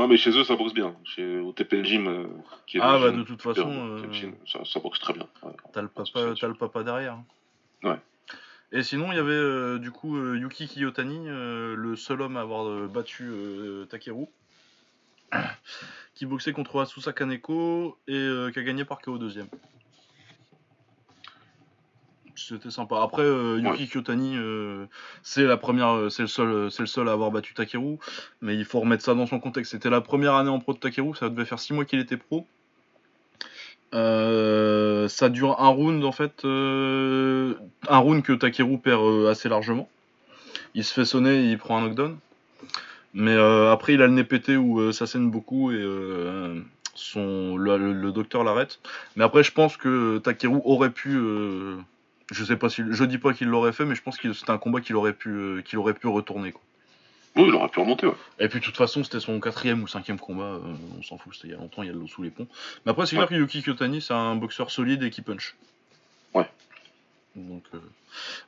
Non, 0.00 0.08
mais 0.08 0.16
chez 0.16 0.30
eux, 0.30 0.44
ça 0.44 0.56
boxe 0.56 0.72
bien. 0.72 0.94
Chez, 1.04 1.38
au 1.38 1.52
TPL 1.52 1.84
Gym, 1.84 2.06
euh, 2.06 2.26
qui 2.66 2.78
est 2.78 2.80
Ah, 2.80 2.98
bah, 2.98 3.10
de 3.10 3.22
toute 3.22 3.42
façon. 3.42 3.70
Euh, 3.70 4.32
ça, 4.46 4.64
ça, 4.64 4.80
boxe 4.80 4.98
très 5.00 5.12
bien. 5.12 5.26
T'as 5.72 5.82
le, 5.82 5.88
papa, 5.88 6.20
le 6.24 6.54
papa 6.54 6.82
derrière. 6.82 7.18
Ouais. 7.82 7.98
Et 8.70 8.82
sinon, 8.82 9.12
il 9.12 9.16
y 9.16 9.18
avait 9.18 9.78
du 9.78 9.90
coup 9.90 10.18
Yuki 10.34 10.68
Kiyotani, 10.68 11.26
le 11.26 11.94
seul 11.96 12.20
homme 12.20 12.36
à 12.36 12.42
avoir 12.42 12.88
battu 12.88 13.32
Takeru, 13.88 14.26
qui 16.14 16.26
boxait 16.26 16.52
contre 16.52 16.80
Asusa 16.80 17.12
Kaneko 17.12 17.98
et 18.06 18.28
qui 18.52 18.58
a 18.58 18.62
gagné 18.62 18.84
par 18.84 19.00
KO 19.00 19.16
deuxième 19.16 19.48
c'était 22.48 22.70
sympa. 22.70 23.00
Après, 23.02 23.22
euh, 23.22 23.60
Yuki 23.60 23.88
Kyotani, 23.88 24.36
euh, 24.36 24.86
c'est 25.22 25.44
la 25.44 25.56
première, 25.56 25.94
euh, 25.94 26.08
c'est 26.08 26.22
le 26.22 26.28
seul, 26.28 26.70
c'est 26.70 26.82
le 26.82 26.86
seul 26.86 27.08
à 27.08 27.12
avoir 27.12 27.30
battu 27.30 27.54
Takeru, 27.54 27.98
mais 28.40 28.56
il 28.56 28.64
faut 28.64 28.80
remettre 28.80 29.04
ça 29.04 29.14
dans 29.14 29.26
son 29.26 29.40
contexte. 29.40 29.72
C'était 29.72 29.90
la 29.90 30.00
première 30.00 30.34
année 30.34 30.50
en 30.50 30.60
pro 30.60 30.72
de 30.72 30.78
Takeru, 30.78 31.14
ça 31.14 31.28
devait 31.28 31.44
faire 31.44 31.58
6 31.58 31.74
mois 31.74 31.84
qu'il 31.84 31.98
était 31.98 32.16
pro. 32.16 32.46
Ça 33.92 35.28
dure 35.28 35.60
un 35.60 35.68
round 35.68 36.04
en 36.04 36.12
fait, 36.12 36.44
un 36.44 37.98
round 37.98 38.22
que 38.22 38.32
Takeru 38.32 38.78
perd 38.78 39.26
assez 39.26 39.48
largement. 39.48 39.88
Il 40.74 40.84
se 40.84 40.92
fait 40.92 41.04
sonner, 41.04 41.50
il 41.50 41.58
prend 41.58 41.78
un 41.78 41.82
knockdown. 41.82 42.18
Mais 43.14 43.34
après, 43.36 43.94
il 43.94 44.02
a 44.02 44.06
le 44.06 44.12
nez 44.12 44.24
pété 44.24 44.56
où 44.56 44.92
ça 44.92 45.06
saigne 45.06 45.30
beaucoup 45.30 45.72
et 45.72 45.78
le 47.16 48.10
docteur 48.10 48.44
l'arrête. 48.44 48.80
Mais 49.16 49.24
après, 49.24 49.42
je 49.42 49.52
pense 49.52 49.76
que 49.76 50.18
Takeru 50.18 50.60
aurait 50.64 50.90
pu 50.90 51.18
je 52.30 52.44
sais 52.44 52.56
pas 52.56 52.68
si, 52.68 52.82
je 52.88 53.04
dis 53.04 53.18
pas 53.18 53.32
qu'il 53.32 53.48
l'aurait 53.48 53.72
fait, 53.72 53.84
mais 53.84 53.94
je 53.94 54.02
pense 54.02 54.18
que 54.18 54.32
c'était 54.32 54.50
un 54.50 54.58
combat 54.58 54.80
qu'il 54.80 54.96
aurait 54.96 55.12
pu, 55.12 55.30
euh, 55.30 55.62
retourner. 56.04 56.54
Oui, 57.38 57.44
il 57.46 57.54
aurait 57.54 57.68
pu 57.68 57.78
remonter. 57.78 58.06
Ouais. 58.06 58.14
Et 58.40 58.48
puis 58.48 58.58
de 58.58 58.64
toute 58.64 58.76
façon, 58.76 59.04
c'était 59.04 59.20
son 59.20 59.38
quatrième 59.38 59.82
ou 59.84 59.86
cinquième 59.86 60.18
combat. 60.18 60.42
Euh, 60.42 60.74
on 60.98 61.02
s'en 61.02 61.18
fout, 61.18 61.32
c'était 61.34 61.48
il 61.48 61.50
y 61.52 61.54
a 61.54 61.56
longtemps, 61.56 61.84
il 61.84 61.86
y 61.86 61.88
a 61.88 61.92
de 61.92 61.98
l'eau 61.98 62.08
sous 62.08 62.22
les 62.22 62.30
ponts. 62.30 62.48
Mais 62.84 62.90
après, 62.90 63.06
c'est 63.06 63.14
clair 63.14 63.28
que 63.28 63.34
Yuki 63.34 63.62
Kyotani, 63.62 64.02
c'est 64.02 64.12
un 64.12 64.34
boxeur 64.34 64.72
solide 64.72 65.04
et 65.04 65.10
qui 65.10 65.22
punch. 65.22 65.56
Ouais. 66.34 66.50
Donc, 67.36 67.62
euh, 67.74 67.78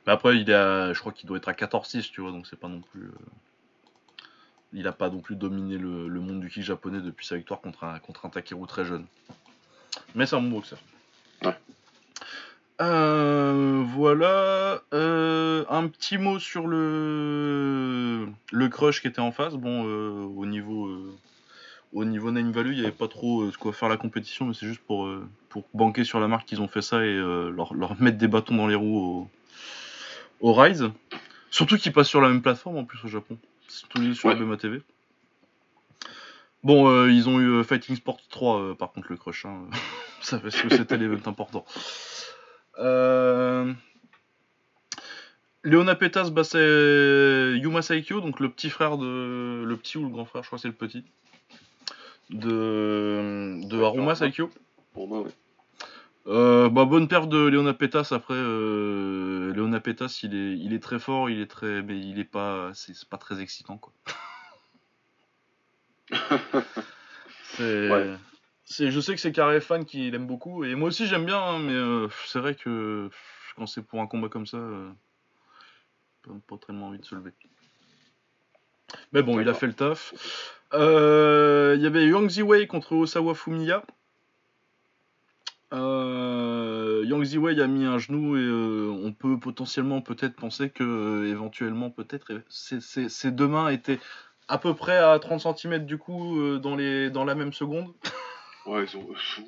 mais 0.05 0.11
après, 0.11 0.37
il 0.37 0.49
est, 0.49 0.53
à... 0.53 0.91
je 0.91 0.99
crois 0.99 1.13
qu'il 1.13 1.25
doit 1.25 1.37
être 1.37 1.47
à 1.47 1.53
14-6, 1.53 2.11
tu 2.11 2.19
vois, 2.19 2.31
donc 2.31 2.47
c'est 2.47 2.59
pas 2.59 2.67
non 2.67 2.81
plus. 2.81 3.09
Il 4.73 4.85
a 4.87 4.91
pas 4.91 5.09
non 5.09 5.19
plus 5.19 5.37
dominé 5.37 5.77
le, 5.77 6.19
monde 6.19 6.41
du 6.41 6.49
kick 6.49 6.63
japonais 6.63 6.99
depuis 6.99 7.25
sa 7.25 7.37
victoire 7.37 7.61
contre 7.61 7.85
un, 7.85 7.99
contre 7.99 8.25
un 8.25 8.29
Takeru 8.29 8.67
très 8.67 8.83
jeune. 8.83 9.05
Mais 10.15 10.25
c'est 10.25 10.35
un 10.35 10.41
bon 10.41 10.49
boxeur. 10.49 10.79
Ouais. 11.43 11.55
Euh, 12.81 13.83
voilà. 13.85 14.81
Euh, 14.93 15.65
un 15.69 15.87
petit 15.87 16.17
mot 16.17 16.39
sur 16.39 16.67
le 16.67 18.27
le 18.51 18.69
crush 18.69 19.01
qui 19.01 19.07
était 19.07 19.21
en 19.21 19.31
face. 19.31 19.53
Bon, 19.53 19.85
euh, 19.85 20.25
au 20.35 20.45
niveau 20.45 20.89
au 21.93 22.05
niveau 22.05 22.31
name 22.31 22.51
value, 22.51 22.71
il 22.71 22.79
n'y 22.79 22.81
avait 22.81 22.91
pas 22.91 23.07
trop 23.07 23.51
ce 23.51 23.57
quoi 23.57 23.71
faire 23.73 23.89
la 23.89 23.97
compétition, 23.97 24.45
mais 24.45 24.53
c'est 24.53 24.65
juste 24.65 24.81
pour 24.81 25.07
pour 25.49 25.65
banquer 25.73 26.03
sur 26.03 26.19
la 26.19 26.27
marque 26.27 26.47
qu'ils 26.47 26.61
ont 26.61 26.67
fait 26.67 26.81
ça 26.81 27.05
et 27.05 27.13
leur, 27.15 27.73
mettre 28.01 28.17
des 28.17 28.27
bâtons 28.27 28.55
dans 28.55 28.67
les 28.67 28.75
roues 28.75 29.27
au, 30.41 30.49
au 30.49 30.53
Rise. 30.53 30.89
Surtout 31.51 31.77
qu'ils 31.77 31.93
passent 31.93 32.07
sur 32.07 32.21
la 32.21 32.29
même 32.29 32.41
plateforme 32.41 32.77
en 32.77 32.85
plus 32.85 33.03
au 33.03 33.09
Japon. 33.09 33.37
C'est 33.67 33.87
tous 33.89 34.13
sur 34.15 34.29
la 34.29 34.35
BMA 34.35 34.57
TV. 34.57 34.81
Bon, 36.63 37.07
ils 37.07 37.29
ont 37.29 37.39
eu 37.39 37.63
Fighting 37.63 37.95
Sport 37.95 38.21
3 38.29 38.75
par 38.75 38.91
contre 38.91 39.07
le 39.09 39.17
crush. 39.17 39.45
Hein. 39.45 39.65
ça 40.21 40.39
fait 40.39 40.49
que 40.49 40.75
c'était 40.75 40.97
l'event 40.97 41.19
important. 41.25 41.65
Euh... 42.81 43.73
Léona 45.63 45.95
Petas, 45.95 46.29
bah, 46.31 46.43
c'est 46.43 47.53
Yuma 47.57 47.81
Saikyo, 47.81 48.19
donc 48.21 48.39
le 48.39 48.49
petit 48.49 48.69
frère 48.69 48.97
de. 48.97 49.63
Le 49.63 49.77
petit 49.77 49.97
ou 49.97 50.03
le 50.03 50.09
grand 50.09 50.25
frère, 50.25 50.41
je 50.43 50.47
crois 50.47 50.57
que 50.57 50.61
c'est 50.61 50.67
le 50.67 50.73
petit. 50.73 51.05
De, 52.31 53.59
de 53.67 53.81
Haruma 53.81 54.15
Saikyo. 54.15 54.49
Pour 54.93 55.07
moi, 55.07 55.25
euh, 56.27 56.69
bah, 56.69 56.85
bonne 56.85 57.07
perte 57.07 57.29
de 57.29 57.47
Léona 57.47 57.73
Petas. 57.73 58.09
Après, 58.11 58.35
euh, 58.35 59.53
Léona 59.53 59.79
Petas, 59.79 60.19
il 60.23 60.35
est, 60.35 60.57
il 60.57 60.73
est 60.73 60.79
très 60.79 60.99
fort, 60.99 61.29
il 61.29 61.39
est 61.39 61.47
très, 61.47 61.81
mais 61.81 61.99
il 61.99 62.19
est 62.19 62.25
pas, 62.25 62.71
c'est, 62.73 62.93
pas 63.05 63.17
très 63.17 63.41
excitant 63.41 63.77
quoi. 63.77 63.93
c'est, 67.55 67.89
je 68.79 68.99
sais 68.99 69.15
que 69.15 69.21
c'est 69.21 69.31
Carré 69.31 69.59
fan 69.59 69.85
qui 69.85 70.09
l'aime 70.11 70.27
beaucoup, 70.27 70.63
et 70.63 70.75
moi 70.75 70.89
aussi 70.89 71.07
j'aime 71.07 71.25
bien, 71.25 71.39
hein, 71.39 71.59
mais 71.59 71.73
euh, 71.73 72.07
c'est 72.25 72.39
vrai 72.39 72.55
que 72.55 73.09
quand 73.55 73.65
c'est 73.65 73.81
pour 73.81 74.01
un 74.01 74.07
combat 74.07 74.29
comme 74.29 74.47
ça, 74.47 74.57
euh, 74.57 74.89
pas, 76.23 76.31
pas 76.47 76.57
tellement 76.65 76.87
envie 76.87 76.99
de 76.99 77.05
se 77.05 77.15
lever. 77.15 77.31
Mais 79.13 79.23
bon, 79.23 79.39
il 79.39 79.47
a 79.47 79.53
fait 79.53 79.67
le 79.67 79.73
taf. 79.73 80.13
Euh, 80.73 81.75
il 81.77 81.83
y 81.83 81.85
avait 81.85 82.05
Yang 82.07 82.29
Ziwei 82.29 82.67
contre 82.67 82.93
Osawa 82.93 83.35
Fumiya. 83.35 83.83
Yang 85.73 87.23
Ziwei 87.23 87.61
a 87.61 87.67
mis 87.67 87.85
un 87.85 87.97
genou 87.97 88.37
et 88.37 89.05
on 89.05 89.13
peut 89.13 89.39
potentiellement 89.39 90.01
peut-être 90.01 90.35
penser 90.35 90.69
que 90.69 91.25
éventuellement 91.27 91.89
peut-être 91.89 92.41
ses, 92.49 93.31
deux 93.31 93.47
mains 93.47 93.69
étaient 93.69 93.99
à 94.47 94.57
peu 94.57 94.73
près 94.75 94.97
à 94.97 95.17
30 95.19 95.57
cm 95.57 95.85
du 95.85 95.97
coup 95.97 96.57
dans, 96.59 96.75
les, 96.75 97.09
dans 97.09 97.23
la 97.23 97.35
même 97.35 97.53
seconde. 97.53 97.93
Ouais, 98.65 98.85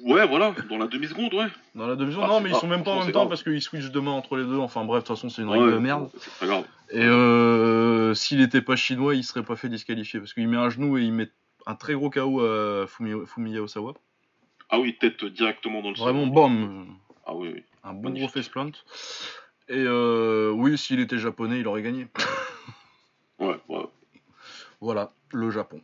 ouais, 0.03 0.27
voilà, 0.27 0.55
dans 0.69 0.77
la 0.77 0.87
demi-seconde, 0.87 1.33
ouais. 1.35 1.45
Dans 1.75 1.85
la 1.85 1.95
demi-seconde, 1.95 2.27
non, 2.27 2.41
mais 2.41 2.49
ils 2.49 2.55
sont 2.55 2.67
même 2.67 2.83
pas 2.83 2.91
en 2.91 3.03
même 3.03 3.11
temps 3.11 3.27
parce 3.27 3.43
qu'ils 3.43 3.61
switchent 3.61 3.91
de 3.91 3.99
main 3.99 4.11
entre 4.11 4.37
les 4.37 4.43
deux. 4.45 4.57
Enfin 4.57 4.85
bref, 4.85 5.03
de 5.03 5.07
toute 5.07 5.15
façon, 5.15 5.29
c'est 5.29 5.43
une 5.43 5.49
règle 5.49 5.71
de 5.71 5.77
merde. 5.77 6.09
Pas 6.39 6.47
grave. 6.47 6.65
Et 6.89 7.03
euh, 7.03 8.13
s'il 8.15 8.41
était 8.41 8.61
pas 8.61 8.75
chinois, 8.75 9.13
il 9.15 9.23
serait 9.23 9.43
pas 9.43 9.55
fait 9.55 9.69
disqualifier 9.69 10.19
parce 10.19 10.33
qu'il 10.33 10.47
met 10.47 10.57
un 10.57 10.69
genou 10.69 10.97
et 10.97 11.03
il 11.03 11.13
met 11.13 11.29
un 11.65 11.75
très 11.75 11.93
gros 11.93 12.09
KO 12.09 12.41
à 12.41 12.87
Fumiya 12.87 13.61
Osawa. 13.61 13.93
Ah 14.69 14.79
oui, 14.79 14.97
tête 14.97 15.23
directement 15.25 15.81
dans 15.81 15.89
le 15.89 15.95
sol. 15.95 16.05
Vraiment, 16.05 16.27
bam 16.27 16.87
Ah 17.25 17.35
oui, 17.35 17.51
oui. 17.53 17.63
Un 17.83 17.93
bon 17.93 18.11
gros 18.11 18.27
face 18.27 18.49
plant. 18.49 18.71
Et 19.69 19.75
euh, 19.77 20.51
oui, 20.51 20.77
s'il 20.77 20.99
était 20.99 21.19
japonais, 21.19 21.59
il 21.59 21.67
aurait 21.67 21.83
gagné. 21.83 22.07
ouais, 23.39 23.59
ouais. 23.69 23.85
Voilà, 24.81 25.13
le 25.31 25.51
Japon. 25.51 25.81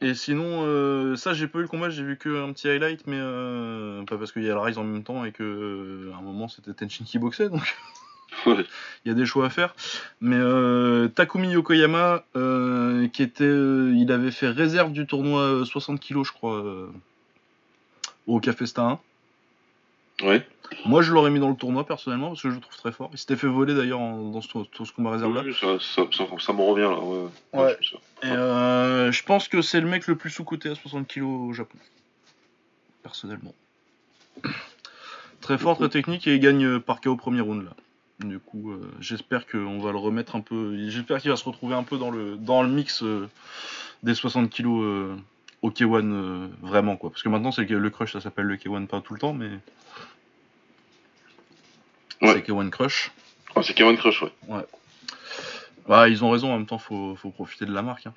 Et 0.00 0.14
sinon, 0.14 0.62
euh, 0.64 1.16
ça, 1.16 1.34
j'ai 1.34 1.46
pas 1.46 1.58
eu 1.58 1.62
le 1.62 1.68
combat, 1.68 1.90
j'ai 1.90 2.02
vu 2.02 2.16
qu'un 2.16 2.52
petit 2.52 2.68
highlight, 2.68 3.06
mais 3.06 3.18
euh, 3.18 4.02
pas 4.04 4.16
parce 4.16 4.32
qu'il 4.32 4.42
y 4.42 4.50
a 4.50 4.54
le 4.54 4.60
Rise 4.60 4.78
en 4.78 4.84
même 4.84 5.02
temps 5.02 5.24
et 5.24 5.32
que 5.32 5.42
euh, 5.42 6.12
à 6.14 6.18
un 6.18 6.22
moment 6.22 6.48
c'était 6.48 6.72
Tenshin 6.72 7.04
qui 7.04 7.18
boxait, 7.18 7.48
donc 7.48 7.76
il 8.46 8.64
y 9.06 9.10
a 9.10 9.14
des 9.14 9.26
choix 9.26 9.46
à 9.46 9.50
faire. 9.50 9.74
Mais 10.20 10.38
Takumi 11.14 11.50
Yokoyama, 11.52 12.24
qui 13.12 13.22
était, 13.22 13.44
il 13.44 14.08
avait 14.10 14.30
fait 14.30 14.48
réserve 14.48 14.92
du 14.92 15.06
tournoi 15.06 15.64
60 15.64 16.00
kg, 16.00 16.24
je 16.24 16.32
crois, 16.32 16.62
au 18.26 18.40
Café 18.40 18.64
1. 18.76 18.98
Ouais. 20.22 20.46
Moi, 20.86 21.02
je 21.02 21.12
l'aurais 21.12 21.30
mis 21.30 21.40
dans 21.40 21.50
le 21.50 21.56
tournoi 21.56 21.86
personnellement 21.86 22.28
parce 22.28 22.42
que 22.42 22.50
je 22.50 22.54
le 22.54 22.60
trouve 22.60 22.76
très 22.76 22.92
fort. 22.92 23.10
Il 23.12 23.18
s'était 23.18 23.36
fait 23.36 23.46
voler 23.46 23.74
d'ailleurs 23.74 23.98
dans 23.98 24.40
ce, 24.40 24.48
ce, 24.48 24.92
combat 24.92 25.10
réserve 25.10 25.34
là. 25.34 25.42
Oui, 25.44 25.54
ça, 25.54 25.78
ça, 25.80 26.52
me 26.52 26.62
revient 26.62 26.82
là. 26.82 27.60
Ouais. 27.60 27.76
Et 28.22 28.26
euh, 28.26 29.12
je 29.12 29.22
pense 29.24 29.48
que 29.48 29.60
c'est 29.62 29.80
le 29.80 29.88
mec 29.88 30.06
le 30.06 30.16
plus 30.16 30.30
sous-coté 30.30 30.70
à 30.70 30.74
60 30.74 31.06
kg 31.08 31.22
au 31.22 31.52
Japon. 31.52 31.78
Personnellement. 33.02 33.54
très 35.40 35.58
fort, 35.58 35.76
très 35.76 35.88
technique 35.88 36.26
et 36.26 36.34
il 36.34 36.40
gagne 36.40 36.78
par 36.78 37.00
KO 37.00 37.10
au 37.10 37.16
premier 37.16 37.40
round 37.40 37.64
là. 37.64 37.72
Du 38.24 38.38
coup, 38.38 38.70
euh, 38.70 38.90
j'espère 39.00 39.46
qu'on 39.46 39.78
va 39.78 39.92
le 39.92 39.98
remettre 39.98 40.36
un 40.36 40.40
peu. 40.40 40.76
J'espère 40.88 41.20
qu'il 41.20 41.30
va 41.30 41.36
se 41.36 41.44
retrouver 41.44 41.74
un 41.74 41.82
peu 41.82 41.98
dans 41.98 42.10
le, 42.10 42.36
dans 42.36 42.62
le 42.62 42.68
mix 42.68 43.02
euh, 43.02 43.28
des 44.02 44.14
60 44.14 44.50
kilos 44.50 44.82
euh, 44.84 45.16
au 45.62 45.70
K1 45.70 46.48
vraiment 46.60 46.96
quoi. 46.96 47.10
Parce 47.10 47.22
que 47.22 47.28
maintenant 47.28 47.52
c'est 47.52 47.66
que 47.66 47.74
le 47.74 47.90
crush 47.90 48.12
ça 48.12 48.20
s'appelle 48.20 48.46
le 48.46 48.56
K1 48.56 48.86
pas 48.86 49.00
tout 49.00 49.14
le 49.14 49.20
temps 49.20 49.32
mais 49.32 49.48
Ouais. 52.20 52.34
c'est 52.34 52.46
K1 52.46 52.70
crush. 52.70 53.10
Ah, 53.54 53.62
c'est 53.62 53.74
Kevin 53.74 53.96
Crush, 53.98 54.22
ouais. 54.22 54.30
Bah 55.86 56.08
ils 56.08 56.24
ont 56.24 56.30
raison 56.30 56.52
en 56.52 56.56
même 56.56 56.66
temps 56.66 56.78
faut, 56.78 57.16
faut 57.16 57.30
profiter 57.30 57.66
de 57.66 57.72
la 57.74 57.82
marque. 57.82 58.06
hein. 58.06 58.14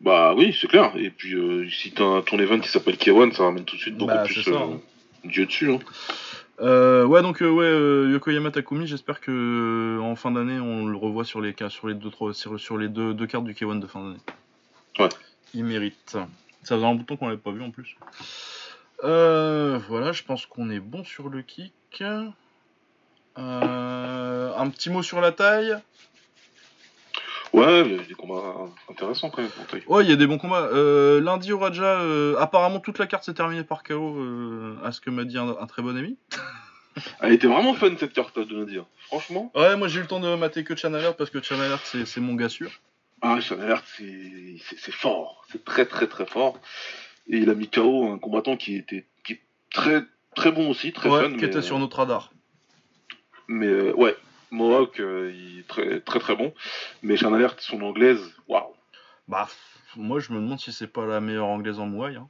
Bah 0.00 0.34
oui, 0.36 0.56
c'est 0.58 0.66
clair. 0.68 0.92
Et 0.96 1.10
puis, 1.10 1.34
euh, 1.34 1.68
si 1.68 1.90
t'as 1.92 2.04
un- 2.04 2.22
ton 2.22 2.38
event 2.38 2.60
qui 2.60 2.68
s'appelle 2.68 2.96
K1, 2.96 3.32
ça 3.34 3.42
ramène 3.44 3.64
tout 3.64 3.76
de 3.76 3.80
suite 3.80 3.96
beaucoup 3.98 4.12
Bah, 4.12 4.22
plus 4.22 4.42
ça, 4.42 4.50
euh, 4.50 4.58
hein. 4.58 4.80
Dieu 5.24 5.46
dessus. 5.46 5.70
Hein. 5.72 5.78
Euh, 6.60 7.04
ouais 7.06 7.22
donc 7.22 7.40
euh, 7.42 7.48
ouais 7.50 7.64
euh, 7.64 8.10
Yokoyama 8.12 8.50
Takumi 8.50 8.86
j'espère 8.86 9.22
que 9.22 9.30
euh, 9.98 10.02
en 10.02 10.14
fin 10.14 10.30
d'année 10.30 10.60
on 10.60 10.84
le 10.86 10.96
revoit 10.96 11.24
sur 11.24 11.40
les 11.40 11.54
cas 11.54 11.70
sur 11.70 11.88
les 11.88 11.94
deux 11.94 12.10
trois 12.10 12.34
sur, 12.34 12.60
sur 12.60 12.76
les 12.76 12.88
deux, 12.88 13.14
deux 13.14 13.26
cartes 13.26 13.44
du 13.44 13.54
K1 13.54 13.80
de 13.80 13.86
fin 13.86 14.00
d'année. 14.04 14.20
Ouais. 14.98 15.08
Il 15.54 15.64
mérite. 15.64 15.96
Ça 16.10 16.26
faisait 16.76 16.86
un 16.86 16.94
bouton 16.94 17.16
qu'on 17.16 17.28
l'avait 17.28 17.40
pas 17.40 17.50
vu 17.52 17.62
en 17.62 17.70
plus. 17.70 17.96
Euh, 19.04 19.78
voilà, 19.88 20.12
je 20.12 20.22
pense 20.22 20.46
qu'on 20.46 20.70
est 20.70 20.80
bon 20.80 21.04
sur 21.04 21.28
le 21.28 21.42
kick. 21.42 22.02
Euh, 23.38 24.52
un 24.56 24.70
petit 24.70 24.90
mot 24.90 25.02
sur 25.02 25.20
la 25.20 25.32
taille? 25.32 25.76
Ouais, 27.52 27.82
il 27.84 27.96
y 27.96 27.98
a 27.98 28.02
des 28.04 28.14
combats 28.14 28.68
intéressants 28.88 29.28
quand 29.30 29.42
même. 29.42 29.50
Ouais, 29.88 30.04
il 30.04 30.10
y 30.10 30.12
a 30.12 30.16
des 30.16 30.26
bons 30.26 30.38
combats. 30.38 30.68
Euh, 30.72 31.20
lundi 31.20 31.52
au 31.52 31.58
Raja, 31.58 32.00
euh, 32.00 32.36
apparemment 32.38 32.78
toute 32.78 32.98
la 32.98 33.06
carte 33.08 33.24
s'est 33.24 33.34
terminée 33.34 33.64
par 33.64 33.82
KO, 33.82 34.16
à 34.84 34.92
ce 34.92 35.00
que 35.00 35.10
m'a 35.10 35.24
dit 35.24 35.36
un, 35.38 35.48
un 35.48 35.66
très 35.66 35.82
bon 35.82 35.96
ami. 35.96 36.16
Elle 37.20 37.32
était 37.32 37.46
vraiment 37.46 37.74
fun 37.74 37.90
cette 37.98 38.12
carte 38.12 38.38
de 38.38 38.54
lundi. 38.56 38.78
hein. 38.78 38.86
Franchement. 39.06 39.50
Ouais, 39.54 39.76
moi 39.76 39.88
j'ai 39.88 39.98
eu 39.98 40.02
le 40.02 40.08
temps 40.08 40.20
de 40.20 40.32
mater 40.36 40.62
que 40.64 40.76
Chan 40.76 40.92
Alert 40.92 41.16
parce 41.16 41.30
que 41.30 41.40
Chan 41.42 41.58
Alert 41.58 41.80
c'est 41.84 42.04
c'est 42.04 42.20
mon 42.20 42.34
gars 42.34 42.48
sûr. 42.48 42.70
Ah, 43.22 43.40
Sean 43.40 43.60
Alert, 43.60 43.84
c'est 43.86 44.92
fort. 44.92 45.44
C'est 45.50 45.64
très 45.64 45.86
très 45.86 46.06
très 46.06 46.26
fort. 46.26 46.58
Et 47.28 47.38
il 47.38 47.50
a 47.50 47.54
mis 47.54 47.68
KO 47.68 48.10
un 48.10 48.18
combattant 48.18 48.56
qui 48.56 48.76
était 48.76 49.04
qui 49.24 49.34
est 49.34 49.40
très 49.72 50.02
très 50.34 50.52
bon 50.52 50.70
aussi, 50.70 50.92
très 50.92 51.08
ouais, 51.10 51.22
fun. 51.22 51.30
qui 51.30 51.36
mais, 51.42 51.46
était 51.46 51.62
sur 51.62 51.78
notre 51.78 51.98
radar. 51.98 52.32
mais 53.48 53.66
euh, 53.66 53.92
ouais, 53.94 54.16
Mohawk, 54.50 55.00
euh, 55.00 55.32
il 55.34 55.60
est 55.60 55.68
très 55.68 56.00
très 56.00 56.18
très 56.18 56.34
bon. 56.36 56.52
Mais 57.02 57.16
Sean 57.16 57.32
Alert, 57.34 57.60
son 57.60 57.80
anglaise, 57.82 58.20
waouh. 58.48 58.72
Bah, 59.28 59.48
moi 59.96 60.18
je 60.18 60.32
me 60.32 60.40
demande 60.40 60.58
si 60.58 60.72
c'est 60.72 60.86
pas 60.86 61.04
la 61.06 61.20
meilleure 61.20 61.46
anglaise 61.46 61.78
en 61.78 61.86
Muay. 61.86 62.16
Hein, 62.16 62.28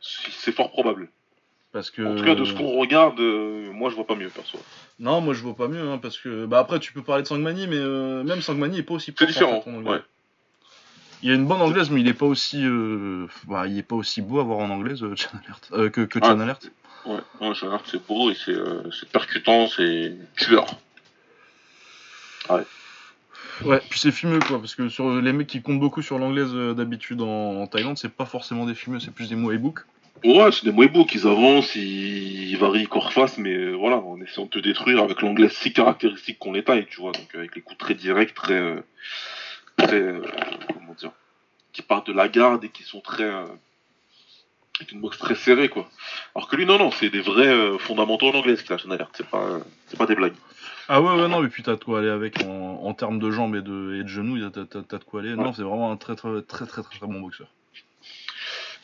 C'est 0.00 0.52
fort 0.52 0.70
probable. 0.70 1.08
parce 1.72 1.90
que. 1.90 2.02
En 2.02 2.16
tout 2.16 2.24
cas, 2.24 2.34
de 2.34 2.44
ce 2.44 2.54
qu'on 2.54 2.78
regarde, 2.80 3.20
euh, 3.20 3.70
moi 3.72 3.90
je 3.90 3.94
vois 3.94 4.06
pas 4.06 4.16
mieux 4.16 4.30
perso. 4.30 4.58
Non, 4.98 5.20
moi 5.20 5.34
je 5.34 5.42
vois 5.42 5.54
pas 5.54 5.68
mieux, 5.68 5.86
hein, 5.88 5.98
parce 5.98 6.18
que. 6.18 6.46
Bah 6.46 6.58
après, 6.60 6.80
tu 6.80 6.92
peux 6.92 7.02
parler 7.02 7.22
de 7.22 7.28
Sangmani, 7.28 7.66
mais 7.68 7.76
euh, 7.76 8.24
même 8.24 8.40
Sangmani 8.40 8.78
est 8.78 8.82
pas 8.82 8.94
aussi 8.94 9.12
C'est 9.16 9.26
différent. 9.26 9.58
en 9.58 9.62
fait. 9.62 9.70
Ouais. 9.70 10.00
Il 11.24 11.30
a 11.30 11.34
une 11.34 11.46
bonne 11.46 11.62
anglaise, 11.62 11.88
mais 11.90 12.02
il 12.02 12.08
est 12.08 12.12
pas 12.14 12.26
aussi. 12.26 12.60
euh, 12.64 13.26
Bah, 13.48 13.66
il 13.66 13.78
est 13.78 13.82
pas 13.82 13.96
aussi 13.96 14.20
beau 14.20 14.40
à 14.40 14.44
voir 14.44 14.58
en 14.58 14.68
anglaise 14.68 15.02
euh, 15.02 15.16
Chan 15.16 15.30
Alert, 15.42 15.70
euh, 15.72 15.88
que, 15.88 16.02
que 16.02 16.18
Ah. 16.22 16.26
Chan 16.28 16.38
Alert. 16.40 16.70
Ouais, 17.06 17.18
ouais 17.40 17.54
Sean 17.54 17.68
Alert, 17.70 17.84
c'est 17.90 18.06
beau 18.06 18.30
et 18.30 18.34
c'est 18.34 18.52
euh, 18.52 18.90
c'est 18.90 19.08
percutant, 19.08 19.66
c'est 19.66 20.14
tueur. 20.36 20.66
Ouais, 23.64 23.80
puis 23.88 23.98
c'est 23.98 24.10
fumeux 24.10 24.40
quoi, 24.40 24.58
parce 24.58 24.74
que 24.74 24.88
sur 24.88 25.20
les 25.20 25.32
mecs 25.32 25.46
qui 25.46 25.62
comptent 25.62 25.80
beaucoup 25.80 26.02
sur 26.02 26.18
l'anglaise 26.18 26.52
d'habitude 26.52 27.22
en, 27.22 27.62
en 27.62 27.66
Thaïlande, 27.68 27.96
c'est 27.96 28.12
pas 28.12 28.26
forcément 28.26 28.66
des 28.66 28.74
fumeux, 28.74 29.00
c'est 29.00 29.12
plus 29.14 29.28
des 29.30 29.36
Muay 29.36 29.56
Book. 29.58 29.80
Ouais, 30.24 30.50
c'est 30.52 30.64
des 30.64 30.72
Moebo 30.72 31.04
qui 31.04 31.18
avancent, 31.26 31.74
ils, 31.76 32.50
ils 32.50 32.56
varient 32.58 32.86
corps 32.86 33.12
face, 33.12 33.38
mais 33.38 33.72
voilà, 33.72 33.96
en 33.98 34.20
essayant 34.20 34.46
de 34.46 34.50
te 34.50 34.58
détruire 34.58 35.02
avec 35.02 35.22
l'anglaise 35.22 35.52
si 35.52 35.72
caractéristique 35.72 36.38
qu'on 36.38 36.52
les 36.52 36.64
taille, 36.64 36.86
tu 36.90 37.00
vois, 37.00 37.12
donc 37.12 37.34
avec 37.34 37.54
les 37.54 37.62
coups 37.62 37.78
très 37.78 37.94
directs, 37.94 38.34
très, 38.34 38.82
très, 39.76 40.12
qui 41.74 41.82
partent 41.82 42.06
de 42.06 42.12
la 42.14 42.28
garde 42.28 42.64
et 42.64 42.70
qui 42.70 42.82
sont 42.84 43.00
très, 43.00 43.24
euh, 43.24 43.44
avec 44.80 44.92
une 44.92 45.00
boxe 45.00 45.18
très 45.18 45.34
serrée, 45.34 45.68
quoi. 45.68 45.90
Alors 46.34 46.48
que 46.48 46.56
lui, 46.56 46.64
non, 46.64 46.78
non, 46.78 46.90
c'est 46.90 47.10
des 47.10 47.20
vrais 47.20 47.46
euh, 47.48 47.76
fondamentaux 47.78 48.28
en 48.28 48.38
anglaise, 48.38 48.62
Clash 48.62 48.86
Alert, 48.86 49.10
c'est 49.14 49.28
pas, 49.28 49.44
euh, 49.44 49.58
c'est 49.88 49.98
pas 49.98 50.06
des 50.06 50.14
blagues. 50.14 50.34
Ah 50.88 51.00
ouais, 51.02 51.14
ouais, 51.20 51.28
non, 51.28 51.40
mais 51.40 51.48
puis 51.48 51.62
t'as 51.62 51.76
de 51.76 51.84
quoi 51.84 51.98
aller 52.00 52.10
avec 52.10 52.42
en, 52.44 52.80
en 52.84 52.94
termes 52.94 53.18
de 53.18 53.30
jambes 53.30 53.56
et 53.56 53.62
de, 53.62 53.96
et 54.00 54.02
de 54.02 54.08
genoux, 54.08 54.38
t'as, 54.50 54.64
t'as- 54.66 54.82
t'as 54.82 54.98
de 54.98 55.04
quoi 55.04 55.20
aller. 55.20 55.34
Non, 55.34 55.52
c'est 55.52 55.62
vraiment 55.62 55.90
un 55.90 55.96
très 55.96 56.14
très 56.14 56.42
très 56.42 56.66
très 56.66 56.82
très, 56.82 56.98
très 56.98 57.06
bon 57.06 57.20
boxeur. 57.20 57.48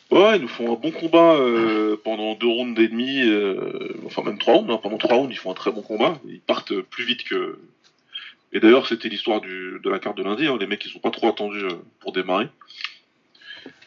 Ouais, 0.09 0.35
ils 0.37 0.41
nous 0.41 0.49
font 0.49 0.73
un 0.73 0.75
bon 0.75 0.91
combat 0.91 1.35
euh, 1.35 1.95
pendant 2.03 2.33
deux 2.35 2.47
rounds 2.47 2.77
et 2.81 2.89
demi, 2.89 3.21
euh, 3.21 3.93
enfin 4.05 4.23
même 4.23 4.37
trois 4.39 4.55
rounds, 4.55 4.69
hein, 4.73 4.79
pendant 4.81 4.97
trois 4.97 5.15
rounds 5.15 5.31
ils 5.33 5.37
font 5.37 5.51
un 5.51 5.53
très 5.53 5.71
bon 5.71 5.81
combat, 5.83 6.15
ils 6.27 6.41
partent 6.41 6.73
plus 6.81 7.05
vite 7.05 7.23
que... 7.23 7.57
Et 8.53 8.59
d'ailleurs 8.59 8.87
c'était 8.87 9.09
l'histoire 9.09 9.41
de 9.41 9.89
la 9.89 9.99
carte 9.99 10.17
de 10.17 10.23
lundi, 10.23 10.47
hein, 10.47 10.57
les 10.59 10.67
mecs 10.67 10.83
ils 10.85 10.91
sont 10.91 10.99
pas 10.99 11.11
trop 11.11 11.29
attendus 11.29 11.63
euh, 11.63 11.69
pour 11.99 12.11
démarrer. 12.11 12.47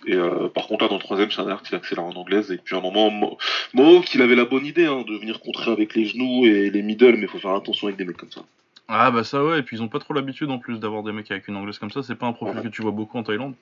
Et 0.07 0.15
euh, 0.15 0.49
par 0.49 0.67
contre 0.67 0.85
là 0.85 0.89
dans 0.89 0.97
le 0.97 1.01
troisième 1.03 1.31
c'est 1.31 1.41
un 1.41 1.47
alerte 1.47 1.67
qui 1.67 1.75
accélère 1.75 2.05
en 2.05 2.13
anglaise 2.13 2.51
et 2.53 2.59
puis 2.59 2.75
à 2.75 2.79
un 2.79 2.83
moment 2.83 3.11
Mo, 3.11 3.39
Mo 3.73 4.01
qu'il 4.03 4.21
avait 4.23 4.35
la 4.37 4.45
bonne 4.45 4.67
idée 4.67 4.87
hein, 4.87 5.03
de 5.07 5.17
venir 5.17 5.41
contrer 5.41 5.71
avec 5.71 5.95
les 5.95 6.05
genoux 6.07 6.45
et 6.47 6.71
les 6.71 6.83
middle 6.83 7.17
mais 7.17 7.27
faut 7.27 7.39
faire 7.39 7.53
attention 7.55 7.87
avec 7.89 7.97
des 7.99 8.05
mecs 8.05 8.17
comme 8.17 8.31
ça. 8.31 8.43
Ah 8.89 9.11
bah 9.11 9.25
ça 9.25 9.43
ouais, 9.45 9.61
et 9.61 9.63
puis 9.63 9.77
ils 9.79 9.83
ont 9.83 9.89
pas 9.89 9.99
trop 9.99 10.13
l'habitude 10.15 10.51
en 10.51 10.59
plus 10.59 10.79
d'avoir 10.79 11.03
des 11.03 11.13
mecs 11.13 11.31
avec 11.31 11.49
une 11.49 11.57
anglaise 11.57 11.79
comme 11.79 11.91
ça, 11.91 12.03
c'est 12.03 12.15
pas 12.17 12.27
un 12.27 12.33
profil 12.35 12.59
Ouais. 12.59 12.63
que 12.65 12.69
tu 12.69 12.83
vois 12.83 12.91
beaucoup 12.91 13.17
en 13.19 13.23
Thaïlande. 13.23 13.55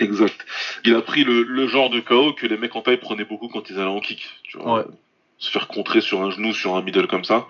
Exact. 0.00 0.46
Il 0.84 0.94
a 0.94 1.02
pris 1.02 1.24
le, 1.24 1.42
le 1.42 1.66
genre 1.68 1.90
de 1.90 2.00
KO 2.00 2.32
que 2.32 2.46
les 2.46 2.56
mecs 2.56 2.74
en 2.74 2.82
taille 2.82 2.96
prenaient 2.96 3.24
beaucoup 3.24 3.48
quand 3.48 3.68
ils 3.70 3.76
allaient 3.78 3.86
en 3.90 4.00
kick. 4.00 4.26
Tu 4.44 4.58
vois, 4.58 4.78
Ouais. 4.78 4.84
Se 5.38 5.50
faire 5.50 5.68
contrer 5.68 6.00
sur 6.00 6.22
un 6.22 6.30
genou, 6.30 6.52
sur 6.52 6.74
un 6.76 6.82
middle 6.82 7.06
comme 7.06 7.24
ça. 7.24 7.46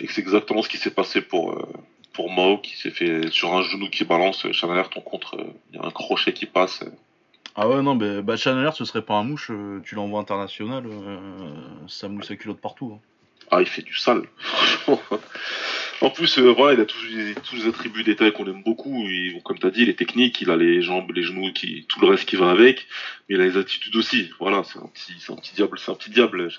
Et 0.00 0.06
c'est 0.08 0.20
exactement 0.20 0.62
ce 0.62 0.68
qui 0.68 0.76
s'est 0.76 0.90
passé 0.90 1.20
pour, 1.20 1.52
euh, 1.52 1.66
pour 2.12 2.30
Mao, 2.30 2.58
qui 2.58 2.76
s'est 2.76 2.90
fait 2.90 3.30
sur 3.30 3.54
un 3.54 3.62
genou 3.62 3.88
qui 3.88 4.04
balance. 4.04 4.50
Chan 4.52 4.70
Alert, 4.70 4.90
on 4.96 5.00
contre, 5.00 5.36
euh, 5.36 5.44
il 5.72 5.76
y 5.76 5.78
a 5.82 5.86
un 5.86 5.90
crochet 5.90 6.32
qui 6.32 6.46
passe. 6.46 6.82
euh. 6.82 6.90
Ah 7.54 7.68
ouais, 7.68 7.80
non, 7.82 7.94
bah, 7.96 8.20
bah 8.20 8.36
Chan 8.36 8.56
Alert, 8.58 8.76
ce 8.76 8.84
serait 8.84 9.02
pas 9.02 9.14
un 9.14 9.24
mouche, 9.24 9.50
euh, 9.50 9.80
tu 9.84 9.94
l'envoies 9.94 10.20
international, 10.20 10.84
euh, 10.86 11.18
ça 11.88 12.08
mousse 12.08 12.28
sa 12.28 12.36
culotte 12.36 12.60
partout. 12.60 12.92
hein. 12.94 13.00
Ah, 13.50 13.60
il 13.60 13.66
fait 13.66 13.82
du 13.82 13.94
sale. 13.94 14.22
Franchement. 14.38 15.00
en 16.02 16.10
plus, 16.10 16.38
euh, 16.38 16.52
voilà, 16.52 16.74
il 16.74 16.80
a 16.80 16.84
tous 16.84 17.02
les, 17.06 17.34
tous 17.34 17.56
les 17.56 17.66
attributs 17.68 18.02
détails 18.02 18.32
qu'on 18.32 18.46
aime 18.46 18.62
beaucoup. 18.62 19.04
Il, 19.08 19.40
comme 19.44 19.58
tu 19.58 19.66
as 19.66 19.70
dit, 19.70 19.86
les 19.86 19.94
techniques, 19.94 20.40
il 20.40 20.50
a 20.50 20.56
les 20.56 20.82
jambes, 20.82 21.10
les 21.12 21.22
genoux, 21.22 21.52
qui, 21.52 21.86
tout 21.88 22.00
le 22.00 22.08
reste 22.08 22.28
qui 22.28 22.36
va 22.36 22.50
avec. 22.50 22.86
Mais 23.28 23.36
il 23.36 23.40
a 23.40 23.44
les 23.44 23.56
attitudes 23.56 23.94
aussi. 23.96 24.30
Voilà, 24.40 24.64
c'est 24.64 24.78
un 24.78 24.88
petit, 24.92 25.14
c'est 25.20 25.32
un 25.32 25.36
petit 25.36 25.54
diable, 25.54 25.78
c'est 25.78 25.92
un 25.92 25.94
petit 25.94 26.10
diable. 26.10 26.50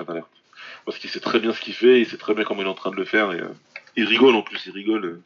Parce 0.87 0.99
qu'il 0.99 1.09
sait 1.09 1.19
très 1.19 1.41
bien 1.41 1.51
ce 1.51 1.59
qu'il 1.59 1.73
fait, 1.73 1.99
il 1.99 2.05
sait 2.07 2.15
très 2.15 2.33
bien 2.33 2.45
comment 2.45 2.61
il 2.61 2.65
est 2.65 2.69
en 2.69 2.73
train 2.73 2.91
de 2.91 2.95
le 2.95 3.03
faire. 3.03 3.33
Et, 3.33 3.41
euh, 3.41 3.49
il 3.97 4.05
rigole 4.05 4.33
en 4.35 4.41
plus, 4.41 4.65
il 4.67 4.71
rigole. 4.71 5.03
euh. 5.05 5.21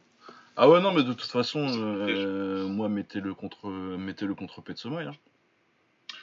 Ah 0.56 0.68
ouais, 0.68 0.80
non, 0.80 0.90
mais 0.92 1.04
de 1.04 1.12
toute 1.12 1.30
façon, 1.30 1.64
euh, 1.68 2.66
moi, 2.66 2.88
mettez-le 2.88 3.32
contre, 3.32 3.68
mettez-le 3.68 4.34
contre 4.34 4.60
là. 5.00 5.12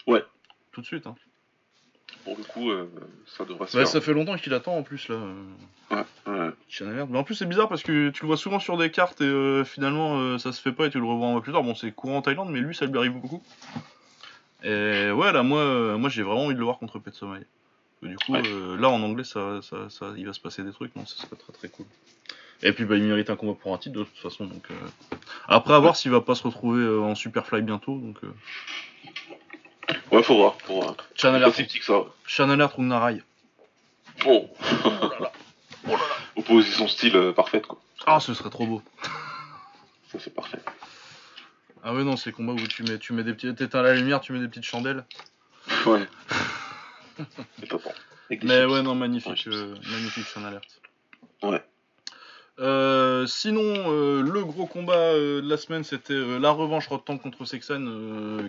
Ouais. 0.08 0.26
Tout 0.74 0.82
de 0.82 0.86
suite, 0.86 1.08
hein. 1.08 1.16
Pour 2.26 2.36
le 2.38 2.44
coup, 2.44 2.70
euh, 2.70 2.90
ça 3.26 3.46
devrait 3.46 3.68
se 3.68 3.78
Ouais, 3.78 3.84
faire. 3.84 3.88
ça 3.88 4.02
fait 4.02 4.14
longtemps 4.14 4.36
qu'il 4.36 4.54
attend 4.54 4.76
en 4.76 4.84
plus, 4.84 5.08
là. 5.08 5.16
Ouais, 5.90 6.04
ouais. 6.28 6.50
Alert. 6.82 7.08
Mais 7.10 7.18
en 7.18 7.24
plus, 7.24 7.36
c'est 7.36 7.46
bizarre 7.46 7.70
parce 7.70 7.82
que 7.82 8.10
tu 8.10 8.24
le 8.24 8.28
vois 8.28 8.36
souvent 8.36 8.60
sur 8.60 8.76
des 8.78 8.92
cartes 8.92 9.22
et 9.22 9.24
euh, 9.24 9.64
finalement, 9.64 10.38
ça 10.38 10.52
se 10.52 10.62
fait 10.62 10.74
pas 10.74 10.88
et 10.88 10.90
tu 10.90 11.00
le 11.00 11.06
revois 11.06 11.28
en 11.28 11.32
mois 11.32 11.42
plus 11.42 11.54
tard. 11.54 11.64
Bon, 11.64 11.76
c'est 11.76 11.94
courant 11.94 12.18
en 12.18 12.22
Thaïlande, 12.22 12.50
mais 12.52 12.60
lui, 12.60 12.76
ça 12.76 12.86
lui 12.88 12.98
arrive 12.98 13.14
beaucoup. 13.14 13.42
Et 14.64 15.12
ouais, 15.12 15.32
là, 15.32 15.44
moi, 15.44 15.98
moi 15.98 16.10
j'ai 16.10 16.24
vraiment 16.24 16.44
envie 16.44 16.56
de 16.56 16.60
le 16.60 16.66
voir 16.66 16.78
contre 16.78 17.00
Petsomai. 17.00 17.40
Du 18.02 18.16
coup, 18.18 18.34
Ouais. 18.34 18.42
euh, 18.46 18.78
là, 18.78 18.90
en 18.90 19.02
anglais, 19.04 19.24
ça, 19.26 19.62
ça, 19.62 19.90
ça, 19.90 20.08
il 20.16 20.26
va 20.26 20.34
se 20.34 20.40
passer 20.40 20.64
des 20.64 20.72
trucs, 20.72 20.96
non, 20.96 21.06
ça 21.06 21.16
serait 21.18 21.36
très 21.36 21.52
très 21.54 21.68
cool. 21.70 21.86
Et 22.62 22.72
puis, 22.74 22.86
bah, 22.86 22.96
il 22.96 23.04
mérite 23.04 23.30
un 23.30 23.36
combat 23.36 23.58
pour 23.60 23.74
un 23.74 23.78
titre, 23.78 23.98
de 24.00 24.04
toute 24.04 24.18
façon. 24.18 24.46
Donc, 24.46 24.64
euh, 24.72 25.18
Après, 25.48 25.74
à 25.74 25.80
voir 25.80 25.96
s'il 25.96 26.12
va 26.12 26.22
pas 26.22 26.36
se 26.36 26.44
retrouver 26.44 26.82
euh, 26.84 27.02
en 27.02 27.16
Superfly 27.16 27.62
bientôt. 27.62 27.98
Donc, 27.98 28.18
euh... 28.24 28.34
Ouais, 30.12 30.24
faut 30.24 30.36
voir, 30.38 30.56
faut 30.62 30.82
voir. 30.82 30.96
Chan 31.16 31.30
Pas 31.32 31.36
Alert, 31.38 31.56
si 31.56 31.64
petit 31.64 31.80
que 31.80 31.86
ça. 31.86 32.04
Chan 32.26 32.50
Alert 32.50 32.78
ou 32.78 32.84
Narai. 32.84 33.22
Oh, 34.26 34.50
Oh 34.86 34.90
là 34.90 35.20
là. 35.20 35.32
Oh 35.86 35.92
là 35.92 35.98
là. 35.98 36.00
opposition 36.36 36.88
style 36.88 37.16
euh, 37.16 37.32
parfaite, 37.34 37.66
quoi. 37.66 37.80
Ah, 38.06 38.20
ce 38.20 38.34
serait 38.34 38.50
trop 38.50 38.66
beau. 38.66 38.82
Ça, 40.12 40.20
c'est 40.20 40.34
parfait. 40.34 40.60
Ah 41.84 41.94
ouais, 41.94 42.04
non, 42.04 42.18
ces 42.18 42.32
combats 42.32 42.54
où 42.54 42.68
tu 42.68 42.84
mets, 42.84 42.98
tu 42.98 43.14
mets 43.14 43.24
des 43.24 43.34
petits. 43.34 43.54
T'éteins 43.56 43.82
la 43.82 43.94
lumière, 43.94 44.20
tu 44.22 44.34
mets 44.34 44.40
des 44.40 44.48
petites 44.48 44.64
chandelles. 44.66 45.06
Ouais. 45.86 46.08
Des 48.30 48.40
Mais 48.44 48.66
ouais, 48.66 48.82
non, 48.82 48.96
magnifique, 48.96 49.48
euh, 49.48 49.76
magnifique 49.92 50.26
Chan 50.26 50.44
Alert. 50.44 50.82
Ouais. 51.44 51.64
Euh, 52.60 53.26
sinon, 53.26 53.62
euh, 53.64 54.22
le 54.22 54.44
gros 54.44 54.66
combat 54.66 54.94
euh, 54.94 55.42
de 55.42 55.50
la 55.50 55.58
semaine, 55.58 55.84
c'était 55.84 56.40
la 56.40 56.52
revanche 56.52 56.88
Rotten 56.88 57.20
contre 57.20 57.46
Sexan, 57.46 57.86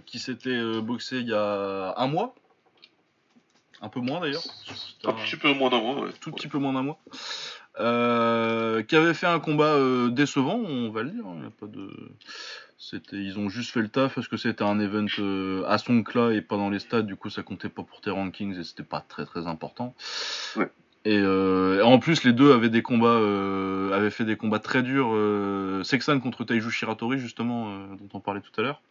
qui 0.06 0.18
s'était 0.18 0.80
boxé 0.80 1.18
il 1.18 1.28
y 1.28 1.34
a 1.34 1.94
un 1.96 2.06
mois. 2.08 2.34
Un 3.82 3.88
peu 3.88 4.00
moins 4.00 4.20
d'ailleurs. 4.20 4.42
Un 5.04 5.10
un 5.10 5.12
petit 5.14 5.36
peu 5.36 5.52
moins 5.54 5.70
d'un 5.70 5.80
mois, 5.80 6.00
ouais. 6.02 6.10
tout 6.20 6.32
petit 6.32 6.48
peu 6.48 6.58
moins 6.58 6.72
d'un 6.72 6.82
mois. 6.82 6.98
Euh, 7.78 8.82
qui 8.82 8.96
avait 8.96 9.14
fait 9.14 9.26
un 9.26 9.40
combat 9.40 9.74
euh, 9.74 10.10
décevant, 10.10 10.56
on 10.56 10.90
va 10.90 11.02
le 11.02 11.10
dire. 11.10 11.24
hein, 11.26 11.38
y 11.42 11.46
a 11.46 11.50
pas 11.50 11.66
de... 11.66 11.88
C'était, 12.76 13.16
ils 13.16 13.38
ont 13.38 13.48
juste 13.48 13.72
fait 13.72 13.80
le 13.80 13.88
taf 13.88 14.14
parce 14.14 14.26
que 14.26 14.36
c'était 14.36 14.64
un 14.64 14.80
event 14.80 15.06
euh, 15.18 15.64
à 15.66 15.78
Songkla 15.78 16.32
et 16.32 16.40
pas 16.40 16.56
dans 16.56 16.70
les 16.70 16.78
stades, 16.78 17.06
du 17.06 17.14
coup 17.14 17.28
ça 17.28 17.42
comptait 17.42 17.68
pas 17.68 17.82
pour 17.82 18.00
tes 18.00 18.10
rankings 18.10 18.58
et 18.58 18.64
c'était 18.64 18.82
pas 18.82 19.04
très 19.06 19.26
très 19.26 19.46
important. 19.46 19.94
Ouais. 20.56 20.70
Et 21.04 21.18
euh, 21.18 21.82
en 21.82 21.98
plus, 21.98 22.24
les 22.24 22.32
deux 22.32 22.52
avaient 22.52 22.68
des 22.68 22.82
combats, 22.82 23.08
euh, 23.08 23.92
avaient 23.92 24.10
fait 24.10 24.24
des 24.24 24.36
combats 24.36 24.58
très 24.58 24.82
durs. 24.82 25.10
Euh, 25.12 25.82
Sexan 25.82 26.20
contre 26.20 26.44
Taiju 26.44 26.70
Shiratori, 26.70 27.18
justement, 27.18 27.70
euh, 27.70 27.86
dont 27.98 28.08
on 28.12 28.20
parlait 28.20 28.42
tout 28.42 28.58
à 28.60 28.62
l'heure, 28.62 28.82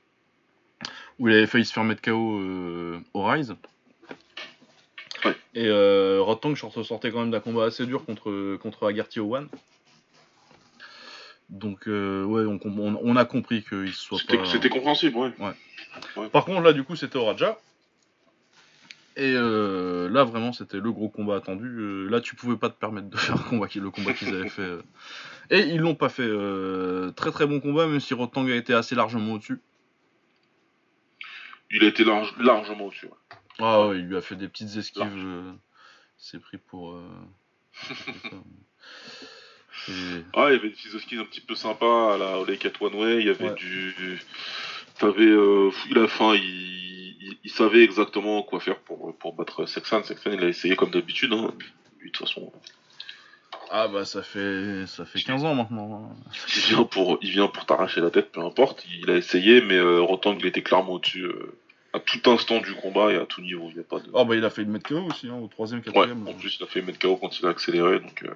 où 1.20 1.28
il 1.28 1.36
avait 1.36 1.45
failli 1.45 1.66
se 1.66 1.74
faire 1.74 1.84
mettre 1.84 2.02
KO 2.02 2.40
euh, 2.40 2.99
au 3.14 3.24
Rise. 3.24 3.56
Ouais. 5.25 5.35
Et 5.55 5.67
euh, 5.67 6.19
Rod 6.21 6.39
Tang 6.41 6.55
sortait 6.55 7.11
quand 7.11 7.19
même 7.19 7.31
d'un 7.31 7.39
combat 7.39 7.65
assez 7.65 7.85
dur 7.85 8.05
contre 8.05 8.55
contre 8.57 8.87
Agarty 8.87 9.19
One. 9.19 9.49
Donc 11.49 11.87
euh, 11.87 12.23
ouais, 12.25 12.45
on, 12.45 12.59
com- 12.59 12.79
on, 12.79 12.99
on 13.01 13.15
a 13.15 13.25
compris 13.25 13.63
qu'il 13.63 13.91
soit 13.93 14.19
C'était 14.19 14.37
pas. 14.37 14.45
c'était 14.45 14.69
compréhensible, 14.69 15.17
ouais. 15.17 16.29
Par 16.29 16.45
contre, 16.45 16.61
là, 16.61 16.73
du 16.73 16.83
coup, 16.83 16.95
c'était 16.95 17.17
au 17.17 17.25
Raja. 17.25 17.57
Et 19.17 19.33
euh, 19.35 20.07
là, 20.09 20.23
vraiment, 20.23 20.53
c'était 20.53 20.77
le 20.77 20.91
gros 20.91 21.09
combat 21.09 21.35
attendu. 21.37 21.65
Euh, 21.67 22.07
là, 22.09 22.21
tu 22.21 22.35
pouvais 22.35 22.55
pas 22.55 22.69
te 22.69 22.79
permettre 22.79 23.09
de 23.09 23.17
faire 23.17 23.43
combat 23.45 23.67
le 23.73 23.89
combat 23.89 24.13
qu'ils 24.13 24.29
avaient 24.33 24.47
fait. 24.49 24.61
euh. 24.61 24.81
Et 25.49 25.59
ils 25.61 25.79
l'ont 25.79 25.95
pas 25.95 26.09
fait. 26.09 26.29
très 27.15 27.31
très 27.31 27.47
bon 27.47 27.59
combat, 27.59 27.87
même 27.87 27.99
si 27.99 28.13
Rotang 28.13 28.45
a 28.47 28.55
été 28.55 28.73
assez 28.73 28.93
largement 28.95 29.33
au-dessus. 29.33 29.59
Il 31.71 31.83
a 31.83 31.87
été 31.87 32.03
large- 32.03 32.35
largement 32.39 32.85
au-dessus. 32.85 33.07
ouais. 33.07 33.37
Ah 33.60 33.88
ouais, 33.88 33.99
il 33.99 34.06
lui 34.06 34.18
a 34.18 34.22
fait 34.22 34.36
des 34.36 34.48
petites 34.48 34.76
esquives. 34.76 35.03
euh, 35.26 35.52
c'est 36.18 36.40
pris 36.40 36.57
pour. 36.57 36.94
euh, 36.94 37.03
Et- 39.88 39.91
Ah, 40.34 40.48
il 40.49 40.53
y 40.53 40.56
avait 40.56 40.69
des 40.69 40.76
petits 40.76 40.90
skis 40.99 41.18
un 41.18 41.26
petit 41.26 41.41
peu 41.41 41.56
sympas 41.56 42.15
à 42.15 42.18
la 42.18 42.56
Cat 42.57 42.72
One 42.81 42.95
Way, 42.95 43.19
il 43.22 43.27
y 43.27 43.30
avait 43.30 43.49
Ouais. 43.49 43.56
du. 43.56 44.19
T'avais. 44.99 45.23
Euh... 45.26 45.72
Il 45.90 45.98
a 45.99 46.07
faim, 46.07 46.34
il... 46.36 46.44
il... 46.44 47.38
il 47.44 47.49
savait 47.52 47.84
exactement 47.84 48.44
quoi 48.44 48.60
faire 48.60 48.80
pour, 48.80 49.15
pour 49.18 49.34
battre 49.34 49.65
Sexan. 49.65 50.03
Sexan, 50.03 50.31
il 50.34 50.44
a 50.44 50.48
essayé 50.48 50.76
comme 50.76 50.91
d'habitude, 50.91 51.31
hein. 51.34 51.53
Lui, 51.99 52.11
de 52.11 52.18
toute 52.18 52.27
façon, 52.27 52.52
Ah 53.72 53.88
bah 53.88 54.03
ça 54.06 54.22
fait 54.23 54.86
ça 54.88 55.06
fait 55.06 55.22
15 55.22 55.44
ans 55.45 55.56
maintenant. 55.56 56.11
hein. 56.11 56.31
il 56.56 56.61
vient 56.76 56.84
pour, 56.84 57.18
il 57.22 57.31
vient 57.31 57.48
pour 57.48 57.65
t'arracher 57.65 58.02
la 58.02 58.10
tête, 58.11 58.31
peu 58.31 58.41
importe. 58.41 58.86
Il 59.02 59.10
a 59.10 59.15
essayé, 59.15 59.61
mais 59.61 59.77
euh, 59.77 60.02
Rotang, 60.02 60.36
il 60.40 60.45
était 60.45 60.64
clairement 60.64 60.94
au-dessus 60.94 61.23
euh, 61.23 61.56
à 61.94 61.99
tout 61.99 62.30
instant 62.30 62.60
du 62.60 62.74
combat 62.76 63.11
et 63.11 63.16
à 63.18 63.26
tout 63.26 63.41
niveau. 63.41 63.68
Il 63.70 63.76
n'y 63.76 63.80
a 63.80 63.84
pas 63.84 63.99
de. 63.99 64.10
Ah 64.16 64.24
bah 64.24 64.36
il 64.36 64.45
a 64.45 64.49
fait 64.49 64.64
le 64.64 64.70
mettre 64.72 64.90
KO 64.90 65.02
aussi, 65.10 65.28
hein, 65.30 65.40
au 65.41 65.48
troisième, 65.48 65.80
Ouais, 65.80 65.91
quatrième. 65.91 66.28
en 66.28 66.34
plus 66.34 66.57
il 66.60 66.64
a 66.64 66.68
fait 66.68 66.82
mettre 66.82 66.99
KO 66.99 67.16
quand 67.18 67.40
il 67.40 67.45
a 67.45 67.49
accéléré, 67.49 67.99
donc 67.99 68.24
euh, 68.24 68.34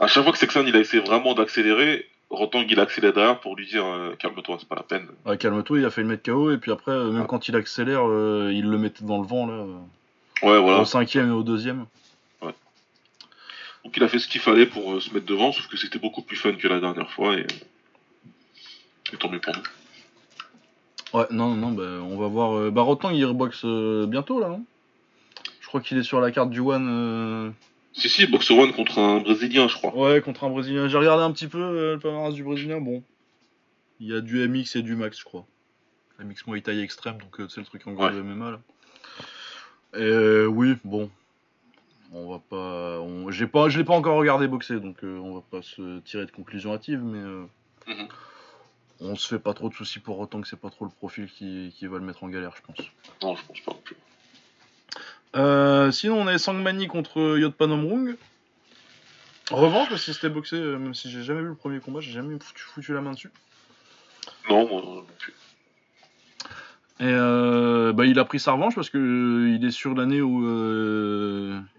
à 0.00 0.06
chaque 0.06 0.22
fois 0.24 0.32
que 0.32 0.38
Sexan 0.38 0.64
il 0.66 0.74
a 0.76 0.80
essayé 0.80 1.02
vraiment 1.02 1.34
d'accélérer, 1.34 2.08
Rotang 2.30 2.64
il 2.68 2.78
a 2.80 2.82
accéléré 2.82 3.12
derrière 3.12 3.38
pour 3.40 3.54
lui 3.56 3.66
dire 3.66 3.84
euh, 3.86 4.14
calme-toi, 4.18 4.56
c'est 4.58 4.68
pas 4.68 4.74
la 4.76 4.82
peine. 4.82 5.06
Ouais, 5.24 5.38
calme-toi, 5.38 5.78
il 5.78 5.84
a 5.84 5.90
fait 5.90 6.02
le 6.02 6.08
mettre 6.08 6.24
KO 6.24 6.50
et 6.50 6.58
puis 6.58 6.72
après, 6.72 6.92
euh, 6.92 7.10
même 7.12 7.22
Ah. 7.24 7.26
quand 7.28 7.48
il 7.48 7.54
accélère, 7.56 8.02
euh, 8.08 8.50
il 8.52 8.68
le 8.68 8.78
mettait 8.78 9.04
dans 9.04 9.20
le 9.20 9.26
vent 9.26 9.46
là. 9.46 9.54
euh, 9.54 9.76
Ouais, 10.42 10.58
voilà. 10.60 10.80
Au 10.80 10.84
cinquième 10.84 11.28
et 11.28 11.32
au 11.32 11.42
deuxième. 11.42 11.86
Donc 13.84 13.96
il 13.96 14.02
a 14.02 14.08
fait 14.08 14.18
ce 14.18 14.26
qu'il 14.26 14.40
fallait 14.40 14.66
pour 14.66 14.94
euh, 14.94 15.00
se 15.00 15.14
mettre 15.14 15.26
devant, 15.26 15.52
sauf 15.52 15.68
que 15.68 15.76
c'était 15.76 16.00
beaucoup 16.00 16.20
plus 16.22 16.36
fun 16.36 16.52
que 16.54 16.66
la 16.66 16.80
dernière 16.80 17.08
fois 17.12 17.34
et, 17.36 17.42
euh, 17.42 19.12
et 19.12 19.16
tant 19.16 19.30
mieux 19.30 19.38
pour 19.40 19.54
nous. 19.54 19.62
Ouais, 21.16 21.24
non, 21.30 21.54
non, 21.54 21.72
bah, 21.72 21.82
on 22.02 22.16
va 22.18 22.26
voir. 22.28 22.56
Euh, 22.58 22.70
bah, 22.70 22.84
il 23.12 23.24
reboxe 23.24 23.62
euh, 23.64 24.06
bientôt 24.06 24.38
là, 24.40 24.48
non 24.48 24.64
Je 25.60 25.66
crois 25.68 25.80
qu'il 25.80 25.96
est 25.98 26.02
sur 26.02 26.20
la 26.20 26.30
carte 26.30 26.50
du 26.50 26.60
One. 26.60 26.86
euh, 26.88 27.50
Si 27.92 28.08
si, 28.08 28.26
Boxer 28.26 28.58
One 28.58 28.72
contre 28.72 28.98
un 28.98 29.20
Brésilien, 29.20 29.68
je 29.68 29.76
crois. 29.76 29.96
Ouais, 29.96 30.20
contre 30.20 30.44
un 30.44 30.50
Brésilien. 30.50 30.88
J'ai 30.88 30.98
regardé 30.98 31.22
un 31.22 31.32
petit 31.32 31.46
peu 31.48 31.58
euh, 31.60 31.94
le 31.94 31.98
palmarès 31.98 32.34
du 32.34 32.42
Brésilien. 32.44 32.80
Bon, 32.80 33.02
il 34.00 34.08
y 34.08 34.14
a 34.14 34.20
du 34.20 34.46
MX 34.46 34.76
et 34.76 34.82
du 34.82 34.94
Max, 34.96 35.18
je 35.18 35.24
crois. 35.24 35.46
MX 36.22 36.46
Muay 36.46 36.60
Thai 36.60 36.80
extrême, 36.80 37.18
donc 37.18 37.40
euh, 37.40 37.46
c'est 37.48 37.60
le 37.60 37.66
truc 37.66 37.86
en 37.86 37.92
gros 37.92 38.04
Ouais. 38.04 38.12
de 38.12 38.20
MMA 38.22 38.50
là. 38.52 38.60
Et 39.94 40.02
euh, 40.02 40.46
oui, 40.46 40.74
bon. 40.84 41.10
On 42.12 42.30
va 42.30 42.38
pas. 42.38 43.00
On... 43.00 43.30
J'ai 43.30 43.46
pas... 43.46 43.68
Je 43.68 43.78
l'ai 43.78 43.84
pas 43.84 43.94
encore 43.94 44.16
regardé 44.16 44.46
boxer, 44.48 44.80
donc 44.80 45.02
euh, 45.02 45.18
on 45.18 45.34
va 45.34 45.42
pas 45.50 45.62
se 45.62 45.98
tirer 46.00 46.24
de 46.26 46.30
conclusion 46.30 46.72
hâtive, 46.72 47.00
mais. 47.02 47.18
euh, 47.18 47.44
Mhm. 47.88 48.08
On 49.00 49.14
se 49.14 49.28
fait 49.28 49.38
pas 49.38 49.52
trop 49.54 49.68
de 49.68 49.74
soucis 49.74 49.98
pour 49.98 50.18
autant 50.18 50.40
que 50.40 50.48
c'est 50.48 50.58
pas 50.58 50.70
trop 50.70 50.84
le 50.86 50.90
profil 50.90 51.28
qui, 51.30 51.74
qui 51.78 51.86
va 51.86 51.98
le 51.98 52.04
mettre 52.04 52.24
en 52.24 52.28
galère, 52.28 52.52
je 52.56 52.62
pense. 52.62 52.86
Non, 53.22 53.36
je 53.36 53.44
pense 53.46 53.60
pas 53.60 53.72
non 53.72 53.80
plus. 53.84 53.96
Euh, 55.36 55.90
sinon, 55.92 56.20
on 56.22 56.26
a 56.26 56.38
Sangmani 56.38 56.86
contre 56.86 57.36
Yotpanomrung. 57.38 58.16
Revanche, 59.50 59.90
parce 59.90 60.04
que 60.04 60.12
c'était 60.12 60.30
boxé, 60.30 60.56
euh, 60.56 60.78
même 60.78 60.94
si 60.94 61.10
j'ai 61.10 61.22
jamais 61.22 61.42
vu 61.42 61.48
le 61.48 61.54
premier 61.54 61.78
combat, 61.78 62.00
j'ai 62.00 62.10
jamais 62.12 62.38
foutu, 62.40 62.62
foutu 62.62 62.94
la 62.94 63.00
main 63.02 63.12
dessus. 63.12 63.30
Non, 64.48 64.66
moi 64.68 64.82
non 64.82 65.04
plus. 65.18 65.34
Et 66.98 67.04
euh, 67.04 67.92
bah, 67.92 68.06
il 68.06 68.18
a 68.18 68.24
pris 68.24 68.40
sa 68.40 68.52
revanche 68.52 68.74
parce 68.74 68.88
que 68.88 68.96
euh, 68.96 69.50
il 69.54 69.62
est 69.66 69.70
sur 69.70 69.94
l'année 69.94 70.22
où 70.22 70.40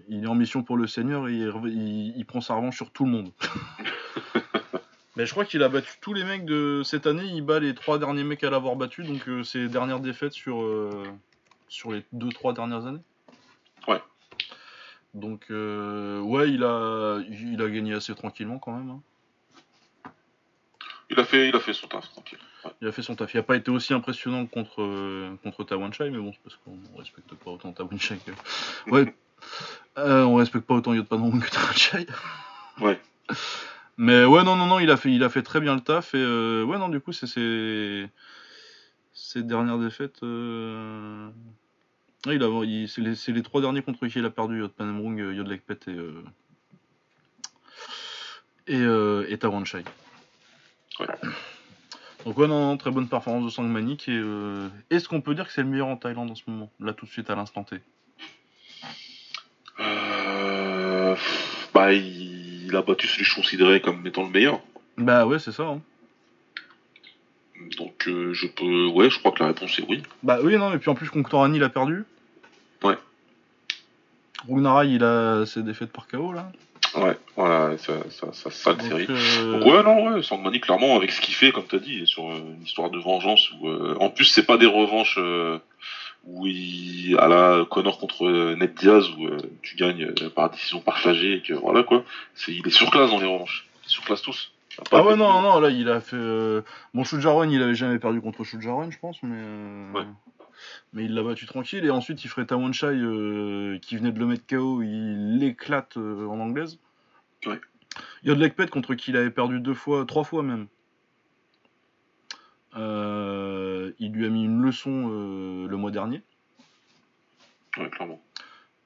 il 0.07 0.23
est 0.23 0.27
en 0.27 0.35
mission 0.35 0.61
pour 0.61 0.77
le 0.77 0.85
Seigneur 0.85 1.27
et 1.27 1.33
il, 1.33 1.49
rev- 1.49 1.71
il- 1.73 2.13
il 2.15 2.25
prend 2.25 2.39
sa 2.39 2.53
revanche 2.53 2.75
sur 2.75 2.91
tout 2.91 3.05
le 3.05 3.11
monde. 3.11 3.31
Mais 5.17 5.25
je 5.25 5.31
crois 5.31 5.45
qu'il 5.45 5.63
a 5.63 5.69
battu 5.69 5.93
tous 5.99 6.13
les 6.13 6.23
mecs 6.23 6.45
de 6.45 6.83
cette 6.85 7.07
année, 7.07 7.25
il 7.25 7.41
bat 7.41 7.59
les 7.59 7.73
trois 7.73 7.97
derniers 7.97 8.23
mecs 8.23 8.43
à 8.43 8.51
l'avoir 8.51 8.75
battu, 8.75 9.03
donc 9.03 9.27
euh, 9.27 9.41
ses 9.43 9.67
dernières 9.67 9.99
défaites 9.99 10.33
sur, 10.33 10.61
euh, 10.61 11.03
sur 11.67 11.91
les 11.91 12.05
deux 12.11 12.29
trois 12.29 12.53
dernières 12.53 12.85
années. 12.85 13.01
Ouais. 13.87 13.99
Donc 15.15 15.47
euh, 15.49 16.19
ouais, 16.19 16.51
il 16.51 16.63
a, 16.63 17.19
il 17.29 17.59
a 17.63 17.67
gagné 17.67 17.95
assez 17.95 18.13
tranquillement 18.13 18.59
quand 18.59 18.73
même. 18.73 18.91
hein. 18.91 19.01
Il 21.09 21.19
a 21.19 21.23
fait, 21.23 21.49
il 21.49 21.55
a 21.55 21.59
fait 21.59 21.73
son 21.73 21.87
taf, 21.87 22.07
tranquille. 22.11 22.37
Ouais. 22.63 22.71
Il 22.81 22.87
a 22.87 22.91
fait 22.91 23.01
son 23.01 23.15
taf. 23.15 23.33
Il 23.33 23.37
n'a 23.37 23.43
pas 23.43 23.55
été 23.55 23.71
aussi 23.71 23.95
impressionnant 23.95 24.45
contre, 24.45 24.83
euh, 24.83 25.35
contre 25.41 25.65
mais 26.01 26.17
bon, 26.19 26.31
c'est 26.31 26.43
parce 26.43 26.59
qu'on 26.63 26.97
respecte 26.99 27.33
pas 27.33 27.49
autant 27.49 27.71
Tawanchai 27.71 28.17
que. 28.23 28.31
Ouais. 28.91 29.15
Euh, 29.97 30.23
on 30.25 30.35
respecte 30.35 30.67
pas 30.67 30.75
autant 30.75 30.93
Yotpanon 30.93 31.39
que 31.39 31.49
Tawanchai. 31.49 32.05
Ouais. 32.81 32.99
Mais 33.97 34.25
ouais, 34.25 34.43
non, 34.43 34.55
non, 34.55 34.67
non, 34.67 34.79
il 34.79 34.91
a 34.91 34.97
fait, 34.97 35.11
il 35.11 35.23
a 35.23 35.29
fait 35.29 35.41
très 35.41 35.59
bien 35.59 35.73
le 35.75 35.81
taf. 35.81 36.13
Et 36.13 36.17
euh, 36.19 36.63
ouais, 36.63 36.77
non, 36.77 36.87
du 36.89 36.99
coup, 36.99 37.11
c'est 37.13 37.27
ses, 37.27 38.07
ses 39.13 39.43
dernières 39.43 39.79
défaites. 39.79 40.21
euh, 40.23 41.29
ouais, 42.27 42.35
il 42.35 42.87
c'est 42.87 43.01
les, 43.01 43.15
c'est 43.15 43.31
les 43.31 43.41
trois 43.41 43.61
derniers 43.61 43.81
contre 43.81 44.05
qui 44.07 44.19
il 44.19 44.25
a 44.25 44.29
perdu 44.29 44.61
Yodlekpet 44.61 45.79
et. 45.87 45.91
Euh... 45.91 46.23
Et, 48.69 48.75
euh, 48.75 49.25
et 49.29 49.37
Tawanchai. 49.37 49.85
Ouais. 50.99 51.07
Donc 52.25 52.37
ouais, 52.37 52.47
non, 52.47 52.67
non, 52.67 52.77
très 52.77 52.91
bonne 52.91 53.07
performance 53.07 53.45
de 53.45 53.49
Sangmanik. 53.49 54.09
Et 54.09 54.21
est-ce 54.89 55.07
qu'on 55.07 55.21
peut 55.21 55.33
dire 55.35 55.47
que 55.47 55.53
c'est 55.53 55.63
le 55.63 55.69
meilleur 55.69 55.87
en 55.87 55.95
Thaïlande 55.95 56.29
en 56.29 56.35
ce 56.35 56.43
moment 56.47 56.69
Là, 56.81 56.91
tout 56.91 57.05
de 57.05 57.09
suite, 57.09 57.29
à 57.29 57.35
l'instant 57.35 57.63
T? 57.63 57.79
Euh... 59.79 61.15
Bah, 61.73 61.93
il... 61.93 62.46
il 62.67 62.75
a 62.75 62.81
battu 62.81 63.07
celui 63.07 63.23
que 63.23 63.29
je 63.29 63.35
considérais 63.35 63.79
comme 63.81 64.05
étant 64.05 64.23
le 64.23 64.29
meilleur. 64.29 64.59
Bah 64.97 65.25
ouais, 65.25 65.39
c'est 65.39 65.51
ça. 65.51 65.63
hein. 65.63 65.81
Donc 67.77 68.07
euh, 68.07 68.33
je 68.33 68.47
peux, 68.47 68.85
ouais, 68.87 69.09
je 69.09 69.17
crois 69.19 69.31
que 69.31 69.39
la 69.39 69.47
réponse 69.47 69.77
est 69.79 69.85
oui. 69.89 70.03
Bah 70.23 70.39
oui, 70.43 70.57
non, 70.57 70.73
et 70.73 70.77
puis 70.77 70.89
en 70.89 70.95
plus, 70.95 71.09
Conctorani, 71.09 71.57
il 71.57 71.63
a 71.63 71.69
perdu. 71.69 72.03
Ouais. 72.83 72.95
Rugnarai, 74.47 74.89
il 74.89 75.03
a 75.03 75.45
ses 75.45 75.63
défaites 75.63 75.91
par 75.91 76.07
KO, 76.07 76.31
là. 76.33 76.51
Ouais, 76.95 77.17
voilà, 77.35 77.77
ça, 77.77 77.93
ça, 78.09 78.27
ça, 78.31 78.49
ça 78.49 78.71
le 78.71 78.77
Donc, 78.77 78.87
série. 78.87 79.07
euh, 79.09 79.59
Donc 79.59 79.65
ouais, 79.65 79.83
non, 79.83 80.07
ouais, 80.13 80.23
Sangmani, 80.23 80.59
clairement, 80.61 80.95
avec 80.95 81.11
ce 81.11 81.19
qu'il 81.21 81.33
fait, 81.33 81.51
comme 81.51 81.65
t'as 81.65 81.79
dit, 81.79 82.05
sur 82.07 82.29
euh, 82.29 82.37
une 82.55 82.63
histoire 82.63 82.89
de 82.89 82.97
vengeance 82.99 83.51
où, 83.59 83.67
en 83.99 84.09
plus, 84.09 84.25
c'est 84.25 84.45
pas 84.45 84.57
des 84.57 84.65
revanches 84.67 85.19
où 86.25 86.45
il, 86.47 87.17
à 87.19 87.27
la 87.27 87.65
Connor 87.69 87.99
contre 87.99 88.25
euh, 88.27 88.55
Ned 88.55 88.73
Diaz 88.75 89.09
où 89.17 89.27
euh, 89.27 89.37
tu 89.61 89.75
gagnes 89.77 90.11
euh, 90.21 90.29
par 90.29 90.49
décision 90.49 90.79
partagée 90.81 91.35
et 91.37 91.41
que 91.41 91.53
voilà 91.53 91.83
quoi. 91.83 92.03
C'est, 92.35 92.53
il 92.53 92.65
est 92.67 92.71
sur 92.71 92.89
classe 92.91 93.11
dans 93.11 93.19
les 93.19 93.25
revanches. 93.27 93.67
Il 93.83 93.87
est 93.87 93.89
sur 93.89 94.03
classe 94.03 94.21
tous. 94.21 94.51
Il 94.71 94.75
y 94.75 94.95
a 94.95 94.99
Ah 94.99 95.03
ouais, 95.05 95.13
de- 95.13 95.17
non, 95.17 95.41
non, 95.41 95.59
là, 95.59 95.69
il 95.69 95.89
a 95.89 95.99
fait... 96.01 96.15
euh, 96.17 96.61
Bon, 96.93 97.03
Shujaron, 97.03 97.49
il 97.49 97.61
avait 97.63 97.75
jamais 97.75 97.97
perdu 97.99 98.21
contre 98.21 98.43
Shujaron, 98.43 98.91
je 98.91 98.99
pense, 98.99 99.21
mais... 99.23 99.35
euh, 99.37 99.91
Ouais. 99.93 100.05
Mais 100.93 101.05
il 101.05 101.13
l'a 101.13 101.21
battu 101.23 101.45
tranquille, 101.45 101.85
et 101.85 101.89
ensuite, 101.91 102.23
il 102.23 102.27
ferait 102.29 102.45
Tawanchai, 102.45 102.87
euh, 102.87 103.77
qui 103.79 103.95
venait 103.95 104.11
de 104.11 104.19
le 104.19 104.25
mettre 104.25 104.45
KO, 104.47 104.81
il 104.81 105.37
l'éclate 105.39 105.97
en 105.97 106.39
anglaise. 106.39 106.79
Ouais. 107.45 107.59
Yodlekpet, 108.23 108.67
contre 108.67 108.93
qui 108.95 109.11
il 109.11 109.17
avait 109.17 109.29
perdu 109.31 109.59
deux 109.59 109.73
fois, 109.75 110.05
trois 110.05 110.23
fois 110.23 110.43
même. 110.43 110.67
Euh, 112.77 113.91
il 113.99 114.11
lui 114.13 114.25
a 114.25 114.29
mis 114.29 114.45
une 114.45 114.61
leçon 114.61 115.09
euh, 115.11 115.67
le 115.67 115.77
mois 115.77 115.91
dernier. 115.91 116.21
Ouais, 117.77 117.89
clairement. 117.89 118.21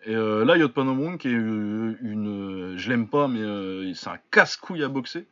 Et 0.05 0.15
euh, 0.15 0.45
là, 0.45 0.57
Yotpanomrung, 0.57 1.17
qui 1.17 1.27
est 1.27 1.33
euh, 1.33 1.97
une. 2.01 2.73
euh, 2.73 2.77
je 2.77 2.89
l'aime 2.89 3.07
pas, 3.07 3.27
mais 3.27 3.41
euh, 3.41 3.93
c'est 3.93 4.09
un 4.09 4.19
casse-couille 4.31 4.83
à 4.83 4.87
boxer. 4.87 5.27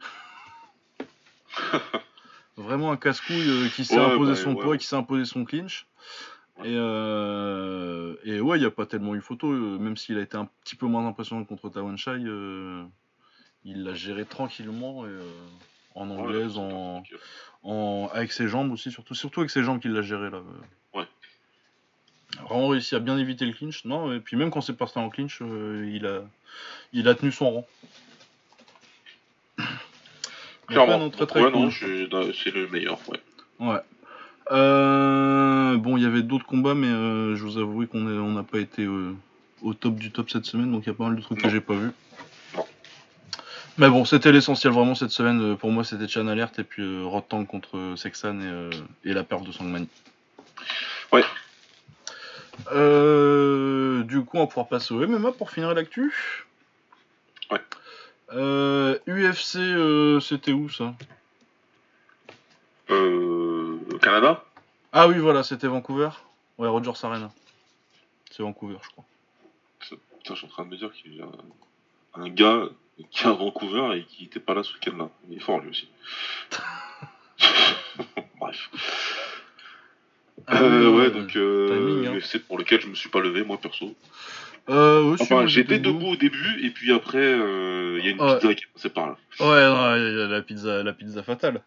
Vraiment 2.57 2.91
un 2.91 2.97
casse-couille 2.97 3.49
euh, 3.49 3.69
qui 3.69 3.85
s'est 3.85 3.97
Ouais, 3.97 4.13
imposé 4.13 4.33
bah, 4.33 4.37
son 4.37 4.53
ouais. 4.55 4.61
poids, 4.61 4.77
qui 4.77 4.85
s'est 4.85 4.95
imposé 4.95 5.25
son 5.25 5.45
clinch. 5.45 5.87
Et, 6.65 6.73
et 6.73 8.41
ouais, 8.41 8.57
il 8.57 8.59
n'y 8.59 8.65
a 8.65 8.71
pas 8.71 8.85
tellement 8.85 9.15
eu 9.15 9.21
photo, 9.21 9.47
même 9.47 9.95
s'il 9.95 10.17
a 10.17 10.21
été 10.21 10.35
un 10.35 10.49
petit 10.63 10.75
peu 10.75 10.85
moins 10.87 11.07
impressionnant 11.07 11.45
contre 11.45 11.69
Tawanchai. 11.69 12.21
euh, 12.25 12.83
il 13.63 13.83
l'a 13.85 13.93
géré 13.93 14.25
tranquillement, 14.25 15.05
et, 15.05 15.09
en 15.95 16.09
anglaise, 16.09 16.57
en, 16.57 17.03
en- 17.63 18.09
avec 18.13 18.31
ses 18.31 18.47
jambes 18.47 18.71
aussi, 18.71 18.91
surtout, 18.91 19.15
surtout 19.15 19.41
avec 19.41 19.49
ses 19.49 19.63
jambes 19.63 19.79
qu'il 19.79 19.91
l'a 19.93 20.01
géré 20.01 20.29
là. 20.29 20.41
Ouais. 20.93 21.05
vraiment 22.47 22.67
réussi 22.69 22.95
à 22.95 22.99
bien 22.99 23.17
éviter 23.17 23.45
le 23.45 23.53
clinch. 23.53 23.85
Non, 23.85 24.13
et 24.13 24.19
puis 24.19 24.37
même 24.37 24.51
quand 24.51 24.61
c'est 24.61 24.77
passé 24.77 24.99
en 24.99 25.09
clinch, 25.09 25.39
euh, 25.41 25.89
il, 25.93 26.05
a, 26.05 26.21
il 26.93 27.07
a 27.07 27.15
tenu 27.15 27.31
son 27.31 27.51
rang. 27.51 27.67
Clairement. 30.67 30.99
non, 30.99 31.09
très, 31.09 31.25
très 31.25 31.41
ouais, 31.41 31.51
c'est 31.81 32.51
le 32.53 32.67
meilleur, 32.67 32.99
ouais. 33.09 33.19
Ouais. 33.59 33.79
Euh, 34.51 35.77
bon, 35.77 35.97
il 35.97 36.03
y 36.03 36.05
avait 36.05 36.21
d'autres 36.21 36.45
combats, 36.45 36.75
mais 36.75 36.87
euh, 36.87 37.35
je 37.35 37.43
vous 37.43 37.57
avoue 37.57 37.85
qu'on 37.87 37.99
n'a 37.99 38.43
pas 38.43 38.59
été 38.59 38.87
au 38.87 39.73
top 39.73 39.95
du 39.95 40.11
top 40.11 40.29
cette 40.29 40.45
semaine, 40.45 40.71
donc 40.71 40.83
il 40.85 40.87
y 40.87 40.91
a 40.91 40.93
pas 40.93 41.05
mal 41.05 41.15
de 41.15 41.21
trucs 41.21 41.41
que 41.41 41.49
j'ai 41.49 41.61
pas 41.61 41.75
vu. 41.75 41.91
Mais 43.79 43.89
bon, 43.89 44.03
c'était 44.03 44.33
l'essentiel 44.33 44.73
vraiment 44.73 44.93
cette 44.93 45.11
semaine. 45.11 45.55
Pour 45.55 45.71
moi, 45.71 45.85
c'était 45.85 46.05
Chan 46.05 46.27
Alert 46.27 46.59
et 46.59 46.65
puis 46.65 46.83
euh, 46.83 47.21
Tank 47.21 47.47
contre 47.47 47.93
Sexan 47.95 48.41
et, 48.41 48.69
et 49.09 49.13
la 49.13 49.23
perte 49.23 49.45
de 49.45 49.53
Sangmani. 49.53 49.87
Ouais. 51.13 51.23
Euh, 52.73 54.03
du 54.03 54.25
coup, 54.25 54.35
on 54.35 54.41
va 54.41 54.47
pouvoir 54.47 54.67
passer 54.67 54.93
au 54.93 55.07
MMA 55.07 55.31
pour 55.31 55.49
finir 55.49 55.73
l'actu. 55.73 56.13
Ouais. 57.49 57.61
UFC, 59.07 59.55
euh, 59.55 60.19
c'était 60.19 60.51
où 60.51 60.67
ça? 60.69 60.93
Euh, 62.89 63.79
Canada? 64.01 64.43
Ah 64.91 65.07
oui, 65.07 65.19
voilà, 65.19 65.41
c'était 65.43 65.67
Vancouver. 65.67 66.09
Ouais, 66.57 66.67
Rogers 66.67 66.91
Arena. 67.03 67.31
C'est 68.29 68.43
Vancouver, 68.43 68.77
je 68.83 68.89
crois. 68.89 69.05
Putain, 69.79 70.33
je 70.33 70.35
suis 70.35 70.47
en 70.47 70.49
train 70.49 70.65
de 70.65 70.69
me 70.69 70.75
dire 70.75 70.91
qu'il 70.91 71.15
y 71.15 71.21
a 71.21 71.29
un 72.15 72.29
gars 72.29 72.63
qui 73.11 73.23
est 73.23 73.27
à 73.27 73.31
Vancouver 73.31 73.97
et 73.97 74.03
qui 74.03 74.25
était 74.25 74.39
pas 74.39 74.53
là 74.53 74.63
ce 74.63 74.73
week-end-là. 74.73 75.09
Il 75.29 75.37
est 75.37 75.41
fort 75.41 75.59
lui 75.59 75.69
aussi. 75.69 75.89
Bref. 78.39 78.69
Ah 80.47 80.61
euh, 80.61 80.89
ouais, 80.89 81.11
donc 81.11 81.35
euh, 81.35 82.05
hein. 82.07 82.19
c'est 82.23 82.39
pour 82.39 82.57
lequel 82.57 82.81
je 82.81 82.87
me 82.87 82.95
suis 82.95 83.09
pas 83.09 83.19
levé, 83.19 83.43
moi 83.43 83.57
perso. 83.57 83.95
Euh, 84.69 85.15
enfin, 85.19 85.47
j'étais 85.47 85.79
debout 85.79 86.11
au 86.11 86.15
début 86.15 86.63
et 86.63 86.69
puis 86.69 86.93
après, 86.93 87.17
euh, 87.17 87.97
il 87.99 88.05
y 88.05 88.07
a 88.09 88.11
une 88.11 88.17
pizza 88.17 88.53
qui 88.53 88.63
est 88.63 88.73
passée 88.73 88.89
par 88.89 89.07
là. 89.07 89.17
Ouais, 89.39 90.27
la 90.27 90.41
pizza, 90.41 90.83
la 90.83 90.93
pizza 90.93 91.23
fatale. 91.23 91.61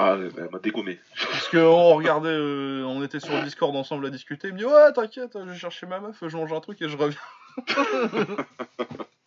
Ah, 0.00 0.16
elle 0.16 0.48
m'a 0.50 0.58
dégommé. 0.60 0.98
Parce 1.20 1.48
qu'on 1.48 1.94
regardait, 1.94 2.28
euh, 2.28 2.84
on 2.84 3.02
était 3.02 3.18
sur 3.18 3.34
le 3.34 3.42
Discord 3.42 3.74
ensemble 3.74 4.06
à 4.06 4.10
discuter. 4.10 4.48
Il 4.48 4.54
me 4.54 4.58
dit 4.58 4.64
Ouais, 4.64 4.92
t'inquiète, 4.94 5.32
je 5.34 5.50
vais 5.50 5.58
chercher 5.58 5.86
ma 5.86 5.98
meuf, 5.98 6.16
je 6.24 6.36
mange 6.36 6.52
un 6.52 6.60
truc 6.60 6.80
et 6.80 6.88
je 6.88 6.96
reviens. 6.96 7.18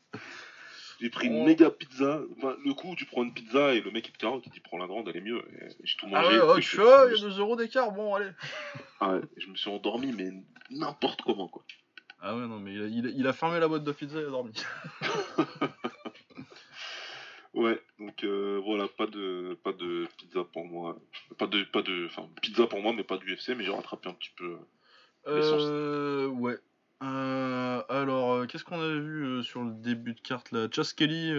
J'ai 1.01 1.09
pris 1.09 1.27
une 1.27 1.43
méga 1.43 1.71
pizza. 1.71 2.21
Enfin, 2.37 2.55
le 2.63 2.73
coup 2.75 2.95
tu 2.95 3.05
prends 3.05 3.23
une 3.23 3.33
pizza 3.33 3.73
et 3.73 3.81
le 3.81 3.89
mec 3.89 4.07
il 4.07 4.11
te 4.11 4.19
carotte, 4.19 4.43
il 4.45 4.51
dit 4.51 4.59
prends 4.59 4.77
la 4.77 4.85
grande, 4.85 5.09
elle 5.09 5.17
est 5.17 5.21
mieux. 5.21 5.41
J'ai 5.83 5.97
tout 5.97 6.05
mangé. 6.05 6.37
Ah 6.39 6.53
ouais, 6.53 6.61
je 6.61 6.79
oh, 6.79 7.07
il 7.09 7.19
y 7.19 7.25
a 7.25 7.29
2 7.29 7.39
euros 7.39 7.55
d'écart, 7.55 7.91
bon, 7.91 8.13
allez. 8.13 8.29
Ah 8.99 9.15
ouais, 9.15 9.21
je 9.35 9.47
me 9.47 9.55
suis 9.55 9.71
endormi, 9.71 10.13
mais 10.13 10.29
n'importe 10.69 11.23
comment 11.23 11.47
quoi. 11.47 11.63
Ah 12.21 12.35
ouais, 12.35 12.45
non, 12.45 12.59
mais 12.59 12.75
il 12.75 13.27
a, 13.27 13.33
fermé 13.33 13.59
la 13.59 13.67
boîte 13.67 13.83
de 13.83 13.91
pizza 13.91 14.21
et 14.21 14.25
a 14.25 14.29
dormi. 14.29 14.53
ouais, 17.55 17.81
donc 17.99 18.23
euh, 18.23 18.61
voilà, 18.63 18.87
pas 18.87 19.07
de, 19.07 19.57
pas 19.63 19.73
de 19.73 20.07
pizza 20.17 20.43
pour 20.53 20.65
moi. 20.65 20.99
Pas 21.39 21.47
de, 21.47 21.63
pas 21.63 21.81
de, 21.81 22.05
enfin, 22.05 22.29
pizza 22.43 22.67
pour 22.67 22.79
moi, 22.79 22.93
mais 22.93 23.03
pas 23.03 23.17
du 23.17 23.33
UFC, 23.33 23.55
mais 23.57 23.63
j'ai 23.63 23.71
rattrapé 23.71 24.07
un 24.07 24.13
petit 24.13 24.33
peu. 24.37 24.55
Euh, 25.25 26.27
ouais. 26.27 26.59
Euh, 27.03 27.81
alors, 27.89 28.33
euh, 28.33 28.45
qu'est-ce 28.45 28.63
qu'on 28.63 28.79
avait 28.79 28.99
vu 28.99 29.43
sur 29.43 29.63
le 29.63 29.71
début 29.71 30.13
de 30.13 30.19
carte 30.19 30.51
là? 30.51 30.67
Chas 30.71 30.93
Kelly 30.95 31.33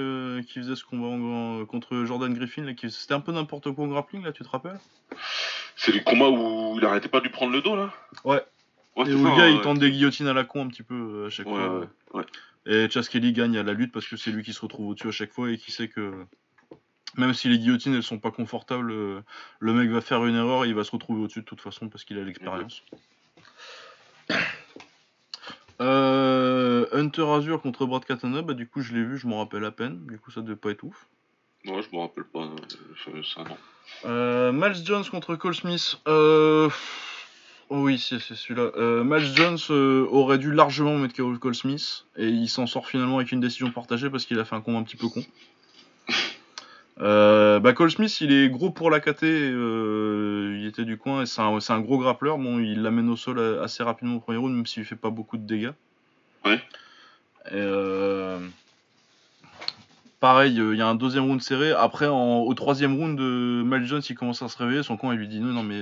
qui 0.46 0.58
faisait 0.58 0.76
ce 0.76 0.84
combat 0.84 1.64
contre 1.66 2.04
Jordan 2.04 2.32
Griffin, 2.34 2.64
là, 2.64 2.74
qui... 2.74 2.90
c'était 2.90 3.14
un 3.14 3.20
peu 3.20 3.32
n'importe 3.32 3.70
quoi 3.72 3.84
en 3.84 3.88
grappling, 3.88 4.24
là, 4.24 4.32
tu 4.32 4.42
te 4.42 4.48
rappelles? 4.48 4.80
C'est 5.76 5.92
le 5.92 6.00
combat 6.00 6.28
où 6.28 6.78
il 6.78 6.84
arrêtait 6.84 7.08
pas 7.08 7.18
de 7.18 7.24
lui 7.24 7.30
prendre 7.30 7.52
le 7.52 7.62
dos, 7.62 7.76
là? 7.76 7.92
Ouais, 8.24 8.44
et 8.96 9.14
où 9.14 9.24
le 9.24 9.36
gars 9.36 9.48
il 9.48 9.60
tente 9.60 9.78
des 9.78 9.90
guillotines 9.90 10.26
à 10.26 10.34
la 10.34 10.44
con 10.44 10.66
un 10.66 10.68
petit 10.68 10.82
peu 10.82 10.94
euh, 10.94 11.26
à 11.26 11.30
chaque 11.30 11.48
fois. 11.48 11.86
Et 12.66 12.88
Chas 12.90 13.08
Kelly 13.10 13.32
gagne 13.32 13.56
à 13.56 13.62
la 13.62 13.72
lutte 13.72 13.92
parce 13.92 14.06
que 14.06 14.16
c'est 14.16 14.30
lui 14.30 14.44
qui 14.44 14.52
se 14.52 14.60
retrouve 14.60 14.88
au-dessus 14.88 15.08
à 15.08 15.12
chaque 15.12 15.32
fois 15.32 15.50
et 15.50 15.58
qui 15.58 15.72
sait 15.72 15.88
que 15.88 16.26
même 17.16 17.34
si 17.34 17.48
les 17.48 17.58
guillotines 17.58 17.94
elles 17.94 18.02
sont 18.02 18.20
pas 18.20 18.30
confortables, 18.30 18.92
euh, 18.92 19.20
le 19.58 19.72
mec 19.72 19.90
va 19.90 20.00
faire 20.00 20.24
une 20.24 20.36
erreur 20.36 20.64
et 20.64 20.68
il 20.68 20.74
va 20.74 20.84
se 20.84 20.92
retrouver 20.92 21.22
au-dessus 21.22 21.40
de 21.40 21.44
toute 21.44 21.60
façon 21.60 21.88
parce 21.88 22.04
qu'il 22.04 22.18
a 22.18 22.22
l'expérience. 22.22 22.84
Euh, 25.80 26.86
Hunter 26.92 27.26
Azure 27.28 27.62
contre 27.62 27.86
Brad 27.86 28.04
Katana, 28.04 28.42
bah 28.42 28.54
du 28.54 28.68
coup 28.68 28.82
je 28.82 28.92
l'ai 28.92 29.02
vu, 29.02 29.18
je 29.18 29.26
m'en 29.26 29.38
rappelle 29.38 29.64
à 29.64 29.70
peine, 29.70 30.06
du 30.06 30.18
coup 30.18 30.30
ça 30.30 30.40
devait 30.40 30.56
pas 30.56 30.70
être 30.70 30.82
ouf. 30.84 31.08
Ouais, 31.66 31.80
je 31.82 31.96
me 31.96 32.00
rappelle 32.02 32.24
pas 32.24 32.48
ça 33.34 33.44
non. 33.44 34.52
Miles 34.52 34.84
Jones 34.84 35.04
contre 35.10 35.36
Cole 35.36 35.54
Smith. 35.54 36.00
Euh, 36.08 36.68
oui, 37.74 37.98
c'est 37.98 38.18
celui-là. 38.18 38.70
Euh, 38.76 39.02
Miles 39.02 39.34
Jones 39.34 39.58
euh, 39.70 40.06
aurait 40.10 40.36
dû 40.36 40.52
largement 40.52 40.98
mettre 40.98 41.14
KO 41.14 41.38
Cole 41.38 41.54
Smith 41.54 42.04
et 42.18 42.28
il 42.28 42.48
s'en 42.48 42.66
sort 42.66 42.86
finalement 42.86 43.16
avec 43.16 43.32
une 43.32 43.40
décision 43.40 43.70
partagée 43.70 44.10
parce 44.10 44.26
qu'il 44.26 44.38
a 44.38 44.44
fait 44.44 44.54
un 44.54 44.60
combat 44.60 44.78
un 44.78 44.82
petit 44.82 44.98
peu 44.98 45.08
con. 45.08 45.24
Euh, 47.02 47.58
bah 47.58 47.72
Cole 47.72 47.90
Smith, 47.90 48.20
il 48.20 48.32
est 48.32 48.48
gros 48.48 48.70
pour 48.70 48.90
la 48.90 49.00
KT, 49.00 49.24
euh, 49.24 50.56
il 50.58 50.66
était 50.66 50.84
du 50.84 50.96
coin 50.96 51.22
et 51.22 51.26
c'est 51.26 51.40
un, 51.40 51.80
gros 51.80 51.98
grappleur. 51.98 52.38
Bon, 52.38 52.60
il 52.60 52.82
l'amène 52.82 53.08
au 53.08 53.16
sol 53.16 53.40
assez 53.62 53.82
rapidement 53.82 54.16
au 54.16 54.20
premier 54.20 54.38
round, 54.38 54.54
même 54.54 54.66
s'il 54.66 54.84
fait 54.84 54.96
pas 54.96 55.10
beaucoup 55.10 55.36
de 55.36 55.46
dégâts. 55.46 55.72
Ouais. 56.44 56.60
pareil, 60.20 60.54
il 60.54 60.76
y 60.76 60.82
a 60.82 60.86
un 60.86 60.94
deuxième 60.94 61.24
round 61.24 61.42
serré. 61.42 61.72
Après, 61.72 62.06
au 62.08 62.54
troisième 62.54 62.96
round, 62.96 63.18
Miles 63.20 63.86
Jones, 63.86 64.02
il 64.08 64.14
commence 64.14 64.42
à 64.42 64.48
se 64.48 64.56
réveiller. 64.58 64.82
Son 64.82 64.96
coin, 64.96 65.14
il 65.14 65.18
lui 65.18 65.28
dit 65.28 65.40
non, 65.40 65.52
non, 65.52 65.62
mais 65.64 65.80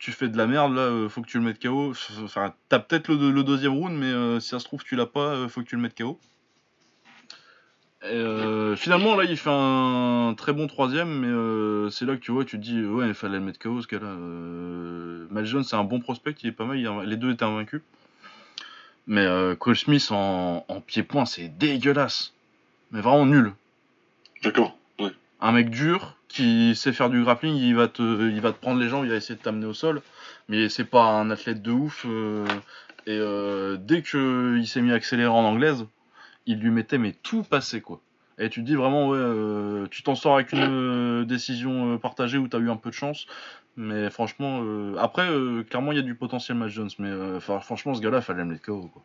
tu 0.00 0.12
fais 0.12 0.28
de 0.28 0.36
la 0.36 0.46
merde, 0.46 0.74
là, 0.74 0.80
euh, 0.80 1.08
faut 1.08 1.20
que 1.20 1.28
tu 1.28 1.38
le 1.38 1.44
mettes 1.44 1.62
KO. 1.62 1.92
Enfin, 2.24 2.54
t'as 2.70 2.78
peut-être 2.78 3.08
le, 3.08 3.44
deuxième 3.44 3.74
round, 3.74 3.94
mais 3.96 4.06
euh, 4.06 4.40
si 4.40 4.48
ça 4.48 4.58
se 4.58 4.64
trouve, 4.64 4.82
tu 4.82 4.96
l'as 4.96 5.06
pas, 5.06 5.34
euh, 5.34 5.48
faut 5.48 5.60
que 5.60 5.66
tu 5.66 5.76
le 5.76 5.82
mettes 5.82 5.96
KO. 5.96 6.18
Finalement, 8.02 9.16
là, 9.16 9.24
il 9.24 9.36
fait 9.36 9.50
un 9.50 10.34
très 10.36 10.52
bon 10.52 10.66
troisième, 10.66 11.08
mais 11.08 11.90
c'est 11.90 12.06
là 12.06 12.14
que 12.16 12.20
tu 12.20 12.32
vois, 12.32 12.44
tu 12.44 12.58
te 12.58 12.62
dis, 12.62 12.84
ouais, 12.84 13.08
il 13.08 13.14
fallait 13.14 13.38
le 13.38 13.44
mettre 13.44 13.58
KO 13.58 13.82
ce 13.82 13.86
cas-là. 13.86 14.06
Euh, 14.06 15.62
c'est 15.62 15.76
un 15.76 15.84
bon 15.84 16.00
prospect, 16.00 16.34
il 16.42 16.48
est 16.48 16.52
pas 16.52 16.64
mal, 16.64 16.78
les 17.04 17.16
deux 17.16 17.32
étaient 17.32 17.44
invaincus. 17.44 17.82
Mais 19.06 19.26
Cole 19.58 19.76
Smith 19.76 20.08
en, 20.10 20.64
en 20.68 20.80
pied-point, 20.80 21.26
c'est 21.26 21.48
dégueulasse. 21.48 22.32
Mais 22.90 23.00
vraiment 23.00 23.26
nul. 23.26 23.52
D'accord, 24.42 24.76
ouais. 24.98 25.12
Un 25.40 25.52
mec 25.52 25.70
dur, 25.70 26.16
qui 26.30 26.74
sait 26.76 26.92
faire 26.92 27.10
du 27.10 27.22
grappling, 27.22 27.54
il 27.56 27.74
va 27.74 27.88
te, 27.88 28.02
il 28.02 28.40
va 28.40 28.52
te 28.52 28.60
prendre 28.60 28.80
les 28.80 28.88
jambes, 28.88 29.04
il 29.04 29.10
va 29.10 29.16
essayer 29.16 29.34
de 29.34 29.42
t'amener 29.42 29.66
au 29.66 29.74
sol. 29.74 30.00
Mais 30.48 30.68
c'est 30.68 30.84
pas 30.84 31.04
un 31.04 31.30
athlète 31.30 31.60
de 31.60 31.72
ouf. 31.72 32.06
Euh, 32.08 32.46
et 33.06 33.18
euh, 33.18 33.76
dès 33.78 34.02
qu'il 34.02 34.66
s'est 34.66 34.80
mis 34.80 34.92
à 34.92 34.94
accélérer 34.94 35.28
en 35.28 35.44
anglaise, 35.44 35.86
il 36.46 36.58
lui 36.58 36.70
mettait 36.70 36.98
mais 36.98 37.12
tout 37.12 37.42
passé 37.42 37.80
quoi. 37.80 38.00
Et 38.38 38.48
tu 38.48 38.60
te 38.60 38.66
dis 38.66 38.74
vraiment 38.74 39.08
ouais, 39.08 39.18
euh, 39.18 39.86
tu 39.90 40.02
t'en 40.02 40.14
sors 40.14 40.34
avec 40.34 40.52
une 40.52 41.24
décision 41.24 41.98
partagée 41.98 42.38
où 42.38 42.48
tu 42.48 42.56
as 42.56 42.60
eu 42.60 42.70
un 42.70 42.76
peu 42.76 42.90
de 42.90 42.94
chance. 42.94 43.26
Mais 43.76 44.10
franchement, 44.10 44.64
après 44.98 45.28
clairement 45.68 45.92
il 45.92 45.96
y 45.96 46.00
a 46.00 46.04
du 46.04 46.14
potentiel 46.14 46.56
Match 46.56 46.72
Jones, 46.72 46.90
mais 46.98 47.40
franchement 47.40 47.94
ce 47.94 48.00
gars-là 48.00 48.20
fallait 48.20 48.44
me 48.44 48.52
mettre 48.52 48.62
KO 48.62 48.90
quoi. 48.92 49.02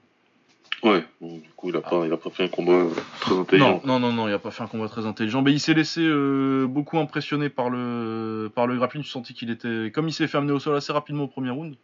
Ouais, 0.84 1.04
du 1.22 1.50
coup, 1.56 1.70
il 1.70 1.76
a, 1.76 1.82
pas, 1.82 2.06
il 2.06 2.14
a 2.14 2.18
pas 2.18 2.30
fait 2.30 2.44
un 2.44 2.48
combat 2.48 2.74
euh, 2.74 2.90
très 3.20 3.36
intelligent. 3.36 3.82
Non, 3.86 4.00
non, 4.00 4.12
non, 4.12 4.28
il 4.28 4.34
a 4.34 4.40
pas 4.40 4.52
fait 4.52 4.64
un 4.64 4.68
combat 4.68 4.88
très 4.88 5.08
intelligent. 5.08 5.42
Mais 5.42 5.52
il 5.52 5.60
s'est 5.60 5.74
laissé 5.74 6.02
euh, 6.02 6.68
beaucoup 6.68 7.00
impressionner 7.00 7.50
par 7.50 7.72
le, 7.72 8.52
par 8.54 8.68
le 8.68 8.76
grappling. 8.76 9.02
Tu 9.02 9.10
sentis 9.10 9.34
qu'il 9.34 9.50
était. 9.50 9.92
Comme 9.92 10.08
il 10.08 10.14
s'est 10.14 10.28
fait 10.28 10.38
amener 10.38 10.52
au 10.52 10.60
sol 10.60 10.76
assez 10.76 10.94
rapidement 10.94 11.24
au 11.24 11.28
premier 11.28 11.50
round, 11.50 11.76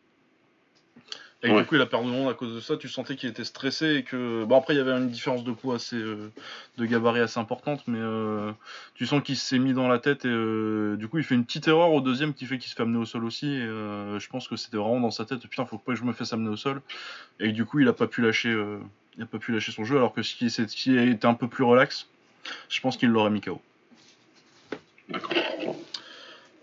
et 1.44 1.52
du 1.52 1.66
coup, 1.66 1.76
il 1.76 1.82
a 1.82 1.88
perdu 1.88 2.08
le 2.08 2.14
monde 2.14 2.30
à 2.30 2.34
cause 2.36 2.54
de 2.54 2.60
ça. 2.60 2.78
Tu 2.78 2.88
sentais 2.88 3.16
qu'il 3.16 3.28
était 3.30 3.44
stressé 3.44 3.96
et 3.96 4.04
que. 4.04 4.44
Bon, 4.44 4.58
après, 4.58 4.76
il 4.76 4.78
y 4.78 4.80
avait 4.80 4.92
une 4.92 5.10
différence 5.10 5.44
de 5.44 5.52
poids 5.52 5.76
assez. 5.76 5.96
Euh, 5.96 6.32
de 6.78 6.86
gabarit 6.86 7.20
assez 7.20 7.40
importante, 7.40 7.84
mais 7.88 8.00
euh, 8.00 8.52
tu 8.96 9.06
sens 9.06 9.24
qu'il 9.24 9.36
s'est 9.36 9.58
mis 9.58 9.74
dans 9.74 9.88
la 9.88 10.00
tête 10.00 10.26
et 10.26 10.30
euh, 10.30 10.96
du 10.98 11.08
coup, 11.08 11.18
il 11.18 11.24
fait 11.24 11.36
une 11.36 11.46
petite 11.46 11.68
erreur 11.68 11.92
au 11.92 12.02
deuxième 12.02 12.34
qui 12.34 12.46
fait 12.46 12.58
qu'il 12.58 12.70
se 12.70 12.76
fait 12.76 12.84
amener 12.84 12.98
au 12.98 13.06
sol 13.06 13.26
aussi. 13.26 13.48
Et 13.48 13.66
je 13.66 14.28
pense 14.30 14.48
que 14.48 14.56
c'était 14.56 14.78
vraiment 14.78 15.00
dans 15.00 15.12
sa 15.12 15.26
tête. 15.26 15.40
Putain, 15.48 15.66
faut 15.66 15.78
pas 15.78 15.94
que 15.94 15.98
je 15.98 16.04
me 16.04 16.14
fasse 16.14 16.32
amener 16.34 16.50
au 16.50 16.58
sol. 16.58 16.82
Et 17.40 17.52
du 17.52 17.66
coup, 17.66 17.80
il 17.80 17.88
a 17.88 17.94
pas 17.94 18.08
pu 18.08 18.22
lâcher. 18.22 18.56
il 19.18 19.24
a 19.24 19.26
pas 19.26 19.40
pu 19.40 19.52
lâcher 19.52 19.72
son 19.72 19.84
jeu, 19.84 19.98
alors 19.98 20.14
que 20.14 20.22
qui 20.22 20.98
était 20.98 21.26
un 21.26 21.34
peu 21.34 21.48
plus 21.48 21.64
relax, 21.64 22.08
je 22.70 22.82
pense 22.82 22.98
qu'il 22.98 23.10
l'aurait 23.10 23.32
mis 23.32 23.42
KO. 23.42 23.62
D'accord. 25.10 25.41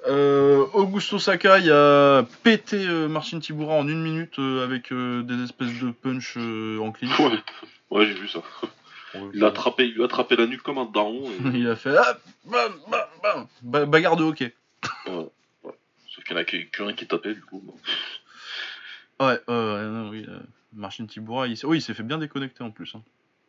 Euh, 0.09 0.65
Augusto 0.73 1.19
Sakai 1.19 1.71
a 1.71 2.25
pété 2.43 2.87
euh, 2.87 3.09
Marcin 3.09 3.41
Tibura 3.41 3.75
en 3.75 3.87
une 3.87 4.03
minute 4.03 4.39
euh, 4.39 4.65
avec 4.65 4.93
des 4.93 5.45
espèces 5.45 5.79
de 5.81 5.91
punch 5.91 6.37
en 6.37 6.93
clean. 6.93 7.11
Ouais, 7.19 7.39
ouais 7.91 8.07
j'ai 8.07 8.15
vu 8.15 8.29
ça. 8.29 8.43
il, 9.35 9.45
a 9.45 9.49
attrapé, 9.49 9.87
il 9.87 9.95
lui 9.95 10.03
a 10.03 10.07
attrapé 10.07 10.37
la 10.37 10.47
nuque 10.47 10.63
comme 10.63 10.79
un 10.79 10.87
daron. 10.87 11.31
il 11.55 11.69
a 11.69 11.77
fait 11.77 11.95
ah, 11.97 12.19
bam, 12.47 12.73
bam, 12.91 13.47
bam. 13.63 13.91
bagarre 13.91 14.17
de 14.17 14.25
hockey. 14.25 14.55
ouais, 15.07 15.29
Sauf 16.09 16.25
qu'il 16.25 16.37
n'y 16.37 16.41
en 16.41 16.43
a 16.43 16.45
qu'un 16.45 16.93
qui 16.95 17.07
tapait 17.07 17.35
du 17.35 17.43
coup. 17.43 17.63
Ouais, 19.21 19.39
ouais, 19.47 19.47
non, 19.47 20.09
oui. 20.11 20.27
Marcin 20.73 21.07
Tibura, 21.07 21.49
il, 21.49 21.59
oui, 21.65 21.79
il 21.79 21.83
s'est 21.83 21.95
fait 21.95 22.03
bien 22.03 22.19
déconnecter 22.19 22.63
en 22.63 22.71
plus. 22.71 22.95
Hein. 22.95 23.03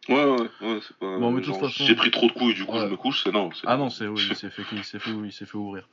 Ouais, 0.09 0.23
ouais, 0.23 0.49
ouais, 0.61 0.79
c'est 0.81 0.97
pas. 0.97 1.17
Bon, 1.19 1.31
mais 1.31 1.43
façon... 1.43 1.67
J'ai 1.69 1.95
pris 1.95 2.09
trop 2.09 2.27
de 2.27 2.31
coups 2.31 2.51
et 2.51 2.53
du 2.53 2.65
coup 2.65 2.79
je 2.79 2.85
me 2.85 2.97
couche, 2.97 3.23
c'est 3.23 3.31
non. 3.31 3.49
Ah 3.65 3.77
non, 3.77 3.89
c'est 3.89 4.07
oui, 4.07 4.25
il 4.29 4.35
s'est 4.35 4.49
fait, 4.49 4.63
il 4.71 4.83
s'est 4.83 4.97
fait, 4.97 5.11
il 5.11 5.31
s'est 5.31 5.45
fait 5.45 5.57
ouvrir. 5.57 5.87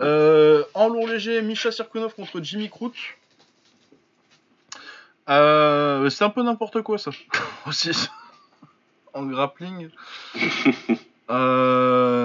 Euh, 0.00 0.64
en 0.74 0.88
long 0.88 1.06
léger, 1.06 1.42
Misha 1.42 1.70
Sirkunov 1.72 2.14
contre 2.14 2.40
Jimmy 2.42 2.70
Crute. 2.70 2.94
Euh, 5.28 6.08
c'est 6.08 6.24
un 6.24 6.30
peu 6.30 6.42
n'importe 6.42 6.80
quoi 6.82 6.96
ça 6.98 7.10
aussi 7.66 7.90
en 9.12 9.26
grappling. 9.26 9.90
euh... 11.30 12.16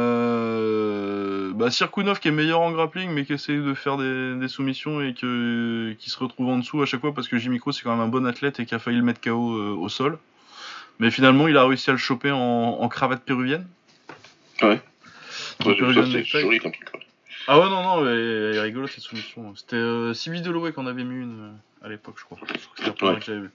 Bah 1.53 1.69
Sirkunov 1.71 2.19
qui 2.19 2.29
est 2.29 2.31
meilleur 2.31 2.61
en 2.61 2.71
grappling 2.71 3.11
mais 3.11 3.25
qui 3.25 3.33
essaie 3.33 3.57
de 3.57 3.73
faire 3.73 3.97
des, 3.97 4.35
des 4.35 4.47
soumissions 4.47 5.01
et 5.01 5.13
que... 5.13 5.93
qui 5.99 6.09
se 6.09 6.17
retrouve 6.17 6.47
en 6.49 6.59
dessous 6.59 6.81
à 6.81 6.85
chaque 6.85 7.01
fois 7.01 7.13
parce 7.13 7.27
que 7.27 7.37
Jimmy 7.37 7.59
Crow 7.59 7.73
c'est 7.73 7.83
quand 7.83 7.91
même 7.91 7.99
un 7.99 8.07
bon 8.07 8.25
athlète 8.25 8.59
et 8.59 8.65
qui 8.65 8.73
a 8.75 8.79
failli 8.79 8.97
le 8.97 9.03
mettre 9.03 9.19
KO 9.21 9.53
au 9.77 9.89
sol. 9.89 10.17
Mais 10.99 11.11
finalement 11.11 11.47
il 11.47 11.57
a 11.57 11.65
réussi 11.65 11.89
à 11.89 11.93
le 11.93 11.99
choper 11.99 12.31
en, 12.31 12.37
en 12.37 12.87
cravate 12.87 13.23
péruvienne. 13.23 13.67
Ouais. 14.61 14.79
Ça, 15.61 15.71
c'est 16.11 16.23
joli 16.23 16.59
comme 16.59 16.71
truc. 16.71 17.02
Ah 17.47 17.59
ouais, 17.59 17.69
non, 17.69 17.83
non, 17.83 18.07
elle, 18.07 18.55
est 18.55 18.59
rigolote 18.61 18.89
cette 18.91 19.03
soumission. 19.03 19.53
C'était 19.55 19.75
euh, 19.75 20.13
Deloué 20.43 20.71
qu'on 20.71 20.87
avait 20.87 21.03
mis 21.03 21.21
une 21.21 21.41
euh, 21.81 21.85
à 21.85 21.89
l'époque, 21.89 22.15
je 22.17 22.23
crois. 22.23 22.37
C'était 22.75 22.87
la 22.87 22.93
première 22.93 23.13
Ouais. 23.15 23.19
que 23.19 23.25
j'avais 23.25 23.39
vue. 23.41 23.51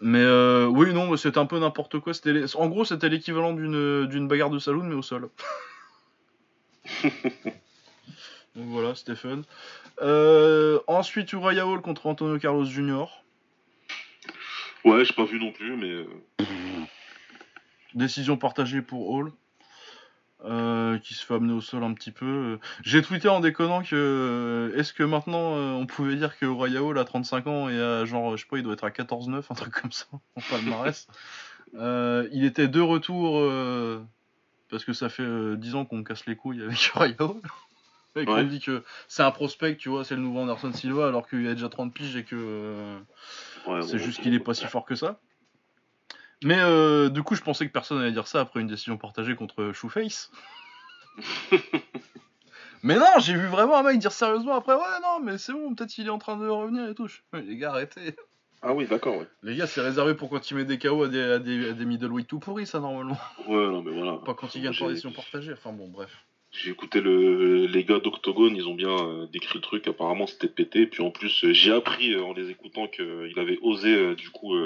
Mais 0.00 0.20
euh, 0.22 0.66
oui, 0.66 0.92
non, 0.92 1.14
c'était 1.16 1.38
un 1.38 1.46
peu 1.46 1.58
n'importe 1.58 1.98
quoi. 2.00 2.12
C'était 2.14 2.32
les- 2.32 2.56
En 2.56 2.68
gros, 2.68 2.84
c'était 2.84 3.08
l'équivalent 3.08 3.52
d'une 3.52 4.06
d'une 4.06 4.28
bagarre 4.28 4.50
de 4.50 4.58
saloon, 4.58 4.84
mais 4.84 4.94
au 4.94 5.02
sol. 5.02 5.28
Donc 8.54 8.66
voilà, 8.68 8.94
c'était 8.94 9.16
fun. 9.16 9.42
Euh, 10.02 10.80
ensuite, 10.86 11.32
Uriah 11.32 11.66
Hall 11.66 11.80
contre 11.82 12.06
Antonio 12.06 12.38
Carlos 12.38 12.64
Jr. 12.64 13.04
Ouais, 14.84 15.04
j'ai 15.04 15.12
pas 15.14 15.24
vu 15.24 15.38
non 15.38 15.52
plus, 15.52 15.76
mais. 15.76 15.90
euh, 15.90 16.06
Décision 17.94 18.36
partagée 18.36 18.82
pour 18.82 19.10
Hall. 19.10 19.32
Euh, 20.44 20.98
qui 20.98 21.14
se 21.14 21.24
fait 21.24 21.34
amener 21.34 21.52
au 21.52 21.60
sol 21.60 21.82
un 21.82 21.94
petit 21.94 22.10
peu. 22.12 22.58
J'ai 22.84 23.02
tweeté 23.02 23.28
en 23.28 23.40
déconnant 23.40 23.82
que 23.82 23.94
euh, 23.96 24.78
est-ce 24.78 24.92
que 24.92 25.02
maintenant 25.02 25.56
euh, 25.56 25.72
on 25.72 25.86
pouvait 25.86 26.16
dire 26.16 26.38
que 26.38 26.44
Uriah 26.46 26.82
Hall 26.82 26.98
a 26.98 27.04
35 27.04 27.46
ans 27.46 27.68
et 27.68 27.80
a 27.80 28.04
genre 28.04 28.36
je 28.36 28.42
sais 28.42 28.48
pas 28.48 28.58
il 28.58 28.62
doit 28.62 28.74
être 28.74 28.84
à 28.84 28.90
14-9 28.90 29.42
un 29.48 29.54
truc 29.54 29.72
comme 29.80 29.92
ça 29.92 30.06
en 30.36 30.40
palmarès. 30.42 31.06
Euh, 31.74 32.28
il 32.32 32.44
était 32.44 32.68
de 32.68 32.80
retour 32.80 33.38
euh, 33.38 34.02
parce 34.70 34.84
que 34.84 34.92
ça 34.92 35.08
fait 35.08 35.22
euh, 35.22 35.56
10 35.56 35.74
ans 35.74 35.84
qu'on 35.84 36.04
casse 36.04 36.26
les 36.26 36.36
couilles 36.36 36.62
avec 36.62 36.78
Uriah 36.94 37.14
Hall. 37.20 37.36
Et 38.18 38.24
qu'on 38.24 38.32
Ouais. 38.36 38.44
dit 38.44 38.60
que 38.60 38.82
c'est 39.08 39.22
un 39.22 39.30
prospect, 39.30 39.76
tu 39.76 39.90
vois, 39.90 40.02
c'est 40.02 40.14
le 40.14 40.22
nouveau 40.22 40.40
Anderson 40.40 40.72
Silva 40.72 41.06
alors 41.06 41.28
qu'il 41.28 41.46
a 41.48 41.52
déjà 41.52 41.68
30 41.68 41.92
piges 41.92 42.16
et 42.16 42.24
que 42.24 42.34
euh, 42.34 42.98
ouais, 43.66 43.82
c'est 43.82 43.98
bon, 43.98 44.04
juste 44.04 44.22
qu'il 44.22 44.32
est 44.32 44.40
pas 44.40 44.54
si 44.54 44.64
fort 44.64 44.86
que 44.86 44.94
ça. 44.94 45.20
Mais 46.44 46.58
euh, 46.58 47.08
du 47.08 47.22
coup, 47.22 47.34
je 47.34 47.42
pensais 47.42 47.66
que 47.66 47.72
personne 47.72 47.98
allait 47.98 48.12
dire 48.12 48.26
ça 48.26 48.40
après 48.40 48.60
une 48.60 48.66
décision 48.66 48.98
partagée 48.98 49.34
contre 49.34 49.72
Shoeface. 49.72 50.30
mais 52.82 52.96
non, 52.96 53.06
j'ai 53.20 53.34
vu 53.34 53.46
vraiment 53.46 53.76
un 53.78 53.82
mec 53.82 53.98
dire 53.98 54.12
sérieusement 54.12 54.54
après, 54.54 54.74
ouais, 54.74 55.00
non, 55.02 55.20
mais 55.22 55.38
c'est 55.38 55.52
bon, 55.52 55.74
peut-être 55.74 55.90
qu'il 55.90 56.06
est 56.06 56.10
en 56.10 56.18
train 56.18 56.36
de 56.36 56.46
revenir 56.46 56.88
et 56.88 56.94
tout. 56.94 57.08
Les 57.32 57.56
gars, 57.56 57.70
arrêtez. 57.70 58.14
Ah 58.62 58.74
oui, 58.74 58.86
d'accord, 58.86 59.18
ouais. 59.18 59.26
Les 59.42 59.54
gars, 59.54 59.66
c'est 59.66 59.80
réservé 59.80 60.14
pour 60.14 60.28
quand 60.28 60.50
il 60.50 60.56
met 60.56 60.64
des 60.64 60.78
KO 60.78 61.04
à 61.04 61.08
des, 61.08 61.22
à 61.22 61.38
des, 61.38 61.70
à 61.70 61.72
des 61.72 61.84
middleweight 61.84 62.26
tout 62.26 62.38
pourris, 62.38 62.66
ça, 62.66 62.80
normalement. 62.80 63.18
Ouais, 63.46 63.54
non, 63.54 63.82
mais 63.82 63.92
voilà. 63.92 64.18
Pas 64.24 64.34
quand 64.34 64.54
il 64.54 64.62
gagne 64.62 64.76
par 64.76 64.88
décision 64.88 65.12
partagée. 65.12 65.52
Enfin 65.52 65.72
bon, 65.72 65.88
bref. 65.88 66.10
J'ai 66.52 66.70
écouté 66.70 67.00
le, 67.00 67.66
les 67.66 67.84
gars 67.84 68.00
d'Octogone, 68.00 68.56
ils 68.56 68.66
ont 68.66 68.74
bien 68.74 68.96
euh, 68.96 69.26
décrit 69.26 69.58
le 69.58 69.60
truc. 69.60 69.86
Apparemment, 69.88 70.26
c'était 70.26 70.48
pété. 70.48 70.86
Puis 70.86 71.02
en 71.02 71.10
plus, 71.10 71.44
euh, 71.44 71.52
j'ai 71.52 71.72
appris 71.72 72.14
euh, 72.14 72.24
en 72.24 72.32
les 72.32 72.50
écoutant 72.50 72.86
qu'il 72.86 73.38
avait 73.38 73.58
osé, 73.62 74.14
du 74.14 74.30
coup, 74.30 74.56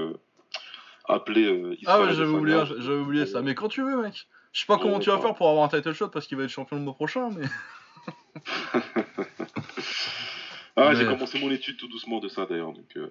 appeler. 1.14 1.44
euh, 1.46 1.76
Ah 1.86 2.00
ouais, 2.00 2.12
j'avais 2.14 2.28
oublié, 2.30 2.56
Adesanya. 2.58 2.80
j'avais 2.82 2.98
oublié 2.98 3.26
ça. 3.26 3.42
Mais 3.42 3.54
quand 3.54 3.68
tu 3.68 3.82
veux, 3.82 4.02
mec. 4.02 4.26
Je 4.52 4.60
sais 4.60 4.66
pas 4.66 4.78
comment 4.78 4.94
Ouais, 4.94 5.00
tu 5.00 5.10
vas 5.10 5.18
faire 5.18 5.34
pour 5.34 5.48
avoir 5.48 5.64
un 5.64 5.68
title 5.68 5.92
shot 5.92 6.08
parce 6.08 6.26
qu'il 6.26 6.36
va 6.36 6.42
être 6.44 6.50
champion 6.50 6.76
le 6.76 6.82
mois 6.82 6.94
prochain, 6.94 7.30
mais. 7.30 7.46
Ah, 10.76 10.94
j'ai 10.94 11.04
Mais- 11.04 11.12
commencé 11.12 11.38
mon 11.40 11.50
étude 11.50 11.76
tout 11.76 11.88
doucement 11.88 12.20
de 12.20 12.28
ça 12.28 12.46
d'ailleurs. 12.46 12.72
Donc, 12.72 12.96
euh, 12.96 13.10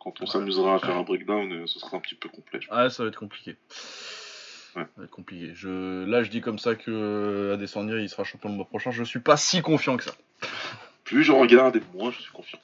quand 0.00 0.20
on 0.20 0.26
s'amusera 0.26 0.74
à 0.74 0.78
faire 0.78 0.96
un 0.96 1.02
breakdown, 1.04 1.50
euh, 1.52 1.66
ce 1.66 1.78
sera 1.78 1.96
un 1.96 2.00
petit 2.00 2.14
peu 2.16 2.28
complet. 2.28 2.60
Ah, 2.70 2.90
ça 2.90 3.02
va 3.04 3.08
être 3.08 3.18
compliqué. 3.18 3.56
Ouais. 4.76 4.82
Ça 4.82 4.88
va 4.98 5.04
être 5.04 5.10
compliqué. 5.10 5.52
Je... 5.54 6.04
Là, 6.04 6.22
je 6.22 6.28
dis 6.30 6.40
comme 6.40 6.58
ça 6.58 6.74
que 6.74 6.90
euh, 6.90 7.54
Adesanya, 7.54 7.96
il 7.98 8.08
sera 8.08 8.24
champion 8.24 8.50
le 8.50 8.56
mois 8.56 8.66
prochain. 8.66 8.90
Je 8.90 9.04
suis 9.04 9.20
pas 9.20 9.36
si 9.36 9.62
confiant 9.62 9.96
que 9.96 10.04
ça. 10.04 10.12
Plus 11.04 11.24
je 11.24 11.32
regarde 11.32 11.76
et 11.76 11.82
moins 11.94 12.10
je 12.10 12.20
suis 12.20 12.32
confiant. 12.32 12.58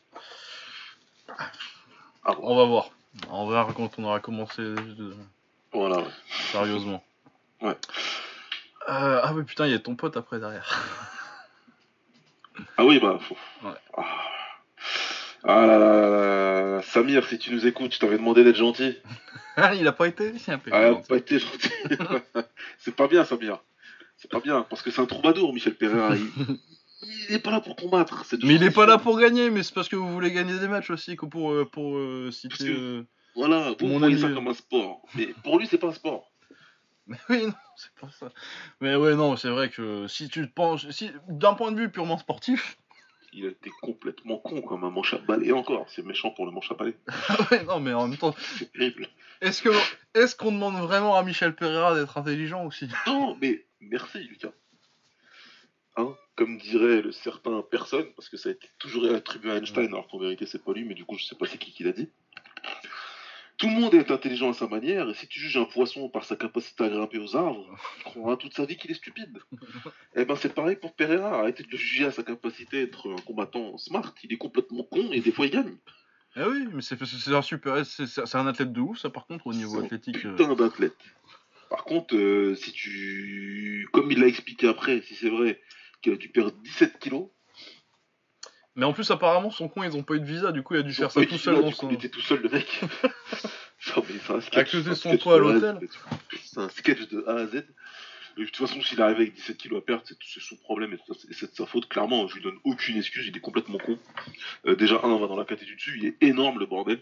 Ah 2.24 2.32
bon, 2.34 2.40
On 2.42 2.56
va 2.56 2.64
voir. 2.64 2.90
On 3.30 3.48
verra 3.48 3.72
quand 3.74 3.98
on 3.98 4.04
aura 4.04 4.20
commencé 4.20 4.62
euh, 4.62 5.14
voilà. 5.72 5.98
ouais. 5.98 6.10
sérieusement. 6.52 7.02
Ouais. 7.60 7.76
Euh, 8.88 9.20
ah 9.22 9.32
oui, 9.34 9.44
putain, 9.44 9.66
il 9.66 9.72
y 9.72 9.74
a 9.74 9.78
ton 9.78 9.96
pote 9.96 10.16
après 10.16 10.38
derrière. 10.38 10.82
Ah 12.76 12.84
oui, 12.84 13.00
bah. 13.00 13.18
Faut... 13.20 13.36
Ouais. 13.66 13.74
Ah. 13.96 14.04
Ah 15.44 15.66
là 15.66 15.78
là 15.78 16.00
là 16.00 16.76
là. 16.76 16.82
Samir, 16.82 17.26
si 17.26 17.38
tu 17.38 17.52
nous 17.52 17.66
écoutes, 17.66 17.92
je 17.94 17.98
t'avais 17.98 18.18
demandé 18.18 18.44
d'être 18.44 18.56
gentil. 18.56 18.96
Ah, 19.56 19.74
il 19.78 19.86
a 19.86 19.92
pas 19.92 20.08
été 20.08 20.32
un 20.48 20.58
peu. 20.58 20.70
Ah, 20.72 20.94
pas 21.08 21.16
été 21.16 21.38
gentil. 21.38 21.70
c'est 22.78 22.94
pas 22.94 23.08
bien, 23.08 23.24
Samir. 23.24 23.58
C'est 24.16 24.30
pas 24.30 24.40
bien, 24.40 24.62
parce 24.62 24.82
que 24.82 24.90
c'est 24.90 25.02
un 25.02 25.06
troubadour, 25.06 25.52
Michel 25.52 25.74
Pereira. 25.74 26.14
Il, 26.16 26.58
il 27.28 27.34
est 27.34 27.38
pas 27.38 27.50
là 27.50 27.60
pour 27.60 27.76
combattre. 27.76 28.24
c'est 28.26 28.36
de 28.40 28.46
Mais 28.46 28.54
il 28.54 28.62
est 28.62 28.70
pas 28.70 28.86
là 28.86 28.98
pour 28.98 29.18
gagner, 29.18 29.50
mais 29.50 29.62
c'est 29.62 29.74
parce 29.74 29.88
que 29.88 29.96
vous 29.96 30.12
voulez 30.12 30.32
gagner 30.32 30.58
des 30.58 30.68
matchs 30.68 30.90
aussi 30.90 31.16
que 31.16 31.26
pour, 31.26 31.52
euh, 31.52 31.64
pour 31.64 31.96
euh, 31.96 32.30
citer. 32.30 32.56
Que- 32.64 32.70
euh, 33.00 33.06
Voilà, 33.36 33.74
vous 33.78 33.86
Mon 33.86 33.98
voyez 33.98 34.14
ami, 34.14 34.22
ça 34.22 34.30
comme 34.30 34.48
un 34.48 34.54
sport. 34.54 35.02
Mais 35.14 35.26
pour 35.42 35.58
lui, 35.58 35.66
c'est 35.66 35.78
pas 35.78 35.88
un 35.88 35.92
sport. 35.92 36.30
Mais 37.06 37.18
oui, 37.28 37.46
non, 37.46 37.52
c'est 37.76 37.92
pas 38.00 38.08
ça. 38.18 38.30
Mais 38.80 38.96
ouais, 38.96 39.14
non, 39.14 39.36
c'est 39.36 39.50
vrai 39.50 39.68
que 39.68 40.06
si 40.08 40.28
tu 40.28 40.46
te 40.48 40.52
penses. 40.54 40.88
Si, 40.90 41.10
D'un 41.28 41.54
point 41.54 41.70
de 41.72 41.78
vue 41.80 41.90
purement 41.90 42.16
sportif. 42.18 42.78
Il 43.36 43.46
a 43.46 43.48
été 43.48 43.68
complètement 43.82 44.38
con 44.38 44.62
comme 44.62 44.84
un 44.84 44.90
manche 44.90 45.12
à 45.12 45.18
balai 45.18 45.50
encore. 45.50 45.86
C'est 45.88 46.04
méchant 46.06 46.30
pour 46.30 46.46
le 46.46 46.52
manche 46.52 46.70
à 46.70 46.74
balai. 46.74 46.94
Ah 47.28 47.36
ouais, 47.50 47.64
non, 47.64 47.80
mais 47.80 47.92
en 47.92 48.06
même 48.06 48.16
temps, 48.16 48.32
C'est 48.58 48.72
terrible. 48.72 49.08
est-ce 49.40 49.60
que 49.60 49.70
est-ce 50.14 50.36
qu'on 50.36 50.52
demande 50.52 50.76
vraiment 50.76 51.16
à 51.16 51.22
Michel 51.24 51.54
Pereira 51.56 51.94
d'être 51.96 52.16
intelligent 52.16 52.64
aussi 52.64 52.88
Non, 53.08 53.36
mais 53.40 53.66
merci, 53.80 54.18
Lucas. 54.20 54.52
Hein 55.96 56.14
Comme 56.36 56.58
dirait 56.58 57.02
le 57.02 57.12
certain 57.12 57.62
personne, 57.62 58.06
parce 58.16 58.28
que 58.28 58.36
ça 58.36 58.48
a 58.48 58.52
été 58.52 58.68
toujours 58.78 59.04
attribué 59.14 59.50
à 59.52 59.56
Einstein, 59.56 59.86
alors 59.86 60.08
qu'en 60.08 60.18
vérité 60.18 60.46
c'est 60.46 60.62
pas 60.64 60.72
lui, 60.72 60.84
mais 60.84 60.94
du 60.94 61.04
coup 61.04 61.16
je 61.18 61.24
sais 61.24 61.36
pas 61.36 61.46
c'est 61.46 61.58
qui 61.58 61.72
qui 61.72 61.84
l'a 61.84 61.92
dit. 61.92 62.08
Tout 63.56 63.68
le 63.68 63.74
monde 63.74 63.94
est 63.94 64.10
intelligent 64.10 64.50
à 64.50 64.52
sa 64.52 64.66
manière, 64.66 65.08
et 65.08 65.14
si 65.14 65.28
tu 65.28 65.38
juges 65.38 65.56
un 65.58 65.64
poisson 65.64 66.08
par 66.08 66.24
sa 66.24 66.34
capacité 66.34 66.82
à 66.84 66.88
grimper 66.88 67.18
aux 67.18 67.36
arbres, 67.36 67.64
tu 67.98 68.02
croiras 68.04 68.36
toute 68.36 68.52
sa 68.54 68.64
vie 68.66 68.76
qu'il 68.76 68.90
est 68.90 68.94
stupide. 68.94 69.38
Eh 70.16 70.24
ben 70.24 70.34
c'est 70.36 70.52
pareil 70.54 70.76
pour 70.76 70.94
Pereira, 70.94 71.40
arrêtez 71.40 71.62
de 71.64 71.70
le 71.70 71.76
juger 71.76 72.04
à 72.06 72.10
sa 72.12 72.22
capacité 72.22 72.84
d'être 72.86 73.10
un 73.12 73.16
combattant 73.22 73.76
smart, 73.78 74.12
il 74.24 74.32
est 74.32 74.36
complètement 74.36 74.82
con 74.84 75.08
et 75.12 75.20
des 75.20 75.30
fois 75.32 75.46
il 75.46 75.52
gagne. 75.52 75.76
Ah 76.36 76.48
oui, 76.48 76.66
mais 76.72 76.82
c'est 76.82 77.00
un 77.00 77.42
super. 77.42 77.86
C'est 77.86 78.34
un 78.34 78.46
athlète 78.48 78.72
de 78.72 78.80
ouf, 78.80 78.98
ça, 78.98 79.08
par 79.10 79.26
contre, 79.26 79.46
au 79.46 79.52
niveau 79.54 79.76
C'est 79.76 79.82
un 79.82 79.84
athlétique. 79.84 80.24
euh, 80.26 80.34
Putain 80.36 80.54
d'athlète. 80.54 80.96
Par 81.70 81.84
contre, 81.84 82.16
euh, 82.16 82.56
si 82.56 82.72
tu. 82.72 83.88
Comme 83.92 84.10
il 84.10 84.18
l'a 84.20 84.26
expliqué 84.26 84.66
après, 84.68 85.00
si 85.02 85.14
c'est 85.14 85.30
vrai 85.30 85.60
a 86.12 86.16
dû 86.16 86.28
perdre 86.28 86.52
17 86.62 86.98
kilos, 86.98 87.28
Mais 88.76 88.84
en 88.84 88.92
plus, 88.92 89.10
apparemment, 89.10 89.50
son 89.50 89.68
coin, 89.68 89.86
ils 89.86 89.96
ont 89.96 90.02
pas 90.02 90.14
eu 90.14 90.20
de 90.20 90.26
visa, 90.26 90.52
du 90.52 90.62
coup, 90.62 90.74
il 90.74 90.80
a 90.80 90.82
dû 90.82 90.92
faire 90.92 91.10
ça 91.10 91.24
tout 91.24 91.38
seul 91.38 91.60
dans 91.60 91.70
son. 91.72 91.88
Il 91.88 91.94
était 91.94 92.08
tout 92.08 92.20
seul, 92.20 92.40
le 92.40 92.48
mec. 92.48 92.80
Mais 93.96 94.02
c'est 94.26 94.32
un 94.32 94.40
sketch, 94.40 94.74
un 94.74 94.94
son 94.94 95.16
poids 95.18 95.34
à 95.34 95.38
l'hôtel. 95.38 95.78
C'est 96.42 96.58
un 96.60 96.68
sketch 96.68 97.08
de 97.08 97.24
A 97.26 97.34
à 97.34 97.46
Z. 97.46 97.64
Et 98.36 98.40
de 98.40 98.44
toute 98.46 98.56
façon, 98.56 98.80
s'il 98.82 99.00
arrive 99.00 99.16
avec 99.16 99.34
17 99.34 99.56
kilos 99.56 99.78
à 99.78 99.84
perdre, 99.84 100.02
c'est 100.06 100.40
son 100.40 100.56
problème 100.56 100.92
et 100.92 100.98
c'est 101.30 101.50
de 101.50 101.54
sa 101.54 101.66
faute. 101.66 101.88
Clairement, 101.88 102.26
je 102.26 102.34
lui 102.34 102.42
donne 102.42 102.58
aucune 102.64 102.96
excuse, 102.96 103.26
il 103.28 103.36
est 103.36 103.40
complètement 103.40 103.78
con. 103.78 103.96
Euh, 104.66 104.74
déjà, 104.74 104.96
un, 104.96 105.08
on 105.08 105.20
va 105.20 105.28
dans 105.28 105.36
la 105.36 105.44
caté 105.44 105.64
du 105.64 105.76
dessus, 105.76 105.98
il 105.98 106.06
est 106.06 106.16
énorme 106.20 106.58
le 106.58 106.66
bordel 106.66 107.00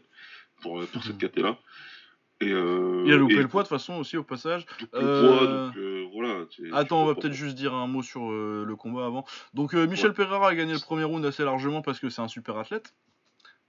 pour, 0.61 0.81
euh, 0.81 0.87
pour 0.93 1.03
cette 1.03 1.17
caté-là. 1.17 1.59
Et, 2.43 2.51
euh, 2.51 3.05
Il 3.07 3.13
a 3.13 3.17
loupé 3.17 3.35
et 3.35 3.37
le 3.39 3.49
poids, 3.49 3.63
de 3.63 3.69
toute 3.69 3.79
façon, 3.79 3.95
aussi, 3.95 4.19
au 4.19 4.25
passage. 4.25 4.67
le 4.81 4.99
Euh, 4.99 5.37
poids, 5.39 5.47
donc 5.47 5.77
voilà. 6.27 6.79
Attends, 6.79 7.03
on 7.03 7.07
va 7.07 7.15
peut-être 7.15 7.33
juste 7.33 7.55
dire 7.57 7.75
un 7.75 7.87
mot 7.87 8.03
sur 8.03 8.31
euh, 8.31 8.65
le 8.67 8.77
combat 8.77 9.07
avant. 9.07 9.25
Donc, 9.55 9.75
euh, 9.75 9.87
Michel 9.87 10.11
Ouais. 10.11 10.15
Pereira 10.17 10.49
a 10.49 10.55
gagné 10.55 10.73
le 10.73 10.79
premier 10.81 11.05
round 11.05 11.25
assez 11.25 11.45
largement 11.45 11.83
parce 11.83 11.99
que 12.01 12.09
c'est 12.09 12.23
un 12.23 12.29
super 12.29 12.57
athlète. 12.59 12.95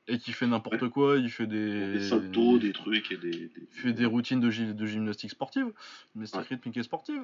Et 0.10 0.18
qui 0.20 0.34
fait 0.34 0.48
n'importe 0.48 0.90
quoi, 0.90 1.16
il 1.18 1.30
fait 1.30 1.48
des. 1.48 1.94
Des 1.94 2.02
saltos, 2.10 2.60
des 2.60 2.74
trucs 2.74 3.12
et 3.14 3.18
des. 3.18 3.32
des- 3.32 3.52
Il 3.72 3.80
fait 3.80 3.94
des 3.94 4.06
routines 4.06 4.42
de, 4.42 4.50
gy- 4.52 4.74
de 4.74 4.86
gymnastique 4.86 5.32
sportive, 5.32 5.68
gymnastique 6.14 6.42
Ouais. 6.42 6.46
rythmique 6.50 6.76
et 6.78 6.84
sportive. 6.84 7.22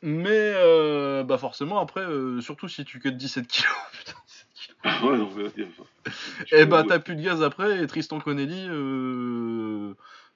Mais, 0.00 0.28
euh, 0.30 1.24
bah 1.24 1.38
forcément, 1.38 1.80
après, 1.80 2.04
surtout 2.40 2.68
si 2.68 2.84
tu 2.84 3.00
cut 3.00 3.10
17 3.12 3.48
kilos, 3.48 3.72
putain, 3.92 4.12
17 4.26 4.46
kilos. 4.54 5.02
Ouais, 5.10 5.18
non, 5.18 5.30
mais, 5.36 5.50
tu 5.50 6.54
Et 6.54 6.58
peux- 6.60 6.64
bah 6.66 6.84
t'as 6.86 6.98
plus 7.00 7.16
de 7.16 7.22
gaz 7.22 7.42
après, 7.42 7.82
et 7.82 7.86
Tristan 7.88 8.20
Connelly, 8.20 8.66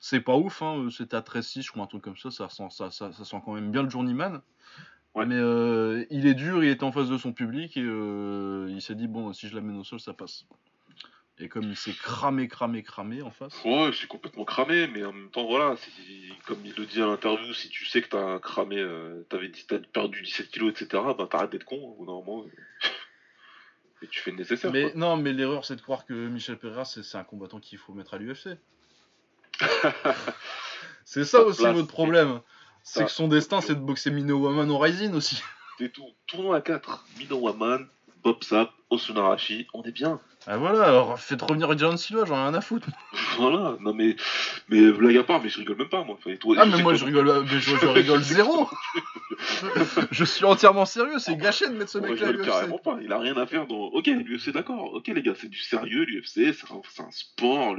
c'est 0.00 0.20
pas 0.20 0.36
ouf, 0.36 0.62
hein, 0.62 0.88
c'était 0.90 1.16
à 1.16 1.20
13-6, 1.20 1.62
je 1.62 1.70
crois, 1.70 1.84
un 1.84 1.86
truc 1.86 2.02
comme 2.02 2.16
ça, 2.16 2.30
ça 2.30 2.48
sent, 2.48 2.68
ça, 2.70 2.90
ça, 2.90 3.12
ça 3.12 3.24
sent 3.24 3.36
quand 3.44 3.52
même 3.52 3.70
bien 3.70 3.82
le 3.82 3.90
journeyman. 3.90 4.40
Ouais. 5.14 5.26
Mais 5.26 5.36
euh, 5.36 6.04
il 6.10 6.26
est 6.26 6.34
dur, 6.34 6.62
il 6.62 6.70
était 6.70 6.84
en 6.84 6.92
face 6.92 7.08
de 7.08 7.18
son 7.18 7.32
public, 7.32 7.76
et 7.76 7.82
euh, 7.82 8.66
il 8.70 8.80
s'est 8.80 8.94
dit, 8.94 9.08
bon, 9.08 9.32
si 9.32 9.48
je 9.48 9.54
l'amène 9.54 9.76
au 9.76 9.84
sol, 9.84 10.00
ça 10.00 10.12
passe. 10.12 10.46
Et 11.40 11.48
comme 11.48 11.64
il 11.64 11.76
s'est 11.76 11.92
cramé, 11.92 12.48
cramé, 12.48 12.82
cramé 12.82 13.22
en 13.22 13.30
face. 13.30 13.62
Ouais, 13.64 13.92
je 13.92 13.96
suis 13.96 14.08
complètement 14.08 14.44
cramé, 14.44 14.88
mais 14.88 15.04
en 15.04 15.12
même 15.12 15.30
temps, 15.30 15.46
voilà, 15.46 15.76
comme 16.46 16.58
il 16.64 16.74
le 16.76 16.84
dit 16.84 17.00
à 17.00 17.06
l'interview, 17.06 17.54
si 17.54 17.68
tu 17.68 17.86
sais 17.86 18.02
que 18.02 18.08
t'as 18.08 18.40
cramé, 18.40 18.78
euh, 18.78 19.24
t'avais 19.28 19.50
perdu 19.92 20.22
17 20.22 20.50
kilos, 20.50 20.70
etc., 20.70 21.02
bah 21.16 21.28
t'arrêtes 21.30 21.50
d'être 21.50 21.64
con, 21.64 21.96
au 21.98 22.44
euh. 22.44 22.50
Et 24.02 24.06
tu 24.06 24.20
fais 24.20 24.30
le 24.30 24.38
nécessaire. 24.38 24.72
Mais 24.72 24.90
quoi. 24.90 24.92
non, 24.94 25.16
mais 25.16 25.32
l'erreur 25.32 25.64
c'est 25.64 25.74
de 25.74 25.80
croire 25.80 26.06
que 26.06 26.28
Michel 26.28 26.56
Pereira 26.56 26.84
c'est 26.84 27.02
c'est 27.02 27.18
un 27.18 27.24
combattant 27.24 27.58
qu'il 27.58 27.78
faut 27.78 27.92
mettre 27.92 28.14
à 28.14 28.18
l'UFC. 28.18 28.50
c'est 31.04 31.24
ça 31.24 31.42
aussi 31.42 31.62
place, 31.62 31.74
votre 31.74 31.88
problème. 31.88 32.40
C'est 32.82 33.04
que 33.04 33.10
son 33.10 33.28
destin 33.28 33.60
c'est 33.60 33.74
de 33.74 33.80
boxer 33.80 34.10
Mino 34.10 34.38
Waman 34.38 34.70
au 34.70 34.78
Rising 34.78 35.12
aussi. 35.14 35.42
C'est 35.78 35.92
tout. 35.92 36.08
Tournoi 36.26 36.56
à 36.56 36.60
4. 36.60 37.04
Mino 37.18 37.36
Waman, 37.36 37.86
Bob 38.22 38.42
Sapp, 38.42 38.70
Osunarashi, 38.90 39.66
on 39.74 39.82
est 39.82 39.92
bien. 39.92 40.18
Ah 40.46 40.56
voilà, 40.56 40.84
alors 40.84 41.18
faites 41.20 41.42
revenir 41.42 41.76
John 41.76 41.98
Silva, 41.98 42.24
j'en 42.24 42.36
ai 42.36 42.42
rien 42.44 42.54
à 42.54 42.60
foutre. 42.60 42.88
Voilà, 43.36 43.76
non 43.80 43.94
mais, 43.94 44.16
mais 44.68 44.90
blague 44.90 45.16
à 45.18 45.22
part, 45.22 45.40
mais 45.40 45.48
je 45.48 45.58
rigole 45.58 45.76
même 45.76 45.88
pas 45.88 46.02
moi. 46.02 46.16
Enfin, 46.18 46.34
toi, 46.36 46.56
Ah 46.58 46.66
mais 46.66 46.82
moi 46.82 46.94
je 46.94 47.04
rigole, 47.04 47.44
mais 47.44 47.60
je, 47.60 47.76
je 47.76 47.86
rigole 47.86 48.20
zéro. 48.22 48.68
je 50.10 50.24
suis 50.24 50.44
entièrement 50.44 50.84
sérieux, 50.86 51.18
c'est 51.18 51.36
gâché 51.36 51.68
de 51.68 51.74
mettre 51.74 51.90
ce 51.90 51.98
Moi, 51.98 52.08
mec 52.08 52.18
je 52.18 52.22
là 52.22 52.28
à 52.28 52.30
rigole 52.32 52.46
l'UFC. 52.46 52.52
carrément 52.58 52.78
pas. 52.78 52.98
Il 53.02 53.12
a 53.12 53.18
rien 53.18 53.36
à 53.36 53.46
faire 53.46 53.66
dans. 53.66 53.76
Ok, 53.76 54.06
l'UFC 54.06 54.50
d'accord. 54.50 54.92
Ok 54.94 55.06
les 55.08 55.22
gars, 55.22 55.34
c'est 55.36 55.48
du 55.48 55.58
sérieux 55.58 56.04
l'UFC, 56.04 56.52
c'est 56.54 57.00
un, 57.00 57.10
sport. 57.10 57.76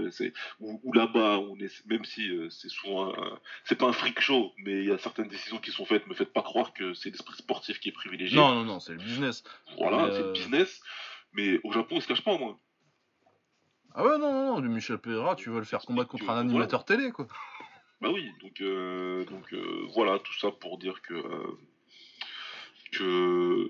Où, 0.61 0.79
où 0.83 0.93
là-bas, 0.93 1.39
on 1.39 1.55
est 1.57 1.71
même 1.87 2.05
si 2.05 2.29
euh, 2.29 2.49
c'est 2.49 2.69
souvent, 2.69 3.09
un- 3.09 3.39
c'est 3.65 3.75
pas 3.75 3.87
un 3.87 3.93
freak 3.93 4.19
show, 4.21 4.53
mais 4.63 4.83
il 4.83 4.85
y 4.85 4.91
a 4.91 4.97
certaines 4.97 5.27
décisions 5.27 5.57
qui 5.57 5.71
sont 5.71 5.85
faites. 5.85 6.07
Me 6.07 6.13
faites 6.13 6.31
pas 6.33 6.41
croire 6.41 6.73
que 6.73 6.93
c'est 6.93 7.09
l'esprit 7.09 7.35
sportif 7.37 7.79
qui 7.79 7.89
est 7.89 7.93
privilégié. 7.93 8.37
Non 8.37 8.53
non 8.55 8.63
non, 8.63 8.79
c'est 8.79 8.93
le 8.93 8.99
business. 8.99 9.43
Voilà, 9.77 10.09
c'est 10.11 10.19
euh, 10.21 10.27
le 10.27 10.31
business. 10.33 10.79
Mais 11.33 11.59
au 11.63 11.71
Japon, 11.71 11.95
ils 11.97 12.01
se 12.01 12.07
cachent 12.07 12.23
pas 12.23 12.37
moi. 12.37 12.57
Ah 13.95 14.03
ouais 14.03 14.17
non 14.17 14.31
non 14.31 14.45
non, 14.53 14.59
du 14.61 14.69
Michel 14.69 14.97
Pereira, 14.99 15.35
tu 15.35 15.49
vas 15.49 15.59
le 15.59 15.65
faire 15.65 15.81
combattre 15.81 16.09
contre 16.09 16.29
un 16.29 16.37
animateur 16.39 16.85
télé 16.85 17.11
quoi. 17.11 17.27
Bah 18.01 18.09
oui, 18.13 18.31
donc, 18.41 18.61
euh, 18.61 19.25
donc 19.25 19.51
euh, 19.53 19.85
voilà, 19.93 20.19
tout 20.19 20.33
ça 20.39 20.51
pour 20.51 20.77
dire 20.77 21.01
que. 21.01 21.13
euh, 21.15 21.57
que... 22.91 23.67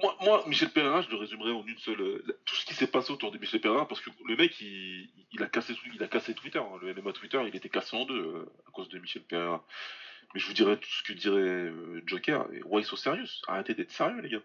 Moi, 0.00 0.16
moi, 0.22 0.44
Michel 0.46 0.70
Pereira, 0.70 1.02
je 1.02 1.10
le 1.10 1.16
résumerai 1.16 1.50
en 1.52 1.64
une 1.66 1.78
seule. 1.78 2.00
euh, 2.00 2.24
Tout 2.44 2.54
ce 2.54 2.64
qui 2.66 2.74
s'est 2.74 2.86
passé 2.86 3.12
autour 3.12 3.32
de 3.32 3.38
Michel 3.38 3.60
Pereira, 3.60 3.86
parce 3.88 4.00
que 4.00 4.10
le 4.26 4.36
mec, 4.36 4.60
il, 4.60 5.08
il, 5.32 5.42
a, 5.42 5.46
cassé, 5.46 5.74
il 5.92 6.02
a 6.02 6.06
cassé 6.08 6.34
Twitter. 6.34 6.60
hein. 6.60 6.78
Le 6.82 6.94
MMA 6.94 7.12
Twitter, 7.12 7.40
il 7.46 7.54
était 7.56 7.68
cassé 7.68 7.96
en 7.96 8.04
deux 8.04 8.46
à 8.66 8.70
cause 8.70 8.88
de 8.88 8.98
Michel 9.00 9.22
Pereira. 9.24 9.64
Mais 10.34 10.40
je 10.40 10.46
vous 10.46 10.52
dirais 10.52 10.76
tout 10.76 10.90
ce 10.90 11.02
que 11.02 11.12
dirait 11.14 11.36
euh, 11.40 12.02
Joker. 12.06 12.46
Et 12.52 12.62
why 12.64 12.84
so 12.84 12.96
serious 12.96 13.28
Arrêtez 13.46 13.74
d'être 13.74 13.90
sérieux, 13.90 14.20
les 14.20 14.28
gars. 14.28 14.42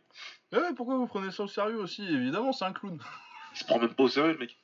Eh 0.53 0.57
ouais, 0.57 0.73
pourquoi 0.75 0.95
vous 0.95 1.07
prenez 1.07 1.31
ça 1.31 1.43
au 1.43 1.47
sérieux 1.47 1.77
aussi? 1.79 2.03
Évidemment, 2.03 2.53
c'est 2.53 2.65
un 2.65 2.73
clown. 2.73 2.97
Il 3.53 3.57
se 3.57 3.65
prend 3.65 3.79
même 3.79 3.93
pas 3.93 4.03
au 4.03 4.07
sérieux, 4.07 4.33
le 4.33 4.37
mec. 4.39 4.57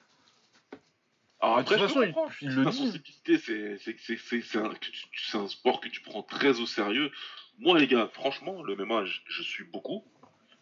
Alors 1.41 1.57
Mais 1.57 1.63
de 1.63 1.67
après, 1.73 1.77
toute 1.77 1.87
façon, 1.87 2.03
il- 2.03 2.15
il 2.49 2.55
le 2.55 2.65
dit. 2.65 2.77
sensibilité, 2.77 3.37
c'est 3.37 5.37
un, 5.37 5.47
sport 5.47 5.79
que 5.79 5.87
tu 5.87 6.01
prends 6.01 6.23
très 6.23 6.59
au 6.59 6.65
sérieux. 6.65 7.11
Moi, 7.59 7.79
les 7.79 7.87
gars, 7.87 8.09
franchement, 8.13 8.61
le 8.63 8.75
MMA, 8.75 9.05
je, 9.05 9.19
je 9.27 9.41
suis 9.43 9.63
beaucoup, 9.63 10.03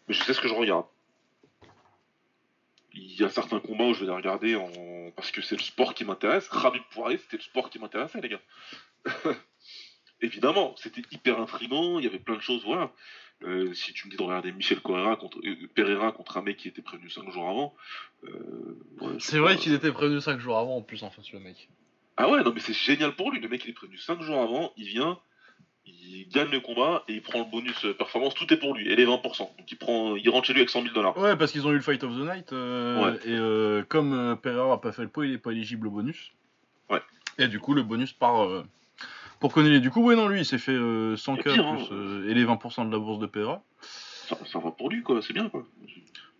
mais 0.06 0.14
je 0.14 0.22
sais 0.22 0.34
ce 0.34 0.40
que 0.40 0.48
je 0.48 0.54
regarde. 0.54 0.86
Il 2.92 3.12
y 3.14 3.24
a 3.24 3.28
certains 3.28 3.60
combats 3.60 3.84
où 3.84 3.94
je 3.94 4.00
vais 4.00 4.06
les 4.06 4.12
regarder 4.12 4.56
en... 4.56 5.10
parce 5.16 5.30
que 5.30 5.40
c'est 5.42 5.56
le 5.56 5.62
sport 5.62 5.94
qui 5.94 6.04
m'intéresse. 6.04 6.48
Khabib 6.48 6.82
Poirier, 6.90 7.18
c'était 7.18 7.36
le 7.36 7.42
sport 7.42 7.70
qui 7.70 7.78
m'intéressait, 7.78 8.20
les 8.20 8.28
gars. 8.28 8.40
Évidemment, 10.20 10.74
c'était 10.76 11.02
hyper 11.12 11.40
intriguant, 11.40 11.98
il 11.98 12.04
y 12.04 12.08
avait 12.08 12.18
plein 12.18 12.36
de 12.36 12.40
choses, 12.42 12.62
voilà. 12.64 12.90
Euh, 13.44 13.72
si 13.72 13.92
tu 13.92 14.06
me 14.06 14.10
dis 14.10 14.16
de 14.16 14.22
regarder 14.22 14.50
Michel 14.50 14.80
Pereira 14.80 15.14
contre, 15.14 15.38
euh, 15.46 15.54
Pereira 15.74 16.10
contre 16.10 16.38
un 16.38 16.42
mec 16.42 16.56
qui 16.56 16.66
était 16.66 16.82
prévenu 16.82 17.08
5 17.08 17.30
jours 17.30 17.48
avant, 17.48 17.74
euh, 18.24 18.76
ouais, 19.00 19.12
C'est 19.20 19.38
vrai 19.38 19.56
qu'il 19.56 19.72
était 19.74 19.92
prévenu 19.92 20.20
5 20.20 20.40
jours 20.40 20.58
avant 20.58 20.76
en 20.78 20.82
plus, 20.82 21.04
en 21.04 21.10
fait, 21.10 21.22
le 21.32 21.38
mec. 21.38 21.68
Ah 22.16 22.28
ouais, 22.28 22.42
non 22.42 22.52
mais 22.52 22.58
c'est 22.58 22.72
génial 22.72 23.14
pour 23.14 23.30
lui. 23.30 23.38
Le 23.40 23.48
mec 23.48 23.64
il 23.64 23.70
est 23.70 23.74
prévenu 23.74 23.96
5 23.96 24.22
jours 24.22 24.42
avant, 24.42 24.72
il 24.76 24.88
vient, 24.88 25.20
il 25.86 26.26
gagne 26.28 26.50
le 26.50 26.58
combat 26.58 27.04
et 27.06 27.12
il 27.14 27.22
prend 27.22 27.38
le 27.38 27.44
bonus 27.44 27.86
performance, 27.96 28.34
tout 28.34 28.52
est 28.52 28.56
pour 28.56 28.74
lui, 28.74 28.88
et 28.90 28.96
les 28.96 29.06
20%. 29.06 29.38
Donc 29.38 29.70
il, 29.70 29.76
prend, 29.78 30.16
il 30.16 30.28
rentre 30.30 30.48
chez 30.48 30.52
lui 30.52 30.60
avec 30.62 30.70
100 30.70 30.82
000 30.82 30.94
dollars. 30.94 31.16
Ouais, 31.16 31.36
parce 31.36 31.52
qu'ils 31.52 31.64
ont 31.64 31.70
eu 31.70 31.76
le 31.76 31.80
Fight 31.80 32.02
of 32.02 32.10
the 32.10 32.28
Night, 32.28 32.50
Ouais. 32.50 33.20
et 33.24 33.84
comme 33.86 34.36
Pereira 34.42 34.72
a 34.72 34.78
pas 34.78 34.90
fait 34.90 35.02
le 35.02 35.08
pot, 35.08 35.22
il 35.22 35.34
est 35.34 35.38
pas 35.38 35.52
éligible 35.52 35.86
au 35.86 35.90
bonus. 35.92 36.32
Ouais. 36.90 37.02
Et 37.38 37.46
du 37.46 37.60
coup, 37.60 37.72
le 37.72 37.84
bonus 37.84 38.12
part 38.12 38.64
pour 39.40 39.52
Connelly. 39.52 39.80
Du 39.80 39.90
coup, 39.90 40.02
ouais, 40.02 40.16
non, 40.16 40.28
lui, 40.28 40.40
il 40.40 40.44
s'est 40.44 40.58
fait 40.58 40.72
euh, 40.72 41.16
100K 41.16 41.38
Et 41.38 41.42
pire, 41.54 41.66
hein. 41.66 41.76
plus, 41.76 41.88
euh, 41.92 42.28
et 42.30 42.34
les 42.34 42.44
20% 42.44 42.86
de 42.86 42.92
la 42.92 42.98
bourse 42.98 43.18
de 43.18 43.26
Pereira. 43.26 43.62
Ça, 43.82 44.36
ça 44.44 44.58
va 44.58 44.70
pour 44.70 44.90
lui 44.90 45.02
quoi, 45.02 45.22
c'est 45.22 45.32
bien 45.32 45.48
quoi. 45.48 45.64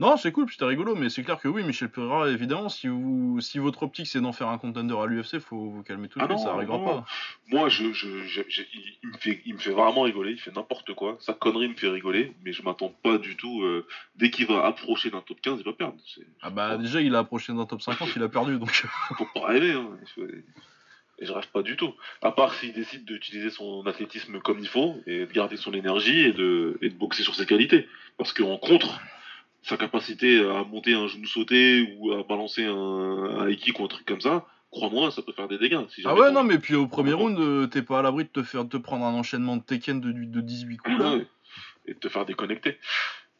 Non, 0.01 0.17
c'est 0.17 0.31
cool, 0.31 0.45
puis 0.47 0.55
c'était 0.55 0.67
rigolo, 0.67 0.95
mais 0.95 1.09
c'est 1.09 1.25
clair 1.25 1.41
que 1.41 1.49
oui, 1.49 1.65
Michel 1.65 1.89
Pereira, 1.89 2.29
évidemment, 2.29 2.69
si, 2.69 2.87
vous, 2.87 3.41
si 3.41 3.59
votre 3.59 3.83
optique 3.83 4.07
c'est 4.07 4.21
d'en 4.21 4.33
faire 4.33 4.49
un 4.49 4.59
contender 4.59 4.95
à 4.95 5.07
l'UFC, 5.07 5.39
faut 5.41 5.71
vous 5.71 5.83
calmer 5.83 6.09
tout 6.09 6.19
de 6.21 6.25
Ah 6.25 6.29
suite, 6.29 6.39
ça 6.41 6.53
arrivera 6.53 6.77
non. 6.79 6.85
pas. 6.85 7.05
Moi 7.49 7.69
je, 7.71 7.93
je, 7.95 8.23
je- 8.27 8.43
je- 8.49 8.63
il, 9.03 9.09
me 9.09 9.17
fait, 9.19 9.41
il 9.47 9.55
me 9.55 9.59
fait 9.59 9.71
vraiment 9.73 10.03
rigoler, 10.03 10.33
il 10.33 10.39
fait 10.39 10.55
n'importe 10.55 10.95
quoi. 10.95 11.17
Sa 11.19 11.33
connerie 11.33 11.69
me 11.69 11.75
fait 11.75 11.89
rigoler, 11.89 12.35
mais 12.45 12.53
je 12.53 12.63
m'attends 12.63 12.95
pas 13.03 13.17
du 13.19 13.37
tout. 13.37 13.63
euh, 13.63 13.87
dès 14.17 14.31
qu'il 14.31 14.47
va 14.47 14.67
approcher 14.67 15.11
d'un 15.11 15.23
top 15.23 15.41
15, 15.41 15.59
il 15.61 15.65
va 15.65 15.73
perdre. 15.73 15.97
Ah 16.43 16.51
bah 16.51 16.77
déjà, 16.77 17.01
il 17.01 17.15
a 17.17 17.21
approché 17.21 17.53
d'un 17.55 17.65
top 17.67 17.81
50, 17.83 18.11
il 18.15 18.23
a 18.23 18.29
perdu, 18.29 18.59
donc... 18.59 18.71
faut 19.17 19.27
pas 19.35 19.47
rêver. 19.47 19.73
Hein. 19.73 19.89
Et 21.21 21.27
je 21.27 21.33
rêve 21.33 21.49
pas 21.53 21.63
du 21.63 21.77
tout. 21.77 21.95
À 22.23 22.31
part 22.31 22.55
s'il 22.55 22.73
décide 22.73 23.05
d'utiliser 23.05 23.51
son 23.51 23.87
athlétisme 23.87 24.39
comme 24.41 24.61
il 24.61 24.69
faut 24.69 24.97
et 25.07 25.27
de 25.27 25.33
garder 25.33 25.57
son 25.57 25.73
énergie 25.73 26.21
et 26.21 26.33
de, 26.33 26.79
et 26.81 26.91
de 26.91 26.95
boxer 26.95 27.23
sur 27.23 27.35
ses 27.35 27.47
qualités. 27.47 27.89
Parce 28.17 28.33
qu'en 28.33 28.57
contre, 28.57 29.01
sa 29.63 29.77
capacité 29.77 30.41
à 30.41 30.65
monter 30.65 30.95
un 30.95 31.09
genou 31.09 31.27
sauté 31.27 31.97
ou 31.99 32.13
à 32.13 32.23
balancer 32.23 32.65
un, 32.65 32.73
un 32.73 33.49
ou 33.49 33.85
un 33.85 33.89
truc 33.89 34.07
comme 34.07 34.21
ça, 34.21 34.47
crois-moi, 34.71 35.11
ça 35.11 35.23
peut 35.23 35.33
faire 35.33 35.49
des 35.49 35.59
dégâts. 35.59 35.81
Si 35.91 36.03
Ah 36.05 36.15
ouais, 36.15 36.31
non, 36.31 36.45
mais 36.45 36.59
puis 36.59 36.75
au 36.75 36.87
premier 36.87 37.13
Ah 37.13 37.17
round, 37.17 37.39
euh, 37.39 37.67
t'es 37.67 37.83
pas 37.83 37.99
à 37.99 38.03
l'abri 38.03 38.25
de 38.25 38.29
te 38.29 38.43
faire 38.43 38.69
te 38.69 38.77
prendre 38.77 39.05
un 39.05 39.13
enchaînement 39.13 39.57
de 39.57 39.63
Tekken 39.63 40.01
de, 40.01 40.13
de 40.13 40.41
18 40.41 40.77
coups, 40.79 40.99
là. 40.99 41.17
Ouais. 41.17 41.27
Et 41.87 41.95
de 41.95 41.99
te 41.99 42.09
faire 42.09 42.27
déconnecter. 42.27 42.79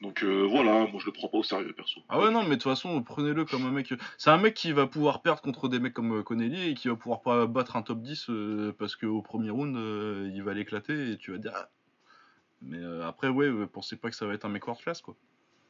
Donc 0.01 0.23
euh, 0.23 0.47
voilà, 0.49 0.87
moi 0.87 1.01
je 1.01 1.07
le 1.07 1.13
prends 1.13 1.27
pas 1.29 1.39
au 1.39 1.43
sérieux 1.43 1.73
perso. 1.73 2.01
Ah 2.09 2.21
ouais 2.21 2.31
non 2.31 2.43
mais 2.43 2.51
de 2.51 2.55
toute 2.55 2.63
façon 2.65 3.03
prenez-le 3.03 3.45
comme 3.45 3.67
un 3.67 3.73
mec 3.73 3.93
c'est 4.17 4.31
un 4.31 4.39
mec 4.39 4.55
qui 4.55 4.71
va 4.71 4.87
pouvoir 4.87 5.23
perdre 5.23 5.41
contre 5.43 5.69
des 5.69 5.81
mecs 5.81 5.93
comme 5.95 6.19
euh, 6.19 6.23
Connelly 6.23 6.71
et 6.71 6.75
qui 6.75 6.87
va 6.89 6.95
pouvoir 6.95 7.21
pas 7.21 7.47
battre 7.47 7.75
un 7.75 7.83
top 7.83 8.01
10 8.01 8.27
euh, 8.31 8.73
parce 8.79 8.95
qu'au 8.95 9.23
premier 9.23 9.51
round 9.51 9.77
euh, 9.77 10.31
il 10.33 10.43
va 10.45 10.55
l'éclater 10.55 11.11
et 11.11 11.17
tu 11.17 11.33
vas 11.33 11.39
dire 11.39 11.51
ah. 11.53 11.69
mais 12.63 12.79
euh, 12.79 13.09
après 13.09 13.27
ouais 13.29 13.47
euh, 13.47 13.67
pensez 13.67 13.97
pas 13.97 14.09
que 14.09 14.15
ça 14.15 14.25
va 14.25 14.35
être 14.35 14.45
un 14.45 14.51
mec 14.51 14.65
world 14.69 14.81
class 14.81 15.01
quoi 15.03 15.17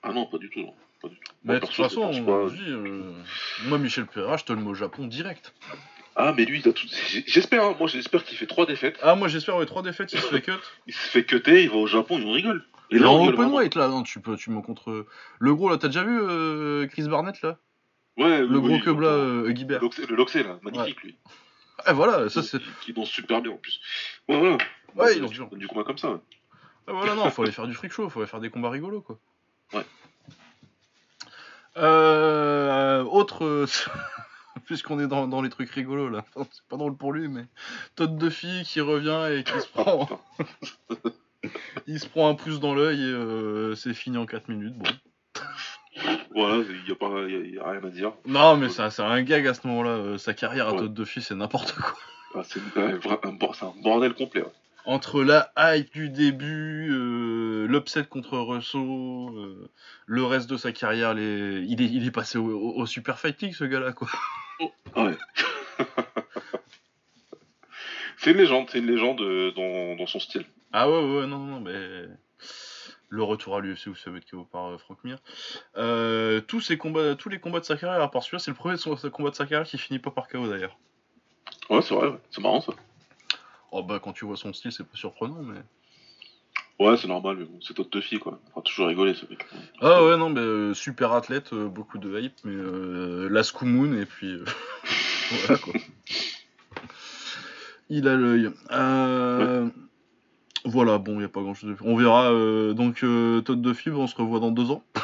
Ah 0.02 0.12
non, 0.12 0.26
pas 0.26 0.36
du 0.36 0.50
tout. 0.50 0.60
Non. 0.60 0.74
Pas 1.00 1.08
du 1.08 1.14
tout. 1.16 1.32
mais 1.44 1.54
de 1.54 1.60
toute 1.60 1.74
façon 1.74 2.02
on- 2.02 2.24
pas. 2.26 2.52
euh, 2.54 3.14
moi 3.68 3.78
Michel 3.78 4.04
Pereira 4.06 4.36
je 4.36 4.44
te 4.44 4.52
le 4.52 4.60
mets 4.60 4.68
au 4.68 4.74
Japon 4.74 5.06
direct 5.06 5.54
Ah 6.16 6.34
mais 6.36 6.44
lui, 6.44 6.60
il 6.60 6.68
a 6.68 6.74
tout... 6.74 6.86
j'espère, 7.26 7.64
hein, 7.64 7.76
moi 7.78 7.88
j'espère 7.88 8.24
qu'il 8.24 8.36
fait 8.36 8.46
trois 8.46 8.66
défaites. 8.66 8.98
ah 9.02 9.14
moi 9.14 9.28
j'espère 9.28 9.56
ouais 9.56 9.64
trois 9.64 9.80
défaites 9.82 10.12
il 10.12 10.20
se 10.20 10.26
fait 10.26 10.42
cut 10.42 10.52
Il 10.86 10.92
se 10.92 10.98
fait 11.08 11.24
cutter, 11.24 11.62
il 11.62 11.70
va 11.70 11.76
au 11.76 11.86
Japon 11.86 12.18
et 12.18 12.24
on 12.26 12.32
rigole. 12.32 12.62
Et 12.90 12.98
là, 12.98 13.10
en 13.10 13.26
open 13.26 13.50
weight 13.52 13.74
là 13.74 13.88
non 13.88 14.02
tu 14.02 14.20
peux 14.20 14.36
tu 14.36 14.50
me 14.50 14.60
contre 14.62 15.06
le 15.38 15.54
gros 15.54 15.68
là 15.68 15.76
t'as 15.78 15.88
déjà 15.88 16.02
vu 16.04 16.18
euh, 16.20 16.86
Chris 16.86 17.08
Barnett 17.08 17.40
là? 17.42 17.58
Ouais, 18.16 18.40
le 18.40 18.46
oui, 18.46 18.60
gros 18.60 18.68
oui, 18.76 18.80
que 18.80 18.90
le 18.90 19.06
euh, 19.06 19.50
Guibert 19.52 19.80
Le 19.82 20.16
Loxé, 20.16 20.42
là, 20.42 20.58
magnifique 20.62 21.02
lui. 21.02 21.16
ah 21.84 21.92
voilà 21.92 22.28
ça 22.28 22.42
c'est 22.42 22.58
Qui, 22.80 22.92
danse 22.92 23.08
super 23.10 23.42
bien 23.42 23.52
en 23.52 23.56
plus. 23.56 23.80
Ouais, 24.28 24.38
voilà. 24.38 24.58
Ouais, 24.96 25.12
il 25.12 25.16
il 25.16 25.20
danse 25.20 25.32
bien. 25.32 25.48
Du 25.52 25.68
combat 25.68 25.84
comme 25.84 25.98
ça. 25.98 26.12
ouais. 26.12 26.20
Ah 26.88 26.92
voilà, 26.94 27.14
non, 27.14 27.30
faut 27.30 27.42
aller 27.42 27.52
faire 27.52 27.66
du 27.66 27.74
freak 27.74 27.92
show, 27.92 28.08
faut 28.08 28.20
aller 28.20 28.28
faire 28.28 28.40
des 28.40 28.48
combats 28.48 28.70
rigolos, 28.70 29.02
quoi. 29.02 29.18
Ouais. 29.74 29.84
Euh, 31.76 33.02
autre. 33.04 33.44
euh, 33.44 33.66
Puisqu'on 34.64 34.98
est 34.98 35.06
dans, 35.06 35.28
dans 35.28 35.42
les 35.42 35.50
trucs 35.50 35.70
rigolos, 35.70 36.08
là. 36.08 36.24
C'est 36.34 36.64
pas 36.68 36.76
drôle 36.78 36.96
pour 36.96 37.12
lui, 37.12 37.28
mais. 37.28 37.44
Todd 37.94 38.16
Duffy 38.16 38.64
qui 38.64 38.80
revient 38.80 39.28
et 39.38 39.44
qui 39.44 39.60
se 39.60 39.68
prend. 39.68 40.08
il 41.86 41.98
se 42.00 42.06
prend 42.06 42.28
un 42.28 42.34
pouce 42.34 42.60
dans 42.60 42.74
l'œil 42.74 43.00
et 43.00 43.04
euh, 43.04 43.74
c'est 43.74 43.94
fini 43.94 44.16
en 44.16 44.26
4 44.26 44.48
minutes. 44.48 44.74
Bon. 44.76 44.90
Voilà, 46.34 46.62
il 46.68 46.84
n'y 46.84 46.92
a, 46.92 46.94
pas- 46.94 47.08
y 47.28 47.34
a- 47.34 47.46
y 47.54 47.58
a 47.58 47.70
rien 47.70 47.82
à 47.84 47.90
dire. 47.90 48.12
Non, 48.26 48.56
mais 48.56 48.68
c'est 48.68 48.82
un- 48.82 48.90
c'est 48.90 49.02
un 49.02 49.20
gag 49.22 49.44
à 49.48 49.54
ce 49.54 49.66
moment-là. 49.66 49.90
euh, 49.90 50.16
Sa 50.18 50.32
carrière 50.32 50.68
à 50.68 50.72
Ouais. 50.72 50.78
Todd 50.78 50.94
Duffy, 50.94 51.20
c'est 51.20 51.34
n'importe 51.34 51.72
quoi. 51.74 51.92
Ah, 52.36 52.42
c'est 52.44 52.60
ouais, 52.76 52.94
un, 53.24 53.32
bordel 53.82 54.14
complet. 54.14 54.42
ouais. 54.42 54.52
Entre 54.84 55.22
la 55.24 55.50
hype 55.58 55.92
du 55.92 56.08
début, 56.10 56.88
euh, 56.92 57.66
l'upset 57.66 58.04
contre 58.04 58.38
Russo, 58.38 59.34
le 60.06 60.24
reste 60.24 60.48
de 60.48 60.56
sa 60.56 60.70
carrière, 60.70 61.14
les... 61.14 61.64
il, 61.68 61.82
est, 61.82 61.86
il 61.86 62.06
est 62.06 62.10
passé 62.12 62.38
au, 62.38 62.46
au- 62.48 62.76
au 62.80 62.86
Super 62.86 63.18
Fight 63.18 63.40
League, 63.42 63.54
ce 63.54 63.64
gars-là, 63.64 63.92
quoi. 63.92 64.08
Ouais. 64.96 65.16
c'est 68.18 68.30
une 68.32 68.36
légende, 68.38 68.66
c'est 68.70 68.78
une 68.78 68.86
légende 68.86 69.18
dans, 69.56 69.96
dans 69.96 70.06
son 70.06 70.20
style. 70.20 70.44
Ah 70.72 70.88
ouais, 70.88 71.16
ouais, 71.16 71.26
non, 71.26 71.38
non, 71.38 71.60
mais... 71.60 72.06
Le 73.10 73.22
retour 73.22 73.56
à 73.56 73.60
l'UFC 73.60 73.88
va 74.06 74.18
être 74.18 74.30
KO 74.30 74.44
par 74.44 74.66
euh, 74.66 74.78
Frank 74.78 74.98
Mir. 75.02 75.16
Euh, 75.78 76.42
tous, 76.42 76.60
ces 76.60 76.76
combats, 76.76 77.14
tous 77.16 77.30
les 77.30 77.40
combats 77.40 77.60
de 77.60 77.64
sa 77.64 77.76
carrière, 77.76 78.02
à 78.02 78.10
part 78.10 78.22
celui-là, 78.22 78.38
c'est 78.38 78.50
le 78.50 78.56
premier 78.56 78.76
de 78.76 79.08
combat 79.08 79.30
de 79.30 79.34
sa 79.34 79.46
carrière 79.46 79.66
qui 79.66 79.78
finit 79.78 79.98
pas 79.98 80.10
par 80.10 80.28
KO, 80.28 80.46
d'ailleurs. 80.46 80.76
Ouais, 81.70 81.80
c'est 81.80 81.94
vrai, 81.94 82.08
ouais. 82.08 82.18
c'est 82.30 82.42
marrant 82.42 82.60
ça. 82.60 82.74
Oh 83.70 83.82
bah, 83.82 83.98
quand 84.02 84.12
tu 84.12 84.26
vois 84.26 84.36
son 84.36 84.52
style, 84.52 84.72
c'est 84.72 84.84
pas 84.84 84.96
surprenant, 84.96 85.42
mais... 85.42 85.60
Ouais, 86.78 86.96
c'est 86.96 87.08
normal, 87.08 87.38
mais 87.38 87.44
bon, 87.44 87.58
c'est 87.60 87.74
Todd 87.74 87.88
Duffy 87.90 88.20
quoi. 88.20 88.38
On 88.54 88.60
va 88.60 88.62
toujours 88.62 88.86
rigoler 88.86 89.12
ce 89.12 89.26
mec. 89.26 89.44
Ah 89.80 90.04
ouais, 90.04 90.16
non, 90.16 90.30
mais 90.30 90.40
euh, 90.40 90.74
super 90.74 91.12
athlète, 91.12 91.52
euh, 91.52 91.66
beaucoup 91.66 91.98
de 91.98 92.20
hype, 92.20 92.36
mais 92.44 92.54
euh, 92.54 93.28
la 93.28 93.42
Moon, 93.62 93.98
et 93.98 94.06
puis 94.06 94.32
euh, 94.32 94.44
voilà 95.46 95.60
quoi. 95.60 95.72
Il 97.88 98.06
a 98.06 98.14
l'œil. 98.14 98.50
Euh, 98.70 99.68
Voilà, 100.64 100.98
bon, 100.98 101.12
il 101.14 101.18
n'y 101.18 101.24
a 101.24 101.28
pas 101.28 101.40
grand 101.40 101.54
chose 101.54 101.70
de 101.70 101.76
On 101.84 101.96
verra, 101.96 102.32
euh, 102.32 102.72
donc 102.74 103.02
euh, 103.04 103.40
Todd 103.42 103.60
de 103.62 103.72
Fibre, 103.72 103.98
on 104.00 104.06
se 104.06 104.16
revoit 104.16 104.40
dans 104.40 104.50
deux 104.50 104.70
ans. 104.70 104.82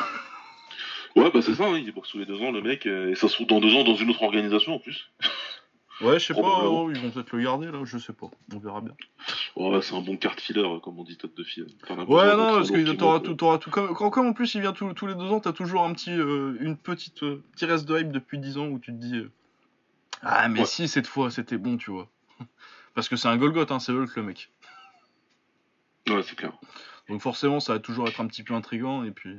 Ouais, 1.16 1.30
bah 1.32 1.42
c'est 1.42 1.54
ça, 1.54 1.66
hein, 1.66 1.78
il 1.78 1.92
boxe 1.92 2.08
tous 2.08 2.18
les 2.18 2.26
deux 2.26 2.42
ans, 2.42 2.50
le 2.50 2.60
mec, 2.60 2.86
euh, 2.86 3.12
et 3.12 3.14
ça 3.14 3.28
se 3.28 3.34
trouve 3.34 3.46
dans 3.46 3.60
deux 3.60 3.72
ans 3.76 3.84
dans 3.84 3.94
une 3.94 4.10
autre 4.10 4.24
organisation 4.24 4.74
en 4.74 4.78
plus. 4.80 5.10
Ouais, 6.00 6.18
je 6.18 6.24
sais 6.26 6.34
pas, 6.34 6.40
oh, 6.64 6.90
ils 6.92 6.98
vont 7.00 7.10
peut-être 7.10 7.30
le 7.36 7.44
garder 7.44 7.66
là, 7.70 7.78
je 7.84 7.98
sais 7.98 8.12
pas, 8.12 8.26
on 8.52 8.58
verra 8.58 8.80
bien. 8.80 8.94
Ouais, 9.54 9.80
c'est 9.80 9.94
un 9.94 10.00
bon 10.00 10.16
carte 10.16 10.40
filler, 10.40 10.58
euh, 10.64 10.80
comme 10.80 10.98
on 10.98 11.04
dit, 11.04 11.16
tête 11.16 11.36
de 11.36 11.44
besoin 11.44 12.04
Ouais, 12.06 12.36
non, 12.36 12.56
parce 12.56 12.72
que 12.72 12.90
t'auras 12.96 13.20
tout, 13.20 13.34
t'auras 13.34 13.58
tout. 13.58 13.70
Comme, 13.70 13.94
quand, 13.94 14.10
comme 14.10 14.26
en 14.26 14.32
plus 14.32 14.52
il 14.56 14.60
vient 14.60 14.72
tous- 14.72 14.92
tous 14.94 15.06
les 15.06 15.14
deux 15.14 15.26
ans, 15.26 15.38
t'as 15.38 15.52
toujours 15.52 15.84
un 15.84 15.92
petit, 15.92 16.10
une 16.10 16.76
petite, 16.76 17.20
petit 17.20 17.64
reste 17.64 17.86
de 17.86 17.96
hype 18.00 18.10
depuis 18.10 18.40
10 18.40 18.58
ans 18.58 18.66
où 18.66 18.80
tu 18.80 18.90
te 18.90 18.96
dis 19.00 19.22
Ah, 20.20 20.48
mais 20.48 20.58
Ouais. 20.60 20.66
si 20.66 20.88
cette 20.88 21.06
fois 21.06 21.30
c'était 21.30 21.58
bon, 21.58 21.76
tu 21.76 21.92
vois. 21.92 22.08
Parce 22.96 23.08
que 23.08 23.14
c'est 23.14 23.28
un 23.28 23.36
Golgoth, 23.36 23.70
hein, 23.70 23.78
c'est 23.78 23.92
Hulk 23.92 24.16
le 24.16 24.22
mec. 24.24 24.50
Ouais, 26.08 26.22
c'est 26.22 26.36
clair. 26.36 26.52
Donc 27.08 27.20
forcément, 27.20 27.60
ça 27.60 27.74
va 27.74 27.78
toujours 27.78 28.08
être 28.08 28.20
un 28.20 28.26
petit 28.26 28.42
peu 28.42 28.54
intriguant 28.54 29.04
et 29.04 29.10
puis. 29.10 29.34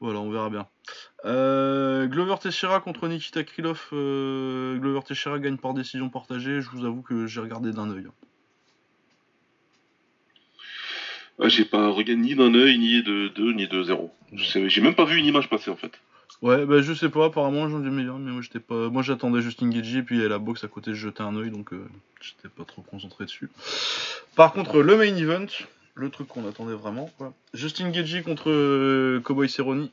Voilà, 0.00 0.18
on 0.20 0.30
verra 0.30 0.50
bien. 0.50 0.68
Euh, 1.24 2.06
Glover 2.06 2.34
Teixeira 2.40 2.80
contre 2.80 3.08
Nikita 3.08 3.42
Krylov. 3.44 3.88
euh, 3.94 4.76
Glover 4.76 5.00
Teixeira 5.06 5.38
gagne 5.38 5.56
par 5.56 5.72
décision 5.72 6.10
partagée. 6.10 6.60
Je 6.60 6.68
vous 6.68 6.84
avoue 6.84 7.00
que 7.02 7.26
j'ai 7.26 7.40
regardé 7.40 7.72
d'un 7.72 7.90
œil. 7.90 8.06
Ah, 11.40 11.48
j'ai 11.48 11.64
pas 11.64 11.88
regardé 11.88 12.16
ni 12.16 12.34
d'un 12.34 12.54
œil, 12.54 12.78
ni 12.78 13.02
de 13.02 13.28
deux, 13.28 13.52
ni 13.52 13.66
de 13.68 13.82
zéro. 13.82 14.12
Je 14.32 14.44
sais- 14.44 14.68
J'ai 14.68 14.80
même 14.80 14.94
pas 14.94 15.04
vu 15.04 15.18
une 15.18 15.26
image 15.26 15.48
passer 15.48 15.70
en 15.70 15.76
fait. 15.76 15.92
Ouais, 16.42 16.66
bah 16.66 16.82
je 16.82 16.92
sais 16.92 17.08
pas, 17.08 17.26
apparemment 17.26 17.68
j'en 17.68 17.82
ai 17.84 17.90
meilleur, 17.90 18.18
mais 18.18 18.30
moi 18.30 18.42
j'étais 18.42 18.60
pas. 18.60 18.90
Moi 18.90 19.02
j'attendais 19.02 19.40
Justin 19.40 19.70
Gagey, 19.70 20.02
puis 20.02 20.16
il 20.16 20.22
y 20.22 20.24
a 20.24 20.28
la 20.28 20.38
boxe 20.38 20.64
à 20.64 20.68
côté, 20.68 20.92
je 20.92 21.08
jetais 21.08 21.22
un 21.22 21.34
œil, 21.36 21.50
donc 21.50 21.72
euh, 21.72 21.88
j'étais 22.20 22.48
pas 22.48 22.64
trop 22.64 22.82
concentré 22.82 23.24
dessus. 23.24 23.48
Par 24.34 24.52
contre, 24.52 24.82
le 24.82 24.96
main 24.96 25.16
event, 25.16 25.46
le 25.94 26.10
truc 26.10 26.28
qu'on 26.28 26.46
attendait 26.46 26.74
vraiment, 26.74 27.10
quoi. 27.16 27.32
Justin 27.54 27.90
Gagey 27.90 28.22
contre 28.22 28.50
euh, 28.50 29.20
Cowboy 29.24 29.48
Cerrone, 29.48 29.88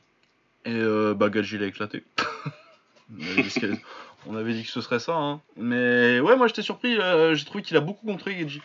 et 0.66 0.70
euh, 0.70 1.14
bah 1.14 1.30
Gagey 1.30 1.56
l'a 1.56 1.66
éclaté. 1.66 2.04
on, 4.26 4.36
avait 4.36 4.52
dit 4.52 4.64
que 4.64 4.70
ce 4.70 4.82
serait 4.82 5.00
ça, 5.00 5.16
hein. 5.16 5.40
Mais 5.56 6.20
ouais, 6.20 6.36
moi 6.36 6.46
j'étais 6.46 6.62
surpris, 6.62 6.98
euh, 6.98 7.34
j'ai 7.34 7.46
trouvé 7.46 7.64
qu'il 7.64 7.76
a 7.78 7.80
beaucoup 7.80 8.06
contré 8.06 8.36
Gagey. 8.36 8.60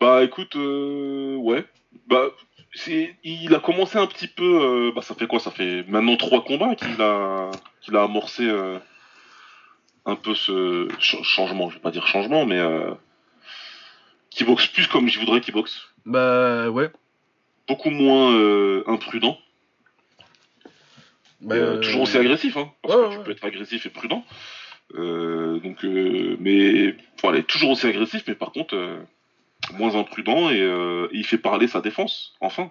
Bah 0.00 0.24
écoute, 0.24 0.56
ouais. 0.56 1.64
Bah, 2.08 2.26
il 3.24 3.54
a 3.54 3.58
commencé 3.60 3.98
un 3.98 4.06
petit 4.06 4.28
peu. 4.28 4.44
euh, 4.44 4.92
bah 4.94 5.02
ça 5.02 5.14
fait 5.14 5.26
quoi? 5.26 5.40
Ça 5.40 5.50
fait 5.50 5.84
maintenant 5.88 6.16
trois 6.16 6.44
combats 6.44 6.74
qu'il 6.74 7.00
a, 7.00 7.50
qu'il 7.80 7.96
a 7.96 8.02
amorcé 8.02 8.44
euh, 8.44 8.78
un 10.06 10.16
peu 10.16 10.34
ce 10.34 10.88
ch- 11.00 11.22
changement. 11.22 11.70
Je 11.70 11.76
vais 11.76 11.80
pas 11.82 11.90
dire 11.90 12.06
changement, 12.06 12.46
mais 12.46 12.58
euh, 12.58 12.90
qui 14.30 14.44
boxe 14.44 14.66
plus 14.66 14.86
comme 14.86 15.08
je 15.08 15.18
voudrais 15.18 15.40
qu'il 15.40 15.54
boxe. 15.54 15.88
Bah 16.06 16.68
ouais. 16.70 16.90
Beaucoup 17.66 17.90
moins 17.90 18.32
imprudent. 18.86 19.38
Bah, 21.40 21.78
toujours 21.78 22.02
aussi 22.02 22.16
agressif, 22.16 22.56
hein, 22.56 22.72
parce 22.82 22.96
ouais, 22.96 23.02
que 23.02 23.08
ouais. 23.08 23.16
tu 23.16 23.22
peux 23.24 23.30
être 23.30 23.44
agressif 23.44 23.86
et 23.86 23.90
prudent. 23.90 24.24
Donc, 24.94 25.84
mais 26.40 26.96
voilà, 27.20 27.38
il 27.38 27.40
est 27.40 27.46
toujours 27.46 27.70
aussi 27.70 27.86
agressif, 27.86 28.24
mais 28.26 28.34
par 28.34 28.52
contre 28.52 28.74
moins 29.74 29.94
imprudent 29.96 30.50
et, 30.50 30.60
euh, 30.60 31.08
et 31.12 31.18
il 31.18 31.24
fait 31.26 31.38
parler 31.38 31.66
sa 31.68 31.80
défense, 31.80 32.34
enfin. 32.40 32.70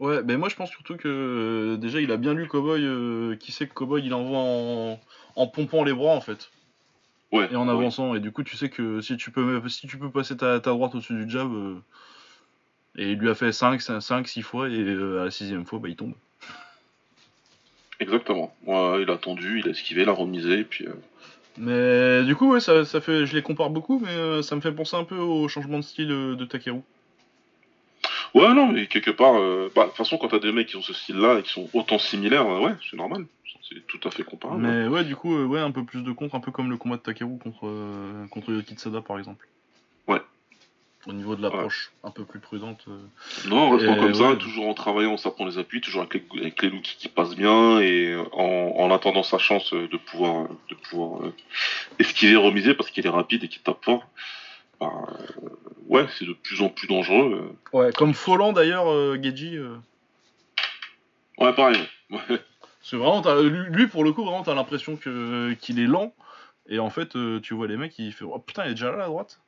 Ouais, 0.00 0.22
ben 0.24 0.38
moi 0.38 0.48
je 0.48 0.56
pense 0.56 0.70
surtout 0.70 0.96
que 0.96 1.06
euh, 1.08 1.76
déjà 1.76 2.00
il 2.00 2.10
a 2.10 2.16
bien 2.16 2.34
lu 2.34 2.48
Cowboy, 2.48 2.82
euh, 2.84 3.36
qui 3.36 3.52
sait 3.52 3.68
que 3.68 3.74
Cowboy 3.74 4.02
il 4.04 4.12
envoie 4.12 4.38
en, 4.38 5.00
en 5.36 5.46
pompant 5.46 5.84
les 5.84 5.92
bras 5.92 6.14
en 6.14 6.20
fait, 6.20 6.50
Ouais. 7.30 7.48
et 7.52 7.56
en 7.56 7.66
ouais. 7.68 7.72
avançant, 7.72 8.14
et 8.16 8.20
du 8.20 8.32
coup 8.32 8.42
tu 8.42 8.56
sais 8.56 8.68
que 8.70 9.00
si 9.00 9.16
tu 9.16 9.30
peux, 9.30 9.68
si 9.68 9.86
tu 9.86 9.96
peux 9.98 10.10
passer 10.10 10.36
ta, 10.36 10.58
ta 10.58 10.70
droite 10.70 10.94
au-dessus 10.96 11.14
du 11.14 11.30
jab, 11.30 11.52
euh, 11.52 11.74
et 12.96 13.12
il 13.12 13.18
lui 13.18 13.28
a 13.30 13.34
fait 13.36 13.52
5, 13.52 13.80
5 13.80 14.26
6 14.26 14.42
fois, 14.42 14.68
et 14.68 14.72
euh, 14.78 15.20
à 15.22 15.24
la 15.26 15.30
sixième 15.30 15.64
fois 15.64 15.78
bah 15.78 15.88
il 15.88 15.96
tombe. 15.96 16.14
Exactement. 18.00 18.54
Ouais, 18.66 19.02
il 19.02 19.10
a 19.10 19.14
attendu, 19.14 19.60
il 19.60 19.68
a 19.68 19.70
esquivé, 19.70 20.02
il 20.02 20.08
a 20.08 20.12
remisé, 20.12 20.58
et 20.60 20.64
puis. 20.64 20.86
euh, 20.86 20.92
Mais 21.56 22.24
du 22.24 22.34
coup 22.34 22.52
ouais, 22.52 22.60
ça, 22.60 22.84
ça 22.84 23.00
fait, 23.00 23.26
je 23.26 23.34
les 23.34 23.42
compare 23.42 23.70
beaucoup, 23.70 24.00
mais 24.00 24.10
euh, 24.10 24.42
ça 24.42 24.56
me 24.56 24.60
fait 24.60 24.72
penser 24.72 24.96
un 24.96 25.04
peu 25.04 25.16
au 25.16 25.48
changement 25.48 25.78
de 25.78 25.84
style 25.84 26.10
euh, 26.10 26.34
de 26.34 26.44
Takeru. 26.44 26.80
Ouais, 28.34 28.52
non, 28.52 28.66
mais 28.72 28.86
quelque 28.86 29.12
part, 29.12 29.36
euh, 29.36 29.70
bah, 29.74 29.84
de 29.84 29.88
toute 29.88 29.96
façon, 29.96 30.18
quand 30.18 30.28
t'as 30.28 30.40
des 30.40 30.50
mecs 30.50 30.66
qui 30.66 30.76
ont 30.76 30.82
ce 30.82 30.92
style-là 30.92 31.38
et 31.38 31.42
qui 31.42 31.52
sont 31.52 31.68
autant 31.72 31.98
similaires, 31.98 32.46
euh, 32.46 32.60
ouais, 32.60 32.74
c'est 32.90 32.96
normal. 32.96 33.26
C'est 33.68 33.86
tout 33.86 34.00
à 34.06 34.10
fait 34.10 34.24
comparable. 34.24 34.60
Mais 34.60 34.88
ouais, 34.88 35.04
du 35.04 35.14
coup, 35.16 35.34
ouais, 35.34 35.60
un 35.60 35.70
peu 35.70 35.84
plus 35.84 36.02
de 36.02 36.12
contre, 36.12 36.34
un 36.34 36.40
peu 36.40 36.50
comme 36.50 36.68
le 36.68 36.76
combat 36.76 36.96
de 36.96 37.02
Takeru 37.02 37.38
contre, 37.38 37.66
euh, 37.66 38.26
contre 38.28 38.52
Yoki 38.52 38.74
Tsada 38.74 39.00
par 39.00 39.18
exemple. 39.18 39.46
Ouais. 40.08 40.20
Au 41.06 41.12
niveau 41.12 41.36
de 41.36 41.42
l'approche, 41.42 41.92
un 42.02 42.10
peu 42.10 42.24
plus 42.24 42.40
prudente. 42.40 42.84
euh. 42.88 43.48
Non, 43.48 43.58
en 43.66 43.70
restant 43.70 43.94
Et 43.94 43.98
comme 43.98 44.14
ça, 44.14 44.36
toujours 44.36 44.68
en 44.68 44.74
travaillant, 44.74 45.12
en 45.12 45.16
s'apprend 45.18 45.44
les 45.44 45.58
appuis, 45.58 45.80
toujours 45.82 46.00
avec 46.02 46.14
les, 46.14 46.40
avec 46.40 46.62
les 46.62 46.70
looks 46.70 46.96
qui 46.98 47.08
passent 47.08 47.36
bien 47.36 47.78
et 47.80 48.16
en, 48.32 48.72
en 48.78 48.90
attendant 48.90 49.22
sa 49.22 49.38
chance 49.38 49.74
euh, 49.74 49.86
de 49.88 49.96
pouvoir, 49.98 50.44
euh, 50.44 50.48
de 50.70 50.74
pouvoir 50.74 51.22
euh, 51.24 51.34
esquiver, 51.98 52.36
remiser 52.36 52.72
parce 52.74 52.90
qu'il 52.90 53.04
est 53.06 53.10
rapide 53.10 53.44
et 53.44 53.48
qu'il 53.48 53.60
tape 53.62 53.84
fort. 53.84 54.08
Bah, 54.80 54.90
euh, 55.42 55.48
ouais, 55.88 56.06
c'est 56.18 56.24
de 56.24 56.32
plus 56.32 56.62
en 56.62 56.70
plus 56.70 56.86
dangereux. 56.88 57.54
euh. 57.74 57.78
Ouais, 57.78 57.92
comme 57.92 58.14
Folland 58.14 58.52
d'ailleurs, 58.54 58.90
euh, 58.90 59.18
Geji. 59.22 59.56
euh, 59.58 59.76
Ouais, 61.38 61.52
pareil. 61.52 61.78
Ouais. 62.10 62.20
C'est 62.80 62.96
vraiment, 62.96 63.22
lui, 63.42 63.86
pour 63.88 64.04
le 64.04 64.12
coup, 64.12 64.24
vraiment, 64.24 64.42
t'as 64.42 64.54
l'impression 64.54 64.96
que 64.96 65.54
qu'il 65.54 65.80
est 65.80 65.86
lent. 65.86 66.14
Et 66.68 66.78
en 66.78 66.90
fait, 66.90 67.16
euh, 67.16 67.40
tu 67.40 67.52
vois 67.54 67.66
les 67.66 67.76
mecs, 67.76 67.98
ils 67.98 68.12
font 68.12 68.30
Oh 68.32 68.38
putain, 68.38 68.64
il 68.64 68.70
est 68.70 68.74
déjà 68.74 68.90
là 68.92 69.04
à 69.04 69.06
droite. 69.08 69.40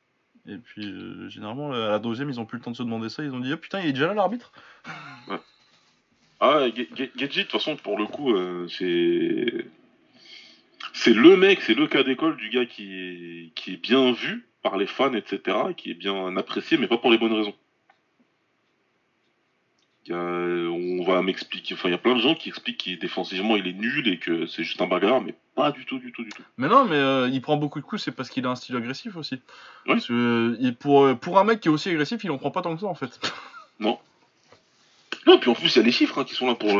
Et 0.47 0.57
puis, 0.57 0.85
euh, 0.85 1.27
généralement, 1.29 1.71
à 1.73 1.89
la 1.89 1.99
deuxième, 1.99 2.29
ils 2.29 2.39
ont 2.39 2.45
plus 2.45 2.57
le 2.57 2.63
temps 2.63 2.71
de 2.71 2.77
se 2.77 2.83
demander 2.83 3.09
ça. 3.09 3.23
Ils 3.23 3.33
ont 3.33 3.39
dit 3.39 3.51
Oh 3.53 3.57
putain, 3.57 3.81
il 3.81 3.87
est 3.87 3.93
déjà 3.93 4.07
là 4.07 4.13
l'arbitre. 4.13 4.51
Ah, 6.39 6.67
Ge- 6.69 6.87
Ge- 6.95 7.11
Geji, 7.17 7.39
de 7.39 7.41
toute 7.43 7.51
façon, 7.51 7.75
pour 7.75 7.97
le 7.97 8.05
coup, 8.05 8.33
euh, 8.33 8.67
c'est. 8.69 9.65
C'est 10.93 11.13
le 11.13 11.35
mec, 11.35 11.61
c'est 11.61 11.73
le 11.73 11.87
cas 11.87 12.03
d'école 12.03 12.37
du 12.37 12.49
gars 12.49 12.65
qui 12.65 13.51
qui 13.55 13.73
est 13.73 13.77
bien 13.77 14.13
vu 14.13 14.47
par 14.63 14.77
les 14.77 14.87
fans, 14.87 15.13
etc., 15.13 15.57
qui 15.75 15.91
est 15.91 15.95
bien 15.95 16.35
apprécié, 16.37 16.77
mais 16.77 16.87
pas 16.87 16.97
pour 16.97 17.11
les 17.11 17.17
bonnes 17.17 17.33
raisons. 17.33 17.53
On 20.09 21.03
va 21.05 21.21
m'expliquer, 21.21 21.73
enfin 21.73 21.89
il 21.89 21.91
y 21.91 21.95
a 21.95 21.99
plein 21.99 22.15
de 22.15 22.21
gens 22.21 22.35
qui 22.35 22.49
expliquent 22.49 22.77
qu'il 22.77 22.99
défensivement 22.99 23.55
il 23.55 23.67
est 23.67 23.73
nul 23.73 24.07
et 24.07 24.17
que 24.17 24.45
c'est 24.45 24.63
juste 24.63 24.81
un 24.81 24.87
bagarre, 24.87 25.21
mais 25.21 25.35
pas 25.57 25.71
du 25.71 25.85
tout, 25.85 25.97
du 25.97 26.11
tout, 26.11 26.23
du 26.23 26.29
tout. 26.29 26.43
Mais 26.57 26.67
non, 26.67 26.85
mais 26.85 26.95
euh, 26.95 27.27
il 27.29 27.41
prend 27.41 27.57
beaucoup 27.57 27.79
de 27.79 27.85
coups, 27.85 28.03
c'est 28.03 28.11
parce 28.11 28.29
qu'il 28.29 28.45
a 28.45 28.49
un 28.49 28.55
style 28.55 28.75
agressif 28.75 29.15
aussi. 29.15 29.41
Oui. 29.87 29.97
Euh, 30.11 30.71
pour, 30.79 31.03
euh, 31.03 31.15
pour 31.15 31.39
un 31.39 31.43
mec 31.43 31.59
qui 31.61 31.67
est 31.67 31.71
aussi 31.71 31.89
agressif, 31.89 32.23
il 32.23 32.29
en 32.29 32.37
prend 32.37 32.51
pas 32.51 32.61
tant 32.61 32.75
que 32.75 32.81
ça 32.81 32.87
en 32.87 32.95
fait. 32.95 33.19
Non. 33.79 33.99
Non, 35.27 35.37
puis 35.37 35.51
en 35.51 35.53
plus 35.53 35.75
il 35.75 35.77
y 35.77 35.81
a 35.81 35.85
les 35.85 35.91
chiffres 35.91 36.19
hein, 36.19 36.23
qui 36.23 36.33
sont 36.33 36.47
là 36.47 36.55
pour. 36.55 36.71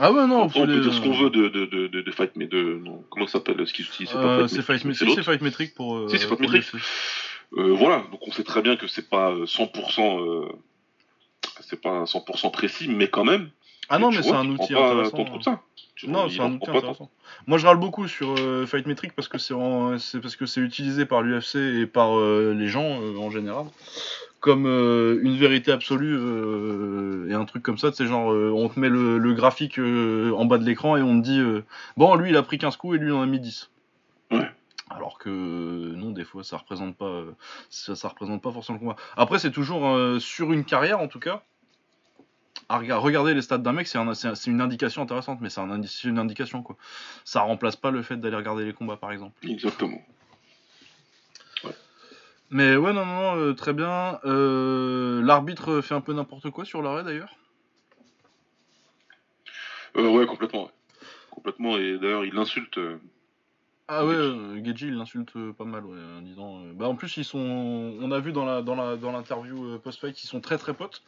Ah 0.00 0.10
ouais, 0.10 0.26
non, 0.26 0.44
Après, 0.44 0.60
on 0.60 0.66
peut 0.66 0.80
dire 0.80 0.92
ce 0.92 1.00
qu'on 1.00 1.12
veut 1.12 1.30
de, 1.30 1.46
de, 1.48 1.86
de, 1.86 2.10
fight, 2.10 2.32
mais 2.34 2.48
de. 2.48 2.80
Non, 2.82 3.04
comment 3.08 3.28
ça 3.28 3.34
s'appelle 3.34 3.64
ce 3.64 3.72
qu'ils 3.72 3.84
utilisent 3.84 4.10
C'est 4.48 4.62
fight, 4.62 4.84
métrique, 4.84 5.10
c'est 5.14 5.22
fight 5.22 5.42
métrique 5.42 5.74
pour. 5.74 6.10
si, 6.10 6.18
c'est 6.18 6.26
fight 6.26 6.40
métrique. 6.40 6.64
voilà, 7.52 8.04
donc 8.10 8.26
on 8.26 8.32
sait 8.32 8.42
très 8.42 8.62
bien 8.62 8.74
que 8.74 8.88
c'est 8.88 9.08
pas 9.08 9.32
100% 9.32 10.48
parce 11.54 11.66
que 11.66 11.70
c'est 11.70 11.80
pas 11.80 12.04
100% 12.04 12.50
précis, 12.50 12.88
mais 12.88 13.08
quand 13.08 13.24
même. 13.24 13.50
Ah 13.88 13.98
non, 13.98 14.10
mais 14.10 14.22
c'est 14.22 14.32
un 14.32 14.48
outil 14.48 14.74
intéressant. 14.74 15.24
Hein. 15.46 15.60
Tu 15.94 16.08
non, 16.08 16.28
c'est 16.28 16.40
un 16.40 16.52
outil 16.52 16.70
intéressant. 16.70 17.10
Moi, 17.46 17.58
je 17.58 17.66
râle 17.66 17.76
beaucoup 17.76 18.08
sur 18.08 18.34
euh, 18.38 18.66
Fight 18.66 18.86
Metric 18.86 19.12
parce 19.14 19.28
que 19.28 19.38
c'est 19.38 19.54
en... 19.54 19.96
parce 20.22 20.36
que 20.36 20.46
c'est 20.46 20.60
utilisé 20.60 21.04
par 21.04 21.22
l'UFC 21.22 21.56
et 21.56 21.86
par 21.86 22.18
euh, 22.18 22.54
les 22.56 22.68
gens 22.68 23.00
euh, 23.00 23.16
en 23.18 23.30
général 23.30 23.66
comme 24.40 24.66
une 24.66 25.38
vérité 25.38 25.72
absolue 25.72 26.18
et 27.30 27.32
un 27.32 27.46
truc 27.46 27.62
comme 27.62 27.78
ça. 27.78 27.92
C'est 27.94 28.04
genre, 28.04 28.26
on 28.26 28.68
te 28.68 28.78
met 28.78 28.90
le, 28.90 29.16
le 29.16 29.32
graphique 29.32 29.78
en 29.78 30.44
bas 30.44 30.58
de 30.58 30.64
l'écran 30.64 30.98
et 30.98 31.02
on 31.02 31.18
te 31.18 31.24
dit 31.24 31.40
bon, 31.96 32.14
lui, 32.14 32.28
il 32.28 32.36
a 32.36 32.42
pris 32.42 32.58
15 32.58 32.76
coups 32.76 32.96
et 32.96 32.98
lui, 32.98 33.08
il 33.08 33.12
en 33.14 33.22
a 33.22 33.26
mis 33.26 33.40
10. 33.40 33.70
Alors 35.14 35.18
que 35.18 35.30
euh, 35.30 35.94
non, 35.96 36.10
des 36.10 36.24
fois, 36.24 36.42
ça 36.42 36.56
représente 36.56 36.96
pas, 36.96 37.04
euh, 37.06 37.30
ça, 37.70 37.94
ça 37.94 38.08
représente 38.08 38.42
pas 38.42 38.50
forcément 38.50 38.78
le 38.78 38.84
combat. 38.84 38.96
Après, 39.16 39.38
c'est 39.38 39.52
toujours 39.52 39.86
euh, 39.86 40.18
sur 40.18 40.52
une 40.52 40.64
carrière, 40.64 40.98
en 40.98 41.06
tout 41.06 41.20
cas. 41.20 41.44
À 42.68 42.78
regarder 42.78 43.32
les 43.34 43.42
stats 43.42 43.58
d'un 43.58 43.72
mec, 43.72 43.86
c'est 43.86 43.98
un- 43.98 44.12
une 44.46 44.60
indication 44.60 45.02
intéressante, 45.02 45.38
mais 45.40 45.50
c'est 45.50 45.60
un 45.60 45.70
indi- 45.70 45.86
c'est 45.88 46.08
une 46.08 46.18
indication 46.18 46.62
quoi. 46.62 46.76
Ça 47.24 47.42
remplace 47.42 47.76
pas 47.76 47.90
le 47.92 48.02
fait 48.02 48.16
d'aller 48.16 48.34
regarder 48.36 48.64
les 48.64 48.72
combats 48.72 48.96
par 48.96 49.12
exemple. 49.12 49.34
Exactement. 49.46 50.02
Mais 52.50 52.76
ouais, 52.76 52.92
non, 52.92 53.04
non, 53.06 53.14
non, 53.14 53.36
euh, 53.36 53.52
très 53.54 53.72
bien. 53.72 54.18
Euh, 54.24 55.22
L'arbitre 55.22 55.80
fait 55.80 55.94
un 55.94 56.00
peu 56.00 56.12
n'importe 56.12 56.50
quoi 56.50 56.64
sur 56.64 56.82
l'arrêt 56.82 57.04
d'ailleurs? 57.04 57.36
Euh, 59.96 60.08
ouais, 60.08 60.26
complètement. 60.26 60.64
ouais. 60.64 60.70
Complètement, 61.30 61.76
et 61.78 61.98
d'ailleurs, 61.98 62.24
il 62.24 62.36
insulte. 62.38 62.78
Ah 63.88 64.06
ouais, 64.06 64.14
Geji. 64.14 64.28
euh, 64.28 64.64
Geji 64.64 64.86
il 64.88 64.94
l'insulte 64.96 65.36
euh, 65.36 65.52
pas 65.52 65.64
mal, 65.64 65.84
ouais, 65.84 65.98
en 66.18 66.22
disant. 66.22 66.64
euh, 66.64 66.72
Bah 66.72 66.88
en 66.88 66.96
plus 66.96 67.16
ils 67.18 67.24
sont, 67.24 67.38
on 67.38 68.10
a 68.12 68.18
vu 68.20 68.32
dans 68.32 68.44
la 68.46 68.62
dans 68.62 68.74
la 68.74 68.96
dans 68.96 69.12
l'interview 69.12 69.74
euh, 69.74 69.78
post-fight 69.78 70.14
qu'ils 70.14 70.28
sont 70.28 70.40
très 70.40 70.56
très 70.58 70.72
potes. 70.74 71.02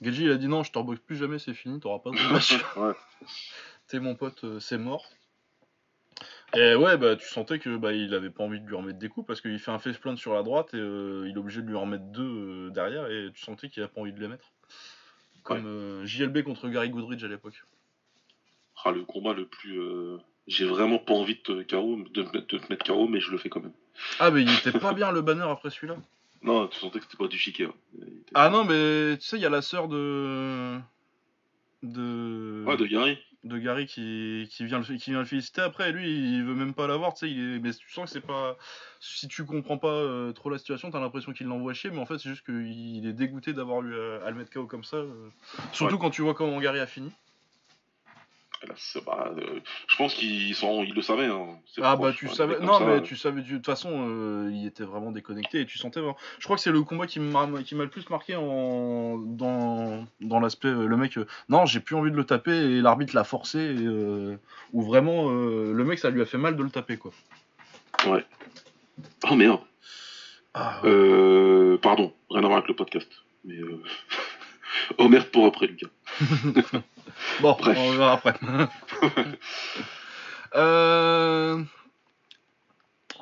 Geji 0.00 0.24
il 0.24 0.30
a 0.32 0.36
dit 0.36 0.48
non, 0.48 0.64
je 0.64 0.72
te 0.72 0.78
reboxe 0.78 1.00
plus 1.00 1.16
jamais, 1.16 1.38
c'est 1.38 1.54
fini, 1.54 1.78
t'auras 1.78 2.00
pas 2.00 2.10
de 2.10 2.32
match. 2.32 2.54
ouais. 2.76 2.92
T'es 3.88 4.00
mon 4.00 4.14
pote, 4.16 4.42
euh, 4.44 4.58
c'est 4.60 4.78
mort. 4.78 5.04
Et 6.54 6.74
ouais, 6.74 6.96
bah 6.98 7.16
tu 7.16 7.26
sentais 7.28 7.58
que 7.58 7.76
bah 7.76 7.92
il 7.92 8.12
avait 8.14 8.28
pas 8.30 8.42
envie 8.44 8.60
de 8.60 8.66
lui 8.66 8.74
remettre 8.74 8.98
des 8.98 9.08
coups 9.08 9.26
parce 9.26 9.40
qu'il 9.40 9.58
fait 9.58 9.70
un 9.70 9.78
face 9.78 9.96
plant 9.98 10.16
sur 10.16 10.34
la 10.34 10.42
droite 10.42 10.74
et 10.74 10.78
euh, 10.78 11.26
il 11.28 11.34
est 11.34 11.38
obligé 11.38 11.62
de 11.62 11.66
lui 11.68 11.76
en 11.76 11.82
remettre 11.82 12.04
deux 12.06 12.22
euh, 12.66 12.70
derrière 12.70 13.06
et 13.10 13.30
tu 13.32 13.40
sentais 13.42 13.68
qu'il 13.70 13.82
a 13.82 13.88
pas 13.88 14.00
envie 14.00 14.12
de 14.12 14.20
les 14.20 14.28
mettre. 14.28 14.52
Comme 15.44 15.64
euh, 15.66 16.04
JLB 16.04 16.42
contre 16.42 16.68
Gary 16.68 16.90
Goodridge 16.90 17.24
à 17.24 17.28
l'époque. 17.28 17.62
Ah, 18.84 18.90
le 18.90 19.04
combat 19.04 19.32
le 19.34 19.46
plus. 19.46 19.78
euh, 19.80 20.18
J'ai 20.48 20.64
vraiment 20.64 20.98
pas 20.98 21.14
envie 21.14 21.36
de 21.36 21.40
te, 21.40 21.52
de, 21.52 22.22
mettre- 22.22 22.46
de 22.48 22.58
te 22.58 22.66
mettre 22.70 22.84
KO, 22.84 23.06
mais 23.08 23.20
je 23.20 23.30
le 23.30 23.38
fais 23.38 23.48
quand 23.48 23.60
même. 23.60 23.72
Ah, 24.18 24.30
mais 24.30 24.42
il 24.42 24.52
était 24.52 24.72
pas 24.78 24.92
bien 24.92 25.12
le 25.12 25.22
banner 25.22 25.42
après 25.48 25.70
celui-là? 25.70 25.96
Non, 26.44 26.66
tu 26.66 26.80
sentais 26.80 26.98
que 26.98 27.04
c'était 27.04 27.16
pas 27.22 27.28
du 27.28 27.38
chiquet. 27.38 27.66
hein. 27.66 28.02
Ah 28.34 28.50
non, 28.50 28.64
mais 28.64 29.16
tu 29.18 29.24
sais, 29.24 29.36
il 29.36 29.42
y 29.42 29.46
a 29.46 29.50
la 29.50 29.62
sœur 29.62 29.86
de. 29.86 30.76
De. 31.84 32.64
Ouais, 32.66 32.76
de 32.76 32.86
Gary. 32.86 33.18
de 33.42 33.58
Gary 33.58 33.86
qui, 33.86 34.48
qui, 34.52 34.64
vient 34.64 34.78
le, 34.78 34.84
qui 34.84 35.10
vient 35.10 35.18
le 35.18 35.24
féliciter 35.24 35.60
après 35.62 35.90
lui 35.90 36.08
il 36.08 36.44
veut 36.44 36.54
même 36.54 36.74
pas 36.74 36.86
l'avoir 36.86 37.12
tu 37.14 37.26
sais 37.26 37.32
est- 37.32 37.58
mais 37.58 37.72
tu 37.74 37.90
sens 37.90 38.04
que 38.04 38.10
c'est 38.12 38.24
pas 38.24 38.56
si 39.00 39.26
tu 39.26 39.44
comprends 39.44 39.78
pas 39.78 39.88
euh, 39.88 40.30
trop 40.32 40.48
la 40.48 40.58
situation 40.58 40.92
t'as 40.92 41.00
l'impression 41.00 41.32
qu'il 41.32 41.48
l'envoie 41.48 41.74
chier 41.74 41.90
mais 41.90 41.98
en 41.98 42.06
fait 42.06 42.18
c'est 42.18 42.28
juste 42.28 42.44
qu'il 42.46 43.04
est 43.04 43.12
dégoûté 43.12 43.52
d'avoir 43.52 43.82
eu 43.82 43.96
à, 43.98 44.24
à 44.26 44.30
le 44.30 44.36
mettre 44.36 44.52
KO 44.52 44.66
comme 44.66 44.84
ça 44.84 44.98
euh. 44.98 45.28
surtout 45.72 45.94
Ouais. 45.96 46.00
quand 46.00 46.10
tu 46.10 46.22
vois 46.22 46.34
comment 46.34 46.60
Gary 46.60 46.78
a 46.78 46.86
fini 46.86 47.10
là, 48.68 48.74
bah, 49.06 49.32
euh, 49.36 49.60
je 49.88 49.96
pense 49.96 50.14
qu'il 50.14 50.54
s'en- 50.54 50.82
il 50.82 50.94
le 50.94 51.02
savait. 51.02 51.26
Hein. 51.26 51.58
Ah 51.80 51.96
proche, 51.96 52.10
bah 52.12 52.16
tu 52.18 52.26
hein, 52.26 52.34
savais 52.34 52.60
non 52.60 52.78
ça, 52.78 52.84
mais 52.84 52.92
euh. 52.92 53.00
tu 53.00 53.16
savais 53.16 53.42
de 53.42 53.48
toute 53.48 53.66
façon 53.66 53.90
euh, 54.08 54.50
il 54.52 54.66
était 54.66 54.84
vraiment 54.84 55.10
déconnecté 55.12 55.60
et 55.60 55.66
tu 55.66 55.78
sentais 55.78 56.00
vraiment 56.00 56.16
je 56.38 56.44
crois 56.44 56.56
que 56.56 56.62
c'est 56.62 56.70
le 56.70 56.82
combat 56.82 57.06
qui 57.06 57.20
m'a 57.20 57.46
le 57.46 57.88
plus 57.88 58.08
marqué 58.10 58.36
en 58.36 59.18
dans, 59.18 60.06
dans 60.20 60.40
l'aspect 60.40 60.68
euh, 60.68 60.86
le 60.86 60.96
mec 60.96 61.18
non 61.48 61.66
j'ai 61.66 61.80
plus 61.80 61.96
envie 61.96 62.10
de 62.10 62.16
le 62.16 62.24
taper 62.24 62.52
et 62.52 62.80
l'arbitre 62.80 63.14
l'a 63.14 63.24
forcé 63.24 63.58
et, 63.58 64.36
ou 64.72 64.82
vraiment 64.82 65.30
le 65.30 65.84
mec 65.84 65.98
ça 65.98 66.10
lui 66.10 66.22
a 66.22 66.26
fait 66.26 66.38
mal 66.38 66.56
de 66.56 66.62
le 66.62 66.70
taper 66.70 66.96
quoi 66.96 67.12
Oh 69.28 69.34
merde. 69.34 69.60
ah, 70.54 70.80
pardon, 71.82 72.12
rien 72.30 72.44
à 72.44 72.46
voir 72.46 72.58
avec 72.58 72.68
le 72.68 72.74
podcast. 72.76 73.08
Mais 73.44 73.56
oh 74.98 75.08
merde 75.08 75.26
pour 75.26 75.46
après, 75.46 75.66
Lucas. 75.66 75.88
Bon, 77.40 77.56
Bref. 77.60 77.76
on 77.78 77.92
verra 77.92 78.12
après. 78.12 78.34
Euh, 80.54 81.62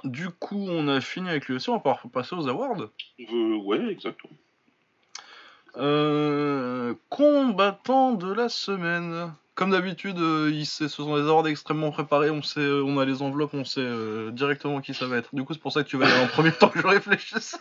Du 0.03 0.31
coup, 0.31 0.67
on 0.69 0.89
a 0.89 1.01
fini 1.01 1.29
avec 1.29 1.47
l'UFC, 1.49 1.69
on 1.69 1.75
va 1.75 1.79
pouvoir 1.79 2.01
passer 2.13 2.35
aux 2.35 2.49
awards. 2.49 2.89
Euh, 3.21 3.57
ouais, 3.65 3.79
exactement. 3.89 4.33
Euh, 5.77 6.95
Combattant 7.09 8.13
de 8.15 8.33
la 8.33 8.49
semaine. 8.49 9.33
Comme 9.55 9.71
d'habitude, 9.71 10.19
euh, 10.19 10.65
ce 10.65 10.89
sont 10.89 11.15
des 11.17 11.29
awards 11.29 11.47
extrêmement 11.47 11.91
préparés, 11.93 12.31
on 12.31 12.43
sait, 12.43 12.61
euh, 12.61 12.83
on 12.83 12.99
a 12.99 13.05
les 13.05 13.21
enveloppes, 13.23 13.55
on 13.55 13.65
sait 13.65 13.81
euh, 13.81 14.31
directement 14.33 14.81
qui 14.81 14.95
ça 14.95 15.07
va 15.07 15.19
être. 15.19 15.33
Du 15.35 15.45
coup, 15.45 15.53
c'est 15.53 15.61
pour 15.61 15.71
ça 15.73 15.85
que 15.85 15.89
tu 15.89 15.99
vas 15.99 16.09
y 16.09 16.13
aller 16.13 16.25
en 16.25 16.29
premier 16.29 16.51
temps 16.59 16.69
que 16.71 16.81
je 16.81 16.87
réfléchisse. 16.87 17.57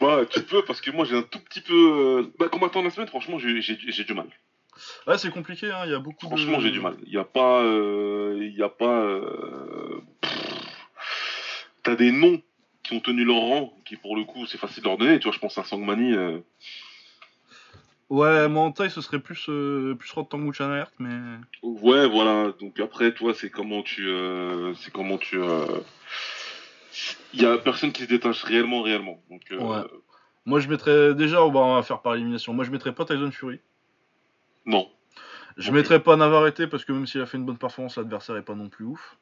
Bah, 0.00 0.24
tu 0.28 0.42
peux, 0.42 0.64
parce 0.64 0.80
que 0.80 0.90
moi 0.90 1.04
j'ai 1.04 1.16
un 1.16 1.22
tout 1.22 1.38
petit 1.40 1.60
peu. 1.60 1.72
euh, 1.74 2.32
Bah, 2.38 2.48
combattant 2.48 2.80
de 2.80 2.84
la 2.86 2.90
semaine, 2.90 3.08
franchement, 3.08 3.38
j'ai 3.38 4.04
du 4.04 4.14
mal. 4.14 4.26
Ouais, 5.06 5.16
c'est 5.16 5.30
compliqué, 5.30 5.70
hein, 5.70 5.82
il 5.86 5.92
y 5.92 5.94
a 5.94 5.98
beaucoup 5.98 6.26
Franchement, 6.26 6.58
de... 6.58 6.62
j'ai 6.64 6.70
du 6.70 6.80
mal. 6.80 6.96
Il 7.04 7.10
n'y 7.10 7.16
a 7.18 7.24
pas. 7.24 7.62
euh, 7.62 8.36
Il 8.40 8.54
y 8.56 8.62
a 8.62 8.68
pas. 8.68 9.00
euh, 9.00 10.00
pff, 10.20 11.68
T'as 11.82 11.94
des 11.96 12.12
noms 12.12 12.42
qui 12.82 12.94
ont 12.94 13.00
tenu 13.00 13.24
leur 13.24 13.36
rang, 13.38 13.72
qui 13.84 13.96
pour 13.96 14.16
le 14.16 14.24
coup, 14.24 14.46
c'est 14.46 14.58
facile 14.58 14.82
de 14.82 14.88
leur 14.88 14.98
donner. 14.98 15.18
Tu 15.18 15.24
vois, 15.24 15.32
je 15.32 15.38
pense 15.38 15.56
à 15.58 15.64
Sangmani. 15.64 16.12
euh, 16.14 16.38
Ouais, 18.08 18.48
moi 18.48 18.62
en 18.64 18.70
taille, 18.72 18.90
ce 18.90 19.00
serait 19.00 19.18
plus, 19.18 19.46
euh, 19.48 19.96
plus 19.96 20.12
Rod 20.12 20.28
mais... 21.00 21.38
Ouais, 21.62 22.06
voilà. 22.06 22.52
Donc 22.60 22.78
après, 22.78 23.12
toi, 23.12 23.34
c'est 23.34 23.50
comment 23.50 23.82
tu. 23.82 24.06
euh, 24.08 24.74
C'est 24.74 24.92
comment 24.92 25.18
tu. 25.18 25.38
Il 27.34 27.42
y 27.42 27.46
a 27.46 27.58
personne 27.58 27.92
qui 27.92 28.02
se 28.02 28.08
détache 28.08 28.42
réellement, 28.44 28.82
réellement. 28.82 29.20
Donc, 29.30 29.42
euh, 29.52 29.58
Ouais. 29.58 29.84
Moi, 30.44 30.60
je 30.60 30.68
mettrais... 30.68 31.14
Déjà, 31.14 31.42
oh, 31.42 31.50
bah, 31.50 31.60
on 31.60 31.74
va 31.74 31.82
faire 31.82 32.00
par 32.02 32.14
élimination. 32.14 32.52
Moi, 32.54 32.64
je 32.64 32.70
mettrais 32.70 32.94
pas 32.94 33.04
Tyson 33.04 33.30
Fury. 33.30 33.60
non. 34.64 34.88
Je 35.58 35.70
mettrais 35.72 36.00
pas 36.02 36.16
Navarrete 36.16 36.66
parce 36.66 36.84
que 36.84 36.92
même 36.92 37.06
s'il 37.06 37.22
a 37.22 37.26
fait 37.26 37.38
une 37.38 37.46
bonne 37.46 37.56
performance, 37.56 37.96
l'adversaire 37.96 38.36
est 38.36 38.42
pas 38.42 38.54
non 38.54 38.68
plus 38.68 38.84
ouf. 38.84 39.16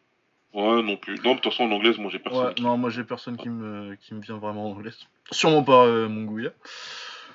Ouais, 0.53 0.83
non 0.83 0.97
plus. 0.97 1.15
Non, 1.23 1.37
de 1.37 1.41
toute 1.41 1.53
façon, 1.53 1.63
en 1.63 1.71
anglaise, 1.71 1.97
moi, 1.97 2.11
j'ai 2.11 2.19
personne. 2.19 2.47
Ouais, 2.49 2.55
qui- 2.55 2.63
non, 2.65 2.77
moi 2.77 2.91
j'ai 2.91 3.05
personne 3.05 3.37
qui 3.37 3.49
me, 3.49 3.95
qui 3.95 4.15
me 4.15 4.21
vient 4.21 4.37
vraiment 4.39 4.67
en 4.67 4.71
anglais. 4.73 4.91
Sûrement 5.31 5.63
pas 5.63 5.85
euh, 5.87 6.09
Mongouya. 6.09 6.51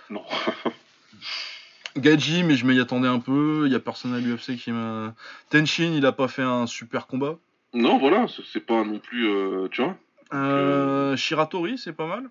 Non. 0.10 0.26
Gaji, 1.98 2.44
mais 2.44 2.56
je 2.56 2.66
m'y 2.66 2.80
attendais 2.80 3.08
un 3.08 3.20
peu. 3.20 3.64
Il 3.68 3.72
y 3.72 3.76
a 3.76 3.80
personne 3.80 4.14
à 4.14 4.20
l'UFC 4.20 4.56
qui 4.58 4.72
m'a. 4.72 5.14
Tenshin, 5.50 5.92
il 5.96 6.06
a 6.06 6.12
pas 6.12 6.28
fait 6.28 6.44
un 6.44 6.68
super 6.68 7.08
combat. 7.08 7.38
Non, 7.74 7.98
voilà, 8.00 8.28
c'est 8.28 8.44
c'est 8.52 8.60
pas 8.66 8.84
non 8.84 9.00
plus. 9.00 9.28
euh, 9.30 9.68
tu 9.70 9.82
vois 9.82 9.96
Euh, 10.34 11.16
Shiratori, 11.16 11.78
c'est 11.78 11.94
pas 11.94 12.06
mal. 12.08 12.30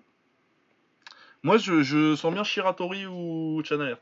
Moi, 1.43 1.57
je, 1.57 1.81
je 1.83 2.15
sens 2.15 2.33
bien 2.33 2.43
Shiratori 2.43 3.05
ou 3.05 3.61
Chanalert. 3.63 3.97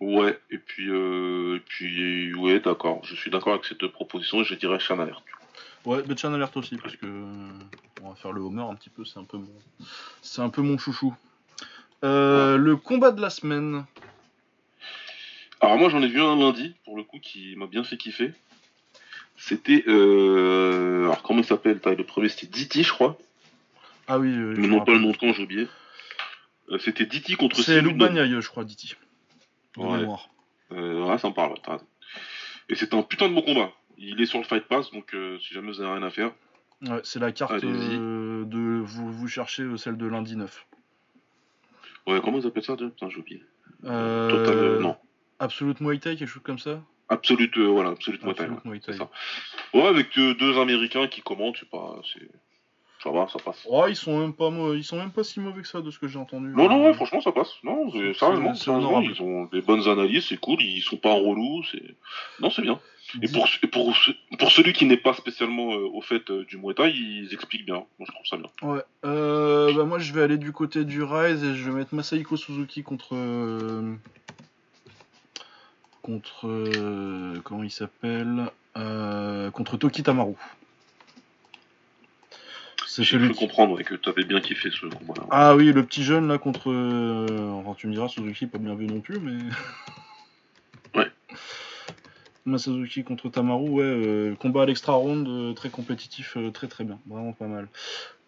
Ouais, 0.00 0.38
et 0.50 0.58
puis, 0.58 0.90
euh, 0.90 1.56
et 1.56 1.60
puis 1.60 2.34
ouais, 2.34 2.60
d'accord. 2.60 3.00
Je 3.04 3.14
suis 3.14 3.30
d'accord 3.30 3.54
avec 3.54 3.64
cette 3.64 3.86
proposition 3.86 4.40
et 4.40 4.44
je 4.44 4.54
dirais 4.54 4.78
Chanalert. 4.78 5.22
Ouais, 5.84 6.02
mais 6.08 6.16
Chanalert 6.16 6.54
aussi, 6.56 6.76
parce 6.76 6.96
que. 6.96 7.06
euh, 7.06 7.48
On 8.02 8.10
va 8.10 8.14
faire 8.16 8.32
le 8.32 8.40
Homer 8.42 8.62
un 8.62 8.74
petit 8.74 8.90
peu, 8.90 9.04
c'est 9.04 9.18
un 9.18 9.24
peu 9.24 9.38
mon. 9.38 9.48
C'est 10.22 10.42
un 10.42 10.50
peu 10.50 10.62
mon 10.62 10.78
chouchou. 10.78 11.14
Euh, 12.04 12.56
Le 12.56 12.76
combat 12.76 13.12
de 13.12 13.20
la 13.20 13.30
semaine. 13.30 13.84
Alors 15.60 15.78
moi 15.78 15.88
j'en 15.88 16.02
ai 16.02 16.08
vu 16.08 16.20
un 16.20 16.36
lundi, 16.36 16.74
pour 16.84 16.96
le 16.96 17.02
coup, 17.04 17.18
qui 17.18 17.56
m'a 17.56 17.66
bien 17.66 17.82
fait 17.84 17.96
kiffer. 17.96 18.32
C'était... 19.46 19.84
Euh... 19.88 21.04
Alors 21.04 21.22
comment 21.22 21.40
il 21.40 21.44
s'appelle 21.44 21.78
Le 21.84 22.04
premier 22.04 22.30
c'était 22.30 22.46
Diti, 22.46 22.82
je 22.82 22.92
crois. 22.92 23.18
Ah 24.08 24.18
oui, 24.18 24.34
euh, 24.34 24.54
Mais 24.56 24.68
non 24.68 24.82
pas 24.82 24.92
le 24.92 25.00
nom 25.00 25.10
de 25.10 25.16
camp, 25.18 25.32
j'ai 25.34 25.42
oublié. 25.42 25.68
Euh, 26.70 26.78
c'était 26.78 27.04
Diti 27.04 27.36
contre 27.36 27.62
C'est 27.62 27.82
Bagnaille, 27.82 28.40
je 28.40 28.48
crois, 28.48 28.64
Diti. 28.64 28.94
Ouais. 29.76 29.98
mémoire. 29.98 30.30
Euh, 30.72 31.04
ouais, 31.04 31.18
ça 31.18 31.28
me 31.28 31.34
parle, 31.34 31.52
ouais. 31.52 31.76
Et 32.70 32.74
c'était 32.74 32.96
un 32.96 33.02
putain 33.02 33.28
de 33.28 33.34
bon 33.34 33.42
combat. 33.42 33.70
Il 33.98 34.20
est 34.22 34.26
sur 34.26 34.38
le 34.38 34.44
Fight 34.44 34.64
Pass, 34.64 34.90
donc 34.92 35.14
si 35.40 35.52
jamais 35.52 35.68
vous 35.68 35.80
avez 35.80 35.92
rien 35.92 36.02
à 36.02 36.10
faire. 36.10 36.32
Ouais, 36.82 37.00
c'est 37.02 37.18
la 37.18 37.32
carte 37.32 37.62
de. 37.62 38.80
Vous, 38.82 39.12
vous 39.12 39.28
cherchez 39.28 39.64
celle 39.76 39.98
de 39.98 40.06
lundi 40.06 40.36
9. 40.36 40.66
Ouais, 42.06 42.20
comment 42.22 42.38
ils 42.38 42.46
appellent 42.46 42.64
ça 42.64 42.76
déjà? 42.76 42.88
Putain, 42.88 43.08
j'ai 43.10 43.18
oublié. 43.18 43.42
Euh, 43.84 44.30
Total, 44.30 44.78
non. 44.80 44.96
Absolute 45.38 45.80
Muay 45.80 45.98
Thai, 45.98 46.16
quelque 46.16 46.28
chose 46.28 46.42
comme 46.42 46.58
ça? 46.58 46.82
Absolute, 47.08 47.56
euh, 47.58 47.66
voilà, 47.66 47.90
Absolute 47.90 48.22
Muay 48.24 48.34
Thai, 48.34 48.44
Absolute 48.44 48.64
ouais, 48.64 48.70
Muay 48.70 48.80
c'est 48.84 48.92
Thai. 48.92 48.98
ça. 48.98 49.10
Ouais, 49.74 49.86
avec 49.86 50.16
euh, 50.18 50.34
deux 50.34 50.58
Américains 50.58 51.06
qui 51.06 51.20
commentent, 51.22 51.56
c'est 51.60 51.68
pas... 51.68 51.96
c'est- 52.12 52.30
Ça 53.02 53.10
va, 53.10 53.28
ça 53.28 53.38
passe. 53.44 53.62
Oh, 53.68 53.84
ils 53.86 53.96
sont 53.96 54.18
même 54.18 54.32
pas 54.32 54.48
ils 54.74 54.82
sont 54.84 54.96
même 54.96 55.10
pas 55.10 55.22
si 55.24 55.38
mauvais 55.38 55.60
que 55.60 55.68
ça 55.68 55.82
de 55.82 55.90
ce 55.90 55.98
que 55.98 56.08
j'ai 56.08 56.18
entendu. 56.18 56.48
Non, 56.56 56.68
non, 56.70 56.82
ouais, 56.86 56.94
franchement, 56.94 57.20
ça 57.20 57.32
passe. 57.32 57.52
Non, 57.62 57.90
sérieusement, 58.14 58.54
c'est 58.54 58.64
sérieusement, 58.64 59.02
ils 59.02 59.20
ont 59.20 59.44
des 59.52 59.60
bonnes 59.60 59.86
analyses, 59.88 60.26
c'est 60.28 60.38
cool, 60.40 60.62
ils 60.62 60.80
sont 60.80 60.96
pas 60.96 61.10
en 61.10 61.20
relou, 61.20 61.62
c'est... 61.70 61.82
Non, 62.40 62.48
c'est 62.48 62.62
bien. 62.62 62.80
Et 63.22 63.28
pour, 63.28 63.46
et 63.62 63.66
pour, 63.66 63.94
pour 64.38 64.50
celui 64.50 64.72
qui 64.72 64.86
n'est 64.86 64.96
pas 64.96 65.12
spécialement 65.12 65.74
euh, 65.74 65.86
au 65.92 66.00
fait 66.00 66.30
euh, 66.30 66.44
du 66.46 66.56
Muay 66.56 66.72
Thai, 66.72 66.90
ils 66.90 67.28
expliquent 67.34 67.66
bien. 67.66 67.84
Moi, 67.98 68.06
je 68.08 68.12
trouve 68.12 68.26
ça 68.26 68.38
bien. 68.38 68.48
Ouais. 68.62 68.80
Euh, 69.04 69.74
bah 69.74 69.84
moi 69.84 69.98
je 69.98 70.10
vais 70.14 70.22
aller 70.22 70.38
du 70.38 70.52
côté 70.52 70.84
du 70.86 71.02
Rise 71.02 71.44
et 71.44 71.54
je 71.54 71.70
vais 71.70 71.76
mettre 71.76 71.94
Masahiko 71.94 72.38
Suzuki 72.38 72.82
contre 72.82 73.14
contre 76.04 76.46
euh, 76.46 77.40
comment 77.44 77.62
il 77.62 77.70
s'appelle 77.70 78.50
Euh, 78.76 79.50
contre 79.50 79.76
Toki 79.78 80.02
Tamaru. 80.02 80.34
C'est 82.86 83.02
J'ai 83.02 83.18
cru 83.18 83.32
comprendre 83.34 83.74
ouais, 83.74 83.84
que 83.84 83.94
tu 83.94 84.08
avais 84.08 84.24
bien 84.24 84.40
kiffé 84.40 84.68
ce 84.70 84.86
combat-là. 84.86 85.26
Ah 85.30 85.56
oui, 85.56 85.72
le 85.72 85.84
petit 85.84 86.04
jeune 86.04 86.28
là 86.28 86.36
contre. 86.38 86.70
euh, 86.70 87.50
Enfin, 87.52 87.74
tu 87.76 87.86
me 87.86 87.92
diras, 87.92 88.08
Suzuki 88.08 88.46
pas 88.46 88.58
bien 88.58 88.74
vu 88.74 88.86
non 88.86 89.00
plus, 89.00 89.18
mais. 89.18 89.38
Ouais. 90.94 91.10
Masazuki 92.44 93.02
contre 93.02 93.30
Tamaru, 93.30 93.68
ouais, 93.70 93.82
euh, 93.84 94.34
combat 94.36 94.62
à 94.62 94.66
l'extra 94.66 94.92
round, 94.92 95.26
euh, 95.26 95.52
très 95.54 95.70
compétitif, 95.70 96.36
euh, 96.36 96.50
très 96.50 96.68
très 96.68 96.84
bien, 96.84 96.98
vraiment 97.06 97.32
pas 97.32 97.46
mal. 97.46 97.68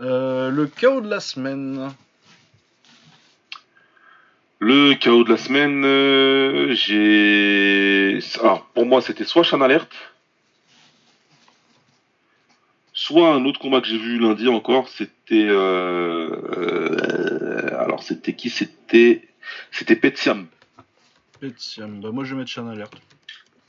Le 0.00 0.64
chaos 0.66 1.00
de 1.02 1.08
la 1.08 1.20
semaine. 1.20 1.90
Le 4.68 4.94
KO 4.94 5.22
de 5.22 5.30
la 5.30 5.36
semaine, 5.36 5.84
euh, 5.84 6.74
j'ai. 6.74 8.18
Alors, 8.40 8.64
pour 8.74 8.84
moi, 8.84 9.00
c'était 9.00 9.22
soit 9.24 9.44
Chan 9.44 9.60
Alert, 9.60 9.88
soit 12.92 13.32
un 13.34 13.44
autre 13.44 13.60
combat 13.60 13.80
que 13.80 13.86
j'ai 13.86 13.98
vu 13.98 14.18
lundi 14.18 14.48
encore, 14.48 14.88
c'était. 14.88 15.46
euh, 15.48 16.28
euh, 16.56 17.78
Alors, 17.80 18.02
c'était 18.02 18.32
qui? 18.34 18.50
C'était. 18.50 19.28
C'était 19.70 19.94
Petsiam, 19.94 20.46
Petiam, 21.38 22.00
bah 22.00 22.10
moi 22.10 22.24
je 22.24 22.30
vais 22.34 22.40
mettre 22.40 22.50
Chan 22.50 22.66
Alert. 22.66 22.90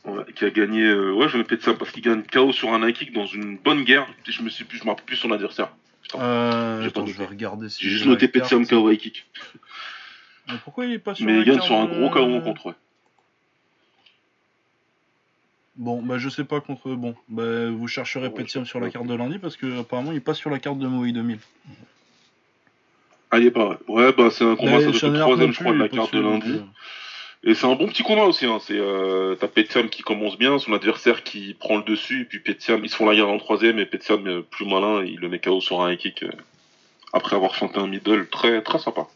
ouais, 0.06 0.24
qui 0.36 0.46
a 0.46 0.50
gagné. 0.50 0.82
euh, 0.84 1.12
Ouais, 1.12 1.28
je 1.28 1.34
vais 1.34 1.38
mettre 1.40 1.50
Petsiam 1.50 1.78
parce 1.78 1.92
qu'il 1.92 2.02
gagne 2.02 2.24
KO 2.24 2.52
sur 2.52 2.74
un 2.74 2.88
high 2.88 2.96
kick 2.96 3.14
dans 3.14 3.28
une 3.28 3.58
bonne 3.58 3.84
guerre. 3.84 4.08
Je 4.28 4.42
me 4.42 4.50
suis 4.50 4.64
plus, 4.64 4.80
je 4.80 4.84
me 4.86 4.90
rappelle 4.90 5.06
plus 5.06 5.18
son 5.18 5.32
adversaire. 5.32 5.70
Putain. 6.02 6.18
Pas 6.18 7.06
je 7.06 7.14
vais 7.14 7.26
regarder 7.26 7.70
si 7.70 7.84
J'ai 7.84 7.90
juste 7.92 8.06
noté. 8.08 8.28
Petsiam 8.28 8.66
KO 8.66 8.90
high 8.90 8.98
kick. 8.98 9.26
Mais 10.48 10.58
pourquoi 10.64 10.86
il 10.86 10.94
est 10.94 11.00
pas 11.00 11.16
sur 11.16 11.26
Mais 11.26 11.44
gagne 11.44 11.56
carte 11.56 11.66
sur 11.66 11.76
un 11.76 11.86
gros 11.86 12.10
KO 12.10 12.42
contre, 12.42 12.66
ouais. 12.68 12.74
Bon, 15.76 16.02
bah 16.02 16.18
je 16.18 16.30
sais 16.30 16.44
pas 16.44 16.60
contre. 16.60 16.90
Bon, 16.96 17.16
bah 17.30 17.70
vous 17.70 17.88
chercherez 17.88 18.28
Ouais, 18.28 18.34
Petiam 18.34 18.64
je- 18.66 18.70
sur 18.70 18.80
la 18.80 18.90
carte 18.90 19.06
de 19.06 19.14
lundi 19.14 19.38
parce 19.38 19.56
que 19.58 19.80
apparemment 19.82 20.12
il 20.12 20.22
passe 20.22 20.38
sur 20.38 20.50
la 20.50 20.58
carte 20.60 20.80
de 20.80 20.88
Moï 20.88 21.14
2000. 21.14 21.38
Ah, 23.30 23.40
il 23.40 23.46
est 23.46 23.52
pas, 23.52 23.68
ouais. 23.68 23.78
Ouais, 23.88 24.14
bah, 24.14 24.30
c'est 24.32 24.46
un 24.46 24.56
combat, 24.56 24.80
ça 24.80 24.92
doit 24.92 25.10
être 25.10 25.20
troisième, 25.20 25.52
je 25.52 25.60
crois, 25.60 25.74
de 25.74 25.80
la 25.80 25.90
carte 25.90 26.14
de 26.14 26.20
lundi. 26.22 26.62
Et 27.44 27.54
c'est 27.54 27.68
un 27.68 27.76
bon 27.76 27.88
petit 27.88 28.02
combat 28.02 28.24
aussi, 28.24 28.46
hein. 28.46 28.58
C'est, 28.62 28.78
euh, 28.80 29.36
t'as 29.36 29.48
Petiam 29.50 29.90
qui 29.90 30.02
commence 30.02 30.38
bien, 30.38 30.58
son 30.60 30.74
adversaire 30.74 31.24
qui 31.24 31.54
prend 31.54 31.76
le 31.78 31.84
dessus, 31.84 32.22
et 32.22 32.26
puis 32.26 32.40
Petiam, 32.40 32.84
ils 32.84 32.90
se 32.90 32.96
font 32.96 33.06
la 33.06 33.16
guerre 33.16 33.30
en 33.30 33.38
troisième, 33.38 33.78
et 33.80 33.86
Petiam, 33.86 34.26
euh, 34.28 34.42
plus 34.42 34.66
malin, 34.66 35.04
il 35.04 35.20
le 35.20 35.30
met 35.30 35.40
KO 35.40 35.60
sur 35.62 35.82
un 35.82 35.92
high 35.92 36.00
kick, 36.00 36.24
euh, 36.24 36.32
après 37.14 37.36
avoir 37.36 37.54
chanté 37.54 37.78
un 37.80 37.88
middle, 37.88 38.28
très, 38.30 38.62
très 38.64 38.80
sympa. 38.80 39.08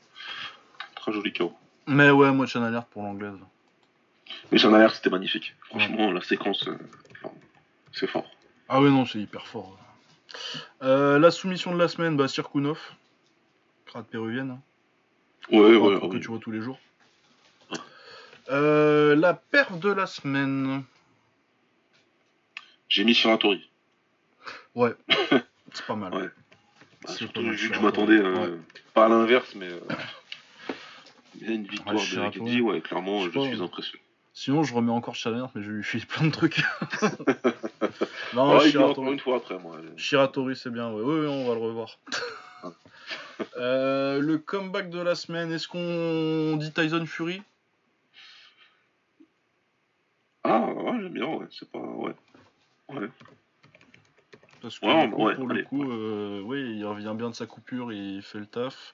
Très 1.02 1.11
joli 1.14 1.34
KO. 1.34 1.53
Mais 1.88 2.10
ouais, 2.11 2.32
moi, 2.32 2.48
Sean 2.48 2.64
Alert 2.64 2.88
pour 2.90 3.02
l'anglaise. 3.03 3.34
Mais 4.52 4.57
Jean 4.57 4.73
Alert, 4.73 4.95
c'était 4.95 5.10
magnifique. 5.10 5.56
Franchement, 5.65 6.11
la 6.11 6.22
séquence, 6.22 6.68
euh, 6.68 6.78
c'est 7.91 8.07
fort. 8.07 8.30
Ah 8.69 8.82
ouais, 8.82 8.90
non, 8.90 9.06
c'est 9.06 9.19
hyper 9.19 9.45
fort. 9.48 9.78
Euh, 10.82 11.19
la 11.19 11.32
soumission 11.32 11.73
de 11.73 11.80
la 11.80 11.88
semaine, 11.88 12.15
bah, 12.15 12.28
Sirkunov. 12.28 12.80
Crade 13.86 14.06
péruvienne. 14.06 14.52
hein. 14.52 14.61
Ouais, 15.52 15.76
ouais, 15.76 15.99
que 16.10 16.18
tu 16.18 16.28
vois 16.28 16.40
tous 16.40 16.52
les 16.52 16.61
jours. 16.61 16.80
Euh, 18.49 19.15
la 19.15 19.34
perf 19.34 19.78
de 19.80 19.91
la 19.91 20.06
semaine. 20.06 20.84
J'ai 22.90 23.03
mis 23.03 23.14
Shiratori. 23.14 23.69
Ouais. 24.76 24.94
c'est 25.73 25.86
pas 25.86 25.95
mal. 25.95 26.14
Ouais. 26.14 26.28
Bah, 26.28 26.30
C'est 27.07 27.18
surtout 27.18 27.34
pas 27.41 27.41
mal, 27.48 27.56
vu 27.56 27.69
que 27.69 27.76
je 27.76 27.80
m'attendais, 27.82 28.18
euh, 28.18 28.52
Ouais. 28.52 28.57
pas 28.94 29.06
à 29.06 29.10
l'inverse, 29.10 29.56
mais, 29.56 29.69
une 31.39 31.63
victoire 31.67 31.95
Ouais, 31.95 32.01
de 32.01 32.05
Shiratori. 32.05 32.47
Gedi, 32.51 32.61
ouais, 32.61 32.81
clairement, 32.81 33.21
Je 33.29 33.39
suis 33.39 33.61
impressionné. 33.61 34.03
Sinon, 34.33 34.63
je 34.63 34.73
remets 34.73 34.91
encore 34.91 35.15
Alert, 35.25 35.49
mais 35.55 35.61
je 35.61 35.71
lui 35.71 35.83
file 35.83 36.05
plein 36.07 36.25
de 36.27 36.31
trucs. 36.31 36.61
non, 38.33 38.57
Ouais, 38.57 38.65
il 38.65 38.71
vient 38.71 38.81
encore 38.81 38.95
Shiratori. 38.95 39.11
une 39.11 39.19
fois 39.19 39.37
après, 39.37 39.59
moi. 39.59 39.77
Shiratori, 39.97 40.55
c'est 40.55 40.69
bien. 40.71 40.89
Ouais. 40.91 41.01
Oui, 41.03 41.27
on 41.27 41.47
va 41.47 41.53
le 41.55 41.61
revoir. 41.61 41.99
Ah. 42.63 42.71
Euh, 43.57 44.19
le 44.19 44.37
comeback 44.37 44.91
de 44.91 44.99
la 44.99 45.15
semaine, 45.15 45.51
est-ce 45.51 45.67
qu'on 45.67 46.57
dit 46.57 46.71
Tyson 46.71 47.07
Fury? 47.07 47.41
Ah, 50.43 50.59
ouais, 50.67 50.97
j'aime 51.01 51.13
bien, 51.13 51.25
ouais, 51.25 51.47
c'est 51.49 51.69
pas, 51.71 51.79
ouais. 51.79 52.13
Ouais. 52.89 53.09
Parce 54.61 54.77
que 54.79 54.85
Ouais, 54.85 55.09
coup, 55.09 55.15
pour 55.15 55.49
allez, 55.51 55.61
le 55.61 55.63
coup, 55.65 55.91
euh, 55.91 56.41
oui, 56.45 56.75
il 56.77 56.85
revient 56.85 57.13
bien 57.15 57.29
de 57.29 57.35
sa 57.35 57.47
coupure, 57.47 57.91
il 57.91 58.21
fait 58.21 58.39
le 58.39 58.45
taf. 58.45 58.93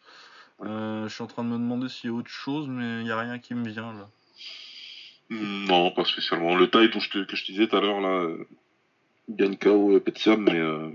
Euh, 0.64 1.08
je 1.08 1.14
suis 1.14 1.24
en 1.24 1.28
train 1.28 1.44
de 1.44 1.50
me 1.50 1.58
demander 1.58 1.88
s'il 1.90 2.10
y 2.10 2.14
a 2.14 2.16
autre 2.16 2.30
chose, 2.30 2.68
mais 2.68 3.00
il 3.02 3.04
n'y 3.04 3.12
a 3.12 3.20
rien 3.20 3.38
qui 3.40 3.54
me 3.54 3.68
vient 3.70 3.94
là. 3.94 4.08
Non, 5.30 5.92
pas 5.92 6.06
spécialement. 6.06 6.56
Le 6.56 6.70
taille 6.70 6.90
dont 6.90 7.00
je 7.00 7.10
te, 7.10 7.24
que 7.26 7.36
je 7.36 7.46
te 7.46 7.52
disais 7.52 7.68
tout 7.68 7.76
à 7.76 7.82
l'heure, 7.82 8.00
là, 8.02 8.28
gagne 9.30 9.58
KO 9.58 10.00
Petiam, 10.00 10.42
mais, 10.42 10.56
euh, 10.58 10.90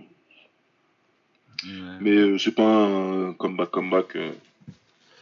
Mais- 1.65 1.99
mais 2.01 2.11
euh, 2.17 2.39
c'est 2.39 2.55
pas 2.55 2.65
un 2.87 3.35
comeback, 3.35 3.71
comeback 3.71 4.17
euh, 4.17 4.33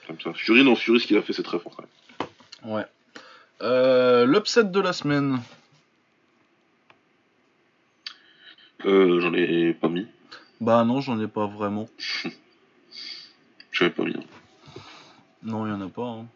comme 0.07 0.21
ça. 0.21 0.33
Fury, 0.33 0.65
non, 0.65 0.75
Fury, 0.77 1.01
ce 1.01 1.07
qu'il 1.07 1.17
a 1.19 1.23
fait, 1.23 1.33
c'est 1.35 1.43
très 1.43 1.59
fort. 1.59 1.77
quand 1.77 1.83
même. 1.83 2.75
Ouais. 2.77 2.87
Euh, 3.63 4.25
L'upset 4.27 4.65
de 4.65 4.81
la 4.81 4.93
semaine. 4.95 5.41
Euh, 8.87 9.21
J'en 9.21 9.35
ai 9.35 9.75
pas 9.75 9.89
mis. 9.89 10.07
Bah 10.61 10.85
non, 10.85 11.01
j'en 11.03 11.21
ai 11.21 11.29
pas 11.29 11.47
vraiment. 11.47 11.89
Pas 13.89 14.05
mis. 14.05 14.15
non. 15.43 15.67
Il 15.67 15.71
y 15.71 15.73
en 15.73 15.81
a 15.81 15.89
pas. 15.89 16.03
hein. 16.03 16.27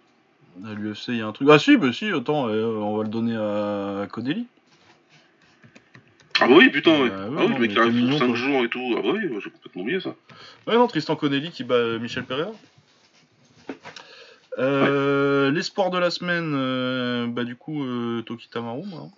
À 0.65 0.73
l'UFC, 0.73 1.09
il 1.09 1.17
y 1.17 1.21
a 1.21 1.27
un 1.27 1.33
truc. 1.33 1.49
Ah 1.51 1.59
si, 1.59 1.77
bah 1.77 1.93
si, 1.93 2.11
attends, 2.13 2.49
euh, 2.49 2.65
on 2.77 2.97
va 2.97 3.03
le 3.03 3.09
donner 3.11 3.35
à, 3.37 4.03
à 4.03 4.07
Codeli. 4.07 4.47
Ah 6.41 6.47
bah 6.47 6.55
oui, 6.57 6.69
putain, 6.71 6.93
ouais. 6.93 7.09
Ouais, 7.09 7.11
ah 7.13 7.27
oui, 7.29 7.49
non, 7.49 7.59
mais 7.59 7.69
qui 7.69 7.79
arrive 7.79 7.93
t'es 7.93 7.99
pour 7.99 8.07
mignon, 8.09 8.19
5 8.19 8.27
toi. 8.27 8.35
jours 8.37 8.65
et 8.65 8.69
tout. 8.69 8.95
Ah 8.97 9.03
bah 9.03 9.09
oui, 9.15 9.21
j'ai 9.43 9.51
complètement 9.51 9.83
oublié 9.83 10.01
ça. 10.01 10.15
Ouais, 10.67 10.75
non, 10.77 10.87
Tristan 10.87 11.17
Connelly 11.17 11.51
qui 11.51 11.65
bat 11.65 11.75
euh, 11.75 11.99
Michel 11.99 12.25
Pereira. 12.25 12.53
Euh, 14.59 15.51
L'espoir 15.51 15.91
de 15.91 15.99
la 15.99 16.11
semaine, 16.11 16.53
euh, 16.55 17.27
bah 17.27 17.43
du 17.45 17.57
coup, 17.57 17.85
euh, 17.85 18.23
Toki 18.23 18.49
Tamaru, 18.49 18.85
moi. 18.87 19.01
hein. 19.07 19.11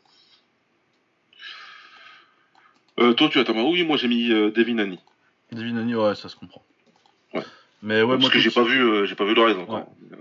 Euh, 2.98 3.12
toi, 3.12 3.28
tu 3.28 3.38
as 3.38 3.44
Tamaru, 3.44 3.72
oui, 3.72 3.84
moi 3.84 3.98
j'ai 3.98 4.08
mis 4.08 4.30
euh, 4.32 4.50
Devin 4.50 4.78
Haney. 4.78 4.98
Devin 5.52 5.76
Haney, 5.76 5.94
ouais, 5.94 6.14
ça 6.14 6.30
se 6.30 6.36
comprend. 6.36 6.62
Ouais. 7.34 7.42
Mais 7.86 8.02
ouais, 8.02 8.08
Parce 8.14 8.20
moi, 8.22 8.30
que 8.30 8.38
j'ai 8.40 8.50
pas 8.50 8.64
vu, 8.64 8.80
euh, 8.82 9.06
j'ai 9.06 9.14
pas 9.14 9.24
vu 9.24 9.34
le 9.34 9.42
encore. 9.60 9.88
Euh, 10.12 10.16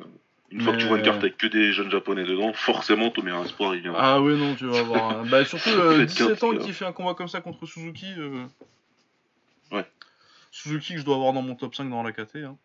Une 0.52 0.62
fois 0.62 0.74
que 0.74 0.78
tu 0.78 0.86
vois 0.86 0.98
une 1.00 1.04
carte 1.04 1.18
avec 1.18 1.36
que 1.36 1.48
des 1.48 1.74
jeunes 1.74 1.90
japonais 1.90 2.24
dedans, 2.24 2.54
forcément 2.54 3.10
ton 3.10 3.24
meilleur 3.24 3.44
espoir 3.44 3.74
il 3.74 3.82
vient. 3.82 3.96
Ah 3.98 4.22
ouais, 4.22 4.36
non, 4.38 4.54
tu 4.54 4.68
vas 4.68 4.80
avoir. 4.82 5.18
un- 5.20 5.26
Bah 5.26 5.44
surtout, 5.46 5.70
euh, 5.80 5.98
Faites 5.98 6.10
17 6.10 6.44
ans 6.44 6.56
qui 6.56 6.74
fait 6.74 6.86
un 6.86 6.92
combat 6.92 7.16
comme 7.16 7.28
ça 7.28 7.42
contre 7.42 7.66
Suzuki. 7.66 8.14
euh, 8.18 8.46
Ouais. 9.72 9.86
Suzuki 10.52 10.94
que 10.94 11.00
je 11.00 11.06
dois 11.06 11.16
avoir 11.16 11.34
dans 11.34 11.42
mon 11.42 11.56
top 11.56 11.74
5 11.74 11.90
dans 11.90 12.04
la 12.04 12.12
KT. 12.12 12.36
hein. 12.46 12.56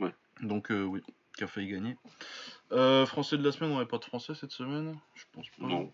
Ouais. 0.00 0.14
Donc 0.40 0.70
euh, 0.70 0.82
oui, 0.84 1.02
qui 1.36 1.44
a 1.44 1.46
failli 1.46 1.68
gagner. 1.68 1.96
Euh, 2.72 3.04
français 3.04 3.36
de 3.36 3.44
la 3.44 3.52
semaine, 3.52 3.72
on 3.72 3.74
n'avait 3.74 3.86
pas 3.86 3.98
de 3.98 4.04
français 4.04 4.32
cette 4.34 4.52
semaine 4.52 4.96
Je 5.14 5.24
pense 5.34 5.48
pas. 5.50 5.66
Non. 5.66 5.92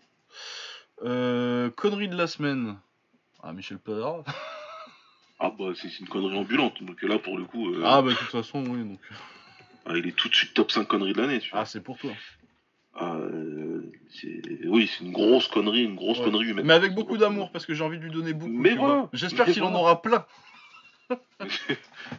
Euh, 1.03 1.69
connerie 1.71 2.07
de 2.07 2.15
la 2.15 2.27
semaine. 2.27 2.77
Ah, 3.43 3.51
Michel 3.51 3.77
Pereira. 3.77 4.23
Ah 5.43 5.49
bah 5.57 5.71
c'est 5.75 5.99
une 5.99 6.07
connerie 6.07 6.37
ambulante. 6.37 6.83
Donc 6.83 7.01
là 7.01 7.17
pour 7.17 7.37
le 7.37 7.45
coup, 7.45 7.73
euh, 7.73 7.81
Ah 7.83 8.01
bah 8.03 8.11
de 8.11 8.15
toute 8.15 8.27
façon, 8.29 8.63
oui. 8.67 8.83
Donc... 8.83 8.99
ah, 9.87 9.97
il 9.97 10.05
est 10.07 10.15
tout 10.15 10.29
de 10.29 10.35
suite 10.35 10.53
top 10.53 10.71
5 10.71 10.87
conneries 10.87 11.13
de 11.13 11.21
l'année. 11.21 11.39
tu 11.39 11.49
vois. 11.49 11.61
Ah, 11.61 11.65
c'est 11.65 11.81
pour 11.81 11.97
toi. 11.97 12.11
Ah, 12.93 13.15
euh, 13.15 13.91
oui, 14.65 14.87
c'est 14.87 15.03
une 15.03 15.11
grosse 15.13 15.47
connerie, 15.47 15.83
une 15.83 15.95
grosse 15.95 16.19
Ouais. 16.19 16.25
connerie 16.25 16.45
humaine. 16.49 16.65
Mais 16.65 16.73
avec 16.73 16.93
beaucoup 16.93 17.17
d'amour, 17.17 17.51
parce 17.51 17.65
que 17.65 17.73
j'ai 17.73 17.83
envie 17.83 17.97
de 17.97 18.03
lui 18.03 18.11
donner 18.11 18.33
beaucoup. 18.33 18.51
Mais 18.51 18.75
voilà. 18.75 19.09
J'espère 19.13 19.45
qu'il 19.47 19.63
en 19.63 19.73
aura 19.73 20.01
plein. 20.01 20.25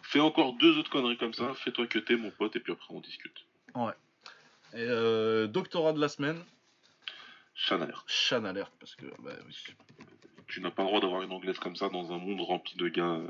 Fais 0.03 0.20
encore 0.20 0.55
deux 0.55 0.77
autres 0.78 0.90
conneries 0.90 1.16
comme 1.16 1.32
ça, 1.32 1.55
fais-toi 1.55 1.86
que 1.86 1.99
t'es 1.99 2.16
mon 2.16 2.31
pote 2.31 2.57
et 2.57 2.61
puis 2.61 2.73
après 2.73 2.89
on 2.90 3.01
discute. 3.01 3.47
Et 3.77 4.78
euh, 4.78 5.47
doctorat 5.47 5.93
de 5.93 6.01
la 6.01 6.09
semaine, 6.09 6.43
Shan 7.55 7.81
Alert. 7.81 8.05
Chan 8.07 8.44
Alert, 8.44 8.73
parce 8.81 8.94
que 8.97 9.07
bah 9.23 9.32
oui. 9.47 9.55
Tu 10.53 10.61
n'as 10.61 10.70
pas 10.70 10.83
le 10.83 10.89
droit 10.89 11.01
d'avoir 11.01 11.23
une 11.23 11.33
anglaise 11.33 11.59
comme 11.59 11.77
ça 11.77 11.89
dans 11.89 12.12
un 12.12 12.19
monde 12.19 12.43
rempli 12.43 12.77
de 12.77 12.87
gars 12.89 13.05
euh, 13.05 13.27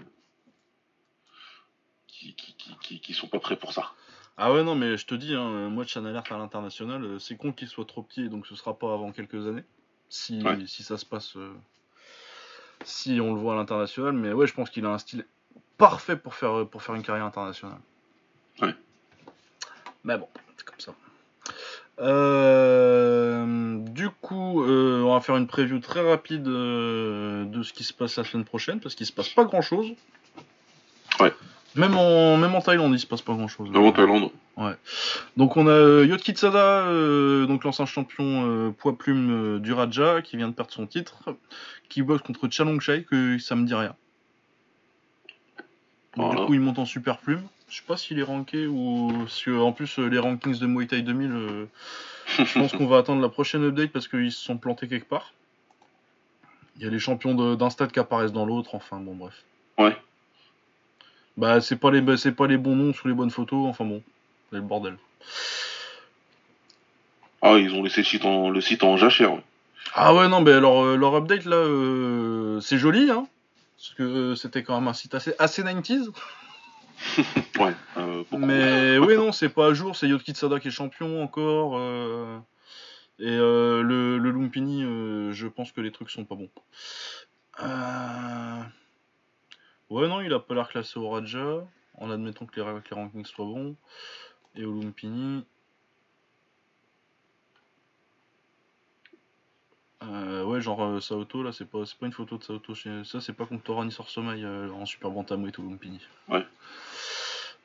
qui, 2.08 2.34
qui, 2.34 2.56
qui, 2.80 2.98
qui, 2.98 3.14
sont 3.14 3.28
pas 3.28 3.38
prêts 3.38 3.54
pour 3.54 3.72
ça. 3.72 3.92
Ah 4.36 4.52
ouais, 4.52 4.64
non, 4.64 4.74
mais 4.74 4.96
je 4.96 5.06
te 5.06 5.14
dis, 5.14 5.32
hein, 5.32 5.68
moi, 5.68 5.86
Chan 5.86 6.04
Alert 6.04 6.32
à 6.32 6.36
l'international, 6.36 7.04
euh, 7.04 7.18
c'est 7.20 7.36
con 7.36 7.52
qu'il 7.52 7.68
soit 7.68 7.84
trop 7.84 8.02
petit, 8.02 8.28
donc 8.28 8.48
ce 8.48 8.56
sera 8.56 8.76
pas 8.76 8.92
avant 8.92 9.12
quelques 9.12 9.46
années. 9.46 9.62
Si, 10.08 10.42
Ouais. 10.42 10.66
si 10.66 10.82
ça 10.82 10.98
se 10.98 11.06
passe. 11.06 11.36
euh, 11.36 11.54
si 12.82 13.20
on 13.20 13.32
le 13.34 13.38
voit 13.40 13.52
à 13.52 13.56
l'international, 13.56 14.14
mais 14.14 14.32
ouais, 14.32 14.48
je 14.48 14.54
pense 14.54 14.68
qu'il 14.68 14.84
a 14.84 14.88
un 14.90 14.98
style 14.98 15.24
parfait 15.78 16.16
pour 16.16 16.34
faire, 16.34 16.66
pour 16.68 16.82
faire 16.82 16.96
une 16.96 17.04
carrière 17.04 17.24
internationale. 17.24 17.78
Ouais. 18.60 18.74
Mais 20.02 20.18
bon. 20.18 20.28
Euh, 22.02 23.78
du 23.78 24.10
coup, 24.10 24.64
euh, 24.64 25.02
on 25.02 25.14
va 25.14 25.20
faire 25.20 25.36
une 25.36 25.46
preview 25.46 25.78
très 25.78 26.00
rapide 26.00 26.48
euh, 26.48 27.44
de 27.44 27.62
ce 27.62 27.72
qui 27.72 27.84
se 27.84 27.92
passe 27.92 28.16
la 28.16 28.24
semaine 28.24 28.44
prochaine, 28.44 28.80
parce 28.80 28.94
qu'il 28.94 29.06
se 29.06 29.12
passe 29.12 29.28
pas 29.28 29.44
grand 29.44 29.62
chose. 29.62 29.92
Ouais. 31.20 31.32
Même 31.76 31.96
en, 31.96 32.36
même 32.36 32.54
en 32.54 32.60
Thaïlande, 32.60 32.92
il 32.92 32.98
se 32.98 33.06
passe 33.06 33.22
pas 33.22 33.34
grand 33.34 33.48
chose. 33.48 33.70
Avant 33.74 33.92
Thaïlande, 33.92 34.30
Donc 35.36 35.56
on 35.56 35.66
a 35.68 36.02
Yotki 36.04 36.32
Tsada, 36.32 36.86
euh, 36.86 37.46
donc 37.46 37.64
l'ancien 37.64 37.86
champion 37.86 38.74
poids 38.76 38.98
plume 38.98 39.60
du 39.60 39.72
Raja, 39.72 40.22
qui 40.22 40.36
vient 40.36 40.48
de 40.48 40.54
perdre 40.54 40.72
son 40.72 40.86
titre, 40.86 41.36
qui 41.88 42.02
bosse 42.02 42.20
contre 42.22 42.48
Chalong 42.50 42.80
Chai, 42.80 43.04
que 43.04 43.38
ça 43.38 43.54
me 43.54 43.64
dit 43.64 43.74
rien. 43.74 43.94
Voilà. 46.16 46.40
Du 46.40 46.46
coup 46.46 46.54
il 46.54 46.60
monte 46.60 46.78
en 46.78 46.84
super 46.84 47.18
plume. 47.18 47.42
Je 47.68 47.76
sais 47.76 47.84
pas 47.86 47.96
s'il 47.96 48.18
est 48.18 48.24
ranké 48.24 48.66
ou 48.66 49.10
parce 49.18 49.42
que 49.42 49.58
en 49.58 49.72
plus 49.72 49.98
euh, 49.98 50.08
les 50.08 50.18
rankings 50.18 50.58
de 50.58 50.66
Muay 50.66 50.86
Thai 50.86 51.02
2000, 51.02 51.30
euh, 51.30 51.66
je 52.38 52.58
pense 52.58 52.72
qu'on 52.76 52.86
va 52.86 52.98
attendre 52.98 53.22
la 53.22 53.28
prochaine 53.28 53.64
update 53.64 53.92
parce 53.92 54.08
qu'ils 54.08 54.32
se 54.32 54.44
sont 54.44 54.58
plantés 54.58 54.88
quelque 54.88 55.08
part. 55.08 55.32
Il 56.76 56.82
y 56.82 56.86
a 56.86 56.90
les 56.90 56.98
champions 56.98 57.54
d'un 57.54 57.70
stade 57.70 57.92
qui 57.92 57.98
apparaissent 57.98 58.32
dans 58.32 58.46
l'autre, 58.46 58.74
enfin 58.74 58.98
bon 58.98 59.14
bref. 59.14 59.42
Ouais. 59.78 59.96
Bah 61.36 61.60
c'est 61.60 61.76
pas 61.76 61.90
les 61.90 62.00
bah, 62.00 62.14
pas 62.36 62.46
les 62.46 62.58
bons 62.58 62.76
noms 62.76 62.92
sous 62.92 63.08
les 63.08 63.14
bonnes 63.14 63.30
photos, 63.30 63.66
enfin 63.68 63.84
bon, 63.84 64.02
c'est 64.50 64.56
le 64.56 64.62
bordel. 64.62 64.96
Ah, 67.42 67.56
ils 67.58 67.74
ont 67.74 67.82
laissé 67.82 68.02
le 68.02 68.06
site 68.06 68.24
en, 68.24 68.50
le 68.50 68.60
site 68.60 68.84
en 68.84 68.96
jachère. 68.96 69.32
ouais. 69.32 69.42
Ah 69.94 70.14
ouais, 70.14 70.28
non, 70.28 70.40
mais 70.40 70.52
alors, 70.52 70.84
euh, 70.84 70.96
leur 70.96 71.14
update 71.16 71.44
là, 71.44 71.56
euh, 71.56 72.60
c'est 72.60 72.78
joli, 72.78 73.10
hein. 73.10 73.26
Parce 73.82 73.94
que 73.94 74.36
c'était 74.36 74.62
quand 74.62 74.78
même 74.78 74.86
un 74.86 74.92
site 74.92 75.12
assez, 75.16 75.34
assez 75.40 75.62
90s. 75.64 76.10
Ouais, 77.58 77.74
euh. 77.96 78.22
Mais 78.30 78.96
oui, 79.04 79.16
non, 79.16 79.32
c'est 79.32 79.48
pas 79.48 79.66
à 79.66 79.74
jour, 79.74 79.96
c'est 79.96 80.06
Yotki 80.06 80.34
Tsada 80.34 80.60
qui 80.60 80.68
est 80.68 80.70
champion 80.70 81.20
encore. 81.20 81.76
euh, 81.76 82.38
et 83.18 83.26
euh, 83.28 83.82
le, 83.82 84.18
le 84.18 84.30
Lumpini, 84.30 84.82
je 85.32 85.48
pense 85.48 85.72
que 85.72 85.80
les 85.80 85.90
trucs 85.90 86.10
sont 86.10 86.24
pas 86.24 86.36
bons. 86.36 86.48
Ouais, 89.90 90.08
non, 90.08 90.20
il 90.20 90.32
a 90.32 90.38
pas 90.38 90.54
l'air 90.54 90.68
classé 90.68 91.00
au 91.00 91.10
Raja, 91.10 91.66
en 91.98 92.10
admettant 92.12 92.46
que 92.46 92.60
les, 92.60 92.80
que 92.82 92.94
les 92.94 93.00
rankings 93.00 93.26
soient 93.26 93.46
bons. 93.46 93.74
Et 94.54 94.64
au 94.64 94.80
Lumpini. 94.80 95.44
Euh, 100.10 100.44
ouais, 100.44 100.60
genre 100.60 100.82
euh, 100.82 101.00
Saoto, 101.00 101.42
là, 101.42 101.52
c'est 101.52 101.64
pas, 101.68 101.84
c'est 101.86 101.96
pas 101.96 102.06
une 102.06 102.12
photo 102.12 102.36
de 102.38 102.42
Saoto. 102.42 102.74
chez- 102.74 103.04
Ça, 103.04 103.20
c'est 103.20 103.32
pas 103.32 103.46
contre 103.46 103.62
Toran 103.62 103.88
Sorsomaï 103.90 104.44
euh, 104.44 104.68
en 104.72 104.84
Super 104.86 105.10
Bantamweight 105.10 105.58
au 105.58 105.62
Lumpini. 105.62 106.00
Ouais. 106.28 106.44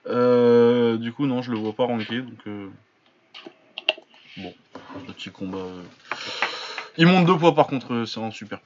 Euh, 0.08 0.98
du 0.98 1.12
coup, 1.12 1.26
non, 1.26 1.42
je 1.42 1.52
le 1.52 1.58
vois 1.58 1.74
pas 1.74 1.86
ranké, 1.86 2.22
donc 2.22 2.40
euh, 2.48 2.70
bon, 4.38 4.54
petit 5.08 5.32
combat. 5.32 5.66
Il 6.98 7.08
monte 7.08 7.26
deux 7.26 7.38
poids 7.38 7.54
par 7.54 7.68
contre, 7.68 8.06
c'est 8.06 8.22
un 8.22 8.32
super 8.32 8.60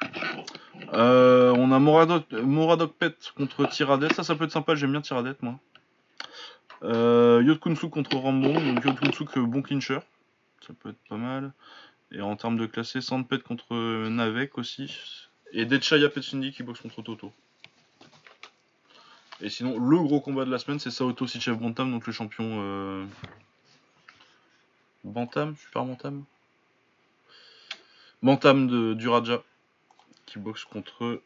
on 1.57 1.71
a 1.71 1.79
Moradok, 1.79 2.31
Moradok 2.31 2.93
Pet 2.93 3.15
contre 3.35 3.65
Tiradet, 3.65 4.13
ça, 4.13 4.23
ça 4.23 4.35
peut 4.35 4.43
être 4.45 4.51
sympa, 4.51 4.75
j'aime 4.75 4.91
bien 4.91 5.01
Tiradet, 5.01 5.35
moi. 5.41 5.55
Euh, 6.83 7.41
Yotkunsu 7.43 7.89
contre 7.89 8.15
Rambon, 8.17 8.53
donc 8.53 8.83
Yotkunsu 8.83 9.25
bon 9.35 9.61
clincher, 9.61 9.99
ça 10.65 10.73
peut 10.79 10.89
être 10.89 10.99
pas 11.09 11.17
mal. 11.17 11.53
Et 12.11 12.21
en 12.21 12.35
termes 12.35 12.57
de 12.57 12.65
classé, 12.65 13.01
Sandpet 13.01 13.39
contre 13.39 13.73
euh, 13.73 14.09
Navek 14.09 14.57
aussi. 14.57 14.97
Et 15.53 15.65
Dechaya 15.65 16.09
Petsundi 16.09 16.51
qui 16.51 16.63
boxe 16.63 16.81
contre 16.81 17.01
Toto. 17.01 17.31
Et 19.41 19.49
sinon, 19.49 19.79
le 19.79 19.97
gros 19.97 20.21
combat 20.21 20.45
de 20.45 20.51
la 20.51 20.59
semaine, 20.59 20.79
c'est 20.79 20.91
Saoto 20.91 21.25
Sichev 21.25 21.57
Bantam, 21.57 21.91
donc 21.91 22.05
le 22.05 22.13
champion 22.13 22.45
euh... 22.61 23.05
Bantam, 25.03 25.55
super 25.55 25.83
Bantam. 25.83 26.23
Bantam 28.21 28.67
de, 28.67 28.93
du 28.93 29.07
Raja, 29.07 29.41
qui 30.27 30.37
boxe 30.37 30.63
contre 30.63 31.21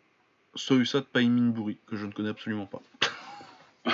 Sohusat 0.56 1.02
Paiminburi, 1.02 1.78
que 1.88 1.98
je 1.98 2.06
ne 2.06 2.12
connais 2.12 2.30
absolument 2.30 2.68
pas. 2.68 2.82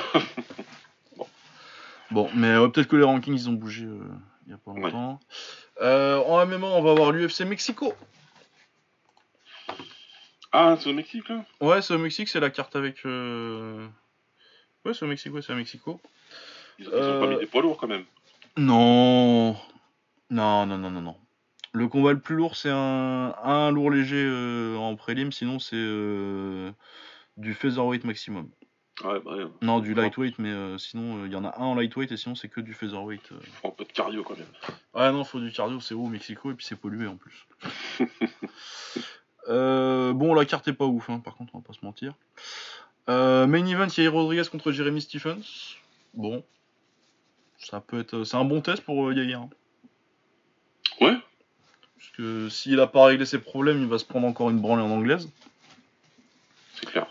Bon, 2.11 2.29
mais 2.35 2.57
ouais, 2.57 2.69
peut-être 2.69 2.89
que 2.89 2.97
les 2.97 3.05
rankings 3.05 3.33
ils 3.33 3.49
ont 3.49 3.53
bougé 3.53 3.85
euh, 3.85 4.03
il 4.45 4.51
y 4.51 4.53
a 4.53 4.57
pas 4.57 4.71
Ouais. 4.71 4.81
longtemps. 4.81 5.19
Euh, 5.81 6.17
en 6.25 6.45
MMA, 6.45 6.67
on 6.67 6.81
va 6.81 6.93
voir 6.93 7.11
l'UFC 7.11 7.41
Mexico. 7.45 7.93
Ah, 10.51 10.75
c'est 10.79 10.89
au 10.89 10.93
Mexique 10.93 11.27
là? 11.29 11.45
Ouais, 11.61 11.81
c'est 11.81 11.93
au 11.93 11.97
Mexique, 11.97 12.27
c'est 12.27 12.39
la 12.39 12.49
carte 12.49 12.75
avec. 12.75 13.05
euh, 13.05 13.87
Ouais, 14.83 14.93
c'est 14.93 15.05
au 15.05 15.07
Mexique, 15.07 15.33
ouais, 15.33 15.41
c'est 15.41 15.53
à 15.53 15.55
Mexico. 15.55 16.01
Ils, 16.79 16.85
ils 16.85 16.91
Euh, 16.93 17.17
ont 17.17 17.19
pas 17.21 17.27
mis 17.27 17.37
des 17.39 17.45
poids 17.45 17.61
lourds 17.61 17.77
quand 17.77 17.87
même. 17.87 18.03
Non. 18.57 19.55
Non, 20.29 20.65
non, 20.65 20.77
non, 20.77 20.89
non, 20.91 21.01
non. 21.01 21.15
Le 21.73 21.87
combat 21.87 22.11
le 22.11 22.19
plus 22.19 22.35
lourd, 22.35 22.55
c'est 22.57 22.69
un, 22.69 23.33
un 23.43 23.71
lourd 23.71 23.91
léger 23.91 24.25
euh, 24.27 24.75
en 24.75 24.95
prélim, 24.97 25.31
sinon 25.31 25.59
c'est 25.59 25.75
euh, 25.77 26.71
du 27.37 27.53
featherweight 27.53 28.03
maximum. 28.03 28.49
Ouais, 29.03 29.19
bah 29.25 29.35
ouais. 29.35 29.45
Non, 29.61 29.79
du 29.79 29.93
lightweight, 29.95 30.37
mais 30.37 30.49
euh, 30.49 30.77
sinon 30.77 31.25
il 31.25 31.31
y 31.31 31.35
en 31.35 31.43
a 31.43 31.57
un 31.57 31.61
en 31.63 31.75
lightweight 31.75 32.11
et 32.11 32.17
sinon 32.17 32.35
c'est 32.35 32.49
que 32.49 32.61
du 32.61 32.73
featherweight. 32.73 33.31
euh. 33.31 33.39
Faut 33.61 33.69
un 33.69 33.71
peu 33.71 33.83
de 33.85 33.91
cardio 33.91 34.23
quand 34.23 34.37
même. 34.37 34.45
Ah 34.93 35.11
non, 35.11 35.23
faut 35.23 35.39
du 35.39 35.51
cardio, 35.51 35.79
c'est 35.79 35.93
haut 35.95 36.03
au 36.03 36.09
Mexico 36.09 36.51
et 36.51 36.53
puis 36.53 36.65
c'est 36.65 36.75
pollué 36.75 37.07
en 37.07 37.15
plus. 37.17 37.47
Euh, 39.49 40.13
bon, 40.13 40.35
la 40.35 40.45
carte 40.45 40.67
est 40.67 40.73
pas 40.73 40.85
ouf, 40.85 41.09
hein, 41.09 41.19
par 41.19 41.35
contre, 41.35 41.55
on 41.55 41.59
va 41.59 41.63
pas 41.65 41.73
se 41.73 41.83
mentir. 41.83 42.13
Euh, 43.09 43.47
main 43.47 43.65
event, 43.65 43.87
Yair 43.97 44.13
Rodriguez 44.13 44.43
contre 44.51 44.71
Jeremy 44.71 45.01
Stephens. 45.01 45.77
Bon, 46.13 46.43
ça 47.57 47.81
peut 47.81 47.99
être, 48.01 48.23
c'est 48.23 48.37
un 48.37 48.45
bon 48.45 48.61
test 48.61 48.83
pour 48.83 49.07
euh, 49.09 49.15
Yair. 49.15 49.41
hein. 49.41 49.49
Ouais 51.01 51.17
Parce 51.97 52.09
que 52.11 52.49
s'il 52.49 52.79
a 52.79 52.85
pas 52.85 53.05
réglé 53.05 53.25
ses 53.25 53.39
problèmes, 53.39 53.81
il 53.81 53.87
va 53.87 53.97
se 53.97 54.05
prendre 54.05 54.27
encore 54.27 54.51
une 54.51 54.59
branlée 54.59 54.83
en 54.83 54.91
anglaise. 54.91 55.27
C'est 56.75 56.85
clair. 56.85 57.07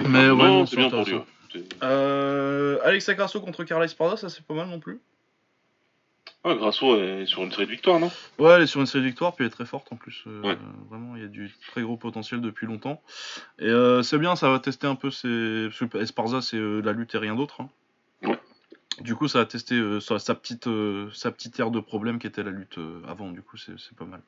Mais 0.00 0.30
ouais, 0.30 0.36
non, 0.48 0.66
c'est 0.66 0.76
c'est 0.76 0.76
bien 0.82 0.90
pour 0.90 1.04
lui. 1.04 1.20
Euh, 1.82 2.78
Alexa 2.82 3.14
Grasso 3.14 3.40
contre 3.40 3.62
Carla 3.64 3.84
Esparza, 3.84 4.16
ça 4.16 4.28
c'est 4.28 4.44
pas 4.44 4.54
mal 4.54 4.68
non 4.68 4.80
plus. 4.80 5.00
Ah, 6.42 6.54
Grasso 6.54 6.96
est 7.00 7.24
sur 7.26 7.42
une 7.42 7.50
série 7.52 7.64
de 7.66 7.70
victoires, 7.70 7.98
non? 8.00 8.10
Ouais, 8.38 8.52
elle 8.52 8.62
est 8.62 8.66
sur 8.66 8.80
une 8.80 8.86
série 8.86 9.02
de 9.04 9.08
victoires, 9.08 9.34
puis 9.34 9.44
elle 9.44 9.50
est 9.50 9.54
très 9.54 9.64
forte 9.64 9.90
en 9.92 9.96
plus. 9.96 10.24
euh. 10.26 10.54
Vraiment, 10.90 11.16
il 11.16 11.22
y 11.22 11.24
a 11.24 11.28
du 11.28 11.50
très 11.68 11.80
gros 11.82 11.96
potentiel 11.96 12.40
depuis 12.42 12.66
longtemps. 12.66 13.00
Et 13.58 13.66
euh, 13.68 14.02
c'est 14.02 14.18
bien, 14.18 14.36
ça 14.36 14.50
va 14.50 14.58
tester 14.58 14.86
un 14.86 14.94
peu 14.94 15.10
ses. 15.10 15.68
Parce 15.70 15.90
que 15.90 15.98
Esparza, 15.98 16.42
c'est 16.42 16.58
euh, 16.58 16.80
la 16.82 16.92
lutte 16.92 17.14
et 17.14 17.18
rien 17.18 17.34
d'autre. 17.34 17.62
hein. 17.62 17.68
Ouais. 18.24 18.38
Du 19.00 19.14
coup, 19.14 19.26
ça 19.26 19.38
va 19.38 19.46
tester 19.46 19.74
euh, 19.76 20.00
sa, 20.00 20.18
sa 20.18 20.34
petite, 20.34 20.66
euh, 20.66 21.08
sa 21.14 21.30
petite 21.30 21.58
ère 21.60 21.70
de 21.70 21.80
problème 21.80 22.18
qui 22.18 22.26
était 22.26 22.42
la 22.42 22.50
lutte 22.50 22.78
euh, 22.78 23.00
avant. 23.08 23.30
Du 23.30 23.40
coup, 23.40 23.56
c'est 23.56 23.78
c'est 23.78 23.96
pas 23.96 24.04
mal. 24.04 24.20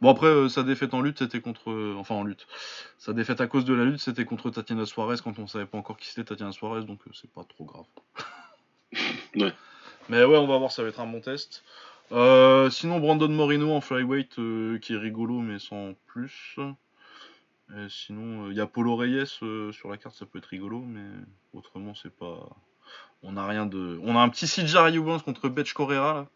Bon, 0.00 0.10
après, 0.10 0.26
euh, 0.26 0.48
sa 0.48 0.62
défaite 0.62 0.94
en 0.94 1.00
lutte, 1.00 1.18
c'était 1.18 1.40
contre. 1.40 1.70
euh, 1.70 1.94
enfin, 1.98 2.14
en 2.14 2.24
lutte. 2.24 2.46
Sa 2.98 3.12
défaite 3.12 3.40
à 3.40 3.46
cause 3.46 3.64
de 3.64 3.74
la 3.74 3.84
lutte, 3.84 4.00
c'était 4.00 4.24
contre 4.24 4.50
Tatiana 4.50 4.86
Suarez 4.86 5.16
quand 5.22 5.38
on 5.38 5.46
savait 5.46 5.66
pas 5.66 5.78
encore 5.78 5.96
qui 5.96 6.08
c'était 6.08 6.24
Tatiana 6.24 6.52
Suarez, 6.52 6.84
donc 6.84 7.00
euh, 7.06 7.10
c'est 7.14 7.30
pas 7.30 7.44
trop 7.44 7.64
grave. 7.64 7.86
Ouais. 9.36 9.52
Mais 10.08 10.24
ouais, 10.24 10.36
on 10.38 10.46
va 10.46 10.58
voir, 10.58 10.70
ça 10.70 10.82
va 10.84 10.88
être 10.88 11.00
un 11.00 11.06
bon 11.06 11.20
test. 11.20 11.64
Euh, 12.12 12.70
sinon, 12.70 13.00
Brandon 13.00 13.28
Moreno 13.28 13.72
en 13.72 13.80
flyweight 13.80 14.38
euh, 14.38 14.78
qui 14.78 14.92
est 14.94 14.98
rigolo 14.98 15.40
mais 15.40 15.58
sans 15.58 15.94
plus. 16.06 16.56
Et 17.74 17.88
sinon, 17.88 18.50
il 18.50 18.56
y 18.56 18.60
a 18.60 18.66
Polo 18.66 18.94
Reyes 18.94 19.24
euh, 19.42 19.72
sur 19.72 19.88
la 19.88 19.96
carte, 19.96 20.14
ça 20.14 20.26
peut 20.26 20.38
être 20.38 20.46
rigolo, 20.46 20.80
mais 20.80 21.04
autrement, 21.54 21.94
c'est 21.94 22.14
pas. 22.14 22.48
On 23.22 23.36
a 23.36 23.46
rien 23.46 23.66
de. 23.66 23.98
On 24.04 24.16
a 24.16 24.20
un 24.20 24.28
petit 24.28 24.46
Sidjar 24.46 24.88
Eubanks 24.90 25.22
contre 25.24 25.48
Betch 25.48 25.72
Correa 25.72 26.12
là. 26.14 26.26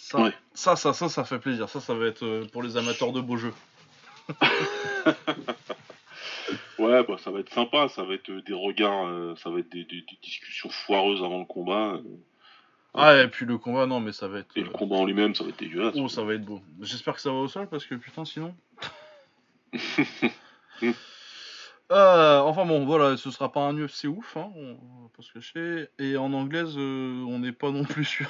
Ça, 0.00 0.20
Ouais. 0.22 0.32
ça, 0.54 0.76
ça, 0.76 0.92
ça, 0.94 1.08
ça 1.08 1.24
fait 1.24 1.38
plaisir. 1.40 1.68
Ça, 1.68 1.80
ça 1.80 1.92
va 1.92 2.06
être 2.06 2.24
euh, 2.24 2.46
pour 2.52 2.62
les 2.62 2.76
amateurs 2.76 3.12
de 3.12 3.20
beaux 3.20 3.36
jeux. 3.36 3.52
Ouais, 6.78 7.02
bah 7.04 7.16
ça 7.18 7.30
va 7.32 7.40
être 7.40 7.52
sympa, 7.52 7.88
ça 7.88 8.04
va 8.04 8.14
être 8.14 8.30
euh, 8.30 8.40
des 8.42 8.54
regards, 8.54 9.06
euh, 9.08 9.34
ça 9.42 9.50
va 9.50 9.58
être 9.58 9.68
des, 9.68 9.82
des- 9.84 10.00
des 10.02 10.18
discussions 10.22 10.70
foireuses 10.70 11.22
avant 11.24 11.40
le 11.40 11.44
combat. 11.44 11.94
euh, 11.94 12.02
Ah, 12.94 13.16
et 13.20 13.26
puis 13.28 13.44
le 13.46 13.58
combat, 13.58 13.86
non, 13.86 13.98
mais 14.00 14.12
ça 14.12 14.28
va 14.28 14.38
être. 14.38 14.56
Et 14.56 14.62
le 14.62 14.70
combat 14.70 14.94
en 14.96 15.04
lui-même, 15.04 15.34
ça 15.34 15.42
va 15.42 15.50
être 15.50 15.58
dégueulasse. 15.58 15.94
Oh, 15.98 16.08
ça 16.08 16.22
va 16.22 16.34
être 16.34 16.44
beau. 16.44 16.62
J'espère 16.80 17.14
que 17.14 17.20
ça 17.20 17.30
va 17.30 17.36
au 17.38 17.48
sol 17.48 17.68
parce 17.68 17.84
que 17.84 17.96
putain, 17.96 18.24
sinon. 18.24 18.54
Euh, 21.90 22.38
enfin 22.40 22.66
bon, 22.66 22.84
voilà, 22.84 23.16
ce 23.16 23.30
sera 23.30 23.50
pas 23.50 23.60
un 23.62 23.74
UFC 23.74 24.04
ouf, 24.08 24.36
hein, 24.36 24.50
on 24.54 24.76
on 24.78 25.02
va 25.04 25.08
pas 25.16 25.22
se 25.22 25.32
cacher. 25.32 25.88
Et 25.98 26.18
en 26.18 26.34
anglaise, 26.34 26.74
euh, 26.76 27.24
on 27.26 27.38
n'est 27.38 27.52
pas 27.52 27.70
non 27.70 27.82
plus 27.84 28.04
sur, 28.04 28.28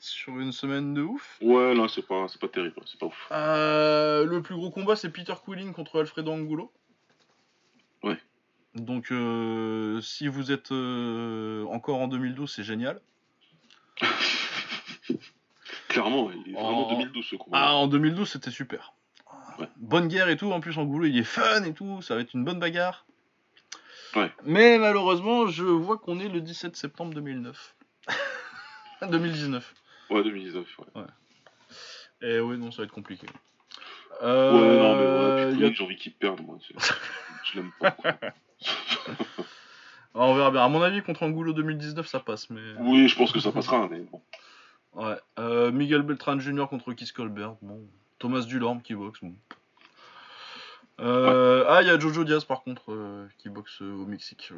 sur 0.00 0.38
une 0.40 0.50
semaine 0.52 0.94
de 0.94 1.02
ouf. 1.02 1.38
Ouais, 1.42 1.74
là, 1.74 1.86
c'est 1.88 2.06
pas, 2.06 2.26
c'est 2.28 2.40
pas 2.40 2.48
terrible, 2.48 2.80
c'est 2.86 2.98
pas 2.98 3.06
ouf. 3.06 3.28
Euh, 3.30 4.24
le 4.24 4.42
plus 4.42 4.54
gros 4.56 4.70
combat, 4.70 4.96
c'est 4.96 5.10
Peter 5.10 5.34
Quilling 5.44 5.72
contre 5.72 6.00
Alfredo 6.00 6.32
Angulo. 6.32 6.72
Ouais. 8.02 8.18
Donc, 8.74 9.12
euh, 9.12 10.00
si 10.00 10.26
vous 10.28 10.52
êtes 10.52 10.72
euh, 10.72 11.64
encore 11.66 11.98
en 11.98 12.08
2012, 12.08 12.50
c'est 12.50 12.64
génial. 12.64 13.00
Clairement, 15.88 16.30
il 16.30 16.50
est 16.50 16.54
vraiment 16.54 16.88
En- 16.88 16.94
2012 16.94 17.24
ce 17.26 17.36
combat. 17.36 17.58
Ah, 17.60 17.74
en 17.74 17.86
2012, 17.88 18.28
c'était 18.30 18.50
super. 18.50 18.94
Ouais. 19.58 19.68
Bonne 19.76 20.08
guerre 20.08 20.28
et 20.28 20.36
tout. 20.36 20.50
En 20.52 20.60
plus, 20.60 20.78
Angulo, 20.78 21.04
il 21.04 21.18
est 21.18 21.24
fun 21.24 21.64
et 21.64 21.74
tout. 21.74 22.00
Ça 22.02 22.14
va 22.14 22.20
être 22.22 22.32
une 22.34 22.44
bonne 22.44 22.58
bagarre. 22.58 23.04
Ouais. 24.16 24.32
Mais 24.44 24.78
malheureusement, 24.78 25.46
je 25.48 25.64
vois 25.64 25.98
qu'on 25.98 26.18
est 26.20 26.28
le 26.28 26.40
17 26.40 26.76
septembre 26.76 27.12
2009. 27.14 27.74
2019. 29.02 29.74
Ouais, 30.10 30.22
2019, 30.24 30.66
ouais. 30.78 31.02
Et 32.22 32.40
oui, 32.40 32.58
non, 32.58 32.70
ça 32.70 32.78
va 32.78 32.84
être 32.84 32.92
compliqué. 32.92 33.26
Ouais, 34.20 34.26
non, 34.26 34.96
mais 34.96 35.02
Euh, 35.02 35.52
ouais, 35.56 35.64
a- 35.66 35.72
j'ai 35.72 35.84
envie 35.84 35.96
qu'il 35.96 36.12
perde, 36.12 36.40
moi. 36.42 36.58
Je 37.44 37.56
l'aime 37.60 37.70
pas. 37.80 37.96
Ah, 40.12 40.22
on 40.26 40.34
verra 40.34 40.50
bien. 40.50 40.64
À 40.64 40.68
mon 40.68 40.82
avis, 40.82 41.02
contre 41.02 41.22
Angulo 41.22 41.52
2019, 41.52 42.04
ça 42.08 42.18
passe. 42.18 42.50
Mais... 42.50 42.60
oui, 42.80 43.06
je 43.06 43.14
pense 43.16 43.30
que 43.30 43.38
ça 43.38 43.52
passera, 43.52 43.86
mais 43.88 44.00
bon. 44.00 44.20
Ouais. 44.94 45.14
Euh, 45.38 45.70
Miguel 45.70 46.02
Beltran 46.02 46.40
Jr. 46.40 46.66
contre 46.68 46.92
Keith 46.94 47.12
Colbert. 47.12 47.54
Bon. 47.62 47.80
Thomas 48.18 48.40
Dulorme 48.40 48.82
qui 48.82 48.96
boxe. 48.96 49.20
Bon. 49.22 49.32
Euh, 50.98 51.64
Ah, 51.68 51.80
il 51.82 51.86
y 51.86 51.90
a 51.90 51.98
Jojo 51.98 52.24
Diaz 52.24 52.44
par 52.44 52.62
contre 52.64 52.90
euh, 52.92 53.24
qui 53.38 53.48
boxe 53.50 53.80
au 53.82 54.04
Mexique. 54.04 54.52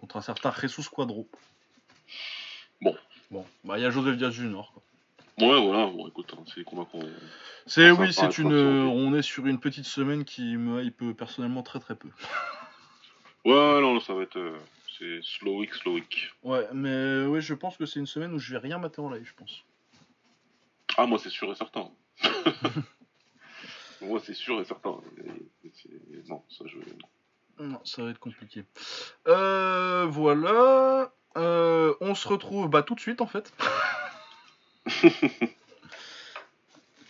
contre 0.00 0.16
un 0.16 0.20
certain 0.20 0.52
Jesus 0.60 0.88
Quadro. 0.90 1.28
Bon. 2.80 2.96
Bon. 3.32 3.44
Bah, 3.64 3.78
il 3.78 3.82
y 3.82 3.84
a 3.86 3.90
Joseph 3.90 4.16
Diaz 4.16 4.32
Jr. 4.32 4.62
quoi. 4.72 4.82
Ouais, 5.38 5.60
voilà, 5.64 5.86
bon, 5.86 6.06
écoute, 6.06 6.32
hein, 6.38 6.42
c'est 6.46 6.58
les 6.58 6.64
combats 6.64 6.84
qu'on. 6.84 7.00
C'est 7.66 7.90
Enfin, 7.90 8.02
oui, 8.02 8.12
c'est 8.12 8.38
une. 8.38 8.52
euh, 8.52 8.82
on 8.84 9.14
est 9.14 9.22
sur 9.22 9.46
une 9.46 9.58
petite 9.58 9.86
semaine 9.86 10.24
qui 10.24 10.56
me 10.56 10.84
hype 10.84 11.16
personnellement 11.16 11.62
très 11.62 11.80
très 11.80 11.96
peu. 11.96 12.08
Ouais, 13.44 13.80
non, 13.80 13.98
ça 13.98 14.14
va 14.14 14.22
être. 14.22 14.36
euh, 14.38 14.56
c'est 14.96 15.18
slow 15.22 15.58
week, 15.58 15.74
slow 15.74 15.94
week. 15.94 16.30
Ouais, 16.44 16.64
mais 16.72 17.24
oui, 17.24 17.40
je 17.40 17.54
pense 17.54 17.76
que 17.76 17.86
c'est 17.86 17.98
une 17.98 18.06
semaine 18.06 18.32
où 18.34 18.38
je 18.38 18.52
vais 18.52 18.58
rien 18.58 18.78
mater 18.78 19.00
en 19.00 19.10
live, 19.10 19.24
je 19.26 19.34
pense. 19.34 19.64
Ah, 20.96 21.06
moi, 21.06 21.18
c'est 21.18 21.28
sûr 21.30 21.50
et 21.50 21.56
certain. 21.56 21.90
moi, 24.00 24.20
c'est 24.22 24.34
sûr 24.34 24.60
et 24.60 24.64
certain. 24.64 24.96
Et- 25.18 25.66
et 25.66 25.72
c'est- 25.74 26.28
Non, 26.28 26.42
ça, 26.48 26.64
je. 26.68 26.76
Non, 27.64 27.80
ça 27.84 28.04
va 28.04 28.10
être 28.10 28.20
compliqué. 28.20 28.64
Euh, 29.26 30.06
voilà. 30.08 31.12
Euh, 31.36 31.94
on 32.00 32.14
se 32.14 32.28
retrouve 32.28 32.68
bah, 32.68 32.82
tout 32.82 32.94
de 32.94 33.00
suite 33.00 33.20
en 33.20 33.26
fait. 33.26 33.52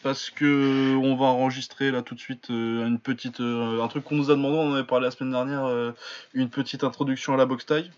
Parce 0.02 0.30
que 0.30 0.96
on 0.96 1.14
va 1.16 1.26
enregistrer 1.26 1.92
là 1.92 2.02
tout 2.02 2.14
de 2.14 2.20
suite 2.20 2.50
euh, 2.50 2.86
une 2.86 2.98
petite 2.98 3.40
euh, 3.40 3.82
un 3.82 3.88
truc 3.88 4.04
qu'on 4.04 4.16
nous 4.16 4.30
a 4.30 4.34
demandé, 4.34 4.56
on 4.56 4.70
en 4.70 4.74
avait 4.74 4.84
parlé 4.84 5.04
la 5.04 5.12
semaine 5.12 5.30
dernière, 5.30 5.94
une 6.34 6.50
petite 6.50 6.82
introduction 6.84 7.34
à 7.34 7.36
la 7.36 7.46
boxe 7.46 7.66
taille. 7.66 7.90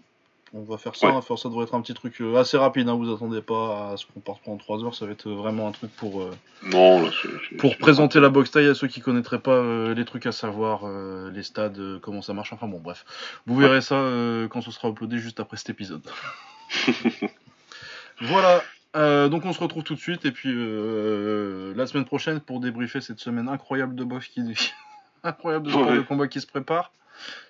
On 0.57 0.63
va 0.63 0.79
faire 0.79 0.95
ça, 0.95 1.21
faire 1.21 1.37
ça 1.37 1.49
devrait 1.49 1.65
être 1.65 1.75
un 1.75 1.81
petit 1.81 1.95
truc 1.95 2.21
euh, 2.21 2.37
assez 2.37 2.57
rapide, 2.57 2.89
hein, 2.89 2.95
vous 2.95 3.13
attendez 3.13 3.43
pas 3.43 3.91
à 3.91 3.97
ce 3.97 4.07
qu'on 4.07 4.21
parte 4.21 4.41
pendant 4.45 4.57
3 4.57 4.85
heures, 4.85 4.95
ça 4.95 5.05
va 5.05 5.11
être 5.11 5.29
vraiment 5.29 5.67
un 5.67 5.73
truc 5.73 5.91
pour, 5.97 6.23
euh, 6.23 6.31
non, 6.63 7.03
là, 7.03 7.11
pour 7.59 7.77
présenter 7.77 8.21
la 8.21 8.29
boxe 8.29 8.53
taille 8.53 8.69
à 8.69 8.75
ceux 8.75 8.87
qui 8.87 9.01
connaîtraient 9.01 9.41
pas 9.41 9.51
euh, 9.51 9.95
les 9.95 10.05
trucs 10.05 10.27
à 10.27 10.33
savoir, 10.33 10.87
les 11.33 11.43
stades, 11.43 11.99
comment 12.01 12.23
ça 12.23 12.35
marche, 12.35 12.53
enfin 12.53 12.69
bon 12.69 12.79
bref. 12.79 13.05
Vous 13.47 13.57
verrez 13.57 13.81
ça 13.81 13.97
quand 14.49 14.61
ce 14.61 14.71
sera 14.71 14.91
uploadé 14.91 15.19
juste 15.19 15.41
après 15.41 15.57
cet 15.57 15.71
épisode. 15.71 16.09
voilà, 18.21 18.63
donc 19.29 19.45
on 19.47 19.53
se 19.53 19.59
retrouve 19.59 19.83
tout 19.83 19.97
de 19.97 20.01
suite 20.01 20.25
et 20.25 20.31
puis 20.31 20.53
la 20.53 21.87
semaine 21.89 22.05
prochaine 22.05 22.39
pour 22.39 22.61
débriefer 22.61 23.01
cette 23.01 23.19
semaine 23.19 23.49
incroyable 23.49 23.97
de 23.97 24.05
boxe 24.05 24.29
qui 24.29 24.41
incroyable 25.25 25.67
de, 25.67 25.97
de 25.97 26.01
combat 26.03 26.29
qui 26.29 26.41
se 26.41 26.47
prépare. 26.47 26.93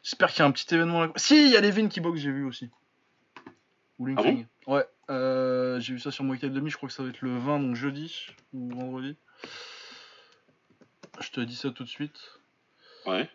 J'espère 0.03 0.31
qu'il 0.31 0.39
y 0.41 0.43
a 0.43 0.47
un 0.47 0.53
petit 0.53 0.75
événement. 0.75 1.09
Si, 1.17 1.37
il 1.37 1.51
y 1.51 1.57
a 1.57 1.61
Levin 1.61 1.89
qui 1.89 2.01
boxe, 2.01 2.21
j'ai 2.21 2.31
vu 2.31 2.45
aussi. 2.45 2.71
Ou 3.99 4.09
ah 4.17 4.23
Ouais, 4.67 4.85
euh, 5.11 5.79
j'ai 5.81 5.95
vu 5.95 6.01
ça 6.01 6.11
sur 6.11 6.25
Muay 6.25 6.39
demi, 6.49 6.71
je 6.71 6.77
crois 6.77 6.89
que 6.89 6.95
ça 6.95 7.03
va 7.03 7.11
être 7.11 7.21
le 7.21 7.39
20, 7.39 7.61
donc 7.61 7.77
jeudi 7.77 8.29
ou 8.53 8.71
vendredi. 8.71 9.17
Je 11.21 11.31
te 11.31 11.41
dis 11.41 11.55
ça 11.55 11.71
tout 11.71 11.85
de 11.85 11.89
suite. 11.89 12.19
Ouais. 13.07 13.29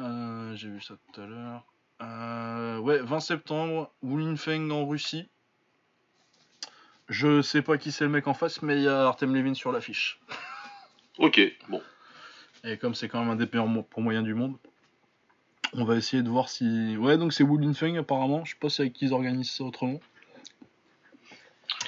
Euh, 0.00 0.54
j'ai 0.56 0.68
vu 0.68 0.80
ça 0.80 0.94
tout 1.12 1.20
à 1.20 1.26
l'heure. 1.26 1.64
Euh, 2.00 2.78
ouais, 2.78 2.98
20 2.98 3.20
septembre, 3.20 3.92
Feng 4.36 4.70
en 4.70 4.86
Russie. 4.86 5.28
Je 7.08 7.42
sais 7.42 7.62
pas 7.62 7.78
qui 7.78 7.92
c'est 7.92 8.04
le 8.04 8.10
mec 8.10 8.26
en 8.26 8.34
face, 8.34 8.62
mais 8.62 8.76
il 8.76 8.82
y 8.82 8.88
a 8.88 9.06
Artem 9.06 9.34
Levin 9.34 9.54
sur 9.54 9.70
l'affiche. 9.70 10.20
Ok, 11.18 11.40
bon. 11.68 11.82
Et 12.64 12.78
comme 12.78 12.94
c'est 12.94 13.08
quand 13.08 13.20
même 13.20 13.30
un 13.30 13.36
des 13.36 13.44
meilleurs 13.44 13.84
pour 13.86 14.00
moyen 14.00 14.22
du 14.22 14.34
monde, 14.34 14.56
on 15.74 15.84
va 15.84 15.96
essayer 15.96 16.22
de 16.22 16.28
voir 16.28 16.48
si. 16.48 16.96
Ouais, 16.96 17.16
donc 17.16 17.32
c'est 17.32 17.44
Feng 17.74 17.96
apparemment. 17.96 18.44
Je 18.44 18.50
sais 18.50 18.56
pas 18.60 18.68
si 18.68 18.82
avec 18.82 18.92
qui 18.92 19.06
ils 19.06 19.12
organisent 19.12 19.50
ça 19.50 19.64
autrement. 19.64 20.00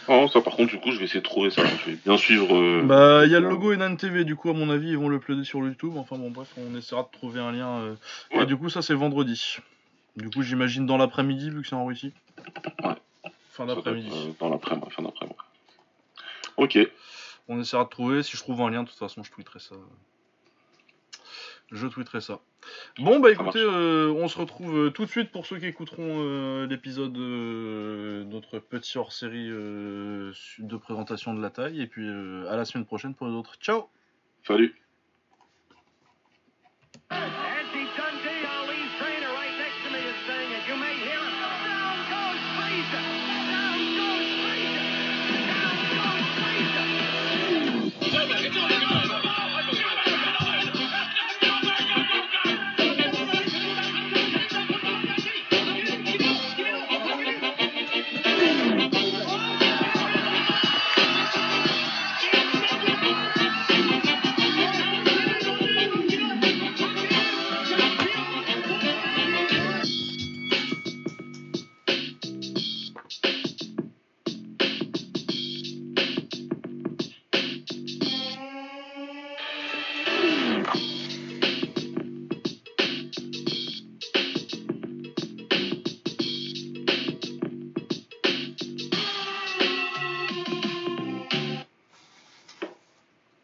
Oh, 0.08 0.28
ça 0.30 0.40
par 0.40 0.56
contre, 0.56 0.70
du 0.70 0.80
coup, 0.80 0.90
je 0.90 0.98
vais 0.98 1.04
essayer 1.04 1.20
de 1.20 1.24
trouver 1.24 1.50
ça. 1.50 1.62
Je 1.64 1.90
vais 1.90 1.96
bien 1.96 2.16
suivre. 2.16 2.54
Euh, 2.54 2.82
bah, 2.82 3.24
il 3.24 3.32
y 3.32 3.36
a 3.36 3.40
le 3.40 3.48
logo 3.48 3.72
Enan 3.72 3.96
TV, 3.96 4.24
du 4.24 4.36
coup, 4.36 4.50
à 4.50 4.52
mon 4.52 4.68
avis, 4.68 4.90
ils 4.90 4.98
vont 4.98 5.08
le 5.08 5.18
pleuder 5.18 5.44
sur 5.44 5.60
YouTube. 5.60 5.94
Enfin, 5.96 6.18
bon, 6.18 6.30
bref, 6.30 6.52
on 6.58 6.76
essaiera 6.76 7.02
de 7.02 7.08
trouver 7.16 7.40
un 7.40 7.52
lien. 7.52 7.80
Euh. 7.80 7.94
Et 8.32 8.44
du 8.44 8.56
coup, 8.56 8.68
ça, 8.68 8.82
c'est 8.82 8.94
vendredi. 8.94 9.56
Du 10.16 10.30
coup, 10.30 10.42
j'imagine 10.42 10.86
dans 10.86 10.96
l'après-midi, 10.96 11.50
vu 11.50 11.62
que 11.62 11.68
c'est 11.68 11.74
en 11.74 11.86
Russie. 11.86 12.12
Ouais. 12.84 12.94
Fin 13.50 13.66
d'après-midi. 13.66 14.10
Euh, 14.12 14.32
dans 14.40 14.50
l'après-midi, 14.50 14.90
fin 14.90 15.02
d'après-midi. 15.02 15.36
Ok. 16.56 16.78
On 17.48 17.60
essaiera 17.60 17.84
de 17.84 17.88
trouver. 17.88 18.22
Si 18.22 18.36
je 18.36 18.42
trouve 18.42 18.60
un 18.60 18.70
lien, 18.70 18.82
de 18.82 18.88
toute 18.88 18.98
façon, 18.98 19.22
je 19.22 19.30
tweeterai 19.30 19.58
ça. 19.58 19.74
Je 21.72 21.86
tweeterai 21.86 22.20
ça. 22.20 22.40
Bon, 22.98 23.20
bah 23.20 23.30
écoutez, 23.32 23.60
euh, 23.60 24.12
on 24.16 24.28
se 24.28 24.38
retrouve 24.38 24.76
euh, 24.76 24.90
tout 24.90 25.04
de 25.04 25.10
suite 25.10 25.30
pour 25.30 25.46
ceux 25.46 25.58
qui 25.58 25.66
écouteront 25.66 26.20
euh, 26.20 26.66
l'épisode, 26.66 27.16
euh, 27.16 28.24
notre 28.24 28.58
petit 28.58 28.96
hors 28.98 29.12
série 29.12 29.48
de 29.48 30.76
présentation 30.76 31.34
de 31.34 31.42
la 31.42 31.50
taille. 31.50 31.80
Et 31.80 31.86
puis 31.86 32.08
à 32.08 32.56
la 32.56 32.64
semaine 32.64 32.84
prochaine 32.84 33.14
pour 33.14 33.26
les 33.26 33.34
autres. 33.34 33.56
Ciao 33.60 33.88
Salut 34.46 34.74